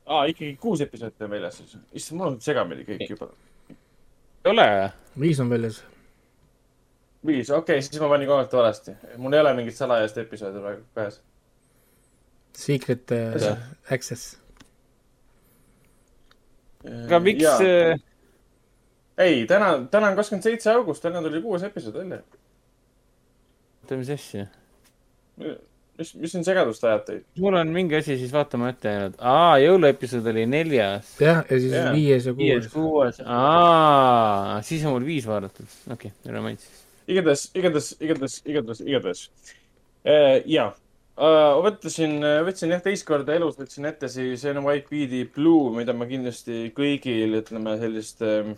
[0.06, 1.78] aa, ikkagi kuus episoodi on väljas siis.
[1.94, 3.30] issand, mul on segamini kõik juba.
[3.70, 4.68] ei ole?
[5.20, 5.84] viis on väljas.
[7.26, 8.96] viis, okei okay,, siis ma panin kohati valesti.
[9.18, 11.22] mul ei ole mingit salajast episoodi praegu käes.
[12.54, 13.58] Secret uh,
[13.90, 14.38] access.
[16.86, 17.46] aga miks?
[17.62, 18.00] Äh,
[19.18, 22.22] ei, täna, täna on kakskümmend seitse august, täna tuli kuues episood välja.
[23.84, 24.46] oota, mis asja?
[25.98, 27.26] mis, mis siin segadust ajab teid?
[27.42, 29.18] mul on mingi asi siis vaatamata jäänud.
[29.34, 31.16] aa, jõuluepisood oli neljas.
[31.22, 31.92] jah, ja siis yeah.
[31.96, 32.46] viies ja kuues.
[32.52, 35.70] viies, kuues, aa, siis on mul viis vaadatud.
[35.94, 36.86] okei okay,, mind siis.
[37.08, 39.28] igatahes, igatahes, igatahes, igatahes, igatahes
[40.06, 40.83] äh,.
[41.18, 46.70] Uh,, võtsin, võtsin jah, teist korda elus võtsin ette siis NYPD Blue, mida ma kindlasti
[46.76, 48.54] kõigil, ütleme, selliste uh,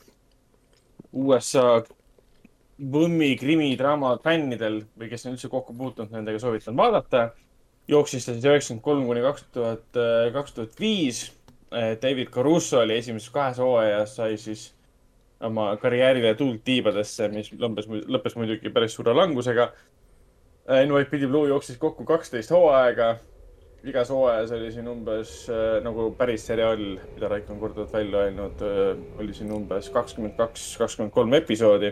[1.15, 1.83] USA
[2.75, 7.29] Võmmi krimidraama fännidel või kes on üldse kokku puutunud nendega, soovitan vaadata.
[7.87, 11.31] jooksis ta siis üheksakümmend kolm kuni kaks tuhat, äh, kaks tuhat viis.
[11.71, 14.73] Äh, David Caruso oli esimeses kahes hooajas, sai siis
[15.39, 19.71] oma karjäärile tuult tiibadesse, mis lõppes, lõppes muidugi päris suure langusega.
[20.69, 23.15] Äh, NYPD Blue jooksis kokku kaksteist hooaega.
[23.85, 25.45] igas hooajas oli siin umbes
[25.85, 26.79] nagu päris seriaal,
[27.13, 28.63] mida Raiko on korduvalt välja öelnud,
[29.21, 31.91] oli siin umbes kakskümmend kaks, kakskümmend kolm episoodi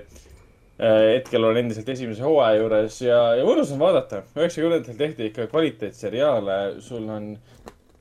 [0.81, 4.23] Äh, hetkel olen endiselt esimese hooaja juures ja, ja mõnus on vaadata.
[4.33, 7.27] üheksakümnendatel tehti ikka kvaliteetseriaale, sul on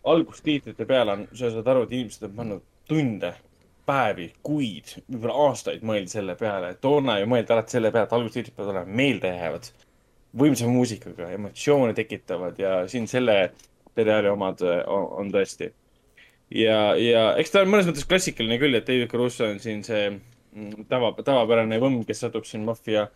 [0.08, 3.34] algustiitrite peal on, sa saad aru, et inimesed on pannud tunde,
[3.84, 6.72] päevi, kuid, võib-olla aastaid mõeldi selle peale.
[6.80, 9.68] toona ju mõeldi alati selle peale, et algustiitrid peavad olema meeldejäävad,
[10.38, 13.52] võimsa muusikaga, emotsioone tekitavad ja siin selle
[13.96, 15.72] seriaali omad on, on tõesti.
[16.56, 20.06] ja, ja eks ta on mõnes mõttes klassikaline küll, et David Caruso on siin see
[20.12, 23.06] mm, tava, tavapärane võmm, kes satub siin maffia,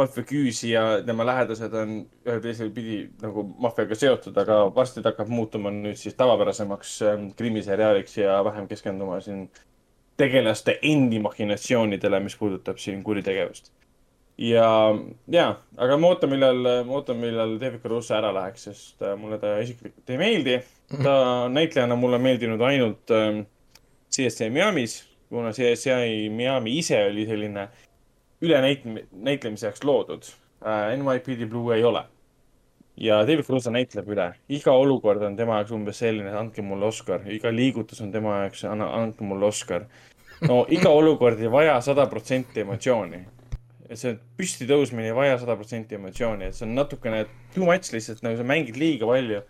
[0.00, 5.12] maffia küüsi ja tema lähedased on ühel teisel pidi nagu maffiaga seotud, aga varsti ta
[5.12, 9.46] hakkab muutuma nüüd siis tavapärasemaks ähm, krimiseriaaliks ja vähem keskenduma siin
[10.16, 13.72] tegelaste endi mahhinatsioonidele, mis puudutab siin kuritegevust
[14.36, 14.98] ja,
[15.30, 19.38] ja, aga ma ootan, millal, ma ootan, millal David Caruso ära läheks, sest äh, mulle
[19.42, 20.60] ta isiklikult ei meeldi.
[21.02, 23.44] ta näitlejana mulle meeldinud ainult äh,
[24.14, 27.68] CSI Miami's, kuna CSI Miami ise oli selline
[28.44, 30.26] üle näit-, näitlemiseks loodud
[30.66, 30.96] äh,.
[30.98, 32.04] NYPD Blue ei ole.
[32.96, 36.86] ja David Caruso näitleb üle, iga olukord on tema jaoks umbes selline, et andke mulle
[36.86, 39.86] Oscar, iga liigutus on tema jaoks, andke mulle Oscar.
[40.48, 43.22] no iga olukord ei vaja sada protsenti emotsiooni
[43.88, 47.24] et see püsti tõusmine ei vaja sada protsenti emotsiooni, et see on natukene
[47.54, 49.42] too much lihtsalt, nagu sa mängid liiga palju.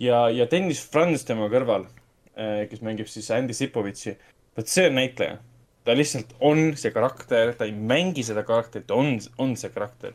[0.00, 1.88] ja, ja Dennis Franz tema kõrval,
[2.36, 4.16] eh, kes mängib siis Andy Sipovitši,
[4.56, 5.38] vot see on näitleja.
[5.84, 10.12] ta lihtsalt on see karakter, ta ei mängi seda karakterit, ta on, on see karakter.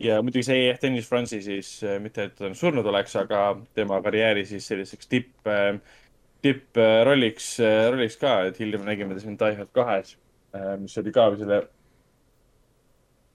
[0.00, 4.00] ja muidugi see jah, Dennis Franzi siis, eh, mitte et ta surnud oleks, aga tema
[4.02, 5.80] karjääri siis selliseks tipp, eh,
[6.42, 7.56] tipprolliks,
[7.90, 10.12] rolliks ka, et hiljem nägime ta siin Die Hard kahes,
[10.78, 11.58] mis oli ka selle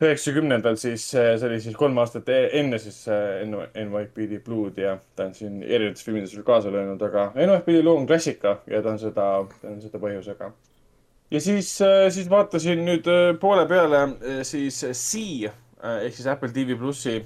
[0.04, 5.34] üheksakümnendal siis, see oli siis kolm aastat e-, enne siis NYPD Blue'd ja ta on
[5.38, 9.28] siin erinevates filmides kaasa löönud, aga NYPD Blue on klassika ja ta on seda,
[9.62, 10.52] ta on seda põhjusega.
[11.32, 11.76] ja siis,
[12.16, 13.10] siis vaatasin nüüd
[13.42, 14.08] poole peale
[14.48, 15.54] siis Sea
[15.84, 17.18] ehk siis Apple TV plussi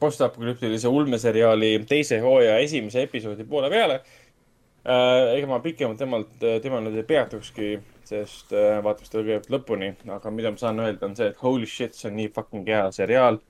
[0.00, 4.00] postapokalüptilise ulmeseriaali teise hooaja esimese episoodi poole peale.
[5.36, 6.30] ega ma pikemalt temalt,
[6.62, 7.74] temal nüüd ei peatukski
[8.10, 11.68] sest äh, vaatame seda kõigepealt lõpuni, aga mida ma saan öelda, on see, et holy
[11.70, 13.40] shit, see on nii fucking hea seriaal.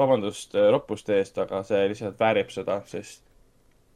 [0.00, 3.24] vabandust äh, roppuste eest, aga see lihtsalt väärib seda, sest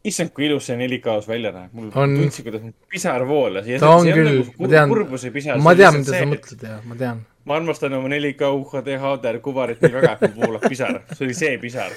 [0.04, 1.72] issand, kui ilus see 4K-s välja näeb.
[1.72, 2.16] mul on...
[2.18, 3.68] tundsin, kuidas pisar voolas.
[3.80, 7.24] ta on küll, nagu ma tean, ma tean, mida sa mõtled ja ma tean.
[7.48, 11.00] ma armastan oma 4K UHD HDR kuvarit nii väga, et mul voolab pisar.
[11.14, 11.94] see oli see pisar.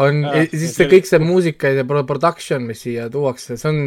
[0.00, 3.84] on ah,, siis see kõik see muusika ja production, mis siia tuuakse, see on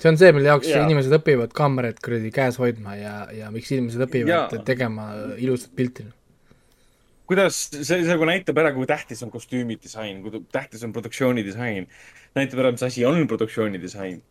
[0.00, 0.80] see on see, mille jaoks ja.
[0.86, 4.64] inimesed õpivad kaamerat kuradi käes hoidma ja, ja miks inimesed õpivad ja.
[4.66, 6.06] tegema ilusat pilti.
[7.30, 11.88] kuidas, see, see nagu näitab ära, kui tähtis on kostüümidisain, kui tähtis on produktsioonidisain.
[12.38, 14.22] näitab ära, mis asi on produktsioonidisain.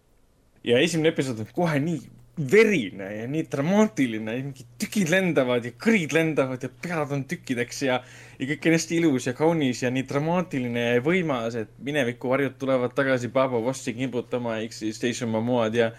[0.63, 2.01] ja esimene episood on kohe nii
[2.39, 7.99] verine ja nii dramaatiline mingid tükid lendavad ja kõrid lendavad ja pead on tükkideks ja,
[8.39, 12.95] ja kõik on hästi ilus ja kaunis ja nii dramaatiline ja võimas, et minevikuvarjud tulevad
[12.95, 15.89] tagasi Baba Vossi kimbutama ehk siis Station Momoad ja,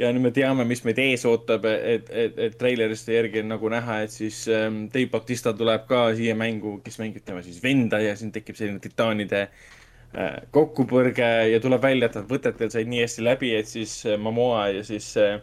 [0.00, 3.72] ja nüüd me teame, mis meid ees ootab, et, et, et treileriste järgi on nagu
[3.72, 8.00] näha, et siis ähm, Dave Bautista tuleb ka siia mängu, kes mängib tema siis venda
[8.00, 13.04] ja siin tekib selline titaanide äh, kokkupõrge ja tuleb välja, et nad võtetel said nii
[13.04, 15.40] hästi läbi, et siis äh, Momoa ja siis Äh,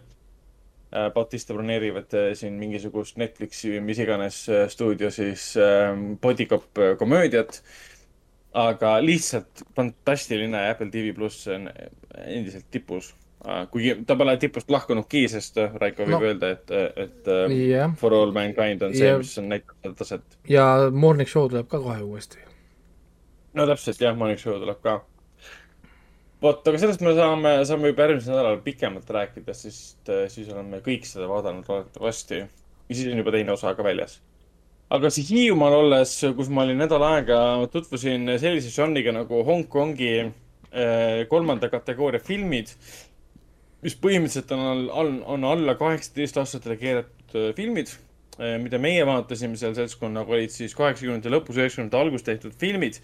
[1.13, 7.61] Bautista broneerivad äh, siin mingisugust Netflixi või mis iganes äh, stuudio siis ähm, Bodycop komöödiat.
[8.53, 11.69] aga lihtsalt fantastiline Apple TV pluss on
[12.25, 13.13] endiselt tipus.
[13.71, 16.25] kuigi ta pole tipust lahkunudki, sest Raiko võib no.
[16.25, 17.93] öelda, et, et yeah.
[17.95, 20.39] For All Mankind on see yeah., mis on näitanud taset.
[20.49, 22.41] ja Morning Show tuleb ka kohe uuesti.
[23.53, 24.97] no täpselt jah, Morning Show tuleb ka
[26.43, 30.81] vot, aga sellest me saame, saame juba järgmisel nädalal pikemalt rääkida, sest äh, siis oleme
[30.85, 32.43] kõik seda vaadanud loodetavasti.
[32.89, 34.19] ja siis on juba teine osa ka väljas.
[34.89, 37.41] aga siis Hiiumaal olles, kus ma olin nädal aega,
[37.71, 42.71] tutvusin sellise žanriga nagu Hongkongi äh, kolmanda kategooria filmid,
[43.83, 47.97] mis põhimõtteliselt on, on, on alla kaheksateist aastatele keeratud äh, filmid,
[48.39, 53.01] mida meie vaatasime seal seltskonnaga, olid siis kaheksakümnendate lõpus, üheksakümnendate alguses tehtud filmid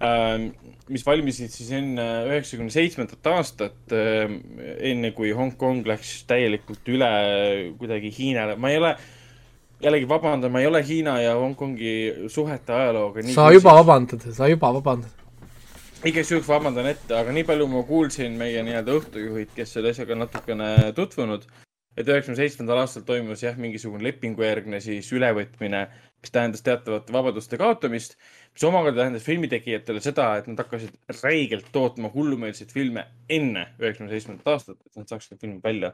[0.00, 4.38] mis valmisid siis enne üheksakümne seitsmendat aastat, ähm,
[4.80, 7.10] enne kui Hongkong läks täielikult üle
[7.78, 8.56] kuidagi Hiinale.
[8.56, 8.94] ma ei ole,
[9.84, 14.48] jällegi vabandan, ma ei ole Hiina ja Hongkongi suhete ajalooga nii sa juba vabandad, sa
[14.48, 15.12] juba vabandad.
[16.04, 20.16] igaks juhuks vabandan ette, aga nii palju ma kuulsin meie nii-öelda õhtujuhid, kes selle asjaga
[20.16, 21.44] natukene tutvunud,
[21.92, 25.86] et üheksakümne seitsmendal aastal toimus jah, mingisugune lepingujärgne siis ülevõtmine,
[26.24, 28.16] mis tähendas teatavate vabaduste kaotamist
[28.54, 34.50] mis omakorda tähendas filmitegijatele seda, et nad hakkasid räigelt tootma hullumeelseid filme enne üheksakümne seitsmendat
[34.54, 35.92] aastat, et nad saaks need filmid välja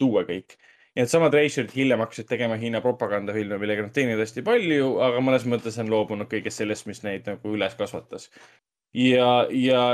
[0.00, 0.56] tuua kõik.
[0.96, 5.46] ja needsamad reisijaid hiljem hakkasid tegema Hiina propagandafilme, millega nad teenivad hästi palju, aga mõnes
[5.48, 8.30] mõttes on loobunud kõigest sellest, mis neid nagu üles kasvatas.
[8.94, 9.84] ja, ja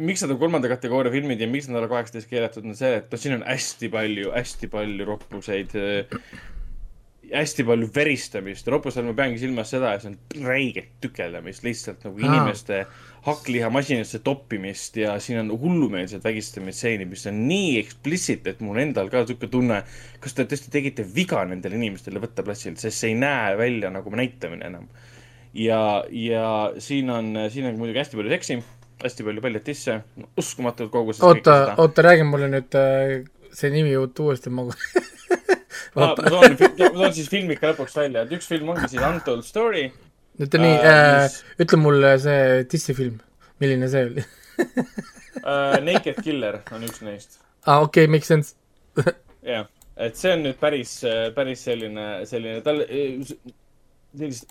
[0.00, 3.20] miks nad on kolmanda kategooria filmid ja miks nad on kaheksateist keelatud, on see, et
[3.20, 5.76] siin on hästi palju, hästi palju roppuseid
[7.32, 8.68] hästi palju veristamist.
[8.68, 12.82] ropusel ma peangi silmas seda, et see on räiget tükeldamist, lihtsalt nagu inimeste
[13.26, 19.24] hakklihamasinasse toppimist ja siin on hullumeelsed vägistamistseenid, mis on nii explicit, et mul endal ka
[19.26, 19.82] sihuke tunne,
[20.22, 24.12] kas te tõesti tegite viga nendele inimestele võtta platsilt, sest see ei näe välja nagu
[24.16, 24.88] näitamine enam.
[25.54, 26.46] ja, ja
[26.78, 28.58] siin on, siin on muidugi hästi palju seksi,
[29.04, 30.00] hästi palju paljatisse,
[30.36, 31.22] uskumatult koguses.
[31.22, 33.22] oota, oota, räägi mulle nüüd äh,
[33.54, 34.66] see nimi uuesti, ma
[35.96, 39.46] ma, toon, ma toon siis filmi ikka lõpuks välja, et üks film ongi siis Untold
[39.48, 39.84] Story.
[40.42, 41.38] ütle nii äh, äh, mis...
[41.64, 43.20] ütle mulle see Disney film,
[43.62, 44.26] milline see oli?
[44.62, 47.38] Uh, Naked Killer on üks neist.
[47.66, 48.56] aa ah,, okei okay,, makes sense.
[49.52, 50.98] Jah, et see on nüüd päris,
[51.36, 54.50] päris selline, selline, tal sellist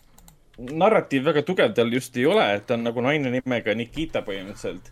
[0.61, 4.91] narratiiv väga tugev tal just ei ole, et ta on nagu naine nimega Nikita põhimõtteliselt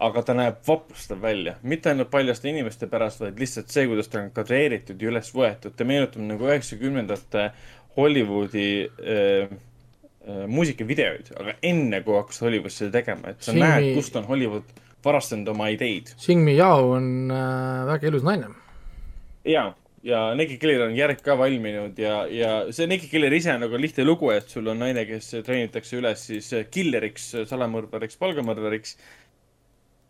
[0.00, 4.22] aga ta näeb vapustav välja, mitte ainult paljaste inimeste pärast, vaid lihtsalt see, kuidas ta
[4.22, 5.74] on kadreeritud ja üles võetud.
[5.76, 7.50] ta meenutab nagu üheksakümnendate
[7.96, 13.90] Hollywoodi äh, äh, muusikavideoid, aga enne, kui hakkas Hollywood seda tegema, et sa Sing näed,
[13.98, 14.72] kust on Hollywood
[15.04, 16.14] varastanud oma ideid.
[16.20, 18.54] Sing Mi Yao on äh, väga ilus naine.
[19.44, 19.70] ja,
[20.06, 23.80] ja Naked Killer on järg ka valminud ja, ja see Naked Killer ise on nagu
[23.80, 28.96] lihtne lugu, et sul on naine, kes treenitakse üles siis killeriks, salamõrvariks, palgamõrvariks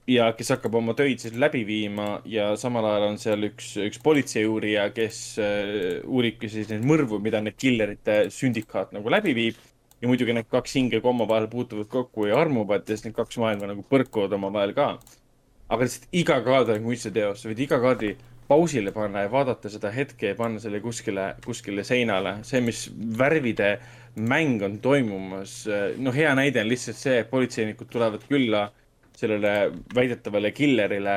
[0.08, 4.00] ja kes hakkab oma töid siis läbi viima ja samal ajal on seal üks, üks
[4.04, 9.60] politseiuurija, kes uh, uuribki siis neid mõrvu, mida need killerite sündikaat nagu läbi viib.
[10.00, 13.36] ja muidugi need kaks hinge, kui omavahel puutuvad kokku ja armuvad ja siis need kaks
[13.36, 14.94] maailma nagu põrkuvad omavahel ka.
[15.68, 18.16] aga lihtsalt iga kaader on kunstiteos, sa võid iga kaadri
[18.50, 22.40] pausile panna ja vaadata seda hetke ja panna selle kuskile, kuskile seinale.
[22.42, 23.76] see, mis värvide
[24.16, 25.68] mäng on toimumas,
[25.98, 28.70] noh, hea näide on lihtsalt see, et politseinikud tulevad külla
[29.20, 29.54] sellele
[29.94, 31.16] väidetavale killerile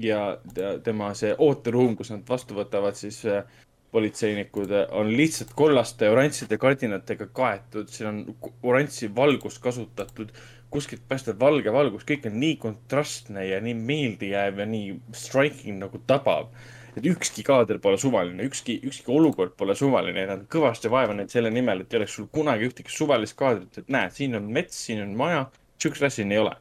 [0.00, 0.38] ja
[0.84, 3.44] tema see ooteruum, kus nad vastu võtavad siis äh,
[3.92, 8.20] politseinikud, äh, on lihtsalt kollaste oranžide kardinatega kaetud, siin on
[8.62, 10.32] oranži valgust kasutatud,
[10.72, 16.00] kuskilt paistab valge valgus, kõik on nii kontrastne ja nii meeldejääv ja nii striking nagu
[16.08, 16.48] tabav.
[16.92, 21.32] et ükski kaader pole suvaline, ükski, ükski olukord pole suvaline ja nad kõvasti vaeva neid
[21.32, 24.76] selle nimel, et ei oleks sul kunagi ühtegi suvalist kaadrit, et näed, siin on mets,
[24.76, 25.46] siin on maja,
[25.80, 26.52] sihukest asja siin ei ole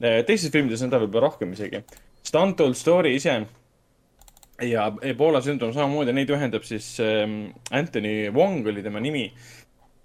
[0.00, 1.82] teistes filmides on ta võib-olla rohkem isegi.
[2.22, 3.38] seda Untold Story ise
[4.64, 9.26] ja Ebola sündroom samamoodi, neid ühendab siis ähm, Anthony Wong oli tema nimi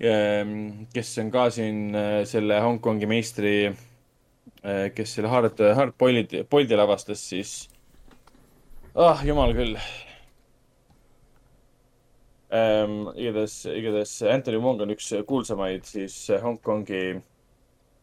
[0.03, 0.87] ähm,.
[0.93, 6.79] kes on ka siin äh, selle Hongkongi meistri äh,, kes selle Hard, Hard Boiled, Boiledi
[6.79, 7.69] lavastas siis.
[8.95, 9.77] ah, jumal küll
[12.51, 13.07] ähm,.
[13.15, 17.21] igatahes, igatahes Anthony Wong on üks kuulsamaid siis Hongkongi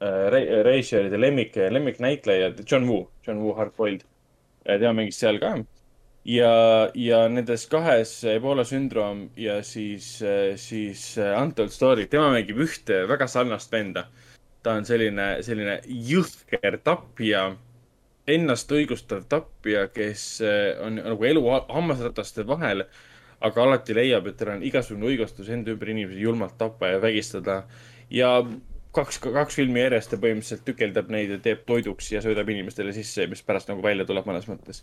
[0.01, 4.05] reisijate lemmik, lemmiknäitlejad, John Woo, John Woo Hardboiled.
[4.69, 5.57] Äh, tema mängis seal ka.
[6.25, 6.53] ja,
[6.95, 13.27] ja nendes kahes Ebola sündroom ja siis, äh, siis Untold Story, tema mängib ühte väga
[13.27, 14.09] sarnast venda.
[14.63, 17.55] ta on selline, selline jõhker tapja,
[18.27, 20.43] ennast õigustav tapja, kes
[20.85, 22.83] on nagu elu hammasrataste vahel
[23.41, 27.63] aga alati leiab, et tal on igasugune õigustus enda ümber inimesi julmalt tappa ja vägistada.
[28.11, 28.43] ja
[28.97, 33.29] kaks, kaks filmi järjest ta põhimõtteliselt tükeldab neid ja teeb toiduks ja söödab inimestele sisse,
[33.31, 34.83] mis pärast nagu välja tuleb mõnes mõttes.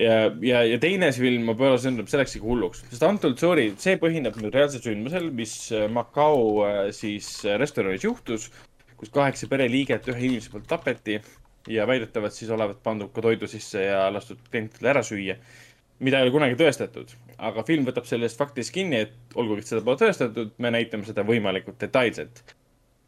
[0.00, 3.70] ja, ja, ja teine film, ma pöörasin enda, see läks ikka hulluks, sest Untold Story,
[3.82, 8.50] see põhineb nüüd reaalsel sündmusel, mis äh, Macau äh, siis äh, restoranis juhtus,
[8.96, 11.20] kus kaheksa pereliiget ühe inimese poolt tapeti
[11.68, 15.36] ja väidetavalt siis olevat pandud ka toidu sisse ja lastud klientidele ära süüa
[16.04, 19.80] mida ei ole kunagi tõestatud, aga film võtab sellest faktist kinni, et olgugi, et seda
[19.84, 22.42] pole tõestatud, me näitame seda võimalikult detailselt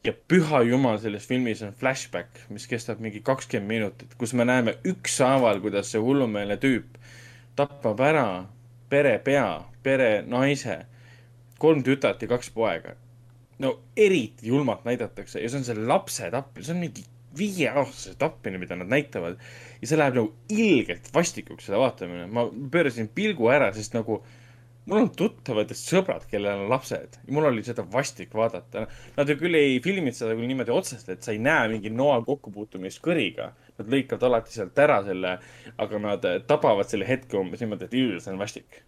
[0.07, 4.77] ja püha jumal, selles filmis on flashback, mis kestab mingi kakskümmend minutit, kus me näeme
[4.87, 6.99] ükshaaval, kuidas see hullumeelne tüüp
[7.59, 8.29] tapab ära
[8.93, 9.49] perepea,
[9.83, 10.85] pere naise,
[11.59, 12.95] kolm tütart ja kaks poega.
[13.59, 17.03] no eriti julmalt näidatakse ja see on selle lapse tapmine, see on mingi
[17.39, 19.41] viieaastase tapmine, mida nad näitavad.
[19.81, 22.29] ja see läheb nagu ilgelt vastikuks, seda vaatamine.
[22.31, 24.38] ma pöörasin pilgu ära, sest nagu äh,
[24.89, 28.87] mul on tuttavatest sõbrad, kellel on lapsed ja mul oli seda vastik vaadata.
[29.17, 32.19] Nad ju küll ei filminud seda küll niimoodi otseselt, et sa ei näe mingi noa
[32.27, 33.51] kokkupuutumist kõriga.
[33.79, 35.37] Nad lõikavad alati sealt ära selle,
[35.79, 38.83] aga nad tabavad selle hetke umbes niimoodi, et see on vastik.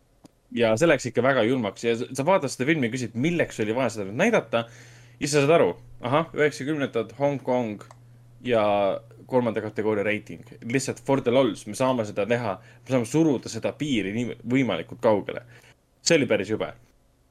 [0.50, 3.74] ja see läks ikka väga julmaks ja sa vaatad seda filmi ja küsid, milleks oli
[3.76, 4.64] vaja seda nüüd näidata.
[5.20, 5.70] ja siis sa saad aru,
[6.00, 7.84] ahah, üheksakümnendad Hongkong
[8.42, 8.64] ja
[9.30, 10.42] kolmanda kategooria reiting.
[10.64, 14.98] lihtsalt for the lols, me saame seda teha, me saame suruda seda piiri nii võimalikult
[15.04, 15.44] kaugele
[16.02, 16.72] see oli päris jube.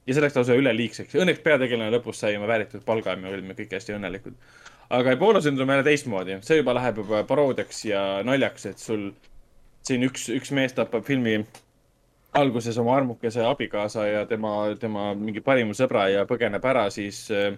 [0.08, 1.16] ja see läks lausa üleliigseks.
[1.22, 4.36] Õnneks peategelane lõpus sai oma vääritud palga ja me olime kõik hästi õnnelikud.
[4.90, 9.12] aga Ebola sündroom jälle teistmoodi, see juba läheb juba paroodiaks ja naljaks, et sul
[9.86, 11.40] siin üks, üks mees tapab filmi
[12.38, 17.56] alguses oma armukese abikaasa ja tema, tema mingi parima sõbra ja põgeneb ära siis äh,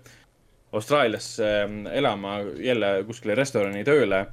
[0.71, 4.25] Austraaliasse äh, elama jälle kuskile restorani tööle.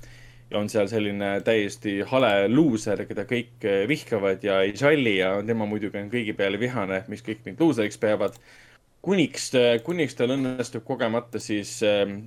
[0.50, 5.34] Ja on seal selline täiesti hale luuser, keda kõik äh, vihkavad ja ei salli ja
[5.46, 8.38] tema muidugi on kõigi peale vihane, miks kõik mind luuseriks peavad.
[9.02, 9.52] kuniks,
[9.84, 11.78] kuniks tal õnnestub kogemata siis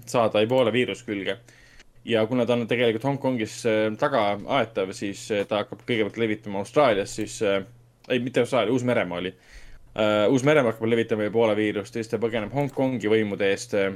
[0.07, 1.37] saada Ebola viirus külge
[2.05, 3.63] ja kuna ta on tegelikult Hongkongis
[3.99, 9.33] taga aetav, siis ta hakkab kõigepealt levitama Austraalias, siis ei, mitte Austraalia, Uus-Meremaa oli
[9.95, 10.31] uh,.
[10.31, 13.93] Uus-Meremaa hakkab levitama Ebola viirust ja siis ta põgeneb Hongkongi võimude eest uh,,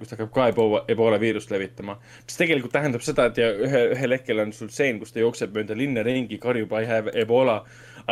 [0.00, 1.96] kus ta hakkab ka Ebola, Ebola viirust levitama.
[2.26, 5.54] mis tegelikult tähendab seda, et ja ühe, ühel hetkel on sul stseen, kus ta jookseb
[5.56, 7.60] mööda linna ringi, karjub I have Ebola,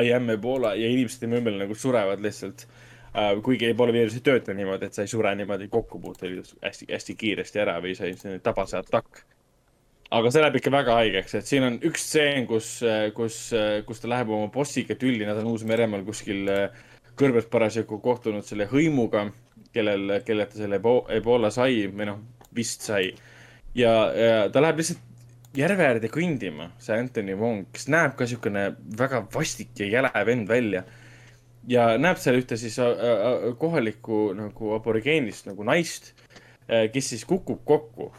[0.00, 3.40] I am Ebola ja inimesed tema ümber nagu surevad lihtsalt uh,.
[3.44, 7.66] kuigi Ebola viirus ei tööta niimoodi, et sa ei sure niimoodi kokkupuutel hästi, hästi kiiresti
[7.66, 9.26] ära või sa ei tabase atakk
[10.10, 12.78] aga see läheb ikka väga haigeks, et siin on üks stseen, kus,
[13.16, 13.40] kus,
[13.88, 16.86] kus ta läheb oma bossiga tülli, nad on Uus-Meremaal kuskil äh,
[17.18, 19.26] kõrbes parasjagu kohtunud selle hõimuga,
[19.74, 20.78] kellel, kellelt ta selle
[21.14, 22.22] ebola sai või noh,
[22.54, 23.10] vist sai.
[23.76, 25.04] ja, ja ta läheb lihtsalt
[25.58, 28.64] järve äärde kõndima, see Anthony Wong, kes näeb ka niisugune
[28.98, 30.84] väga vastik ja jäle vend välja.
[31.68, 36.14] ja näeb seal ühte siis äh, äh, kohalikku nagu aborigeenist nagu naist,
[36.68, 38.10] kes siis kukub kokku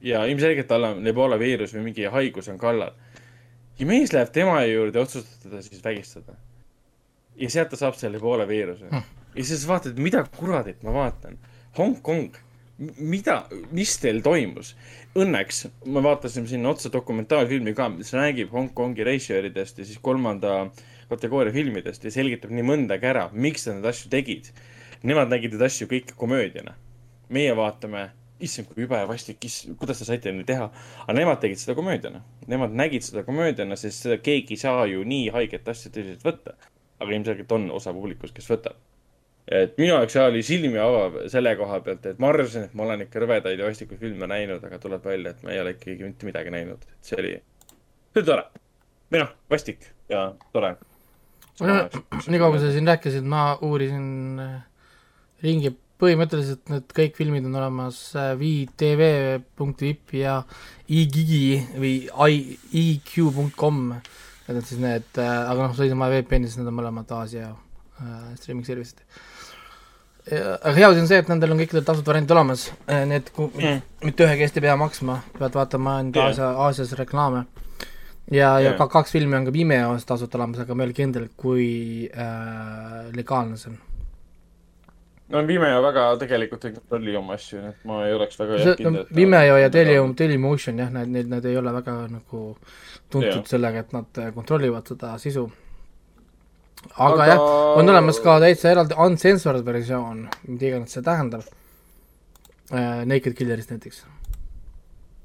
[0.00, 2.92] ja ilmselgelt tal on Ebola viirus või mingi haigus on kallal.
[3.78, 6.34] ja mees läheb tema juurde, otsustab teda siis vägistada.
[7.36, 9.06] ja sealt ta saab selle Ebola viiruse hm..
[9.34, 11.38] ja siis vaatad, mida kuradit ma vaatan.
[11.78, 12.34] Hongkong,
[12.98, 14.74] mida, mis teil toimus?
[15.18, 20.70] Õnneks me vaatasime sinna otsa dokumentaalfilmi ka, mis räägib Hongkongi reisijäridest ja siis kolmanda
[21.08, 24.50] kategooria filmidest ja selgitab nii mõndagi ära, miks nad neid asju tegid.
[25.06, 26.74] Nemad nägid neid asju kõike komöödiana.
[27.28, 28.08] meie vaatame
[28.44, 29.46] issand, kui jube vastik,
[29.78, 30.68] kuidas te saite nii teha.
[31.04, 32.20] aga nemad tegid seda komöödiana.
[32.50, 36.54] Nemad nägid seda komöödiana, sest seda keegi ei saa ju nii haiget asja tõsiselt võtta.
[36.98, 38.78] aga ilmselgelt on osa publikust, kes võtab.
[39.48, 42.84] et minu jaoks see oli silmi avav selle koha pealt, et ma arvasin, et ma
[42.84, 46.04] olen ikka rõvedaid ja vastikuid filme näinud, aga tuleb välja, et ma ei ole ikkagi
[46.04, 46.84] mitte midagi näinud.
[46.84, 47.34] et see oli,
[48.12, 48.44] see oli tore.
[49.12, 50.76] või noh, vastik ja tore.
[51.60, 54.58] nii kaua, kui sa siin rääkisid, ma uurisin äh,
[55.42, 60.40] ringi põhimõtteliselt need kõik filmid on olemas äh, viitv.vip ja
[60.86, 63.80] igigi või iq.com,
[64.46, 67.50] need on siis need, äh, aga noh, sõidan vaja VPN-i, sest need on mõlemad Aasia
[67.50, 69.02] äh, streaming service'id.
[70.28, 72.66] aga hea uudis on see, et nendel on kõikidel tasuta variandid olemas,
[73.08, 73.78] need mm.
[74.04, 76.30] mitte ühegi eest ei pea maksma, pead vaatama ainult yeah.
[76.30, 77.46] Aasia, Aasias reklaame.
[78.28, 80.98] ja yeah., ja ka kaks filmi on ka Vimeos tasuta olemas, aga ma ei ole
[81.00, 81.68] kindel, kui
[82.12, 83.87] äh, legaalne see on
[85.28, 88.74] no Vimeo väga tegelikult ei kontrolli oma asju, nii et ma ei oleks väga see,
[88.80, 89.06] kindel no,.
[89.16, 92.42] Vimeo ja Telium, Dailymotion jah, need, need, need ei ole väga nagu
[93.10, 93.46] tuntud ja.
[93.52, 95.46] sellega, et nad äh, kontrollivad seda sisu.
[96.94, 97.30] aga, aga...
[97.32, 97.46] jah,
[97.80, 101.44] on olemas ka täitsa eraldi uncensored versioon, mida iganes see tähendab
[102.72, 104.04] äh,, Naked Killerist näiteks.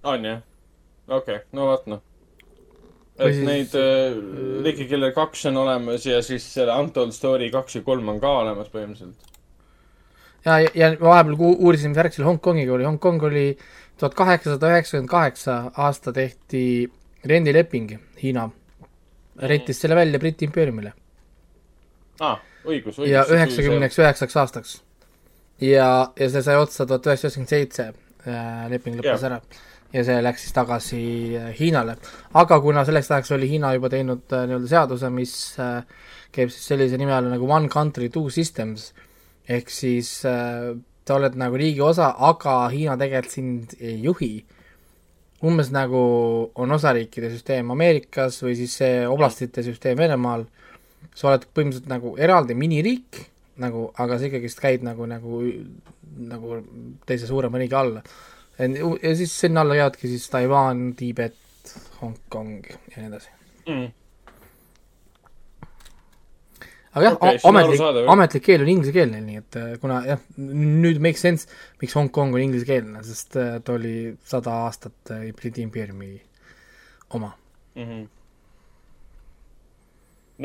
[0.04, 0.42] on jah?
[1.08, 2.10] okei okay., no vot noh
[3.20, 3.46] et siis...
[3.48, 4.18] neid äh,
[4.66, 8.32] Naked Killer kaks on olemas ja siis selle Untold Story kaks ja kolm on ka
[8.42, 9.33] olemas põhimõtteliselt
[10.46, 13.46] ja, ja, vahepeal uurisin, mis värk seal Hongkongiga oli, Hongkong oli
[13.98, 16.92] tuhat kaheksasada üheksakümmend kaheksa aasta tehti
[17.26, 18.50] rendileping, Hiina
[19.40, 20.94] rentis selle välja Briti impeeriumile
[22.20, 22.40] ah,.
[22.66, 23.10] õigus, õigus.
[23.10, 24.74] ja üheksakümneks üheksaks aastaks.
[25.62, 25.90] ja,
[26.20, 27.88] ja see sai otsa tuhat üheksasada üheksakümmend seitse,
[28.28, 29.40] äh, leping lõppes ära.
[29.94, 31.04] ja see läks siis tagasi
[31.40, 31.98] äh, Hiinale.
[32.34, 35.36] aga kuna selleks ajaks oli Hiina juba teinud äh, nii-öelda seaduse, mis
[36.34, 38.92] käib siis sellise nime all nagu One Country Two Systems,
[39.50, 40.74] ehk siis äh,
[41.04, 44.34] sa oled nagu riigi osa, aga Hiina tegelikult sind ei juhi.
[45.44, 46.02] umbes nagu
[46.56, 50.46] on osariikide süsteem Ameerikas või siis see oblastite süsteem Venemaal,
[51.12, 53.20] sa oled põhimõtteliselt nagu eraldi miniriik,
[53.60, 55.42] nagu, aga sa ikkagist käid nagu, nagu,
[56.32, 56.62] nagu
[57.04, 58.06] teise suurema riigi alla.
[58.58, 61.36] ja siis sinna alla jäävadki siis Taiwan, Tiibet,
[62.00, 63.30] Hongkong ja nii edasi
[63.68, 63.92] mm
[66.94, 67.82] aga jah okay,, ametlik,
[68.14, 71.50] ametlik keel on inglise keel neil, nii et äh, kuna jah, nüüd make sense,
[71.82, 76.12] miks Hongkong on inglisekeelne, sest äh, ta oli sada aastat äh, Briti impeeriumi
[77.18, 77.32] oma
[77.76, 77.88] mm.
[77.88, 78.06] -hmm.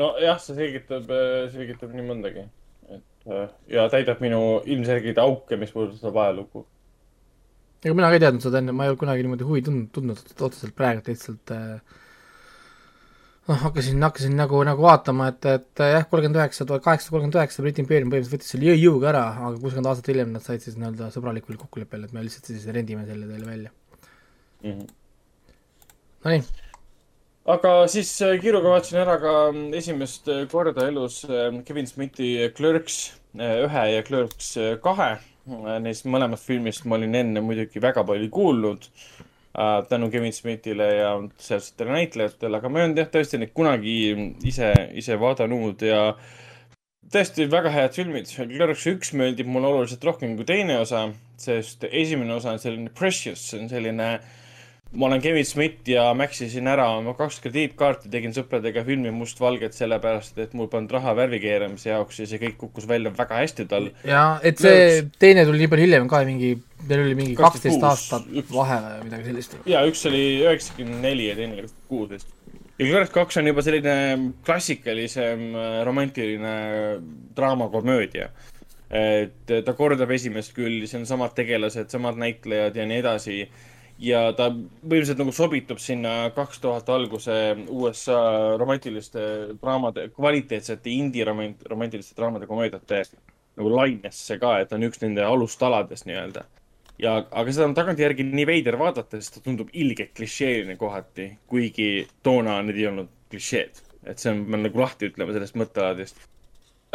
[0.01, 1.13] nojah, see selgitab,
[1.53, 2.47] selgitab nii mõndagi.
[2.97, 3.31] et
[3.69, 6.65] ja täidab minu ilmselgeid auke, mis puudutab ajalugu.
[7.83, 10.45] ega mina ka ei teadnud seda enne, ma ei olnud kunagi niimoodi huvi tundnud, tundnud
[10.49, 11.99] otseselt praegu lihtsalt äh,
[13.49, 17.65] noh, hakkasin, hakkasin nagu, nagu vaatama, et, et jah, kolmkümmend üheksa, tuhat kaheksasada kolmkümmend üheksa
[17.65, 21.09] Briti impeerium põhimõtteliselt võttis selle jõuga ära, aga kuuskümmend aastat hiljem nad said siis nii-öelda
[21.15, 24.71] sõbralikul kokkuleppel, et me lihtsalt siis rendime selle teile välja mm.
[24.71, 24.89] -hmm.
[26.25, 26.43] Nonii.
[27.55, 31.23] aga siis äh, kiiruga vaatasin ära ka mm, esimest äh, korda elus
[31.65, 32.99] Kevin Smithi Clerks
[33.39, 35.17] ühe ja Clerks kahe.
[35.81, 38.85] Neist mõlemast filmist ma olin enne muidugi väga palju kuulnud
[39.89, 43.95] tänu Kevin Smithile ja sealsetele näitlejatele, aga ma ei olnud jah tõesti neid kunagi
[44.47, 46.03] ise, ise vaadanud ja
[47.09, 48.29] tõesti väga head filmid.
[48.29, 51.07] Clerks üks meeldib mulle oluliselt rohkem kui teine osa,
[51.41, 54.38] sest esimene osa on selline precious, see on selline äh,
[54.91, 60.37] ma olen Kevin Smith ja maksisin ära oma kaks krediitkaarti, tegin sõpradega filmi mustvalget sellepärast,
[60.41, 63.91] et mul polnud raha värvi keeramise jaoks ja see kõik kukkus välja väga hästi tal.
[64.07, 65.13] jaa, et see Lõuks.
[65.21, 66.55] teine tuli nii palju hiljem ka, mingi,
[66.87, 69.55] meil oli mingi kaksteist aastat vahe või midagi sellist.
[69.69, 72.35] jaa, üks oli üheksakümmend neli ja teine oli kuus vist.
[72.79, 73.95] ja Clark kaks on juba selline
[74.45, 76.55] klassikalisem äh, romantiline
[77.37, 78.31] draamakomöödia
[78.89, 83.43] et ta kordab esimest küll, see on samad tegelased, samad näitlejad ja nii edasi
[83.99, 87.33] ja ta põhimõtteliselt nagu sobitub sinna kaks tuhat alguse
[87.67, 88.19] USA
[88.59, 89.23] romantiliste
[89.59, 93.03] draamade, kvaliteetsete indie romantiliste draamade komöödiate
[93.59, 96.45] nagu lainesse ka, et on üks nende alustaladest nii-öelda.
[96.99, 102.07] ja, aga seda on tagantjärgi nii veider vaadata, sest ta tundub ilgelt klišeeline kohati, kuigi
[102.23, 103.83] toona need ei olnud klišeed.
[104.07, 106.27] et see on, me nagu lahti ütlema sellest mõttealadest.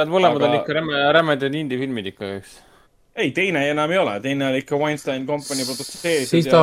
[0.00, 0.49] Nad mõlemad aga...
[0.49, 2.57] on ikka räme, rämedad indie filmid ikka, eks
[3.17, 6.31] ei, teine enam ei ole, teine oli ikka Weinstein Company produtseeritud.
[6.31, 6.62] siis ta,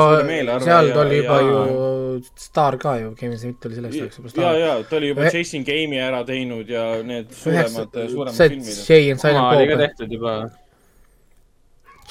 [0.66, 1.48] seal ta oli juba ja...
[1.48, 2.02] ju
[2.36, 4.58] staar ka ju, Kevin Smith oli selleks ajaks juba staar.
[4.58, 5.32] ja, ja ta oli juba Ühe...
[5.36, 8.82] Chasing Game'i ära teinud ja need suuremad, suuremad see, filmid.
[8.90, 9.56] Jay and Silent Bob.
[9.58, 10.36] oli ka tehtud juba.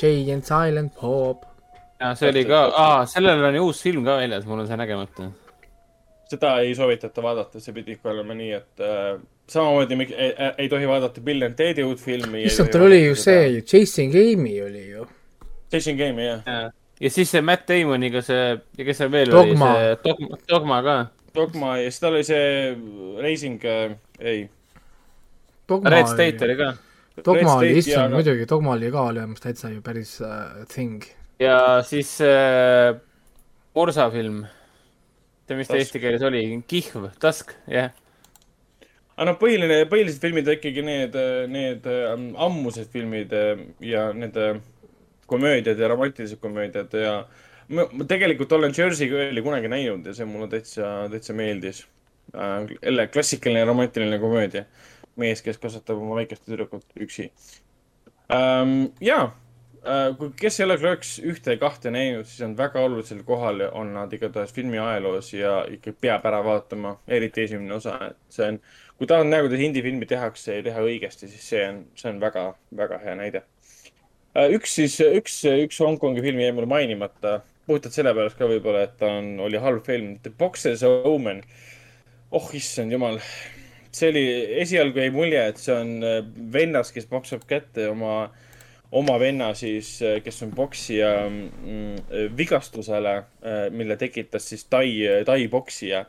[0.00, 1.44] Jay and Silent Bob.
[2.00, 4.80] ja see oli ka, aa, sellel on ju uus film ka väljas, mul on see
[4.80, 5.28] nägemata.
[6.32, 9.20] seda ei soovitata vaadata, see pidi ikka olema nii, et äh,
[9.50, 12.44] samamoodi ei, ei tohi vaadata Bill and Ted'i uut filmi.
[12.46, 15.06] issand, tal oli ju see ju, Chasing Game'i oli ju.
[15.70, 16.60] Chasing Game'i, jah ja.
[17.00, 19.72] ja siis see Matt Damoniga see, ja kes seal veel Dogma.
[19.72, 20.98] oli, see Dogma, Dogma ka.
[21.34, 22.76] Dogma ja siis tal oli see
[23.26, 24.46] Racing äh,, ei.
[25.70, 26.72] Red State oli ka.
[27.24, 31.02] Dogma oli, issand, muidugi, Dogma oli ka olemas täitsa ju päris uh, thing.
[31.42, 32.94] ja siis äh,
[33.74, 34.44] Morsa film.
[35.50, 37.99] see, mis ta eesti keeles oli, Kihv, Task, jah yeah
[39.20, 41.16] aga noh, põhiline, põhilised filmid on ikkagi need,
[41.52, 44.56] need ähm, ammused filmid äh, ja need äh,
[45.28, 47.18] komöödiad ja romantilised komöödiad ja
[47.68, 51.84] ma, ma tegelikult olen Jersey Girli kunagi näinud ja see mulle täitsa, täitsa meeldis.
[52.32, 54.64] Äh, jälle klassikaline romantiline komöödia.
[55.20, 57.26] mees, kes kasvatab oma väikest tüdrukut üksi
[58.32, 58.92] um,.
[59.04, 59.32] ja
[60.16, 63.90] kui, kes ei ole Clerks ühte ja kahte näinud, siis on väga olulisel kohal on
[63.92, 68.60] nad igatahes filmi ajaloos ja ikka peab ära vaatama, eriti esimene osa, et see on
[69.00, 72.42] kui tahad näha, kuidas indie-filmi tehakse ja teha õigesti, siis see on, see on väga,
[72.76, 73.40] väga hea näide.
[74.36, 78.98] Äh, üks siis, üks, üks Hongkongi film jäi mul mainimata, puhtalt sellepärast ka võib-olla, et
[79.00, 81.40] ta on, oli halb film, The Boxer's Omen.
[82.36, 83.16] oh issand jumal,
[83.88, 84.24] see oli,
[84.66, 86.20] esialgu jäi mulje, et see on äh,
[86.52, 88.28] vennas, kes maksab kätte oma,
[88.92, 93.16] oma venna siis, äh, kes on poksija mm, vigastusele,
[93.72, 94.84] mille tekitas siis Tai,
[95.24, 96.04] Tai poksija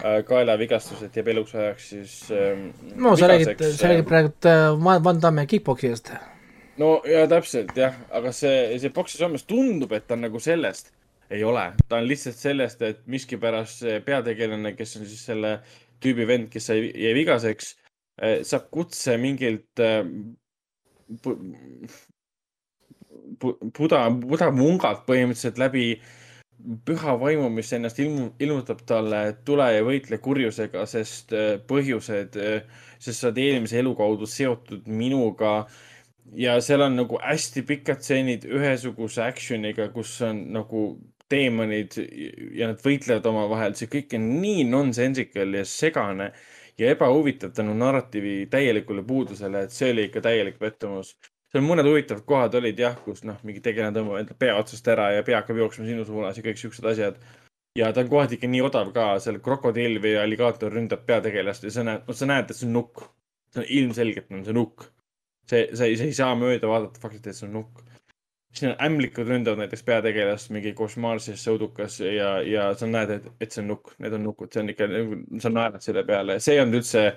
[0.00, 5.46] kaelavigastused jääb eluks ajaks siis ähm, no sa räägid, sa räägid praegu äh, Van Damme
[5.46, 6.12] kick-poksijast.
[6.78, 10.92] no ja täpselt jah, aga see, see Boxi Soomes tundub, et ta on nagu sellest.
[11.30, 15.58] ei ole, ta on lihtsalt sellest, et miskipärast see peategelane, kes on siis selle
[16.02, 17.76] tüübi vend, kes sai, jäi vigaseks,
[18.20, 19.80] äh, saab kutse mingilt
[21.22, 21.36] pu,
[23.38, 26.18] pu, puda, pudamungalt põhimõtteliselt läbi äh,
[26.86, 32.84] püha vaimu, mis ennast ilmu, ilmutab talle, tule ja võitle kurjusega, sest äh, põhjused, äh,
[33.02, 35.66] sest sa oled eelmise elu kaudu seotud minuga.
[36.38, 40.84] ja seal on nagu hästi pikad stseenid ühesuguse action'iga, kus on nagu
[41.28, 41.96] teemonid
[42.56, 46.30] ja nad võitlevad omavahel, see kõik on nii nonsensical ja segane
[46.78, 51.16] ja ebahuvitav tänu narratiivi täielikule puudusele, et see oli ikka täielik pettumus
[51.52, 55.10] seal mõned huvitavad kohad olid jah, kus noh, mingi tegelane tõmbab enda pea otsast ära
[55.16, 57.20] ja pea hakkab jooksma sinu suunas ja kõik siuksed asjad.
[57.76, 61.70] ja ta on kohati ikka nii odav ka, seal krokodill või alligaator ründab peategelast ja
[61.72, 63.06] sa näed, no sa näed, et see on nukk.
[63.52, 64.88] see on ilmselgelt on see nukk.
[65.50, 67.84] see, sa ei, sa ei saa mööda vaadata faktist, et see on nukk.
[68.56, 73.52] siin on ämblikud ründavad näiteks peategelast, mingi košmaarses sõudukas ja, ja sa näed, et, et
[73.52, 74.88] see on nukk, need on nukud, see on ikka,
[75.44, 77.08] sa naerad selle peale, see ei olnud üldse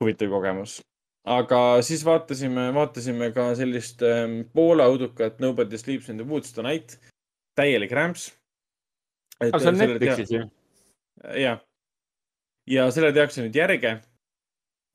[0.00, 0.80] huvitav kogemus
[1.26, 6.98] aga siis vaatasime, vaatasime ka sellist ähm, Poola udukat Nobody Sleeps in the Woods Tonight.
[7.56, 8.30] täielik rämps.
[9.40, 10.42] aga see on Netflixis ju.
[11.34, 11.60] jah.
[12.66, 13.92] ja sellele tehakse nüüd järge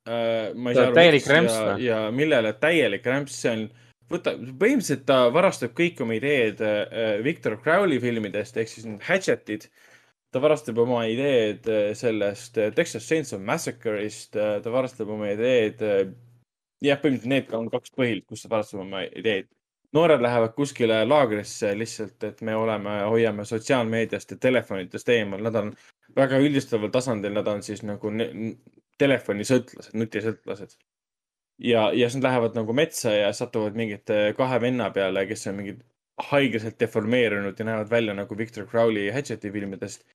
[0.07, 0.53] äh,.
[0.55, 0.97] ma ei saa aru.
[0.97, 1.77] täielik rämps või?
[1.89, 3.67] ja millele täielik rämps, see on,
[4.11, 9.67] võta, põhimõtteliselt ta varastab kõik oma ideed äh, Victor Crowley filmidest ehk siis need Hatchetid
[10.31, 11.65] ta varastab oma ideed
[11.97, 15.81] sellest Texas Chainsaw Massacre'ist, ta varastab oma ideed.
[16.81, 19.49] jah, põhimõtteliselt need on kaks põhilt, kus ta varastab oma ideed.
[19.93, 25.73] noored lähevad kuskile laagrisse lihtsalt, et me oleme, hoiame sotsiaalmeediast ja telefonitest eemal, nad on
[26.15, 28.13] väga üldistaval tasandil, nad on siis nagu
[29.01, 30.77] telefonisõltlased, nutisõltlased
[31.61, 35.59] ja, ja siis nad lähevad nagu metsa ja satuvad mingite kahe venna peale, kes on
[35.59, 35.83] mingid
[36.31, 40.05] haiglaselt deformeerunud ja näevad välja nagu Victor Crowley Hatcheti filmidest.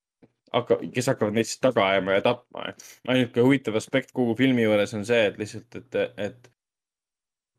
[0.57, 2.73] Hakka-, kes hakkavad neid siis taga ajama ja tapma.
[3.09, 6.51] ainuke huvitav aspekt kogu filmi juures on see, et lihtsalt, et, et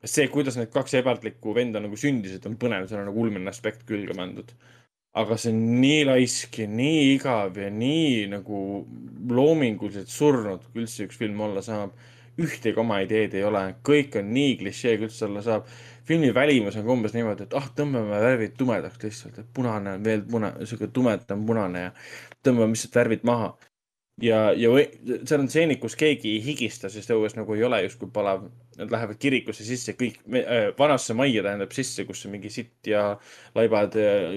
[0.05, 3.85] see, kuidas need kaks ebaardlikku venda nagu sündisid, on põnev, seal on nagu ulmeline aspekt
[3.87, 4.53] külge pandud.
[5.17, 8.59] aga see on nii laisk ja nii igav ja nii nagu
[9.33, 11.95] loominguliselt surnud, kui üldse üks film olla saab
[12.37, 15.71] ühtegi oma ideed ei ole, kõik on nii klišee, kui üldse olla saab.
[16.07, 20.23] Filmi välimus on umbes niimoodi, et ah, tõmbame värvid tumedaks lihtsalt, et punane on veel
[20.29, 21.95] puna-, sihuke tumedam punane ja
[22.45, 23.51] tõmbame lihtsalt värvid maha.
[24.21, 24.71] ja, ja
[25.29, 28.47] seal on stseenid, kus keegi ei higista, sest õues nagu ei ole justkui palav.
[28.77, 33.15] Nad lähevad kirikusse sisse, kõik äh, vanasse majja tähendab sisse, kus on mingi sitt ja
[33.57, 34.35] laibad äh,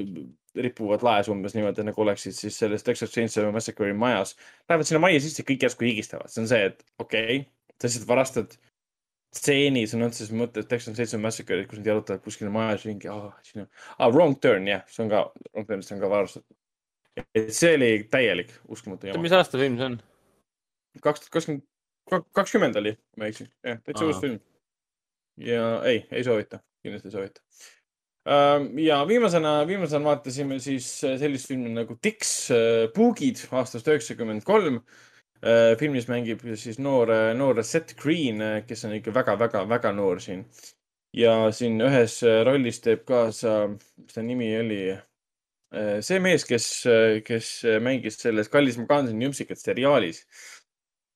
[0.57, 4.33] ripuvad laes umbes niimoodi, nagu oleksid siis selles Texas Chainsaw Massacre'i majas.
[4.69, 7.45] Lähevad sinna majja sisse, kõik järsku higistavad, see on see, et okei okay,,
[7.77, 8.57] sa lihtsalt varastad
[9.34, 13.31] stseeni sõna otseses mõttes Texas Chainsaw Massacre'is, kus nad jalutavad kuskil majas ringi oh,.
[13.47, 16.57] siin on ah,, Wrong Turn, jah see on ka, Wrong Turn'ist on ka varastatud.
[17.39, 19.23] et see oli täielik, uskumatu jama.
[19.23, 19.99] mis aasta film see on?
[20.99, 21.67] kaks tuhat kakskümmend,
[22.34, 24.41] kakskümmend oli, ma ei eksi, jah, täitsa uus film.
[25.39, 27.44] ja ei, ei soovita, kindlasti ei soovita.
[28.83, 32.50] ja viimasena, viimasena vaatasime siis sellist filmi nagu Dix
[32.97, 34.83] Boogid aastast üheksakümmend kolm
[35.81, 40.44] filmis mängib siis noor, noor Seth Green, äh, kes on ikka väga-väga-väga noor siin.
[41.17, 44.83] ja siin ühes äh, rollis teeb kaasa, mis ta nimi oli?
[46.02, 46.65] see mees, kes,
[47.23, 50.25] kes mängis selles Kallis Magansini Jumsikat seriaalis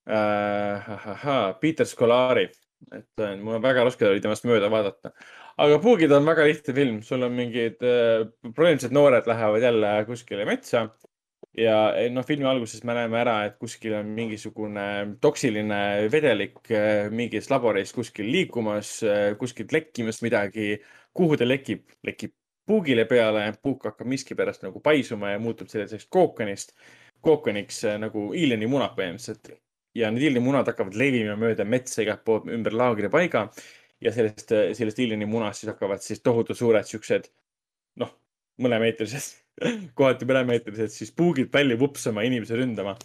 [0.06, 1.56] äh,.
[1.58, 2.44] Peter Scolari,
[2.94, 5.10] et mul on väga raske oli temast mööda vaadata.
[5.58, 10.46] aga Puugid on väga lihtne film, sul on mingid äh, probleemsed noored lähevad jälle kuskile
[10.46, 10.86] metsa
[11.58, 14.86] ja eh, noh, filmi alguses me näeme ära, et kuskil on mingisugune
[15.22, 15.80] toksiline
[16.12, 20.78] vedelik eh, mingis laboris kuskil liikumas, eh, kuskilt lekkimas midagi.
[21.14, 21.86] kuhu ta lekib?
[22.02, 22.32] lekib
[22.66, 26.72] puugile peale, puuk hakkab miskipärast nagu paisuma ja muutub selliseks kookonist,
[27.20, 29.60] kookoniks nagu hiilenimunad põhimõtteliselt.
[29.94, 33.46] ja need hiilenimunad hakkavad levima mööda metsa igalt poolt ümber laagripaiga
[34.00, 37.30] ja sellest, sellest hiilenimunast siis hakkavad siis tohutu suured siuksed,
[38.02, 38.10] noh,
[38.58, 39.43] mõnemeetrised
[39.98, 42.96] kohati mõnemeetrised, siis puugid välja vupsama, inimesi ründama.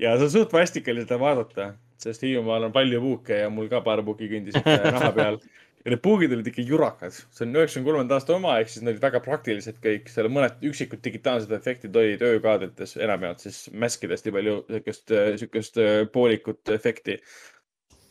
[0.00, 3.82] ja see on suht vastikaline seda vaadata, sest Hiiumaal on palju puuke ja mul ka
[3.84, 4.64] paar puuki kõndisid
[4.96, 5.38] naha peal.
[5.84, 8.94] ja need puugid olid ikka jurakad, see on üheksakümne kolmanda aasta oma, ehk siis nad
[8.94, 14.38] olid väga praktilised kõik, seal mõned üksikud digitaalsed efektid olid öökaadrites, enamjaolt siis mäskidest nii
[14.38, 15.82] palju siukest, siukest
[16.16, 17.20] poolikut efekti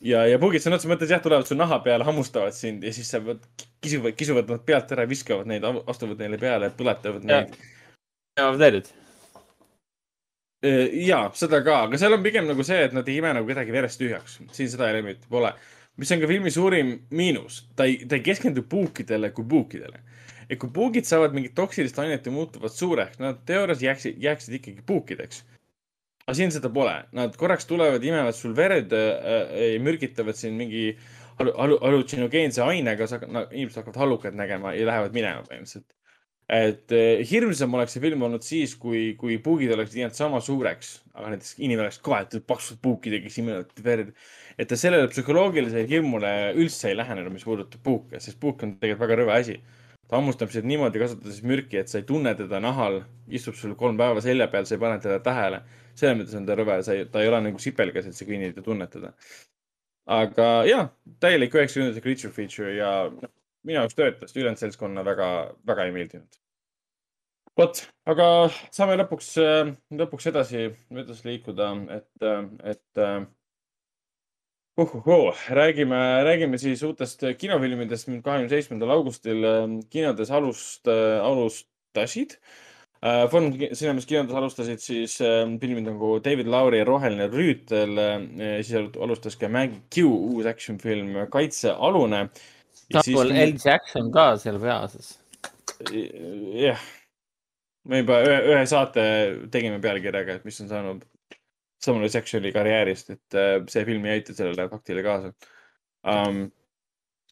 [0.03, 3.09] ja, ja puugid sõna otseses mõttes jah, tulevad su naha peale, hammustavad sind ja siis
[3.11, 7.55] sa kisuvad, kisuvad nad pealt ära, viskavad neid, astuvad neile peale, põletavad neid.
[8.39, 8.89] ja Deadid.
[11.03, 13.75] ja seda ka, aga seal on pigem nagu see, et nad ei ime nagu kedagi
[13.75, 14.41] verest tühjaks.
[14.55, 15.53] siin seda elementi pole.
[15.97, 20.03] mis on ka filmi suurim miinus, ta ei, ta ei keskendu puukidele kui puukidele.
[20.49, 24.83] et kui puugid saavad mingit toksilist ainet ja muutuvad suureks, nad teoorias jääksid, jääksid ikkagi
[24.85, 25.43] puukideks
[26.23, 30.93] aga siin seda pole, nad korraks tulevad, imevad sul verd äh,, mürgitavad siin mingi
[31.39, 33.09] hallutsinogeense ainega,
[33.51, 35.89] inimesed hakkavad hallukad nägema ja lähevad minema põhimõtteliselt.
[36.53, 40.97] et eh, hirmsam oleks see film olnud siis, kui, kui puugid oleksid jäänud sama suureks,
[41.15, 44.11] aga näiteks inimene oleks kaetud paksud puukidega, kes imevad verd.
[44.57, 49.07] et ta sellele psühholoogilisele hirmule üldse ei lähenenud, mis puudutab puuke, sest puuk on tegelikult
[49.07, 49.57] väga rõve asi
[50.07, 53.01] ta hammustab sind niimoodi, kasutades mürki, et sa ei tunne teda nahal,
[53.33, 55.63] istub sul kolm päeva selja peal, sa ei pane teda tähele
[55.99, 58.57] selles mõttes on ta rõve, sa ei, ta ei ole nagu sipelgas, et sa kõnnid
[58.57, 59.13] ja tunned teda.
[60.13, 60.87] aga jah,
[61.23, 62.93] täielik üheksakümnendate creature feature ja
[63.63, 65.27] minu jaoks töötas, ülejäänud seltskonna väga,
[65.67, 66.39] väga ei meeldinud.
[67.59, 68.27] vot, aga
[68.73, 69.29] saame lõpuks,
[70.01, 72.27] lõpuks edasi, edasi liikuda, et,
[72.73, 73.03] et
[74.81, 79.45] uhuhuu, räägime, räägime siis uutest kinofilmidest, kahekümne seitsmendal augustil
[79.93, 82.72] kinodes alust, alustasid Uh,
[83.03, 88.21] Fun Cinemas kinodes alustasid siis uh, filmid nagu David Lauri Roheline rüütel uh,,
[88.63, 92.29] siis alustas ka Maggie Q uus action film Kaitsealune.
[92.93, 95.17] Samuel L Jackson ka seal peaosas.
[96.55, 96.79] jah,
[97.89, 99.03] me juba ühe, ühe saate
[99.51, 101.03] tegime pealkirjaga, et mis on saanud
[101.83, 103.39] Samuel Jacksoni karjäärist, et
[103.73, 105.33] see film ei aita sellele faktile kaasa
[106.07, 106.45] um,.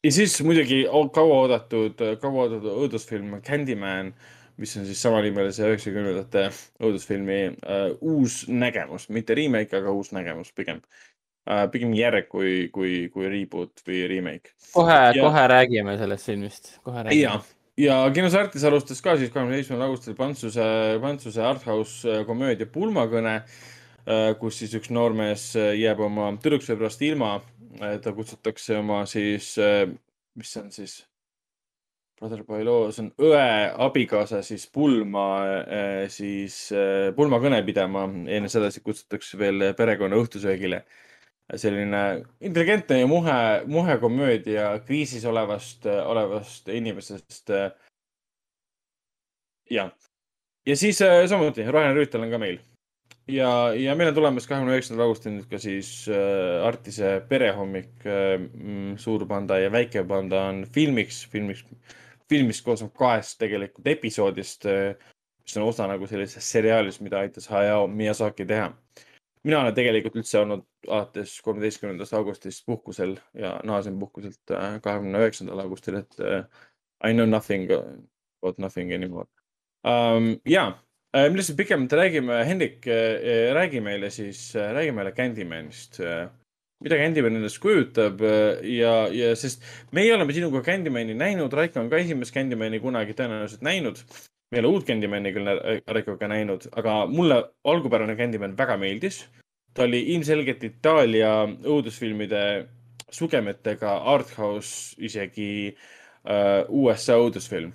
[0.04, 0.84] ja siis muidugi
[1.16, 6.48] kauaoodatud, kauaoodatud õudusfilm Candyman uh, mis on siis samanimelise üheksakümnendate
[6.84, 11.66] õudusfilmi uh, uus nägemus, mitte remake, aga uus nägemus pigem uh,.
[11.74, 14.54] pigem järg kui, kui, kui reboot või remake.
[14.76, 17.26] kohe, kohe räägime sellest filmist, kohe räägime.
[17.26, 17.36] ja,
[17.82, 24.34] ja Kinos Artis alustas ka siis kahekümne seitsmendal augustil Prantsuse, Prantsuse arthouse komöödia Pulmakõne uh,,
[24.42, 27.40] kus siis üks noormees jääb oma tüdruksõbrast ilma.
[28.04, 29.54] ta kutsutakse oma siis,
[30.36, 30.98] mis see on siis
[32.22, 33.46] Brother Boilo, see on õe
[33.82, 35.26] abikaasa siis pulma,
[35.66, 38.06] eh, siis eh, pulmakõne pidama.
[38.30, 40.84] enne seda siis kutsutakse veel perekonna õhtusöögile.
[41.52, 47.50] selline intelligentne ja muhe, muhe komöödia kriisis olevast, olevast inimesest.
[49.70, 49.90] ja,
[50.66, 52.62] ja siis samuti Rainer Rüütel on ka meil
[53.32, 58.46] ja, ja meil on tulemas kahekümne üheksandal augustil nüüd ka siis äh, Artise perehommik äh,.
[59.02, 61.66] suur panda ja väike panda on filmiks, filmiks
[62.32, 64.94] film, mis koosneb kahest tegelikult episoodist, äh,
[65.44, 68.72] mis on osa nagu sellisest seriaalist, mida aitas Hayao Miyazaki teha.
[69.44, 75.64] mina olen tegelikult üldse olnud alates kolmeteistkümnendast augustist puhkusel ja naasen puhkuselt äh, kahekümne üheksandal
[75.64, 76.44] augustil, et uh,
[77.02, 79.26] I know nothing about nothing anymore
[79.84, 80.36] um,.
[80.46, 80.68] ja,
[81.14, 82.86] millest me pikemalt räägime, Hendrik,
[83.58, 86.00] räägi meile siis, räägi meile Candymanist
[86.82, 89.64] mida Candyman endast kujutab äh, ja, ja sest
[89.96, 94.02] meie oleme sinuga Candymani näinud, Raiko on ka esimest Candymani kunagi tõenäoliselt näinud.
[94.52, 95.52] me ei ole uut Candymani küll
[95.96, 99.24] Raikoga näinud, aga mulle algupärane Candyman väga meeldis.
[99.74, 102.44] ta oli ilmselgelt Itaalia õudusfilmide
[103.12, 107.72] sugemetega arthouse, isegi uh, USA õudusfilm.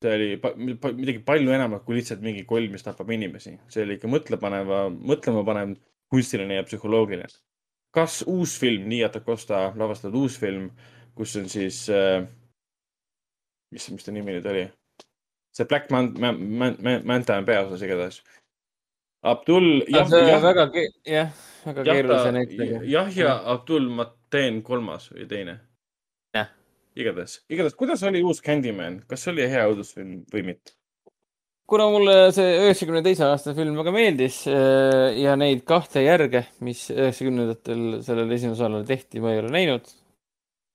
[0.00, 3.56] see oli pa midagi palju enamat kui lihtsalt mingi koll, mis tapab inimesi.
[3.68, 5.78] see oli ikka mõtlepaneva, mõtlemapanev
[6.10, 7.28] kunstiline ja psühholoogiline
[7.94, 10.70] kas uus film, Nia Tacosta lavastatud uus film,
[11.14, 12.22] kus on siis äh,,
[13.74, 14.68] mis, mis ta nimi nüüd oli?
[15.52, 18.22] see Black Man-, Man-, Man-, Man-, Manta on peaosas igatahes.
[19.22, 19.82] Abdul.
[19.88, 20.70] jah, jah, väga,
[21.04, 21.32] jah,
[21.66, 22.82] väga keerulise näitleja.
[22.88, 25.58] jah, ja Abdul Mateen kolmas või teine.
[26.34, 26.48] jah.
[26.96, 30.79] igatahes, igatahes, kuidas oli uus Candyman, kas oli hea õudusfilm või mitte?
[31.70, 36.88] Kuna mulle see üheksakümne teise aasta film väga meeldis äh, ja neid kahte järge, mis
[36.90, 39.86] üheksakümnendatel sellele esimesele osale tehti, ma ei ole näinud.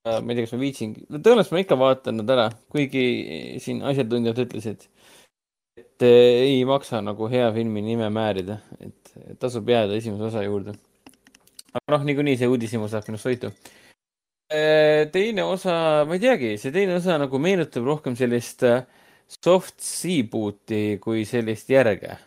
[0.07, 3.05] Äh, ma ei tea, kas ma viitsin, tõenäoliselt ma ikka vaatan nad ära, kuigi
[3.63, 4.87] siin asjatundjad ütlesid,
[5.81, 10.77] et äh, ei maksa nagu hea filmi nime määrida, et tasub jääda esimese osa juurde.
[11.75, 13.51] aga noh, niikuinii see uudishimu saab minust võitu
[15.11, 18.85] teine osa, ma ei teagi, see teine osa nagu meenutab rohkem sellist äh,
[19.31, 22.17] soft seaboot'i kui sellist järge.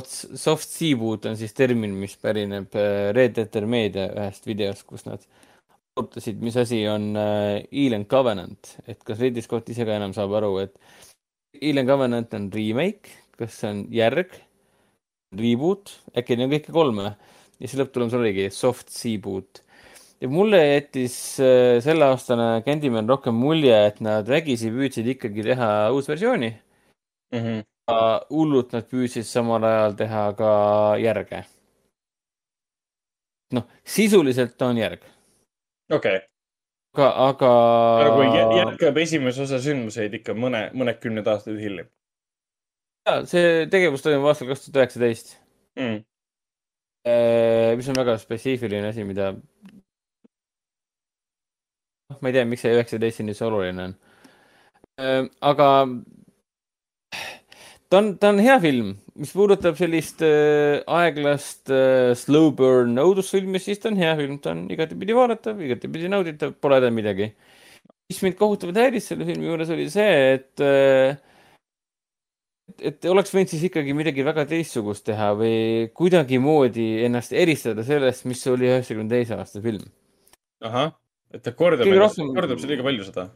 [0.00, 5.24] Soft seaboot on siis termin, mis pärineb äh, Red Letter Meedia ühest videost, kus nad
[5.98, 10.36] arutasid, mis asi on äh, Alien Covenant, et kas Ridley Scott ise ka enam saab
[10.38, 10.78] aru, et
[11.60, 14.38] Alien Covenant on remake, kas see on järg,
[15.36, 19.62] reboot, äkki neid on kõiki kolme ja siis lõpptulemus oligi soft seaboot
[20.20, 26.08] ja mulle jättis äh, selleaastane Candyman rohkem mulje, et nad vägisi püüdsid ikkagi teha uus
[26.08, 26.50] versiooni
[27.32, 27.38] mm.
[27.38, 27.62] -hmm.
[28.30, 30.50] hullult nad püüdsid samal ajal teha ka
[31.00, 31.44] järge.
[33.52, 35.00] noh, sisuliselt on järg.
[35.90, 36.26] okei okay.
[36.94, 37.54] aga, aga.
[38.08, 41.88] nagu jätkab esimese osa sündmuseid ikka mõne, mõnekümned aastad hiljem.
[43.08, 45.36] ja see tegevus toimub aastal kaks tuhat üheksateist.
[45.80, 46.04] Mm.
[47.08, 49.32] Äh, mis on väga spetsiifiline asi, mida
[52.18, 53.94] ma ei tea, miks see üheksateist siin üldse oluline on.
[55.46, 55.68] Aga
[57.90, 58.90] ta on, ta on hea film,
[59.20, 61.72] mis puudutab sellist aeglast
[62.20, 66.80] slow burn õudusfilmi, siis ta on hea film, ta on igatepidi vaadatav, igatepidi nauditav, pole
[66.80, 67.32] häda midagi.
[68.10, 71.18] mis mind kohutavalt häiris selle filmi juures oli see, et äh,
[72.78, 78.42] et oleks võinud siis ikkagi midagi väga teistsugust teha või kuidagimoodi ennast eristada sellest, mis
[78.50, 79.84] oli üheksakümne teise aasta film.
[81.34, 82.34] Et ta kordab, rohkem...
[82.36, 83.28] kordab see liiga palju seda?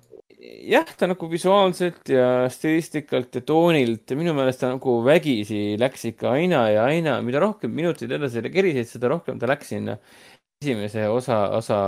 [0.68, 6.04] jah, ta nagu visuaalselt ja stilistikalt ja toonilt ja minu meelest ta nagu vägisi läks
[6.10, 9.96] ikka aina ja aina, mida rohkem minuteid edasi kerisid, seda rohkem ta läks sinna
[10.62, 11.78] esimese osa, osa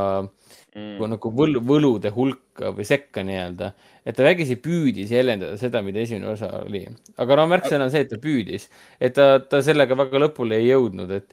[0.77, 1.05] mm.
[1.13, 3.73] nagu võlu, võlude hulka või sekka nii-öelda.
[4.07, 6.87] et ta vägisi püüdis jäljendada seda, mida esimene osa oli.
[7.17, 8.69] aga no märksõna on see, et ta püüdis,
[9.01, 11.33] et ta, ta sellega väga lõpule ei jõudnud, et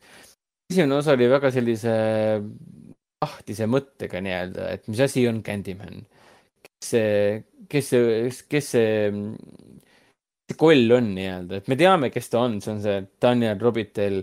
[0.72, 1.96] esimene osa oli väga sellise
[3.24, 6.04] lahtise mõttega nii-öelda, et mis asi on Candyman.
[6.64, 8.94] kes see, kes see, kes see,
[10.52, 14.22] see koll on nii-öelda, et me teame, kes ta on, see on see Daniel Robitel,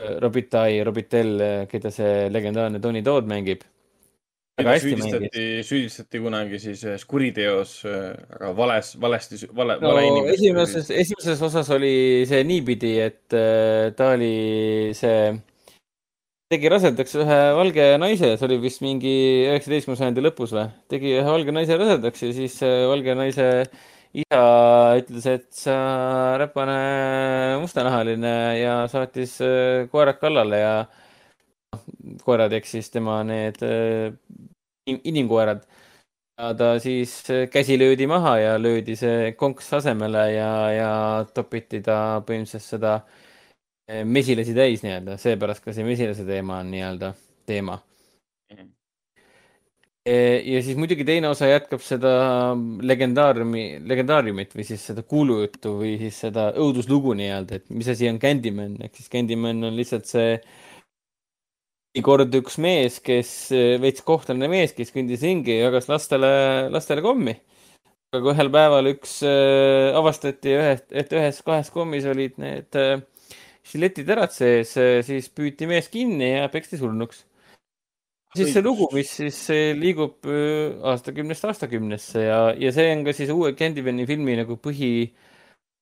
[0.00, 1.34] Robitai, Robitel,
[1.68, 3.66] keda see legendaarne Tony Todd mängib.
[4.60, 10.34] väga hästi süüdistati, süüdistati kunagi siis ühes kuriteos, aga vales, valesti, vale, no, vale inimest.
[10.34, 15.30] esimeses, esimeses osas oli see niipidi, et äh, ta oli see,
[16.50, 19.14] tegi rasedaks ühe valge naise, see oli vist mingi
[19.46, 22.58] üheksateistkümnenda sajandi lõpus või, tegi ühe valge naise rasedaks ja siis
[22.90, 23.48] valge naise
[24.12, 24.40] isa
[24.98, 25.74] ütles, et sa
[26.40, 30.72] räpane mustanahaline ja saatis äh, koerad kallale ja
[31.74, 31.84] noh,
[32.24, 34.10] koerad ehk siis tema need äh,
[34.90, 35.62] inimkoerad.
[36.40, 40.90] ja ta siis äh, käsi löödi maha ja löödi see konks asemele ja, ja
[41.34, 43.00] topiti ta põhimõtteliselt seda
[44.04, 47.14] mesilasi täis nii-öelda, seepärast ka see mesilase teema on nii-öelda
[47.48, 48.56] teema mm.
[48.56, 48.76] -hmm
[50.10, 52.10] ja siis muidugi teine osa jätkab seda
[52.82, 58.18] legendaariumi, legendaariumit või siis seda kuulujuttu või siis seda õuduslugu nii-öelda, et mis asi on
[58.18, 60.40] Candyman, ehk siis Candyman on lihtsalt see
[62.06, 63.50] kord üks mees, kes,
[63.82, 66.32] veits kohtlane mees, kes kõndis ringi ja jagas lastele,
[66.70, 67.34] lastele kommi.
[68.10, 73.02] aga kui ühel päeval üks äh, avastati ühes, et ühes kahes kommis olid need äh,
[73.66, 74.72] žiletiterad sees
[75.06, 77.24] siis püüti mees kinni ja peksti surnuks
[78.36, 79.38] siis see lugu, mis siis
[79.78, 84.92] liigub äh, aastakümnest aastakümnesse ja, ja see on ka siis uue Candymani filmi nagu põhi,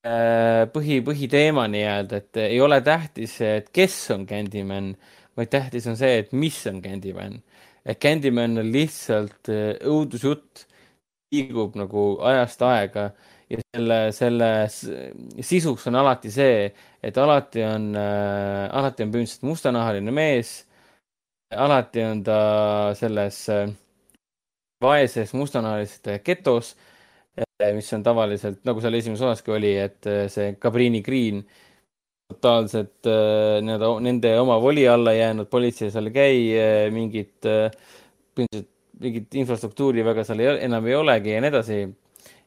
[0.07, 4.95] äh, põhi, põhiteema nii-öelda, et ei ole tähtis, et kes on Candyman,
[5.39, 7.41] vaid tähtis on see, et mis on Candyman.
[7.85, 10.65] et Candyman on lihtsalt äh, õudusjutt,
[11.35, 13.11] liigub nagu ajast aega
[13.49, 16.69] ja selle, selle sisuks on alati see,
[17.03, 20.59] et alati on äh,, alati on põhimõtteliselt mustanahaline mees
[21.57, 22.41] alati on ta
[22.99, 23.71] selles äh,
[24.83, 26.75] vaeses mustanahalistes getos,
[27.39, 31.43] äh, mis on tavaliselt, nagu seal esimeses osaski oli, et äh, see Cabrini Green
[32.29, 36.43] totaalselt nii-öelda nende oma voli alla jäänud, politsei seal ei käi,
[36.93, 37.47] mingit,
[39.01, 41.79] mingit infrastruktuuri väga seal ei, enam ei olegi ja nii edasi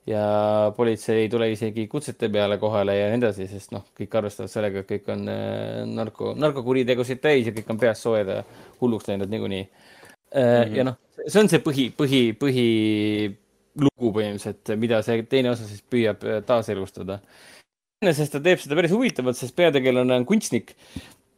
[0.09, 4.49] ja politsei ei tule isegi kutsete peale kohale ja nii edasi, sest noh, kõik arvestavad
[4.49, 8.39] sellega, et kõik on äh, narko, narkokuritegusid täis ja kõik on peast soojad ja
[8.81, 10.41] hulluks läinud niikuinii mm.
[10.41, 10.75] -hmm.
[10.79, 10.97] ja noh,
[11.27, 17.21] see on see põhi, põhi, põhilugu põhimõtteliselt, mida see teine osa siis püüab äh, taaselustada.
[18.01, 20.73] iseenesest ta teeb seda päris huvitavalt, sest peategelane on kunstnik,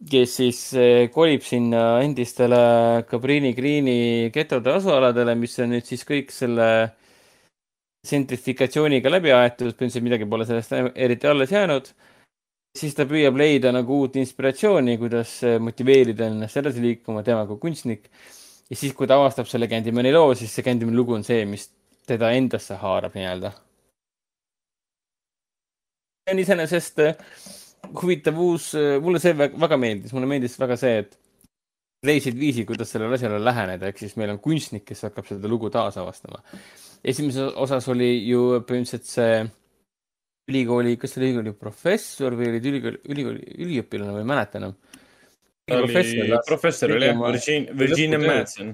[0.09, 0.65] kes siis
[1.11, 6.91] kolib sinna endistele Cabrini Greeni getode asualadele, mis on nüüd siis kõik selle äh,
[8.07, 11.87] sentrifikatsiooniga läbi aetud, põhimõtteliselt midagi pole sellest eriti alles jäänud.
[12.73, 18.09] siis ta püüab leida nagu uut inspiratsiooni, kuidas motiveerida ennast edasi liikuma, tema kui kunstnik.
[18.69, 21.69] ja siis, kui ta avastab selle Candymani loo, siis see Candymani lugu on see, mis
[22.07, 23.53] teda endasse haarab nii-öelda.
[26.23, 27.15] see on iseenesest äh,
[28.01, 31.19] huvitav uus, äh, mulle see väga meeldis, mulle meeldis väga see, et
[32.03, 35.69] leidsid viisi, kuidas sellele asjale läheneda, ehk siis meil on kunstnik, kes hakkab seda lugu
[35.71, 36.43] taasavastama
[37.03, 39.43] esimeses osas oli ju põhimõtteliselt see
[40.51, 44.77] ülikooli, kas see oli ülikooli professor või olid ülikooli, ülikooli üliõpilane, ma ei mäleta enam.
[45.71, 48.73] professor, professor oli jah, Virginia, Virginia Madsen.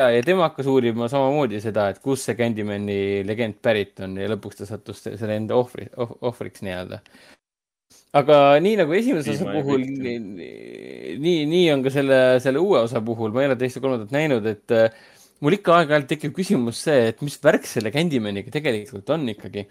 [0.00, 4.28] ja, ja tema hakkas uurima samamoodi seda, et kust see Candymani legend pärit on ja
[4.32, 7.00] lõpuks ta sattus selle enda ohvri oh,, ohvriks nii-öelda.
[8.20, 13.32] aga nii nagu esimese osa puhul, nii, nii, on ka selle, selle uue osa puhul,
[13.32, 14.76] ma ei ole teist ja kolmandat näinud, et
[15.42, 19.66] mul ikka aeg-ajalt tekib küsimus see, et mis värk selle Candymaniga tegelikult on ikkagi.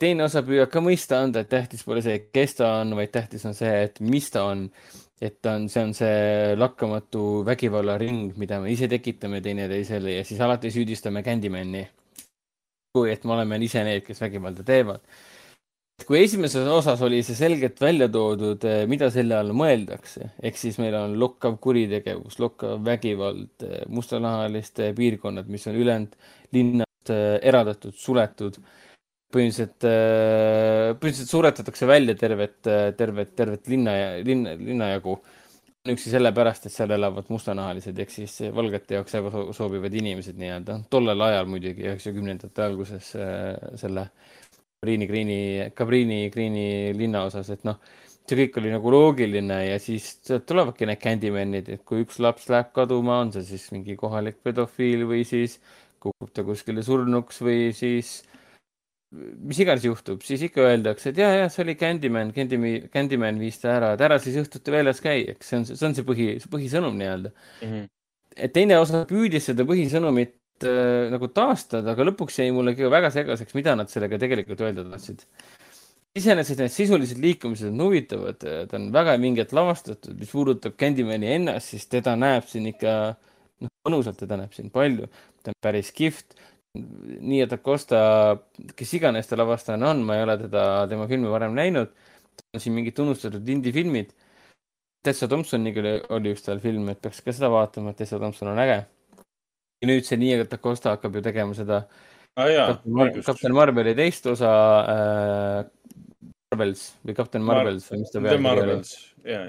[0.00, 3.44] teine osa püüab ka mõista anda, et tähtis pole see, kes ta on, vaid tähtis
[3.48, 4.68] on see, et mis ta on.
[5.20, 10.40] et ta on, see on see lakkamatu vägivallaring, mida me ise tekitame teineteisele ja siis
[10.40, 11.88] alati süüdistame Candymani.
[12.92, 15.04] kui et me oleme ise need, kes vägivalda teevad
[16.08, 20.78] kui esimeses osas oli see selgelt välja toodud, eh, mida selle all mõeldakse, ehk siis
[20.82, 26.14] meil on lokkav kuritegevus, lokkav vägivald, eh, mustanahaliste piirkonnad, mis on ülejäänud
[26.56, 28.60] linnast eh, eraldatud, suletud.
[29.30, 29.84] põhimõtteliselt,
[30.98, 32.56] põhimõtteliselt suretatakse välja tervet,
[32.98, 33.92] tervet, tervet linna,
[34.26, 35.20] linna, linnajagu.
[35.88, 40.80] üksi sellepärast, et seal elavad mustanahalised ehk siis valgete jaoks ebasobivad inimesed nii-öelda.
[40.90, 43.14] tollel ajal muidugi, üheksakümnendate alguses
[43.84, 44.08] selle
[44.80, 47.76] Cabrini Greeni, Cabrini Greeni linnaosas, et noh,
[48.24, 52.70] see kõik oli nagu loogiline ja siis tulevadki need Candymanid, et kui üks laps läheb
[52.72, 55.58] kaduma, on see siis mingi kohalik pedofiil või siis
[56.00, 58.22] kukub ta kuskile surnuks või siis
[59.12, 63.60] mis iganes juhtub, siis ikka öeldakse, et ja, ja see oli Candyman, Candyman, Candyman viis
[63.60, 66.32] ta ära, et ära siis õhtuti väljas käi, eks see on, see on see põhi,
[66.48, 67.68] põhisõnum nii-öelda mm.
[67.68, 67.88] -hmm.
[68.48, 73.56] et teine osa püüdis seda põhisõnumit äh, nagu taastada, aga lõpuks jäi mulle väga segaseks,
[73.58, 75.24] mida nad sellega tegelikult öelda tahtsid.
[76.18, 81.70] iseenesest need sisulised liikumised on huvitavad, ta on väga vingelt lavastatud, mis puudutab Candymani ennast,
[81.70, 82.94] siis teda näeb siin ikka
[83.62, 85.08] noh, mõnusalt teda näeb siin palju,
[85.44, 86.36] ta on päris kihvt.
[86.74, 88.00] nii et Acosta,
[88.78, 91.90] kes iganes ta lavastajana on, ma ei ole teda, tema filmi varem näinud.
[92.54, 94.14] on siin mingid tunnustatud indie-filmid.
[95.02, 98.48] Tessa Thompsoniga oli, oli üks tal film, et peaks ka seda vaatama, et Tessa Thompson
[98.52, 98.84] on äge.
[99.80, 101.82] Ja nüüd see nii, et Acosta hakkab ju tegema seda
[102.36, 104.52] ah, Kapten, Mar Kapten Marveli teist osa
[104.92, 109.42] äh, Marvels või Kapten Marvels või mis ta pealkiri oli.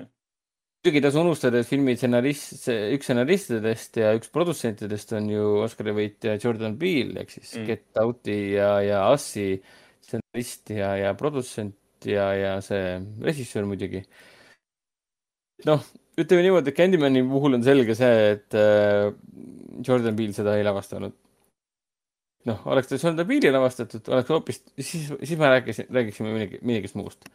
[0.82, 6.38] muidugi tasu unustada, et filmi stsenarist, üks stsenaristidest ja üks produtsentidest on ju Oscari võitja
[6.42, 7.68] Jordan Peele ehk siis mm.
[7.68, 9.56] Get Out'i ja, ja Us'i
[10.06, 14.06] stsenarist ja, ja produtsent ja, ja see režissöör muidugi.
[15.68, 15.84] noh,
[16.24, 19.12] ütleme niimoodi, et Candymani puhul on selge see, et äh,
[19.88, 21.14] Jordan Peele seda ei lavastanud.
[22.50, 26.98] noh, oleks ta Jordan Peele'i lavastatud, oleks hoopis, siis, siis me rääkisin, räägiksime millegi, millegist
[26.98, 27.30] muust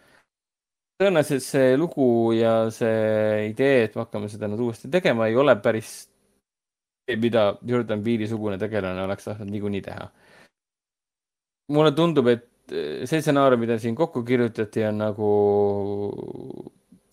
[0.97, 5.55] tõenäoliselt see lugu ja see idee, et me hakkame seda nüüd uuesti tegema, ei ole
[5.61, 5.91] päris
[7.07, 10.09] see, mida Jordan Peele'i sugune tegelane oleks tahtnud niikuinii teha.
[11.73, 15.31] mulle tundub, et see stsenaarium, mida siin kokku kirjutati, on nagu,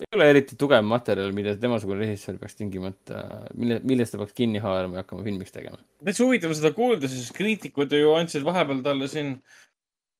[0.01, 3.21] ei ole eriti tugev materjal, mida temasugune režissöör peaks tingimata,
[3.53, 5.77] mille, millest ta peaks kinni haarama ja hakkama filmiks tegema.
[6.03, 9.61] täitsa huvitav seda kuulda, sest kriitikud ju andsid vahepeal talle siin äh,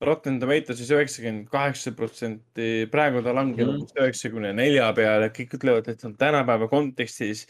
[0.05, 3.85] Rotten Tomatoesis üheksakümmend kaheksa protsenti, praegu ta langeb mm.
[3.99, 4.59] üheksakümne -hmm.
[4.59, 7.47] nelja peale, kõik ütlevad, et see on tänapäeva kontekstis.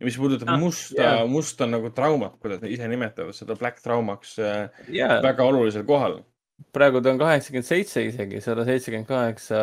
[0.00, 3.78] ja mis puudutab ah, musta yeah., musta nagu traumat, kuidas nad ise nimetavad seda black
[3.82, 5.22] traumaks yeah.
[5.22, 6.22] väga olulisel kohal.
[6.72, 9.60] praegu ta on kaheksakümmend seitse isegi, sada seitsekümmend kaheksa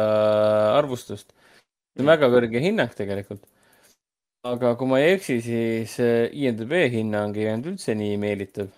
[0.78, 1.34] arvustust.
[1.92, 3.44] See on väga kõrge hinnang tegelikult.
[4.48, 8.72] aga kui ma ei eksi, siis IMDB hinnang ei olnud üldse nii meelitav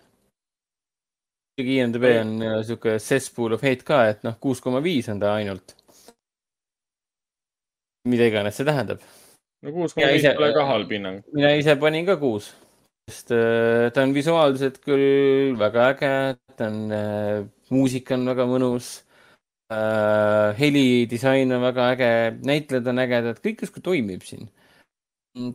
[1.53, 5.35] muidugi IMDB on sihuke cesspool of hate ka, et noh, kuus koma viis on ta
[5.37, 5.75] ainult.
[8.09, 8.99] mida iganes see tähendab.
[9.61, 11.21] no kuus koma viis pole ka halb hinnang.
[11.33, 12.49] mina ise panin ka kuus,
[13.09, 16.13] sest äh, ta on visuaalselt küll väga äge,
[16.57, 16.89] ta on
[17.69, 19.02] muusika on väga mõnus
[19.73, 20.55] äh,.
[20.59, 22.11] helidisain on väga äge,
[22.45, 24.49] näitlejad on ägedad, kõik justkui toimib siin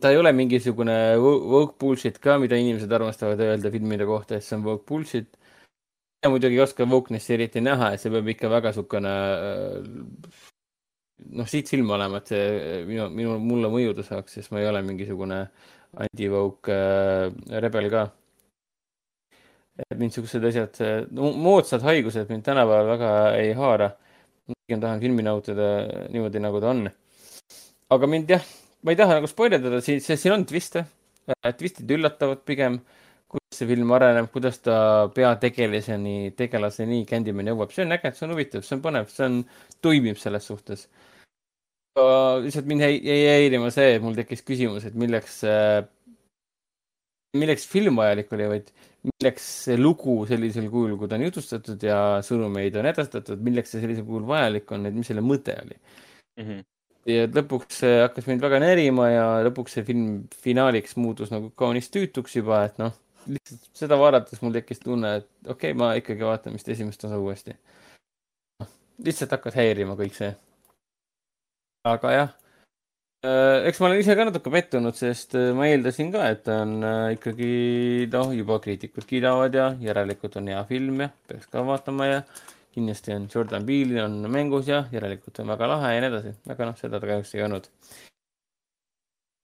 [0.01, 4.57] ta ei ole mingisugune woke bullshit ka, mida inimesed armastavad öelda filmide kohta, et see
[4.57, 5.39] on woke bullshit
[6.23, 10.39] ja muidugi ei oska Wokeness'i eriti näha, et see peab ikka väga niisugune äh,
[11.39, 14.83] noh, siit silma olema, et see minu, minu, mulle mõjuda saaks, sest ma ei ole
[14.87, 15.41] mingisugune
[16.05, 18.09] anti-woke äh, rebel ka.
[19.79, 20.75] et mind niisugused asjad
[21.15, 23.93] no,, moodsad haigused mind tänapäeval väga ei haara.
[24.69, 25.67] Pigem tahan filmi nautida
[26.13, 26.85] niimoodi, nagu ta on.
[27.89, 28.45] aga mind jah,
[28.85, 30.85] ma ei taha nagu spoilerdada, siin, siin on twiste,
[31.57, 32.77] twistid üllatavad pigem
[33.29, 34.75] kuidas see film areneb, kuidas ta
[35.13, 39.39] peategelaseni, tegelaseni Candyman jõuab, see on äge, see on huvitav, see on põnev, see on,
[39.85, 40.87] toimib selles suhtes.
[42.45, 45.41] lihtsalt mind jäi, jäi häirima see, et mul tekkis küsimus, et milleks,
[47.37, 48.73] milleks film vajalik oli, vaid
[49.07, 53.83] milleks see lugu sellisel kujul, kui ta on jutustatud ja sõnumeid on edastatud, milleks see
[53.83, 56.43] sellisel kujul vajalik on, et mis selle mõte oli mm.
[56.43, 56.67] -hmm
[57.09, 62.35] ja lõpuks hakkas mind väga närima ja lõpuks see film finaaliks muutus nagu kaunis tüütuks
[62.35, 62.91] juba, et noh
[63.27, 67.19] lihtsalt seda vaadates mul tekkis tunne, et okei okay,, ma ikkagi vaatan vist esimest osa
[67.19, 67.55] uuesti.
[68.61, 68.71] Noh,
[69.05, 70.31] lihtsalt hakkas häirima kõik see.
[71.89, 72.31] aga jah,
[73.69, 76.77] eks ma olen ise ka natuke pettunud, sest äh, ma eeldasin ka, et ta on
[76.83, 77.49] äh, ikkagi
[78.13, 82.21] noh, juba kriitikud kiidavad ja järelikult on hea film ja peaks ka vaatama ja
[82.75, 86.69] kindlasti on Jordan Peele on mängus ja järelikult on väga lahe ja nii edasi, aga
[86.69, 87.67] noh, seda ta kahjuks ei olnud.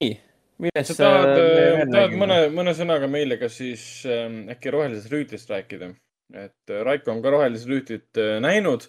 [0.03, 0.15] nii
[0.63, 5.51] millest sa tahad, äh, tahad mõne, mõne sõnaga meile ka siis äh, äkki rohelisest rüütlist
[5.51, 5.91] rääkida?
[6.33, 8.87] et äh, Raiko on ka rohelist rüütlit äh, näinud.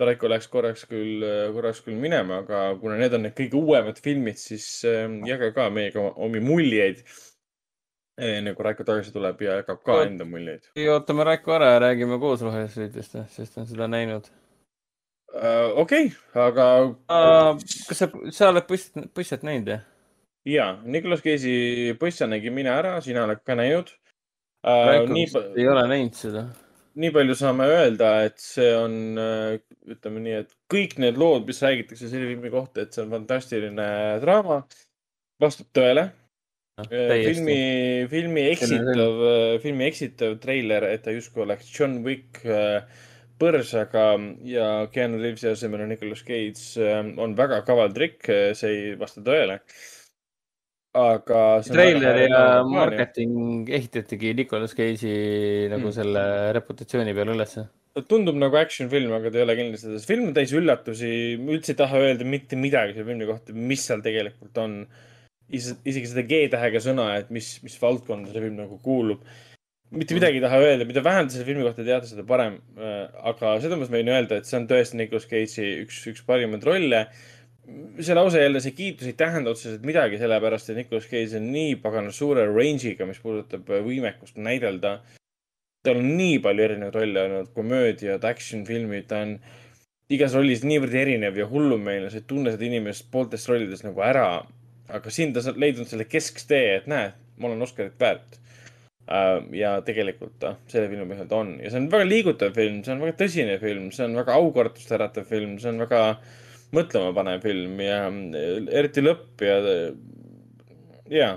[0.00, 1.22] Raiko läks korraks küll,
[1.54, 5.68] korraks küll minema, aga kuna need on need kõige uuemad filmid, siis äh, jaga ka
[5.70, 7.04] meiega omi muljeid.
[8.18, 10.66] enne kui Raiko tagasi tuleb ja jagab ka Oot, enda muljeid.
[10.90, 14.28] ootame Raiko ära ja räägime koos rohelisest rüütlist, sest ta on seda näinud
[15.34, 15.78] uh,.
[15.82, 17.64] okei okay,, aga uh,.
[17.88, 19.82] kas sa, sa oled Pusset, Pusset näinud, jah?
[20.46, 23.90] ja, Nicolas Cage'i Põssa nägin mina ära, sina oled ka näinud
[24.62, 25.02] äh,.
[25.10, 26.48] nii ei ole näinud seda.
[27.00, 29.56] Nii palju saame öelda, et see on, äh,
[29.90, 33.88] ütleme nii, et kõik need lood, mis räägitakse selle filmi kohta, et see on fantastiline
[34.24, 34.60] draama,
[35.42, 36.08] vastab tõele.
[36.78, 36.86] No,.
[36.90, 37.58] Äh, filmi,
[38.10, 42.42] filmi eksitav, äh, filmi eksitav treiler, et ta justkui oleks John Wick
[43.38, 44.06] põrsaga
[44.46, 46.86] ja Keanu Reavesi asemel on Nicolas Cage,
[47.18, 49.58] on väga kaval trikk, see ei vasta tõele
[50.94, 51.38] aga.
[51.66, 55.94] treiler ja marketing ehitatigi Nicolas Cage'i nagu mm.
[55.96, 57.66] selle reputatsiooni peale ülesse.
[57.94, 60.04] ta tundub nagu action film, aga ta ei ole kindlasti seda.
[60.10, 63.88] film on täis üllatusi, ma üldse ei taha öelda mitte midagi selle filmi kohta, mis
[63.88, 64.84] seal tegelikult on.
[65.54, 69.26] isegi seda G-tähega sõna, et mis, mis valdkonda see film nagu kuulub.
[69.94, 72.58] mitte midagi ei taha öelda, mida vähem te selle filmi kohta teate, seda parem.
[72.78, 76.66] Äh, aga seda ma võin öelda, et see on tõesti Nicolas Cage'i üks, üks parimaid
[76.66, 77.06] rolle.
[78.00, 81.76] See lause jälle, see kiitus ei tähenda otseselt midagi, sellepärast et Nicolas Cage on nii
[81.82, 84.98] pagana suure range'iga, mis puudutab võimekust näidelda.
[85.84, 89.34] tal on nii palju erinevaid rolle olnud, komöödiad, action filmid, ta on
[90.12, 94.28] igas rollis niivõrd erinev ja hullumeelne, sa ei tunne seda inimest pooltes rollides nagu ära
[94.92, 98.40] aga siin ta on leidnud selle kesktee, et näe, ma olen Oscarit väärt.
[99.04, 102.78] Äh, ja tegelikult ta selle filmi põhjal ta on ja see on väga liigutav film,
[102.86, 105.98] see on väga tõsine film, see on väga aukartust äratav film, see on väga
[106.76, 108.48] mõtlemapanev film ja äh,
[108.80, 109.58] eriti lõpp ja,
[111.12, 111.30] ja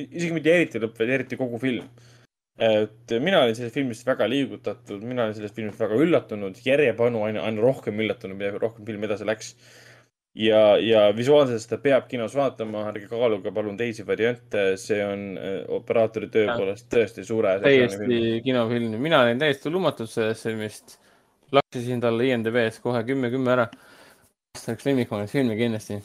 [0.00, 1.90] isegi mitte eriti lõpp, vaid eriti kogu film.
[2.60, 7.46] et mina olin sellest filmist väga liigutatud, mina olin sellest filmist väga üllatunud, järjepanu aina,
[7.48, 9.54] aina rohkem üllatunud, mida rohkem film edasi läks
[10.34, 15.60] ja, ja visuaalselt seda peab kinos vaatama, ärge kaaluge palun teisi variante, see on äh,
[15.78, 17.56] operaatori töö poolest tõesti suure.
[17.64, 20.98] täiesti kinofilm, mina olin täiesti lummatud sellest filmist.
[21.52, 23.66] laksisin talle IMDB-s kohe kümme, kümme ära.
[24.56, 26.00] Aastaks lemmikmaine film kindlasti.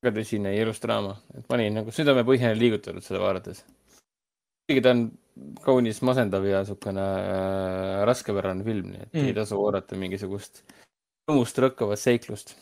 [0.00, 3.64] väga tõsine ja ilus draama, et ma olin nagu südamepõhjani liigutatud seda vaadates.
[4.68, 5.04] kuigi ta on
[5.64, 9.28] kaunis masendav ja niisugune äh, raskepärane film, nii et mm.
[9.28, 10.62] ei tasu oodata mingisugust
[11.28, 12.54] rõõmust rõkkavat seiklust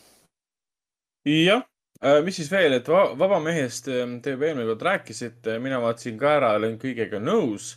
[1.25, 1.63] jah,
[2.03, 6.35] äh, mis siis veel, et Vabamehest ähm, te juba eelmine kord rääkisite, mina vaatasin ka
[6.39, 7.73] ära, olen kõigega nõus.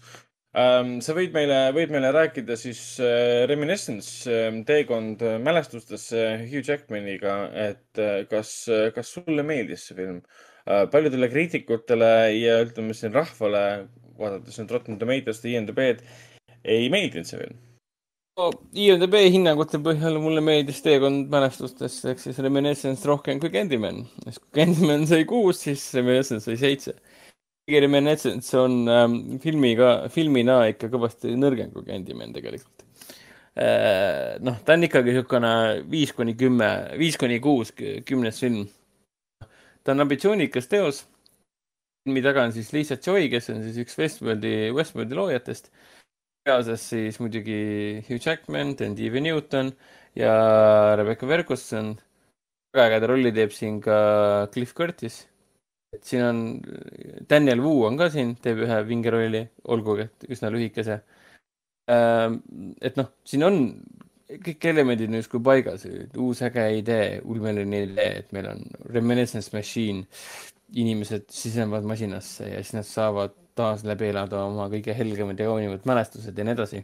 [0.53, 7.37] Ähm, sa võid meile, võid meile rääkida siis äh, Reminiscence ähm, teekond mälestustesse Hugh Jackmaniga,
[7.57, 8.53] et äh, kas,
[8.93, 10.23] kas sulle meeldis see film?
[10.63, 16.05] paljudele kriitikutele ja ütleme siin rahvale, vaadates nüüd Rotten Tomatoes'te, IMDB-d,
[16.63, 17.57] ei meeldinud see film
[18.41, 24.07] no IMDB hinnangute põhjal mulle meeldis Teekond mälestustesse ehk siis Reminiscence rohkem kui Candyman.
[24.25, 26.95] kui Candyman sai kuus, siis Reminiscence sai seitse.
[27.71, 32.83] Reminiscence on ähm, filmiga, filmina ikka kõvasti nõrgem kui Candyman tegelikult
[33.55, 34.39] äh,.
[34.43, 35.55] noh, ta on ikkagi niisugune
[35.93, 38.67] viis kuni kümme, viis kuni kuus kümnes film.
[39.85, 41.05] ta on ambitsioonikas teos.
[42.03, 45.71] filmi taga on siis Lisa Joy, kes on siis üks Westworldi, Westworldi loojatest
[46.43, 49.71] peaosas siis muidugi Hugh Jackman, Dandy Newton
[50.19, 51.95] ja Rebecca Ferguson.
[52.73, 55.29] väga ägeda rolli teeb siin ka Cliff Curtis.
[55.93, 56.39] Et siin on,
[57.29, 59.43] Daniel Wu on ka siin, teeb ühe vinge rolli,
[59.75, 61.03] olgugi et üsna lühikese.
[61.93, 62.41] Ähm,
[62.81, 63.61] et noh, siin on
[64.41, 65.85] kõik elemendid on justkui paigas,
[66.21, 68.63] uus äge idee, ulmeline idee, et meil on
[68.95, 70.07] reminiscence machine,
[70.73, 75.85] inimesed sisenevad masinasse ja siis nad saavad taas läbi elada oma kõige helgemad ja kaunimad
[75.89, 76.81] mälestused ja nii edasi.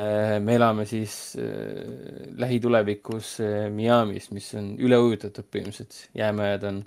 [0.00, 6.84] Äh, me elame siis äh, lähitulevikus äh, Miami's, mis on üleujutatud põhimõtteliselt, jäämäed on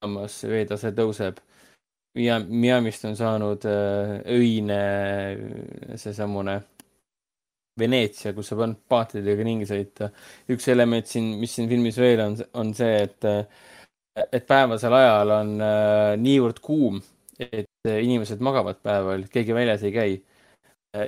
[0.00, 1.40] olemas, veetase tõuseb.
[2.16, 4.78] Miami'st on saanud öine
[6.00, 6.56] seesamune
[7.78, 10.10] Veneetsia, kus saab ainult paatidega ringi sõita.
[10.50, 13.28] üks element siin, mis siin filmis veel on, on see, et,
[14.24, 15.54] et päevasel ajal on
[16.20, 16.98] niivõrd kuum,
[17.38, 20.18] et inimesed magavad päeval, keegi väljas ei käi.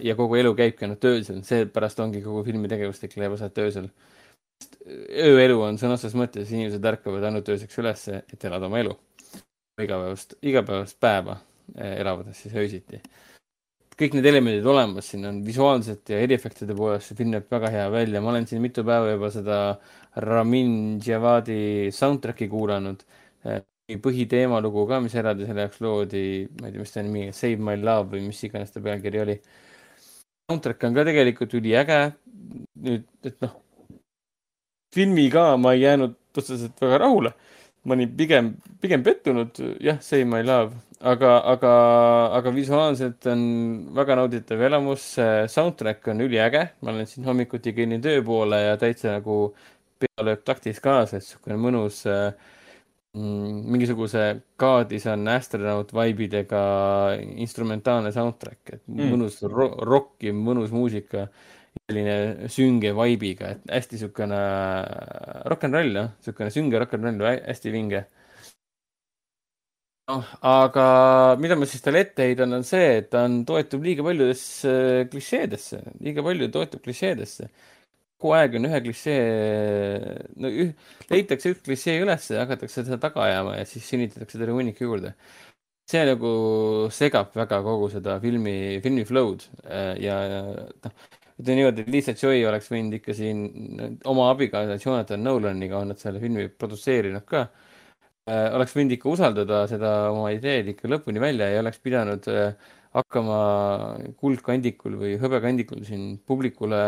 [0.04, 3.90] ja kogu elu käibki ainult öösel, seepärast ongi kogu filmi tegevuslik leiab osalt öösel.
[4.84, 8.94] Ööelu on sõna otseses mõttes, inimesed ärkavad ainult ööseks ülesse, et elada oma elu.
[9.82, 11.38] igapäevast, igapäevast päeva
[11.76, 13.00] eh, elavad siis öösiti.
[13.98, 17.90] kõik need elemendid olemas, siin on visuaalselt ja eriefektide poolest see film näeb väga hea
[17.92, 19.58] välja, ma olen siin mitu päeva juba seda
[20.16, 23.04] Ramin Djawadi soundtrack'i kuulanud
[23.44, 23.62] eh,
[24.00, 26.24] põhiteemalugu ka, mis eraldi selle jaoks loodi,
[26.60, 29.38] ma ei tea, mis ta nimi, Save My Love või mis iganes ta pealkiri oli.
[30.50, 32.00] soundtrack on ka tegelikult üliäge.
[32.82, 33.61] nüüd, et noh,
[34.94, 37.32] filmiga ma ei jäänud otseselt väga rahule.
[37.84, 41.72] ma olin pigem, pigem pettunud, jah, Save My Love, aga, aga,
[42.38, 43.42] aga visuaalselt on
[43.96, 45.16] väga nauditav elamus.
[45.50, 49.56] soundtrack on üliäge, ma olen siin hommikuti kõnnin töö poole ja täitsa nagu
[49.98, 52.30] pea lööb taktis kaasa, et niisugune mõnus äh,
[53.12, 54.20] Mm, mingisuguse
[54.56, 56.60] kaadis on astronaut vibe'idega
[57.44, 59.10] instrumentaalne soundtrack, et mm.
[59.12, 61.26] mõnus ro rockiv, mõnus muusika,
[61.80, 64.40] selline sünge vibe'iga, et hästi siukene
[65.50, 68.04] rock n roll, jah, siukene sünge rock n roll, hästi vinge.
[70.10, 70.86] noh, aga
[71.40, 74.72] mida ma siis talle ette heidan, on see, et ta on, toetub liiga paljudesse
[75.12, 77.48] klišeedesse, liiga palju toetub klišeedesse
[78.22, 79.22] kogu aeg on ühe klišee,
[80.42, 80.74] no üh,
[81.10, 85.14] leitakse üks klišee üles ja hakatakse seda taga ajama ja siis sünnitatakse terve hunnik juurde.
[85.90, 86.28] see nagu
[86.94, 90.14] segab väga kogu seda filmi, filmi flow'd äh, ja
[90.84, 90.94] noh,
[91.40, 93.42] ütleme niimoodi, et Lisa Joy oleks võinud ikka siin
[94.10, 97.46] oma abikaasa Jonathan Nolaniga on nad selle filmi produtseerinud ka.
[98.28, 102.54] äh, oleks võinud ikka usaldada seda oma ideed ikka lõpuni välja ja oleks pidanud äh,
[102.92, 103.36] hakkama
[104.20, 106.80] kuldkandikul või hõbekandikul siin publikule,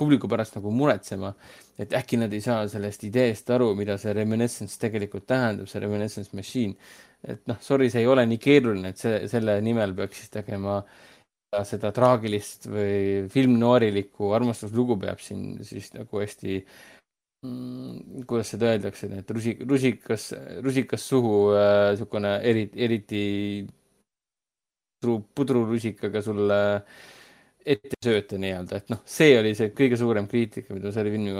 [0.00, 1.34] publiku pärast nagu muretsema.
[1.78, 6.36] et äkki nad ei saa sellest ideest aru, mida see reminiscence tegelikult tähendab, see reminiscence
[6.36, 6.74] machine.
[7.22, 10.82] et noh, sorry, see ei ole nii keeruline, et see, selle nimel peaks siis tegema
[11.68, 16.58] seda traagilist või filmnoorilikku armastuslugu peab siin siis nagu hästi
[17.44, 20.30] mm, kuidas seda öeldakse, et rusik, rusikas,
[20.64, 23.24] rusikas suhu niisugune äh, eriti, eriti
[25.02, 26.60] pudrurusikaga sulle
[27.62, 31.34] ette sööta nii-öelda, et noh, see oli see kõige suurem kriitika, mida selle filmi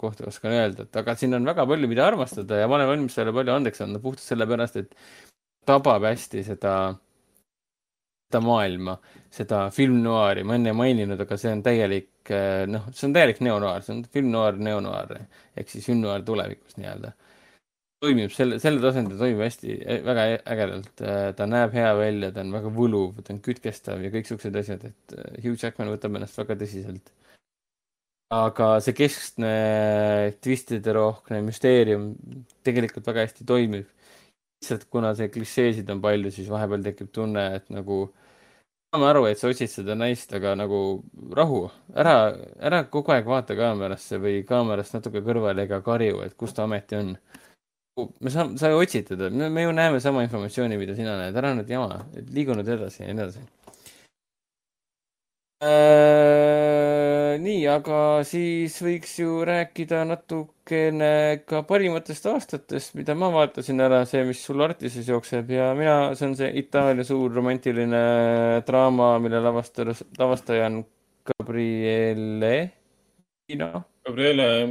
[0.00, 3.14] kohta oskan öelda, et aga siin on väga palju, mida armastada ja ma olen valmis
[3.14, 4.96] sellele palju andeks andma puhtalt sellepärast, et
[5.68, 6.72] tabab hästi seda,
[8.28, 8.98] seda maailma,
[9.32, 12.32] seda film noiri, ma enne ei maininud, aga see on täielik,
[12.68, 15.16] noh, see on täielik neonoir, see on film noir, neonoir
[15.56, 17.14] ehk siis film noir tulevikus nii-öelda
[18.02, 21.02] toimib selle, selle tasandil toimib hästi, e-, väga ägedalt.
[21.02, 24.58] Äh, ta näeb hea välja, ta on väga võluv, ta on kütkestav ja kõik siuksed
[24.60, 27.14] asjad, et äh, Hugh Jackman võtab ennast väga tõsiselt.
[28.28, 29.50] aga see keskne
[30.44, 32.10] twistide rohke müsteerium
[32.66, 33.86] tegelikult väga hästi toimib.
[34.58, 38.08] Lihtsalt kuna see klišeesid on palju, siis vahepeal tekib tunne, et nagu
[38.92, 41.02] saame aru, et sa otsid seda naist, aga nagu
[41.36, 42.14] rahu, ära,
[42.58, 46.98] ära kogu aeg vaata kaamerasse või kaamerast natuke kõrvale ega karju, et kus ta ometi
[46.98, 47.14] on.
[48.22, 51.70] Me saame, sa otsid teda, me ju näeme sama informatsiooni, mida sina näed, ära nüüd
[51.70, 53.46] jama, liigu nüüd edasi ja nii edasi
[55.64, 57.34] äh,.
[57.42, 61.10] nii, aga siis võiks ju rääkida natukene
[61.48, 66.30] ka parimatest aastatest, mida ma vaatasin ära, see, mis sul Artises jookseb ja mina, see
[66.30, 68.02] on see Itaalia suur romantiline
[68.66, 70.82] draama, mille lavastaja, lavastaja on
[71.28, 72.56] Gabriele
[73.48, 73.84] Pino.
[74.04, 74.66] Gabriele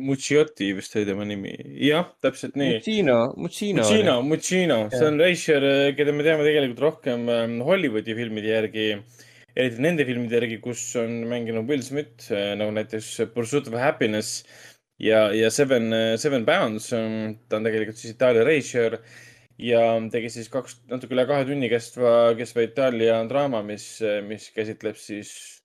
[0.00, 1.52] Mucciotti vist oli tema nimi.
[1.84, 2.78] jah, täpselt nii.
[2.78, 3.82] Muccino, Muccino.
[3.82, 5.66] Muccino, Muccino, see on reisijal,
[5.98, 8.86] keda me teame tegelikult rohkem ähm, Hollywoodi filmide järgi,
[9.56, 14.44] eriti nende filmide järgi, kus on mänginud Will Smith, äh, nagu näiteks Pursuit of Happiness
[15.00, 16.90] ja, ja Seven, äh, Seven Pounds.
[16.90, 19.00] ta on tegelikult siis Itaalia reisijal
[19.60, 23.96] ja tegi siis kaks, natuke üle kahe tunni kestva, kestva Itaalia draama, mis,
[24.28, 25.60] mis käsitleb siis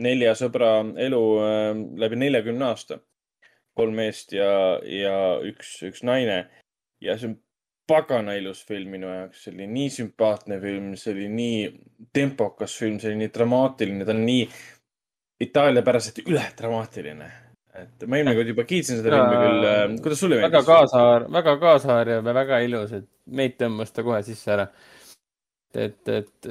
[0.00, 1.70] nelja sõbra elu äh,
[2.02, 2.98] läbi neljakümne aasta
[3.78, 6.44] kolm meest ja, ja üks, üks naine.
[7.02, 7.38] ja see on
[7.88, 11.58] pagana ilus film minu jaoks, see oli nii sümpaatne film, see oli nii
[12.16, 14.46] tempokas film, see oli nii dramaatiline, ta on nii
[15.44, 17.30] Itaalia-päraselt üldramaatiline.
[17.74, 20.52] et ma eelmine kord juba kiitsin seda filmi küll, äh, kuidas sulle meeldis?
[20.52, 24.68] väga kaasaar, väga kaasaarjav ja väga ilus, et meid tõmbas ta kohe sisse ära.
[25.74, 26.48] et, et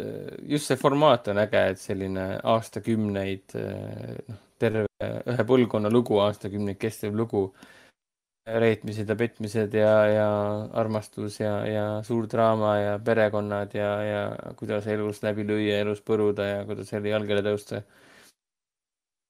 [0.51, 4.83] just see formaat on äge, et selline aastakümneid, noh, terve
[5.31, 7.47] ühe põlvkonna lugu, aastakümneid kestev lugu.
[8.43, 10.27] Reetmised ja petmised ja, ja
[10.75, 14.23] armastus ja, ja suur draama ja perekonnad ja, ja
[14.59, 17.83] kuidas elus läbi lüüa, elus põruda ja kuidas jälle jalgele tõusta.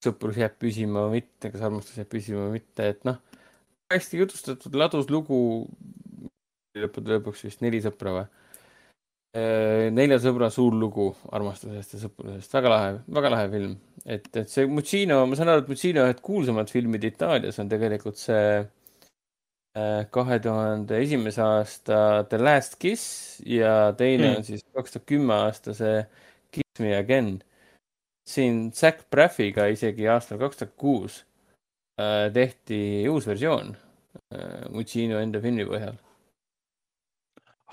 [0.04, 3.22] sõprus jääb püsima või mitte, kas armastus jääb püsima või mitte, et noh,
[3.94, 5.68] hästi jutustatud ladus lugu.
[6.74, 8.26] lõppude lõpuks vist neli sõpra või
[9.34, 13.72] Äh, nelja sõbra suur lugu armastusest ja sõprusest, väga lahe, väga lahe film.
[14.06, 18.22] et, et see Muccino, ma saan aru, et Muccino ühed kuulsamad filmid Itaalias on tegelikult
[18.22, 18.68] see äh,
[20.14, 21.98] kahe tuhande esimese aasta
[22.30, 24.36] The Last Kiss ja teine mm.
[24.38, 26.04] on siis kaks tuhat kümme aasta see
[26.54, 27.40] Kiss Me Again.
[28.30, 31.24] siin Zac Braffiga isegi aastal kaks tuhat kuus
[32.00, 33.74] äh, tehti uus versioon
[34.70, 35.98] Muccino enda filmi põhjal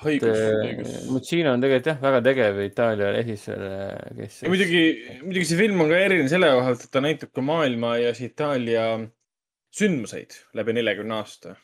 [0.09, 0.93] õigus, õigus.
[1.13, 3.65] Muccino on tegelikult jah, väga tegev Itaalia režissöör,
[4.17, 4.43] kes.
[4.49, 4.85] muidugi,
[5.25, 8.13] muidugi see film on ka eriline selle koha pealt, et ta näitab ka maailma ja
[8.27, 8.87] Itaalia
[9.77, 11.57] sündmuseid läbi neljakümne aasta.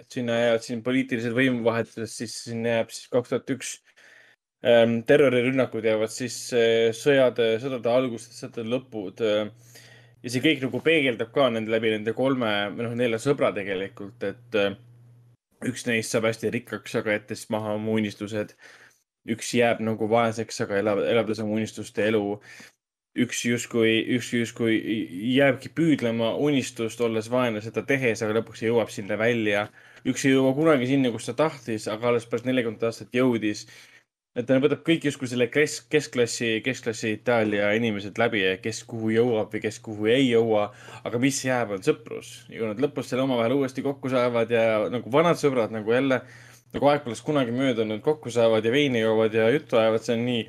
[0.00, 3.72] Et sinna jäävad siin poliitilised võimuvahetused, siis sinna jääb siis kaks tuhat üks
[4.64, 6.62] ähm, terrorirünnakud jäävad sisse,
[6.96, 9.50] sõjade, sõdade algused, sõdade lõpud äh,.
[10.24, 14.24] ja see kõik nagu peegeldab ka nende läbi nende kolme, või noh, nelja sõbra tegelikult,
[14.28, 14.78] et äh,
[15.68, 18.56] üks neist saab hästi rikkaks, aga jättes maha oma unistused.
[19.30, 22.40] üks jääb nagu vaeseks, aga elab, elades oma unistuste elu.
[23.18, 24.76] Üks justkui, üks justkui
[25.34, 29.68] jääbki püüdlema unistust, olles vaene seda tehes, aga lõpuks jõuab sinna välja.
[30.06, 33.66] üks ei jõua kunagi sinna, kus ta tahtis, aga alles pärast neljakümmet aastat jõudis
[34.38, 39.50] et ta võtab kõik justkui selle kesk, keskklassi, keskklassi Itaalia inimesed läbi, kes kuhu jõuab
[39.54, 40.68] või kes kuhu ei jõua.
[41.04, 44.86] aga mis jääb, on sõprus ja kui nad lõpus selle omavahel uuesti kokku saavad ja
[44.92, 46.20] nagu vanad sõbrad nagu jälle
[46.70, 50.24] nagu aeg poleks kunagi möödunud, kokku saavad ja veini joovad ja juttu ajavad, see on
[50.28, 50.44] nii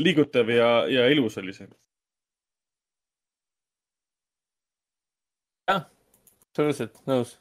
[0.00, 1.68] liigutav ja, ja ilus oli see.
[5.70, 5.86] jah,
[6.50, 7.36] absoluutselt nõus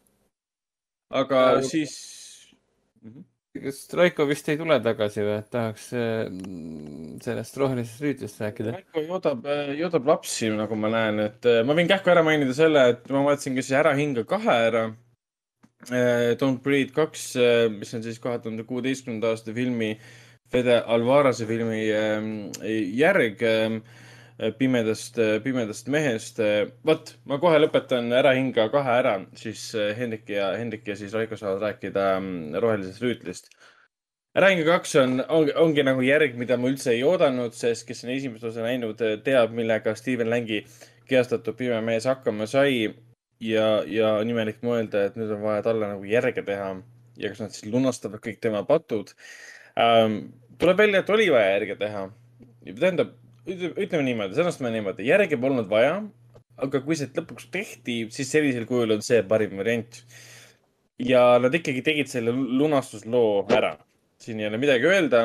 [1.09, 1.97] aga ja, siis
[3.01, 3.11] mm.
[3.11, 6.29] -hmm kas Raiko vist ei tule tagasi või, et tahaks äh,
[7.23, 8.75] sellest rohelisest rüütlist rääkida?
[8.77, 12.55] Raiko joodab, äh, joodab lapsi, nagu ma näen, et äh, ma võin kähku ära mainida
[12.57, 14.89] selle, et ma vaatasin ka siis Ära hinga kahe ära.
[16.35, 17.37] Don't Breathe kaks,
[17.71, 19.93] mis on siis kahe tuhande kuueteistkümnenda aasta filmi,
[20.49, 21.83] Fede Alvarase filmi
[22.97, 23.43] järg
[24.57, 26.39] pimedast, pimedast mehest.
[26.87, 31.37] vot, ma kohe lõpetan Ära hinga kahe ära, siis Hendrik ja, Hendrik ja siis Raiko
[31.37, 33.51] saavad rääkida mm, Rohelisest rüütlist
[34.37, 38.11] Räng kaks on, ongi, ongi nagu järg, mida ma üldse ei oodanud, sest kes on
[38.13, 40.59] esimest osa näinud, teab, millega Steven Langi
[41.09, 42.93] kehastatud pime mees hakkama sai.
[43.41, 46.73] ja, ja on imelik mõelda, et nüüd on vaja talle nagu järge teha
[47.17, 49.13] ja kas nad siis lunastavad kõik tema patud
[49.79, 50.19] ähm,.
[50.59, 52.07] tuleb välja, et oli vaja järge teha.
[52.69, 53.13] tähendab,
[53.47, 56.01] ütleme niimoodi, sõnastame niimoodi, järge polnud vaja.
[56.59, 60.03] aga kui see lõpuks tehti, siis sellisel kujul on see parim variant.
[60.99, 63.77] ja nad ikkagi tegid selle lunastusloo ära
[64.19, 65.21] siin ei ole midagi öelda,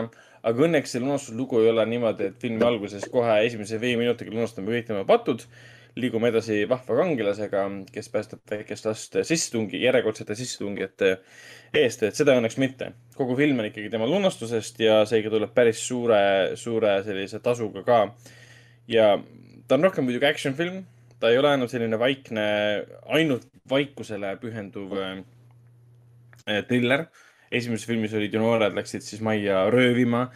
[0.47, 4.71] aga õnneks see lunastuslugu ei ole niimoodi, et filmi alguses kohe esimese viie minutiga lunastame
[4.71, 5.47] kõik tema patud.
[5.95, 7.61] liigume edasi vahva kangelasega,
[7.95, 11.11] kes päästab väikest last sissetungi, järjekordsete sissetungijate
[11.79, 12.93] eest, et seda õnneks mitte.
[13.17, 18.01] kogu film on ikkagi tema lunastusest ja seega tuleb päris suure, suure sellise tasuga ka.
[18.89, 19.15] ja
[19.69, 20.83] ta on rohkem muidugi action film,
[21.21, 22.49] ta ei ole ainult selline vaikne,
[23.19, 27.07] ainult vaikusele pühenduv äh, triller
[27.55, 30.27] esimeses filmis olid ju noored, läksid siis majja röövima,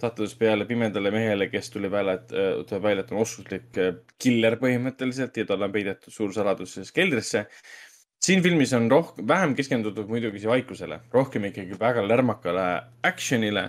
[0.00, 3.94] sattudes peale pimedale mehele, kes tuli välja, et äh, tuleb välja, et on oskuslik äh,
[4.20, 7.46] killer põhimõtteliselt ja talle on peidetud suur saladus siis keldrisse.
[8.24, 12.68] Siin filmis on rohkem, vähem keskendutud muidugi see vaikusele, rohkem ikkagi väga lärmakale
[13.06, 13.68] action'ile,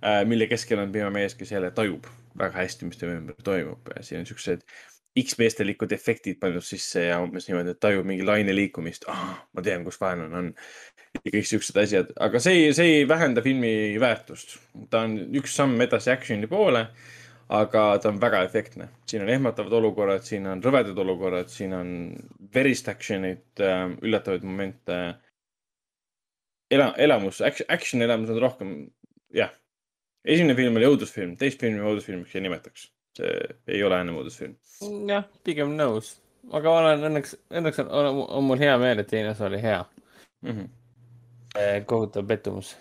[0.00, 3.92] äh, mille keskel on pimemees, kes jälle tajub väga hästi, mis tema ümber toimub.
[4.00, 4.64] siin on siuksed
[5.20, 9.24] X-meestelikud efektid pandud sisse ja umbes niimoodi, et tajub mingi laine liikumist oh,.
[9.52, 10.52] ma tean, kus vaenlane on
[11.18, 14.56] ja kõik siuksed asjad, aga see see ei vähenda filmi väärtust.
[14.90, 16.86] ta on üks samm edasi action'i poole,
[17.50, 18.88] aga ta on väga efektne.
[19.06, 21.90] siin on ehmatavad olukorrad, siin on rõvedad olukorrad, siin on
[22.54, 25.00] verist action'it, äh, üllatavaid momente.
[26.70, 28.74] ela-, elamus, action elamus on rohkem,
[29.34, 29.50] jah.
[30.24, 32.90] esimene film oli õudusfilm, teist filmi õudusfilmiks ei nimetaks.
[33.18, 34.54] see ei ole enam õudusfilm.
[35.10, 36.14] jah, pigem nõus,
[36.52, 39.82] aga olen õnneks, õnneks on, on, on mul hea meel, et teine osa oli hea
[39.82, 40.52] mm.
[40.52, 40.76] -hmm
[41.86, 42.76] kohutav pettumus.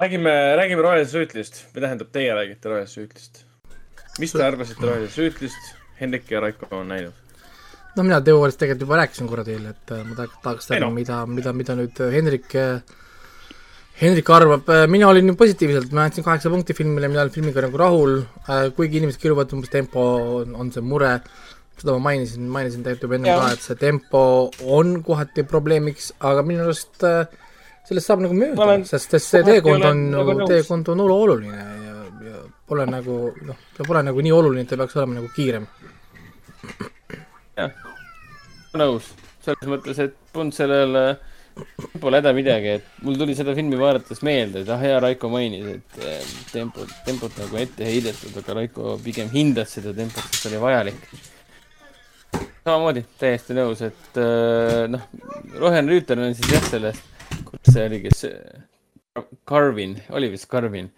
[0.00, 3.47] räägime, räägime rohelisest rüütlist või tähendab, teie räägite rohelisest rüütlist.
[4.18, 5.74] Mis te arvasite rohelisest rüütlist?
[5.98, 7.12] Hendrik ja Raiko on näinud.
[7.96, 11.52] no mina teoorias tegelikult juba rääkisin korra teile, et äh, ma tahaks, teada, mida, mida,
[11.52, 12.54] mida nüüd äh, Hendrik
[13.98, 17.64] Hendrik arvab, äh, mina olin ju positiivselt, ma andsin kaheksa punkti filmile, mina olen filmiga
[17.64, 18.20] nagu rahul,
[18.76, 20.04] kuigi inimesed kiruvad umbes tempo
[20.38, 21.16] on, on see mure,
[21.80, 24.22] seda ma mainisin, mainisin tegelikult juba enne ka, et see tempo
[24.78, 27.26] on kohati probleemiks, aga minu arust äh,
[27.88, 31.87] sellest saab nagu mööda sest, sest see teekond on teekond on oluline
[32.68, 33.16] pole nagu
[33.48, 35.66] noh, ta pole nagu nii oluline, et ta peaks olema nagu kiirem.
[37.58, 37.72] jah,
[38.78, 39.10] nõus,
[39.44, 41.00] selles mõttes, et polnud sellel
[41.98, 45.66] pole häda midagi, et mul tuli seda filmi vaadates meelde, et ah, hea Raiko mainis,
[45.74, 50.62] et eh, tempot, tempot nagu ette heidetud, aga Raiko pigem hindas seda tempot, sest oli
[50.62, 51.04] vajalik.
[52.62, 55.08] samamoodi, täiesti nõus, et eh, noh,
[55.56, 57.14] roheline rüütel on siis jah, sellest
[57.44, 58.24] kuidas see oli, kes,
[59.48, 60.90] Carvin, oli vist Carvin,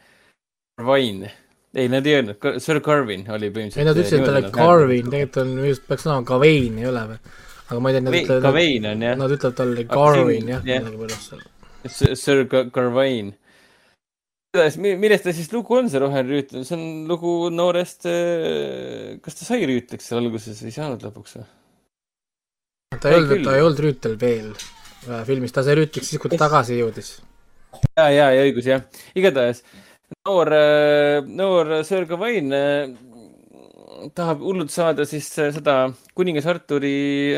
[0.78, 1.30] Carvine
[1.74, 3.82] ei, nad ei öelnud, Sir Carvin oli põhimõtteliselt.
[3.82, 7.04] ei, nad ütlesid, et ta oli Carvin, tegelikult on just, peaks olema Gawain, ei ole
[7.12, 7.20] või?
[7.70, 8.46] aga ma ei tea, nad ütlevad.
[8.48, 9.20] Gawain on jah.
[9.20, 12.16] Nad ütlevad talle Carvin jah, midagi pärast seal.
[12.18, 12.42] Sir
[12.74, 13.36] Carvine.
[14.80, 19.46] millest ta siis lugu on, see roheline rüütel, see on lugu noorest, äh, kas ta
[19.46, 21.48] sai rüütliks seal alguses või ei saanud lõpuks või?
[22.98, 24.50] ta ei olnud, ta ei olnud rüütel veel
[25.08, 27.14] Äh, filmis, ta sai rüütliks siis, kui ta tagasi jõudis.
[27.96, 28.82] ja, ja, ja õigus jah,
[29.16, 29.62] igatahes
[30.26, 30.50] noor,
[31.26, 32.90] noor Sir Gawain äh,
[34.16, 35.76] tahab hullult saada siis seda
[36.16, 37.34] kuningas Arturi,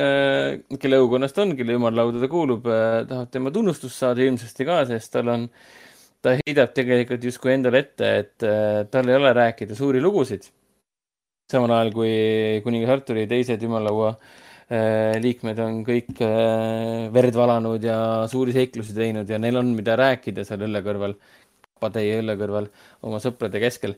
[0.83, 2.69] kelle õukonnast on, kelle ümarlauda ta kuulub,
[3.09, 5.49] tahab tema tunnustust saada ilmsesti ka, sest tal on,
[6.23, 8.47] ta heidab tegelikult justkui endale ette, et
[8.93, 10.47] tal ei ole rääkida suuri lugusid.
[11.51, 12.15] samal ajal kui
[12.65, 14.15] kuningas Arturi teised ümarlaua
[15.21, 16.23] liikmed on kõik
[17.13, 17.97] verd valanud ja
[18.31, 21.19] suuri seiklusi teinud ja neil on, mida rääkida seal õlle kõrval,
[21.83, 22.69] pateie õlle kõrval
[23.09, 23.97] oma sõprade keskel.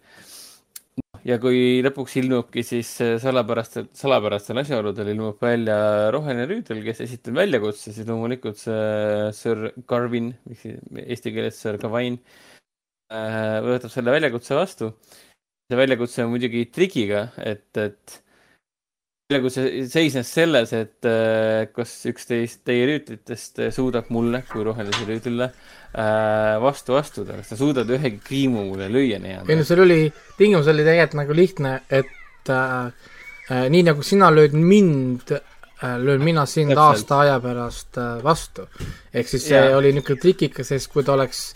[1.25, 7.39] ja kui lõpuks ilmubki siis äh, salapärastel, salapärastel asjaoludel ilmub välja roheline rüütel, kes esitab
[7.41, 10.35] väljakutse, siis loomulikult see Sir Garvin,
[11.05, 12.19] eesti keeles Sir Gawain,
[13.11, 14.95] võtab selle väljakutse vastu.
[15.71, 18.24] see väljakutse on muidugi trikiga, et, et
[19.33, 25.47] nagu see seisnes selles, et äh, kas üksteist teie rüütlitest suudab mulle kui rohelisele rüütlile
[25.49, 29.49] äh, vastu astuda, kas sa suudad ühegi kriimu mulle lüüa nii-öelda?
[29.49, 29.99] ei no seal oli,
[30.37, 32.93] tingimus oli tegelikult nagu lihtne, et äh,
[33.49, 36.85] äh, nii nagu sina lööd mind äh,, löön mina sind Täpselt.
[36.85, 38.69] aasta aja pärast äh, vastu.
[39.09, 39.73] ehk siis see ja.
[39.79, 41.47] oli niisugune trikikas, sest kui ta oleks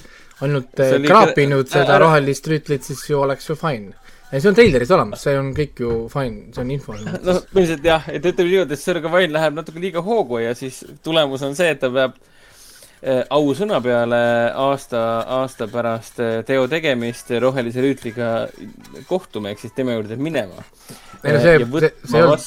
[0.41, 1.83] ainult äh, kraapinud ikka...
[1.83, 3.93] seda rohelist rüütlit, siis ju oleks ju fine
[4.33, 6.97] ei, see on treileris olemas, see on kõik ju fine, see on info.
[7.01, 10.83] noh, põhiliselt jah, et ütleme niimoodi, et Sir Gawain läheb natuke liiga hoogu ja siis
[11.05, 14.21] tulemus on see, et ta peab äh, ausõna peale
[14.53, 15.05] aasta,
[15.39, 18.33] aasta pärast äh, teo tegemist rohelise rüütliga
[19.09, 20.67] kohtuma, ehk siis tema juurde minema.
[21.25, 22.45] ei no see, see, see ei olnud,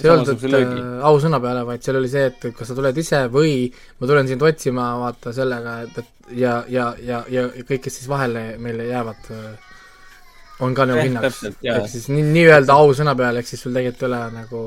[0.00, 3.26] see ei olnud, et ausõna peale, vaid seal oli see, et kas sa tuled ise
[3.32, 3.68] või
[4.00, 8.08] ma tulen sind otsima, vaata sellega, et, et ja, ja, ja, ja kõik, kes siis
[8.10, 9.65] vahele meile jäävad äh,
[10.64, 14.20] on ka nagu hinnaks, ehk siis nii-öelda ausõna peal, ehk siis sul tegelikult ei ole
[14.36, 14.62] nagu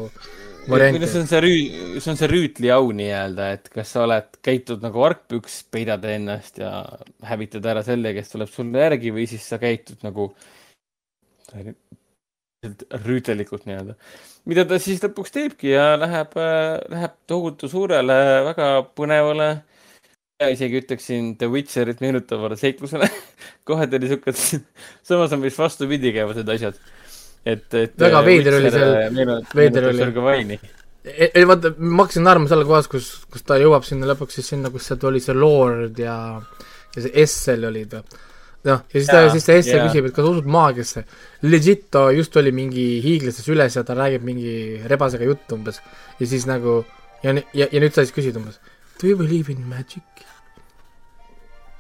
[0.69, 1.09] varianti.
[1.09, 4.84] see on see rüü-, see on see rüütli au nii-öelda, et kas sa oled, käitud
[4.85, 6.74] nagu argpüks, peidad ennast ja
[7.30, 10.30] hävitad ära selle, kes tuleb sulle järgi või siis sa käitud nagu
[13.08, 13.95] rüütelikult nii-öelda.
[14.50, 16.35] mida ta siis lõpuks teebki ja läheb,
[16.92, 18.19] läheb tohutu suurele,
[18.50, 19.50] väga põnevale
[20.48, 23.09] isegi ütleksin The Witcherit meenutavale seiklusele
[23.68, 24.34] kohati oli siuke,
[25.09, 26.77] samas on vist vastupidi käivad need asjad.
[27.45, 27.98] et, et.
[28.00, 30.59] väga veider oli seal, veider oli.
[31.03, 34.53] ei, ei vaata, ma hakkasin naerma selle kohas, kus, kus ta jõuab sinna lõpuks siis
[34.53, 36.16] sinna, kus sealt oli see Lord ja,
[36.95, 37.98] ja see Essel olid.
[38.00, 41.03] noh, ja siis ta, siis see Essel küsib, et kas usud maagiasse.
[41.48, 44.56] Legit ta just oli mingi hiiglastes üles ja ta räägib mingi
[44.88, 45.84] rebasega juttu umbes.
[46.19, 46.82] ja siis nagu,
[47.24, 48.59] ja, ja, ja nüüd sa siis küsid umbes,
[49.01, 50.19] do you believe in magic?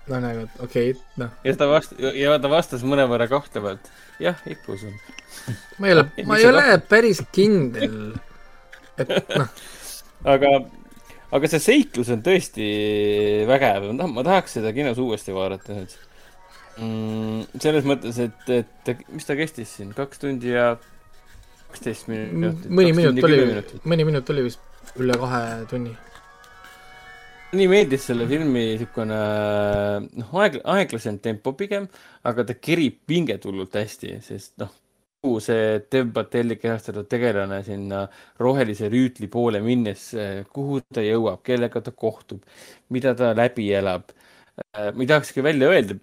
[0.09, 1.31] No nagu, okei okay,, noh.
[1.45, 4.97] ja ta vast-, ja ta vastas mõnevõrra kahtlevalt, jah, ikka usun.
[5.77, 6.89] ma ei ole, ma ei ole kaht...
[6.91, 7.97] päris kindel,
[8.99, 9.63] et noh.
[10.35, 10.53] aga,
[11.37, 12.69] aga see seiklus on tõesti
[13.49, 15.97] vägev, noh, ma tahaks seda kinos uuesti vaadata nüüd
[16.79, 17.59] mm,.
[17.61, 20.73] selles mõttes, et, et mis ta kestis siin, kaks tundi ja
[21.69, 22.69] kaksteist minutit.
[22.73, 23.41] mõni minut oli,
[23.85, 25.93] mõni minut oli vist üle kahe tunni
[27.55, 29.17] nii meeldis selle filmi niisugune
[30.05, 31.87] noh, aeg, aeglasem tempo pigem,
[32.29, 34.69] aga ta kerib pinget hullult hästi, sest noh,
[35.23, 38.03] kuhu see Dev Patelli kehastatud tegelane sinna
[38.39, 40.11] rohelise rüütli poole minnes,
[40.53, 42.43] kuhu ta jõuab, kellega ta kohtub,
[42.93, 44.13] mida ta läbi elab.
[44.75, 45.97] ma ei tahakski välja öelda,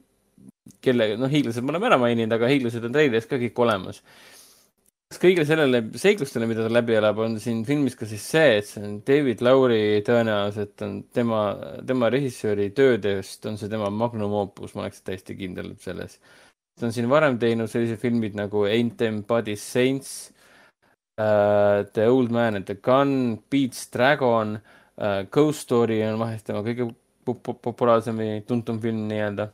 [0.83, 4.03] kelle, noh, hiiglased me oleme ära maininud, aga hiiglased on treilis ka kõik olemas
[5.15, 8.83] kõigile sellele seiklustele, mida ta läbi elab, on siin filmis ka siis see, et see
[8.83, 11.43] on David Lauri tõenäoliselt on tema,
[11.87, 16.19] tema režissööri töödest on see tema magnum opus, ma oleks täiesti kindel selles.
[16.77, 20.33] ta on siin varem teinud sellised filmid nagu Ain't Them Bodies Saints
[21.21, 26.67] uh,, The Old Man and the Gun, Beats Dragon uh,, Ghost Story on vahest tema
[26.67, 26.91] kõige
[27.27, 29.49] populaarsem või tuntum film nii-öelda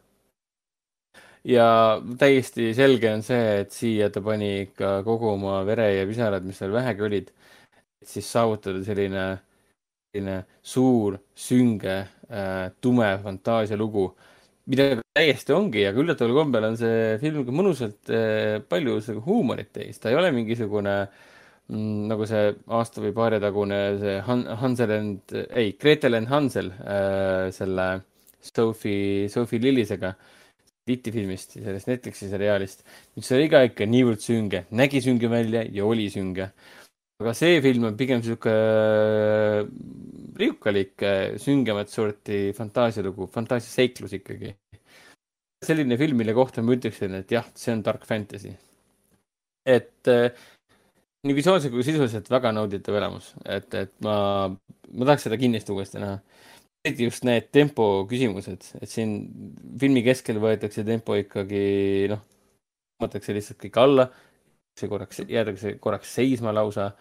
[1.49, 1.67] ja
[2.19, 6.61] täiesti selge on see, et siia ta pani ikka kogu oma vere ja pisarad, mis
[6.63, 7.33] seal vähegi olid,
[8.03, 9.25] et siis saavutada selline,
[10.13, 11.97] selline suur, sünge
[12.31, 14.07] äh,, tume fantaasialugu,
[14.71, 19.99] mida täiesti ongi, aga üllataval kombel on see film ka mõnusalt äh, palju huumorit täis,
[19.99, 25.35] ta ei ole mingisugune mm, nagu see aasta või paari tagune see Han-, Hansel and,
[25.51, 27.89] ei, Gretel and Hansel äh, selle
[28.43, 30.15] Sophie, Sophie Lillisega.
[30.15, 30.42] äh,
[30.83, 32.81] Titti filmist, sellest Netflixi seriaalist,
[33.15, 36.49] mis oli ka ikka niivõrd sünge, nägi sünge välja ja oli sünge.
[37.23, 39.61] aga see film on pigem sihuke äh,
[40.41, 44.57] riukalik, äh, süngemat sorti fantaasialugu, fantaasiaseiklus ikkagi.
[45.63, 48.57] selline film, mille kohta ma ütleksin, et jah, see on dark fantasy.
[49.63, 50.35] et äh,
[51.23, 56.03] nii visuaalselt kui sisuliselt väga nauditav elamus, et, et ma, ma tahaks seda kindlasti uuesti
[56.03, 56.19] näha
[56.83, 59.15] eriti just need tempo küsimused, et siin
[59.79, 61.65] filmi keskel võetakse tempo ikkagi
[62.11, 62.23] noh,
[62.99, 64.09] tõmmatakse lihtsalt kõik alla,
[64.79, 66.93] see korraks, jäädakse korraks seisma lausa.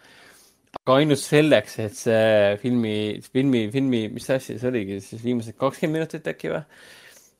[0.80, 2.94] aga ainult selleks, et see filmi,
[3.34, 6.62] filmi, filmi, mis asja see oligi, siis viimased kakskümmend minutit äkki või,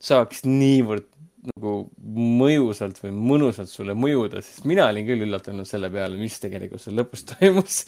[0.03, 1.07] saaks niivõrd
[1.49, 6.83] nagu mõjusalt või mõnusalt sulle mõjuda, sest mina olin küll üllatunud selle peale, mis tegelikult
[6.83, 7.79] seal lõpus toimus.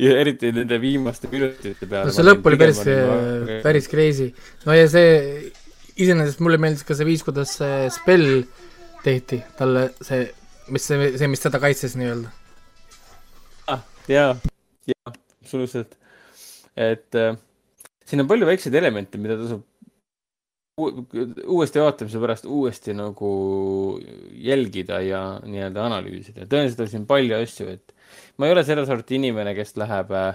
[0.00, 2.10] ja eriti nende viimaste minutite peale.
[2.10, 2.82] no see lõpp oli päris,
[3.64, 4.30] päris crazy.
[4.66, 5.14] no ja see,
[5.96, 8.28] iseenesest mulle meeldis ka see viis, kuidas see spell
[9.04, 10.26] tehti, talle see,
[10.68, 12.34] mis see, see, mis teda kaitses nii-öelda.
[13.72, 14.34] ah, jaa,
[14.92, 15.96] jaa, absoluutselt.
[16.76, 17.32] et äh,
[18.04, 19.64] siin on palju väikseid elemente, mida tasub
[20.80, 23.30] uuesti vaatamise pärast uuesti nagu
[24.32, 26.46] jälgida ja nii-öelda analüüsida.
[26.46, 27.94] tõenäoliselt on siin palju asju, et
[28.38, 30.30] ma ei ole selle sorti inimene, kes läheb äh,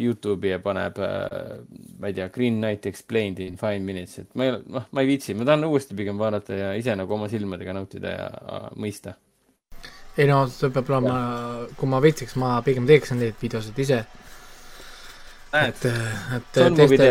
[0.00, 1.58] Youtube'i ja paneb äh,,
[2.00, 5.12] ma ei tea, Green Knight Explained in five minutes, et ma ei, noh, ma ei
[5.12, 9.16] viitsi, ma tahan uuesti pigem vaadata ja ise nagu oma silmadega nautida ja äh, mõista.
[10.16, 11.20] ei no see peab olema,
[11.78, 14.02] kui ma viitsiks, ma pigem teeksin neid videosid ise
[15.52, 15.84] et,
[16.36, 17.08] et teistele,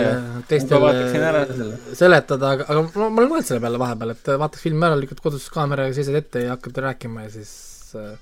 [0.50, 4.98] teistele seletada, aga, aga ma, ma olen mõelnud selle peale vahepeal, et vaataks filmi ära,
[4.98, 7.54] lükkad kodus kaameraga seisad ette ja hakkad rääkima ja siis
[8.00, 8.16] äh,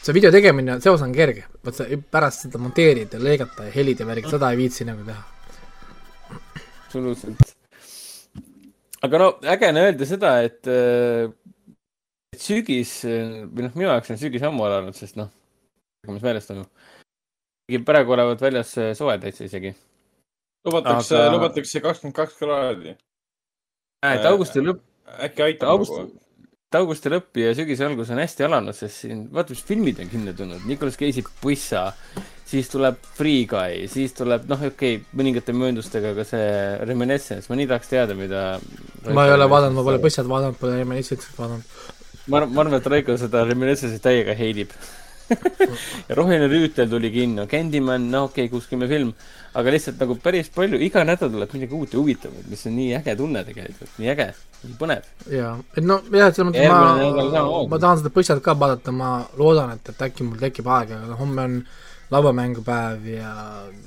[0.00, 3.74] see video tegemine, see osa on kerge, vot see pärast seda monteerida ja lõigata ja
[3.76, 5.22] helid ja värgid, seda ei viitsi nagu teha.
[6.88, 7.54] absoluutselt.
[9.06, 11.28] aga no äge on öelda seda, et, äh,
[12.34, 15.30] et sügis või noh, minu jaoks on sügis ammu alanud, sest noh,
[16.10, 16.70] mis meelest on ju
[17.78, 19.74] praegu olevat väljas soe täitsa isegi.
[20.66, 22.96] lubatakse aga..., lubatakse kakskümmend kaks kraadi.
[24.14, 24.82] et augusti lõpp.
[25.26, 26.20] äkki aitab august, nagu?
[26.78, 30.34] augusti lõpp ja sügise algus on hästi alanud, sest siin, vaata, mis filmid on kinni
[30.38, 30.66] tulnud.
[30.70, 31.88] Nicolas Cage'i Pussa,
[32.46, 36.52] siis tuleb Free Guy, siis tuleb, noh, okei okay,, mõningate mööndustega ka see
[36.86, 37.50] Reminiscence.
[37.50, 38.44] ma nii tahaks teada, mida.
[39.10, 41.74] ma ei ole vaadanud, ma pole Pussat vaadanud, pole Reminiscence'it vaadanud.
[42.26, 44.74] ma arvan, ma arvan, et Raiko seda Reminiscence'i täiega heidib
[46.08, 49.12] ja Roheline rüütel tuli kinno, Candyman, no okei okay,, kuuskümmend film,
[49.58, 52.94] aga lihtsalt nagu päris palju, iga nädal tuleb midagi uut ja huvitavat, mis on nii
[53.00, 54.30] äge tunne tegelikult, nii äge,
[54.64, 55.12] nii põnev.
[55.34, 59.76] jaa, et no jah, selles mõttes ma, ma tahan seda põstsat ka vaadata, ma loodan,
[59.76, 61.62] et, et äkki mul tekib aega, aga homme on
[62.10, 63.32] lauamängupäev ja,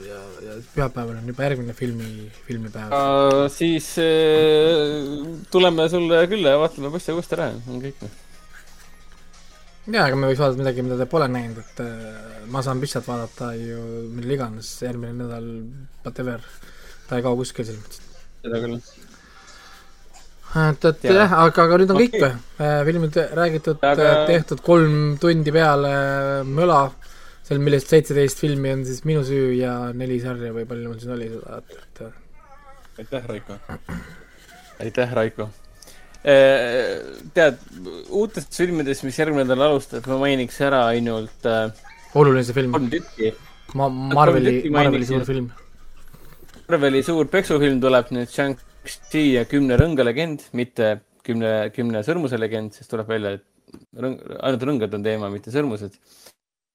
[0.07, 2.93] ja, ja pühapäeval on juba järgmine filmi, filmipäev.
[2.95, 3.47] Uh,.
[3.51, 8.05] siis uh, tuleme sulle külla ja vaatame põssa uuesti ära, on kõik
[9.87, 13.07] jaa, aga me võiks vaadata midagi, mida te pole näinud, et äh, ma saan Pissat
[13.07, 15.47] vaadata ju millal iganes, järgmine nädal,
[16.05, 16.43] whatever,
[17.09, 18.03] ta ei kao kuskile mõttes.
[18.45, 18.77] seda küll.
[20.63, 22.11] et, et jah, aga, aga nüüd on okay.
[22.11, 22.33] kõik või?
[22.67, 25.95] Äh, filmid räägitud aga..., äh, tehtud kolm tundi peale
[26.47, 26.83] möla,
[27.43, 31.17] seal, millest seitseteist filmi on siis minu süü ja neli sarja või palju mul siin
[31.17, 32.05] oli seda, et
[33.03, 33.59] aitäh, Raiko!
[34.79, 35.51] aitäh, Raiko!
[36.23, 37.01] Äh,
[37.35, 37.57] tead,
[38.15, 41.73] uutest filmidest, mis järgmine nädal alustavad, ma mainiks ära ainult äh,
[42.15, 42.71] oluline see film.
[42.71, 43.33] kolm tükki.
[43.75, 45.49] ma, Marveli, Marveli suur film.
[46.69, 50.93] Marveli suur peksufilm tuleb nüüd Shang-Chi ja kümne rõnga legend, mitte
[51.27, 55.99] kümne, kümne sõrmuse legend, sest tuleb välja, et rõng, ainult rõngad on teema, mitte sõrmused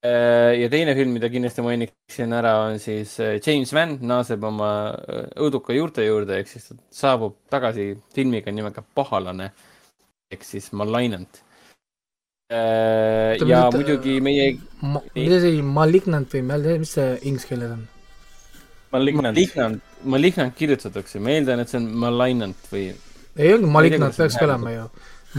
[0.02, 5.24] ja teine film, mida kindlasti mainiksin ära, on siis äh, James Van naaseb oma äh,
[5.42, 9.50] õuduka juurte juurde, ehk siis ta saabub tagasi filmiga nimega Pahalane
[10.30, 11.42] ehk siis Malignant.
[12.48, 15.02] ja mida, muidugi meie ma,.
[15.14, 17.82] mida see Malignant või mis see inglise keeles on?
[18.92, 22.86] Malignant, Malignant, Malignant kirjutatakse, ma eeldan, et see on Malignant või.
[23.36, 24.86] ei olnud Malignant, peakski olema ju.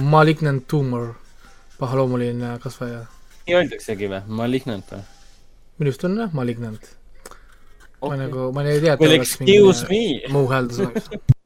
[0.06, 1.16] Malignant tumor,
[1.80, 3.08] pahaloomuline kasvaja
[3.50, 5.04] nii öeldaksegi või, malignant või?
[5.80, 6.88] minu arust on jah, malignant.
[8.00, 8.14] Okay..
[8.14, 10.02] ma nagu, ma ei tea, well, excuse me.
[10.32, 11.12] muu hääldus oleks.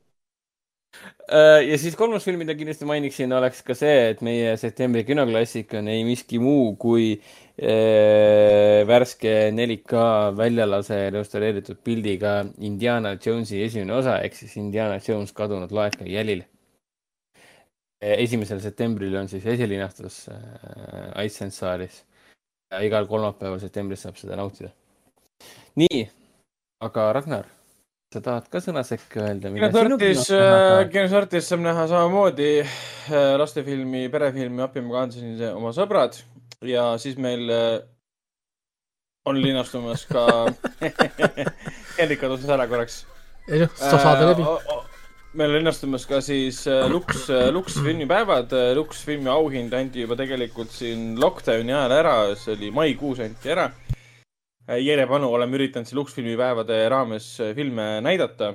[1.34, 5.72] Äh, ja siis kolmas film, mida kindlasti mainiksin, oleks ka see, et meie septembri kinoklassik
[5.80, 10.04] on ei miski muu kui äh, värske 4K
[10.36, 16.44] väljalase restaureeritud pildiga Indiana Jonesi esimene osa ehk siis Indiana Jones kadunud laeka jälil
[18.04, 22.02] esimesel septembril on siis esilinastus äh, iSense saalis
[22.72, 24.72] ja igal kolmapäeval septembris saab seda nautida.
[25.80, 26.04] nii,
[26.84, 27.48] aga Ragnar,
[28.14, 29.54] sa tahad ka sõna sekka öelda?
[29.54, 30.28] kinosartis,
[30.92, 32.52] kinosartis saab näha samamoodi
[33.42, 36.20] lastefilmi, perefilmi Appi ma kaandasin oma sõbrad
[36.66, 37.50] ja siis meil
[39.26, 40.28] on linastumas ka
[42.00, 43.04] Hendrik kadus ära korraks.
[43.48, 44.48] ei noh, sa saad läbi
[45.38, 48.54] meil linnastumas ka siis äh, Lux, äh, Lux filmipäevad.
[48.54, 53.54] Äh, Lux filmi auhind anti juba tegelikult siin lockdowni ajal ära, see oli maikuus anti
[53.54, 53.72] ära.
[54.64, 58.54] järjepanu oleme üritanud siin Lux filmipäevade raames filme näidata.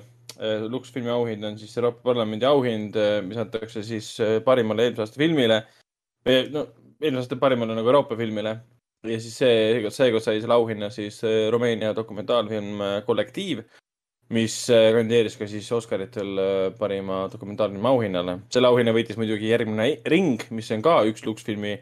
[0.71, 2.95] Lux filmi auhind on siis Euroopa Parlamendi auhind,
[3.27, 4.13] mis antakse siis
[4.47, 5.59] parimale eelmise aasta filmile.
[6.55, 6.63] no
[7.03, 8.55] eelmise aasta parimale nagu Euroopa filmile.
[9.03, 13.67] ja siis see, seekord sai selle auhinna siis Rumeenia dokumentaalfilm Kollektiiv
[14.35, 18.39] mis äh, kandideeris ka siis Oscaritel äh, parima dokumentaalfilmi auhinnale.
[18.53, 21.79] selle auhinna võitis muidugi järgmine Ring, mis on ka üks Lux filmi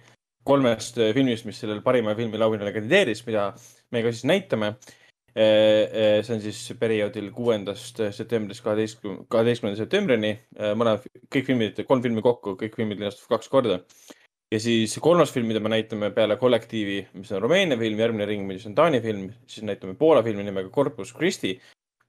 [0.47, 3.51] kolmest äh, filmist, mis sellel parima filmi auhinnale kandideeris, mida
[3.91, 4.77] me ka siis näitame.
[5.37, 10.31] see on siis perioodil kuuendast septembrist kaheteistkümne, kaheteistkümnenda septembrini.
[10.81, 13.77] mõlemad, kõik filmid, kolm filmi kokku, kõik filmid linastuvad kaks korda.
[14.49, 18.47] ja siis kolmas film, mida me näitame peale Kollektiivi, mis on Rumeenia film, järgmine Ring,
[18.49, 21.59] mis on Taani film, siis näitame Poola filmi nimega Corpus Christi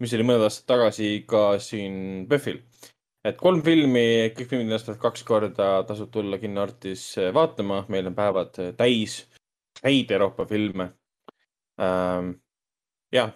[0.04, 2.62] mis oli mõned aastad tagasi ka siin PÖFFil.
[3.28, 8.56] et kolm filmi, kõik filmid ennastavad kaks korda, tasub tulla Kinnoartis vaatama, meil on päevad
[8.78, 9.26] täis
[9.84, 10.92] häid Euroopa filme
[11.82, 12.32] ähm,.
[13.14, 13.34] jah,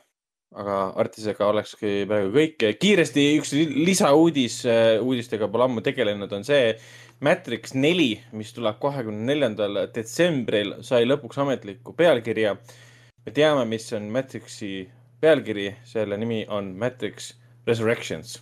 [0.56, 2.66] aga Artisega olekski praegu kõik.
[2.80, 3.54] kiiresti üks
[3.88, 4.62] lisauudis,
[5.02, 6.76] uudistega pole ammu tegelenud, on see.
[7.22, 12.56] Matrix neli, mis tuleb kahekümne neljandal detsembril, sai lõpuks ametliku pealkirja.
[13.26, 14.90] me teame, mis on Matrixi
[15.22, 17.34] pealkiri, selle nimi on Matrix
[17.68, 18.40] Resurrections.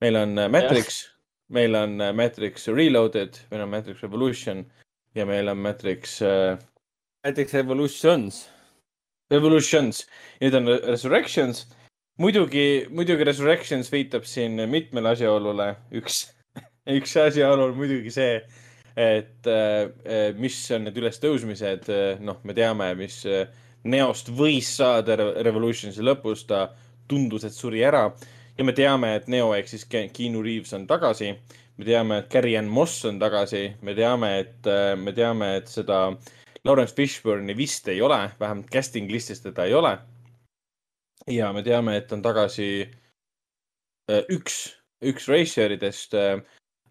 [0.00, 1.08] meil on Matrix,
[1.48, 4.64] meil on Matrix Reloaded, meil on Matrix Revolution
[5.14, 6.58] ja meil on Matrix äh,
[7.24, 8.48] näiteks Evolutions.
[9.32, 10.02] Evolutions,
[10.42, 11.66] nüüd on Resurrections.
[12.20, 15.74] muidugi, muidugi Resurrections viitab siin mitmele asjaolule.
[15.92, 16.26] üks,
[16.98, 18.34] üks asjaolu on muidugi see,
[18.96, 21.88] et äh, mis on need ülestõusmised,
[22.20, 23.46] noh, me teame, mis äh,
[23.84, 26.68] Neost võis saada Revolutionsi lõpus, ta
[27.08, 28.08] tundus, et suri ära
[28.58, 31.32] ja me teame, et Neo ehk siis Keanu Reaves on tagasi.
[31.76, 35.68] me teame, et Carrie Ann Moss on tagasi, me teame, et, äh, me teame, et
[35.68, 36.12] seda
[36.64, 39.98] Lawrence Fishburne'i vist ei ole, vähemalt casting listis teda ei ole.
[41.26, 42.88] ja me teame, et on tagasi
[44.10, 46.14] äh, üks, üks reisijäridest.
[46.14, 46.42] Äh,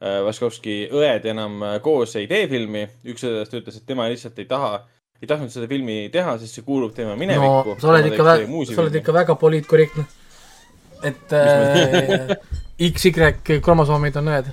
[0.01, 4.79] Vaskovski õed enam koos ei tee filmi, üks õdedest ütles, et tema lihtsalt ei taha,
[5.21, 7.75] ei tahtnud seda filmi teha, sest see kuulub tema minevikku.
[7.75, 10.07] no sa oled ikka väga, sa oled ikka väga poliitkorrektne.
[11.05, 12.35] et äh,
[12.81, 14.51] XY kromosoomid on õed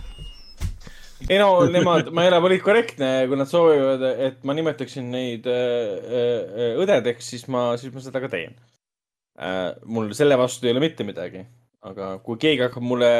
[1.27, 5.63] ei no nemad, ma ei ole poliitkorrektne, kui nad soovivad, et ma nimetaksin neid äh,
[6.09, 8.55] äh, õdedeks, siis ma, siis ma seda ka teen
[9.39, 9.73] äh,.
[9.89, 11.43] mul selle vastu ei ole mitte midagi,
[11.89, 13.11] aga kui keegi hakkab mulle,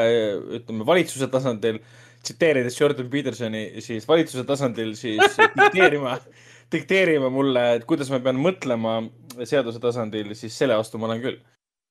[0.59, 1.81] ütleme valitsuse tasandil,
[2.23, 6.17] tsiteerides Jordan Petersoni, siis valitsuse tasandil siis dikteerima
[6.73, 8.99] dikteerima mulle, et kuidas ma pean mõtlema
[9.47, 11.39] seaduse tasandil, siis selle vastu ma olen küll.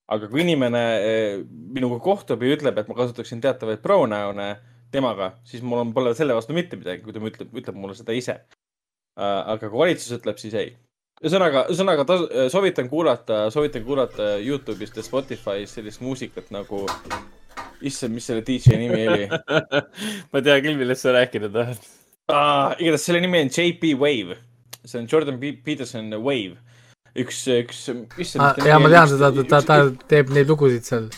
[0.08, 1.40] aga kui inimene äh,
[1.76, 4.47] minuga kohtub ja ütleb, et ma kasutaksin teatavaid pronoune
[4.90, 8.16] temaga, siis mul on, pole selle vastu mitte midagi, kui ta ütleb, ütleb mulle seda
[8.16, 8.39] ise.
[9.18, 10.73] Äh, aga kui valitsus ütleb, siis ei.
[11.20, 12.07] ühesõnaga, ühesõnaga
[12.48, 16.86] soovitan kuulata, soovitan kuulata Youtube'ist ja Spotify'st sellist muusikat nagu,
[17.84, 19.26] issand, mis selle DJ nimi oli
[20.32, 21.81] ma tean küll, millest sa rääkida tahad
[22.32, 22.74] ah,.
[22.78, 24.39] igatahes selle nimi on JP Wave,
[24.84, 26.58] see on Jordan P Peterson Wave
[27.18, 28.60] üks, üks, issand ah,.
[28.66, 31.08] ja ma tean seda, ta, ta teeb neid lugusid seal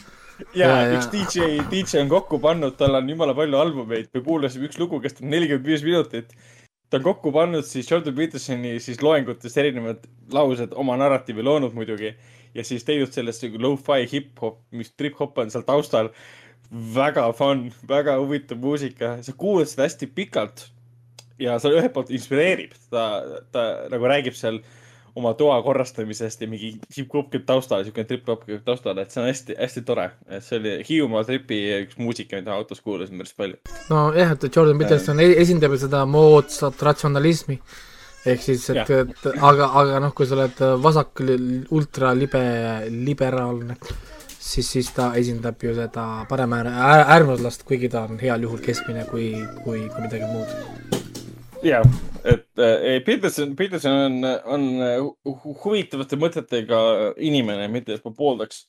[0.57, 4.71] ja, ja üks DJ, DJ on kokku pannud, tal on jumala palju albumeid, me kuulasime
[4.71, 6.35] üks lugu kestab nelikümmend viis minutit.
[6.91, 12.15] ta on kokku pannud siis Jordan Petersoni siis loengutest erinevad laused, oma narratiivi loonud muidugi
[12.55, 16.11] ja siis teinud sellest nagu lo-fi hip-hop, mis trip-hop on seal taustal.
[16.95, 20.69] väga fun, väga huvitav muusika, sa kuulad seda hästi pikalt
[21.41, 23.07] ja see ühelt poolt inspireerib, ta,
[23.55, 24.61] ta nagu räägib seal
[25.19, 29.29] oma toa korrastamisest ja mingi hip-hop käib taustal, siukene trip-hop käib taustal, et see on
[29.29, 30.11] hästi-hästi tore.
[30.29, 33.59] et see oli Hiiumaa tripi üks muusika, mida autos kuulasin päris palju.
[33.91, 35.35] nojah, et Jordan Peterson äh.
[35.43, 37.59] esindab seda moodsat ratsionalismi.
[38.27, 41.25] ehk siis, et, et aga, aga noh, kui sa oled vasak,
[41.73, 42.45] ultralibe,
[42.93, 43.79] liberaalne,
[44.37, 49.33] siis, siis ta esindab ju seda paremäärmuslast, kuigi ta on heal juhul keskmine kui,
[49.65, 51.09] kui, kui midagi muud
[51.63, 51.85] jah,
[52.25, 56.81] et äh, Peterson, Peterson on, on uh, huvitavate mõtetega
[57.21, 58.65] inimene, mitte et ma pooldaks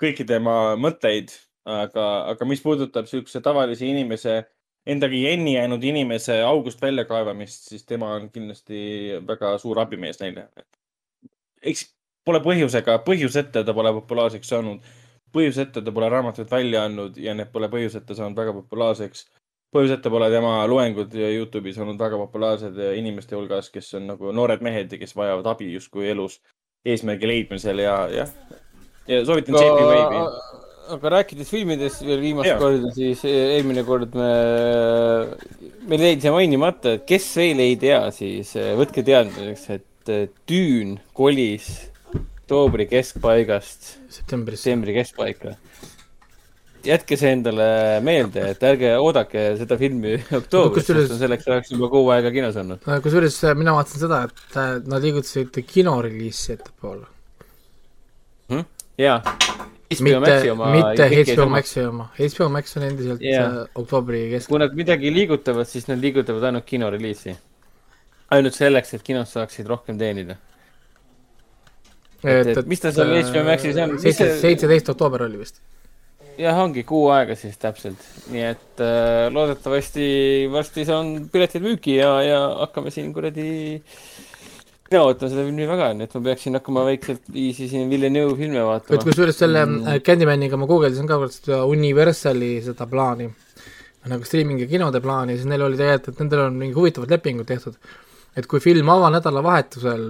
[0.00, 1.32] kõiki tema mõtteid,
[1.68, 4.40] aga, aga mis puudutab niisuguse tavalise inimese,
[4.88, 10.48] endaga jänni jäänud inimese august väljakaevamist, siis tema on kindlasti väga suur abimees neile.
[11.62, 11.86] eks
[12.26, 14.82] pole põhjusega, põhjuseta ta pole populaarseks saanud,
[15.34, 19.26] põhjuseta ta pole raamatuid välja andnud ja need pole põhjuseta saanud väga populaarseks
[19.72, 24.92] põhjuseta pole tema loengud Youtube'is olnud väga populaarsed inimeste hulgas, kes on nagu noored mehed
[24.92, 26.40] ja kes vajavad abi justkui elus
[26.84, 28.34] eesmärgi leidmisel ja, jah.
[29.08, 30.24] ja soovitan JP Wave'i.
[30.96, 32.58] aga rääkides filmidest veel viimast ja.
[32.60, 34.32] korda, siis eelmine kord me,
[35.88, 39.88] meil jäi see mainimata, et kes veel ei tea, siis võtke teadmiseks, et
[40.50, 41.68] Düün kolis
[42.10, 45.54] oktoobri keskpaigast septembri keskpaika
[46.86, 47.66] jätke see endale
[48.04, 52.84] meelde, et ärge oodake seda filmi oktoobris, sest selleks oleks juba kuu aega kinos olnud.
[53.04, 57.06] kusjuures äh, mina vaatasin seda, et äh, nad liigutasid kinoreliisi ettepoole
[58.50, 58.68] hmm?.
[59.00, 59.18] jaa.
[59.92, 60.36] mitte,
[60.76, 63.58] mitte HBO Maxi oma, HBO Max on endiselt yeah.
[63.64, 64.54] Äh, oktoobri keskel.
[64.54, 67.36] kui nad midagi liigutavad, siis nad liigutavad ainult kinoreliisi.
[68.32, 70.38] ainult selleks, et kinos saaksid rohkem teenida.
[72.22, 74.00] et, et, et mis ta seal HBO Maxis on?
[74.02, 75.62] seitseteist oktoober oli vist
[76.40, 78.00] jah, ongi kuu aega siis täpselt,
[78.32, 80.04] nii et äh, loodetavasti
[80.52, 83.48] varsti saan piletid müüki ja, ja hakkame siin kuradi
[84.92, 88.64] mina ootan seda filmi väga, nii et ma peaksin hakkama väikselt viisi siin Villeneuve filme
[88.66, 88.98] vaatama.
[88.98, 90.02] et kusjuures selle mm.
[90.06, 93.28] Candymaniga ma guugeldasin ka kord seda Universali seda plaani,
[94.12, 97.78] nagu striimingi kinode plaani, siis neil oli tegelikult, et nendel on mingi huvitavad lepingud tehtud.
[98.36, 100.04] et kui film avanädalavahetusel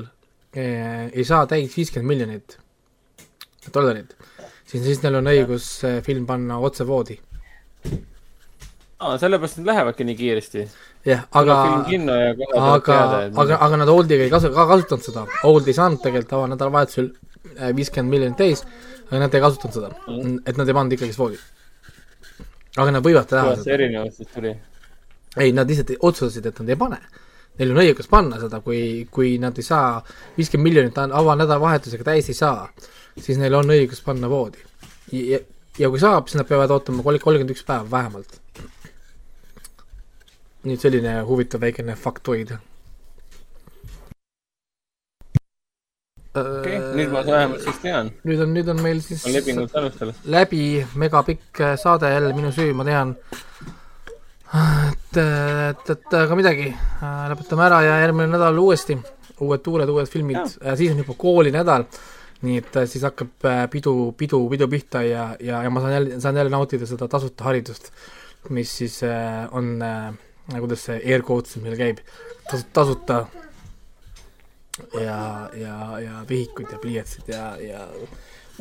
[0.54, 2.58] eh, ei saa täis viiskümmend miljonit
[3.74, 4.14] dollarit,
[4.72, 6.00] siis, siis neil on õigus ja.
[6.06, 7.18] film panna otse voodi
[9.02, 10.64] aa, sellepärast nad lähevadki nii kiiresti.
[11.06, 11.56] jah, aga,
[12.60, 12.98] aga,
[13.44, 17.72] aga, aga nad Oldiga ei kasu-, ka kasutanud seda, Old ei saanud tegelikult avanädalavahetusel äh,
[17.76, 18.62] viiskümmend miljonit täis,
[19.08, 21.40] aga nad ei kasutanud seda mm., et nad ei pannud ikkagist voodi.
[22.76, 23.74] aga nad võivad teha seda.
[23.74, 24.54] erinevus siis tuli?
[25.36, 27.02] ei, nad lihtsalt otsustasid, et nad ei pane.
[27.58, 29.98] Neil on õigus panna seda, kui, kui nad ei saa
[30.36, 32.68] viiskümmend miljonit avanädalavahetusega täis ei saa,
[33.18, 34.58] siis neil on õigus panna voodi.
[35.12, 35.38] ja,
[35.78, 38.40] ja kui saab, siis nad peavad ootama kolmkümmend üks päeva vähemalt
[40.70, 42.52] et selline huvitav väikene faktoid.
[46.32, 48.12] okei okay,, nüüd ma vähemalt siis tean.
[48.24, 50.22] nüüd on, nüüd on meil siis on lepingut alustanud.
[50.24, 50.62] läbi
[50.94, 53.16] megapikk äh, saade jälle minu süü, ma tean.
[54.54, 58.96] et, et, et aga midagi, äh, lõpetame ära ja järgmine nädal uuesti
[59.42, 60.44] uued tuured, uued filmid,
[60.78, 61.88] siis on juba koolinädal
[62.42, 66.20] nii et äh, siis hakkab pidu, pidu, pidu pihta ja, ja, ja ma saan jälle,
[66.20, 67.92] saan jälle nautida seda tasuta haridust,
[68.50, 70.12] mis siis äh, on äh,
[70.58, 72.02] kuidas see air quotes meil käib,
[72.72, 73.26] tasuta
[74.94, 77.86] ja, ja, ja vihikud ja pliiatsid ja, ja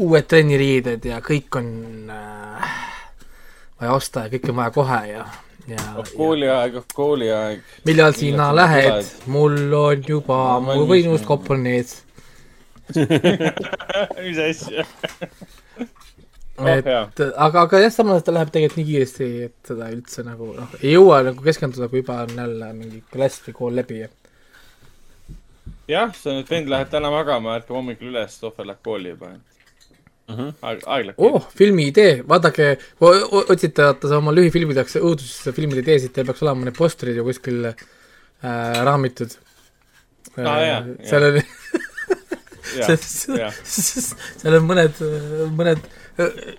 [0.01, 1.71] uued trenniriided ja kõik on
[2.11, 2.75] äh,
[3.79, 5.25] vaja osta ja kõike on vaja kohe ja,
[5.71, 7.65] ja oh kooliaeg, oh kooliaeg.
[7.89, 11.99] millal sina lähed, mul on juba, mu võimuskopp on ees
[14.25, 14.85] mis asja
[16.69, 20.51] et oh, aga, aga jah, samas ta läheb tegelikult nii kiiresti, et seda üldse nagu
[20.57, 24.01] noh, ei jõua nagu keskenduda, kui juba on jälle mingi klass või kool läbi.
[25.91, 30.35] jah, see nüüd vend läheb täna magama, ärkab hommikul üles, Tohver läheb kooli juba mm.
[30.35, 30.51] -hmm.
[30.61, 31.23] aeg, aeg läheb.
[31.29, 37.17] oh, filmi idee, vaadake, otsite vaata oma lühifilmideks õudusfilmide ideesid, teil peaks olema need postrid
[37.17, 37.75] ju kuskil äh,
[38.85, 39.37] raamitud
[40.37, 40.85] ah,.
[41.07, 41.45] seal oli
[42.71, 45.01] seal on mõned,
[45.57, 45.81] mõned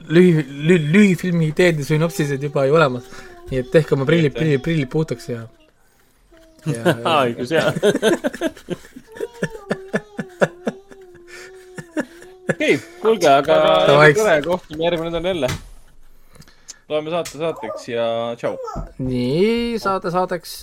[0.09, 3.05] lühi, lühi, lühifilmi ideed ja sünopsised juba ju olemas.
[3.51, 5.41] nii et tehke oma prillid, prillid, prillid puhtaks ja,
[6.67, 6.95] ja
[7.27, 7.73] õigus, jaa.
[12.55, 13.55] okei, kuulge, aga
[13.91, 15.49] tore, kohtume järgmine nädal jälle.
[16.89, 18.07] loeme saate saateks ja
[18.41, 18.57] tšau.
[18.99, 20.63] nii, saate saateks.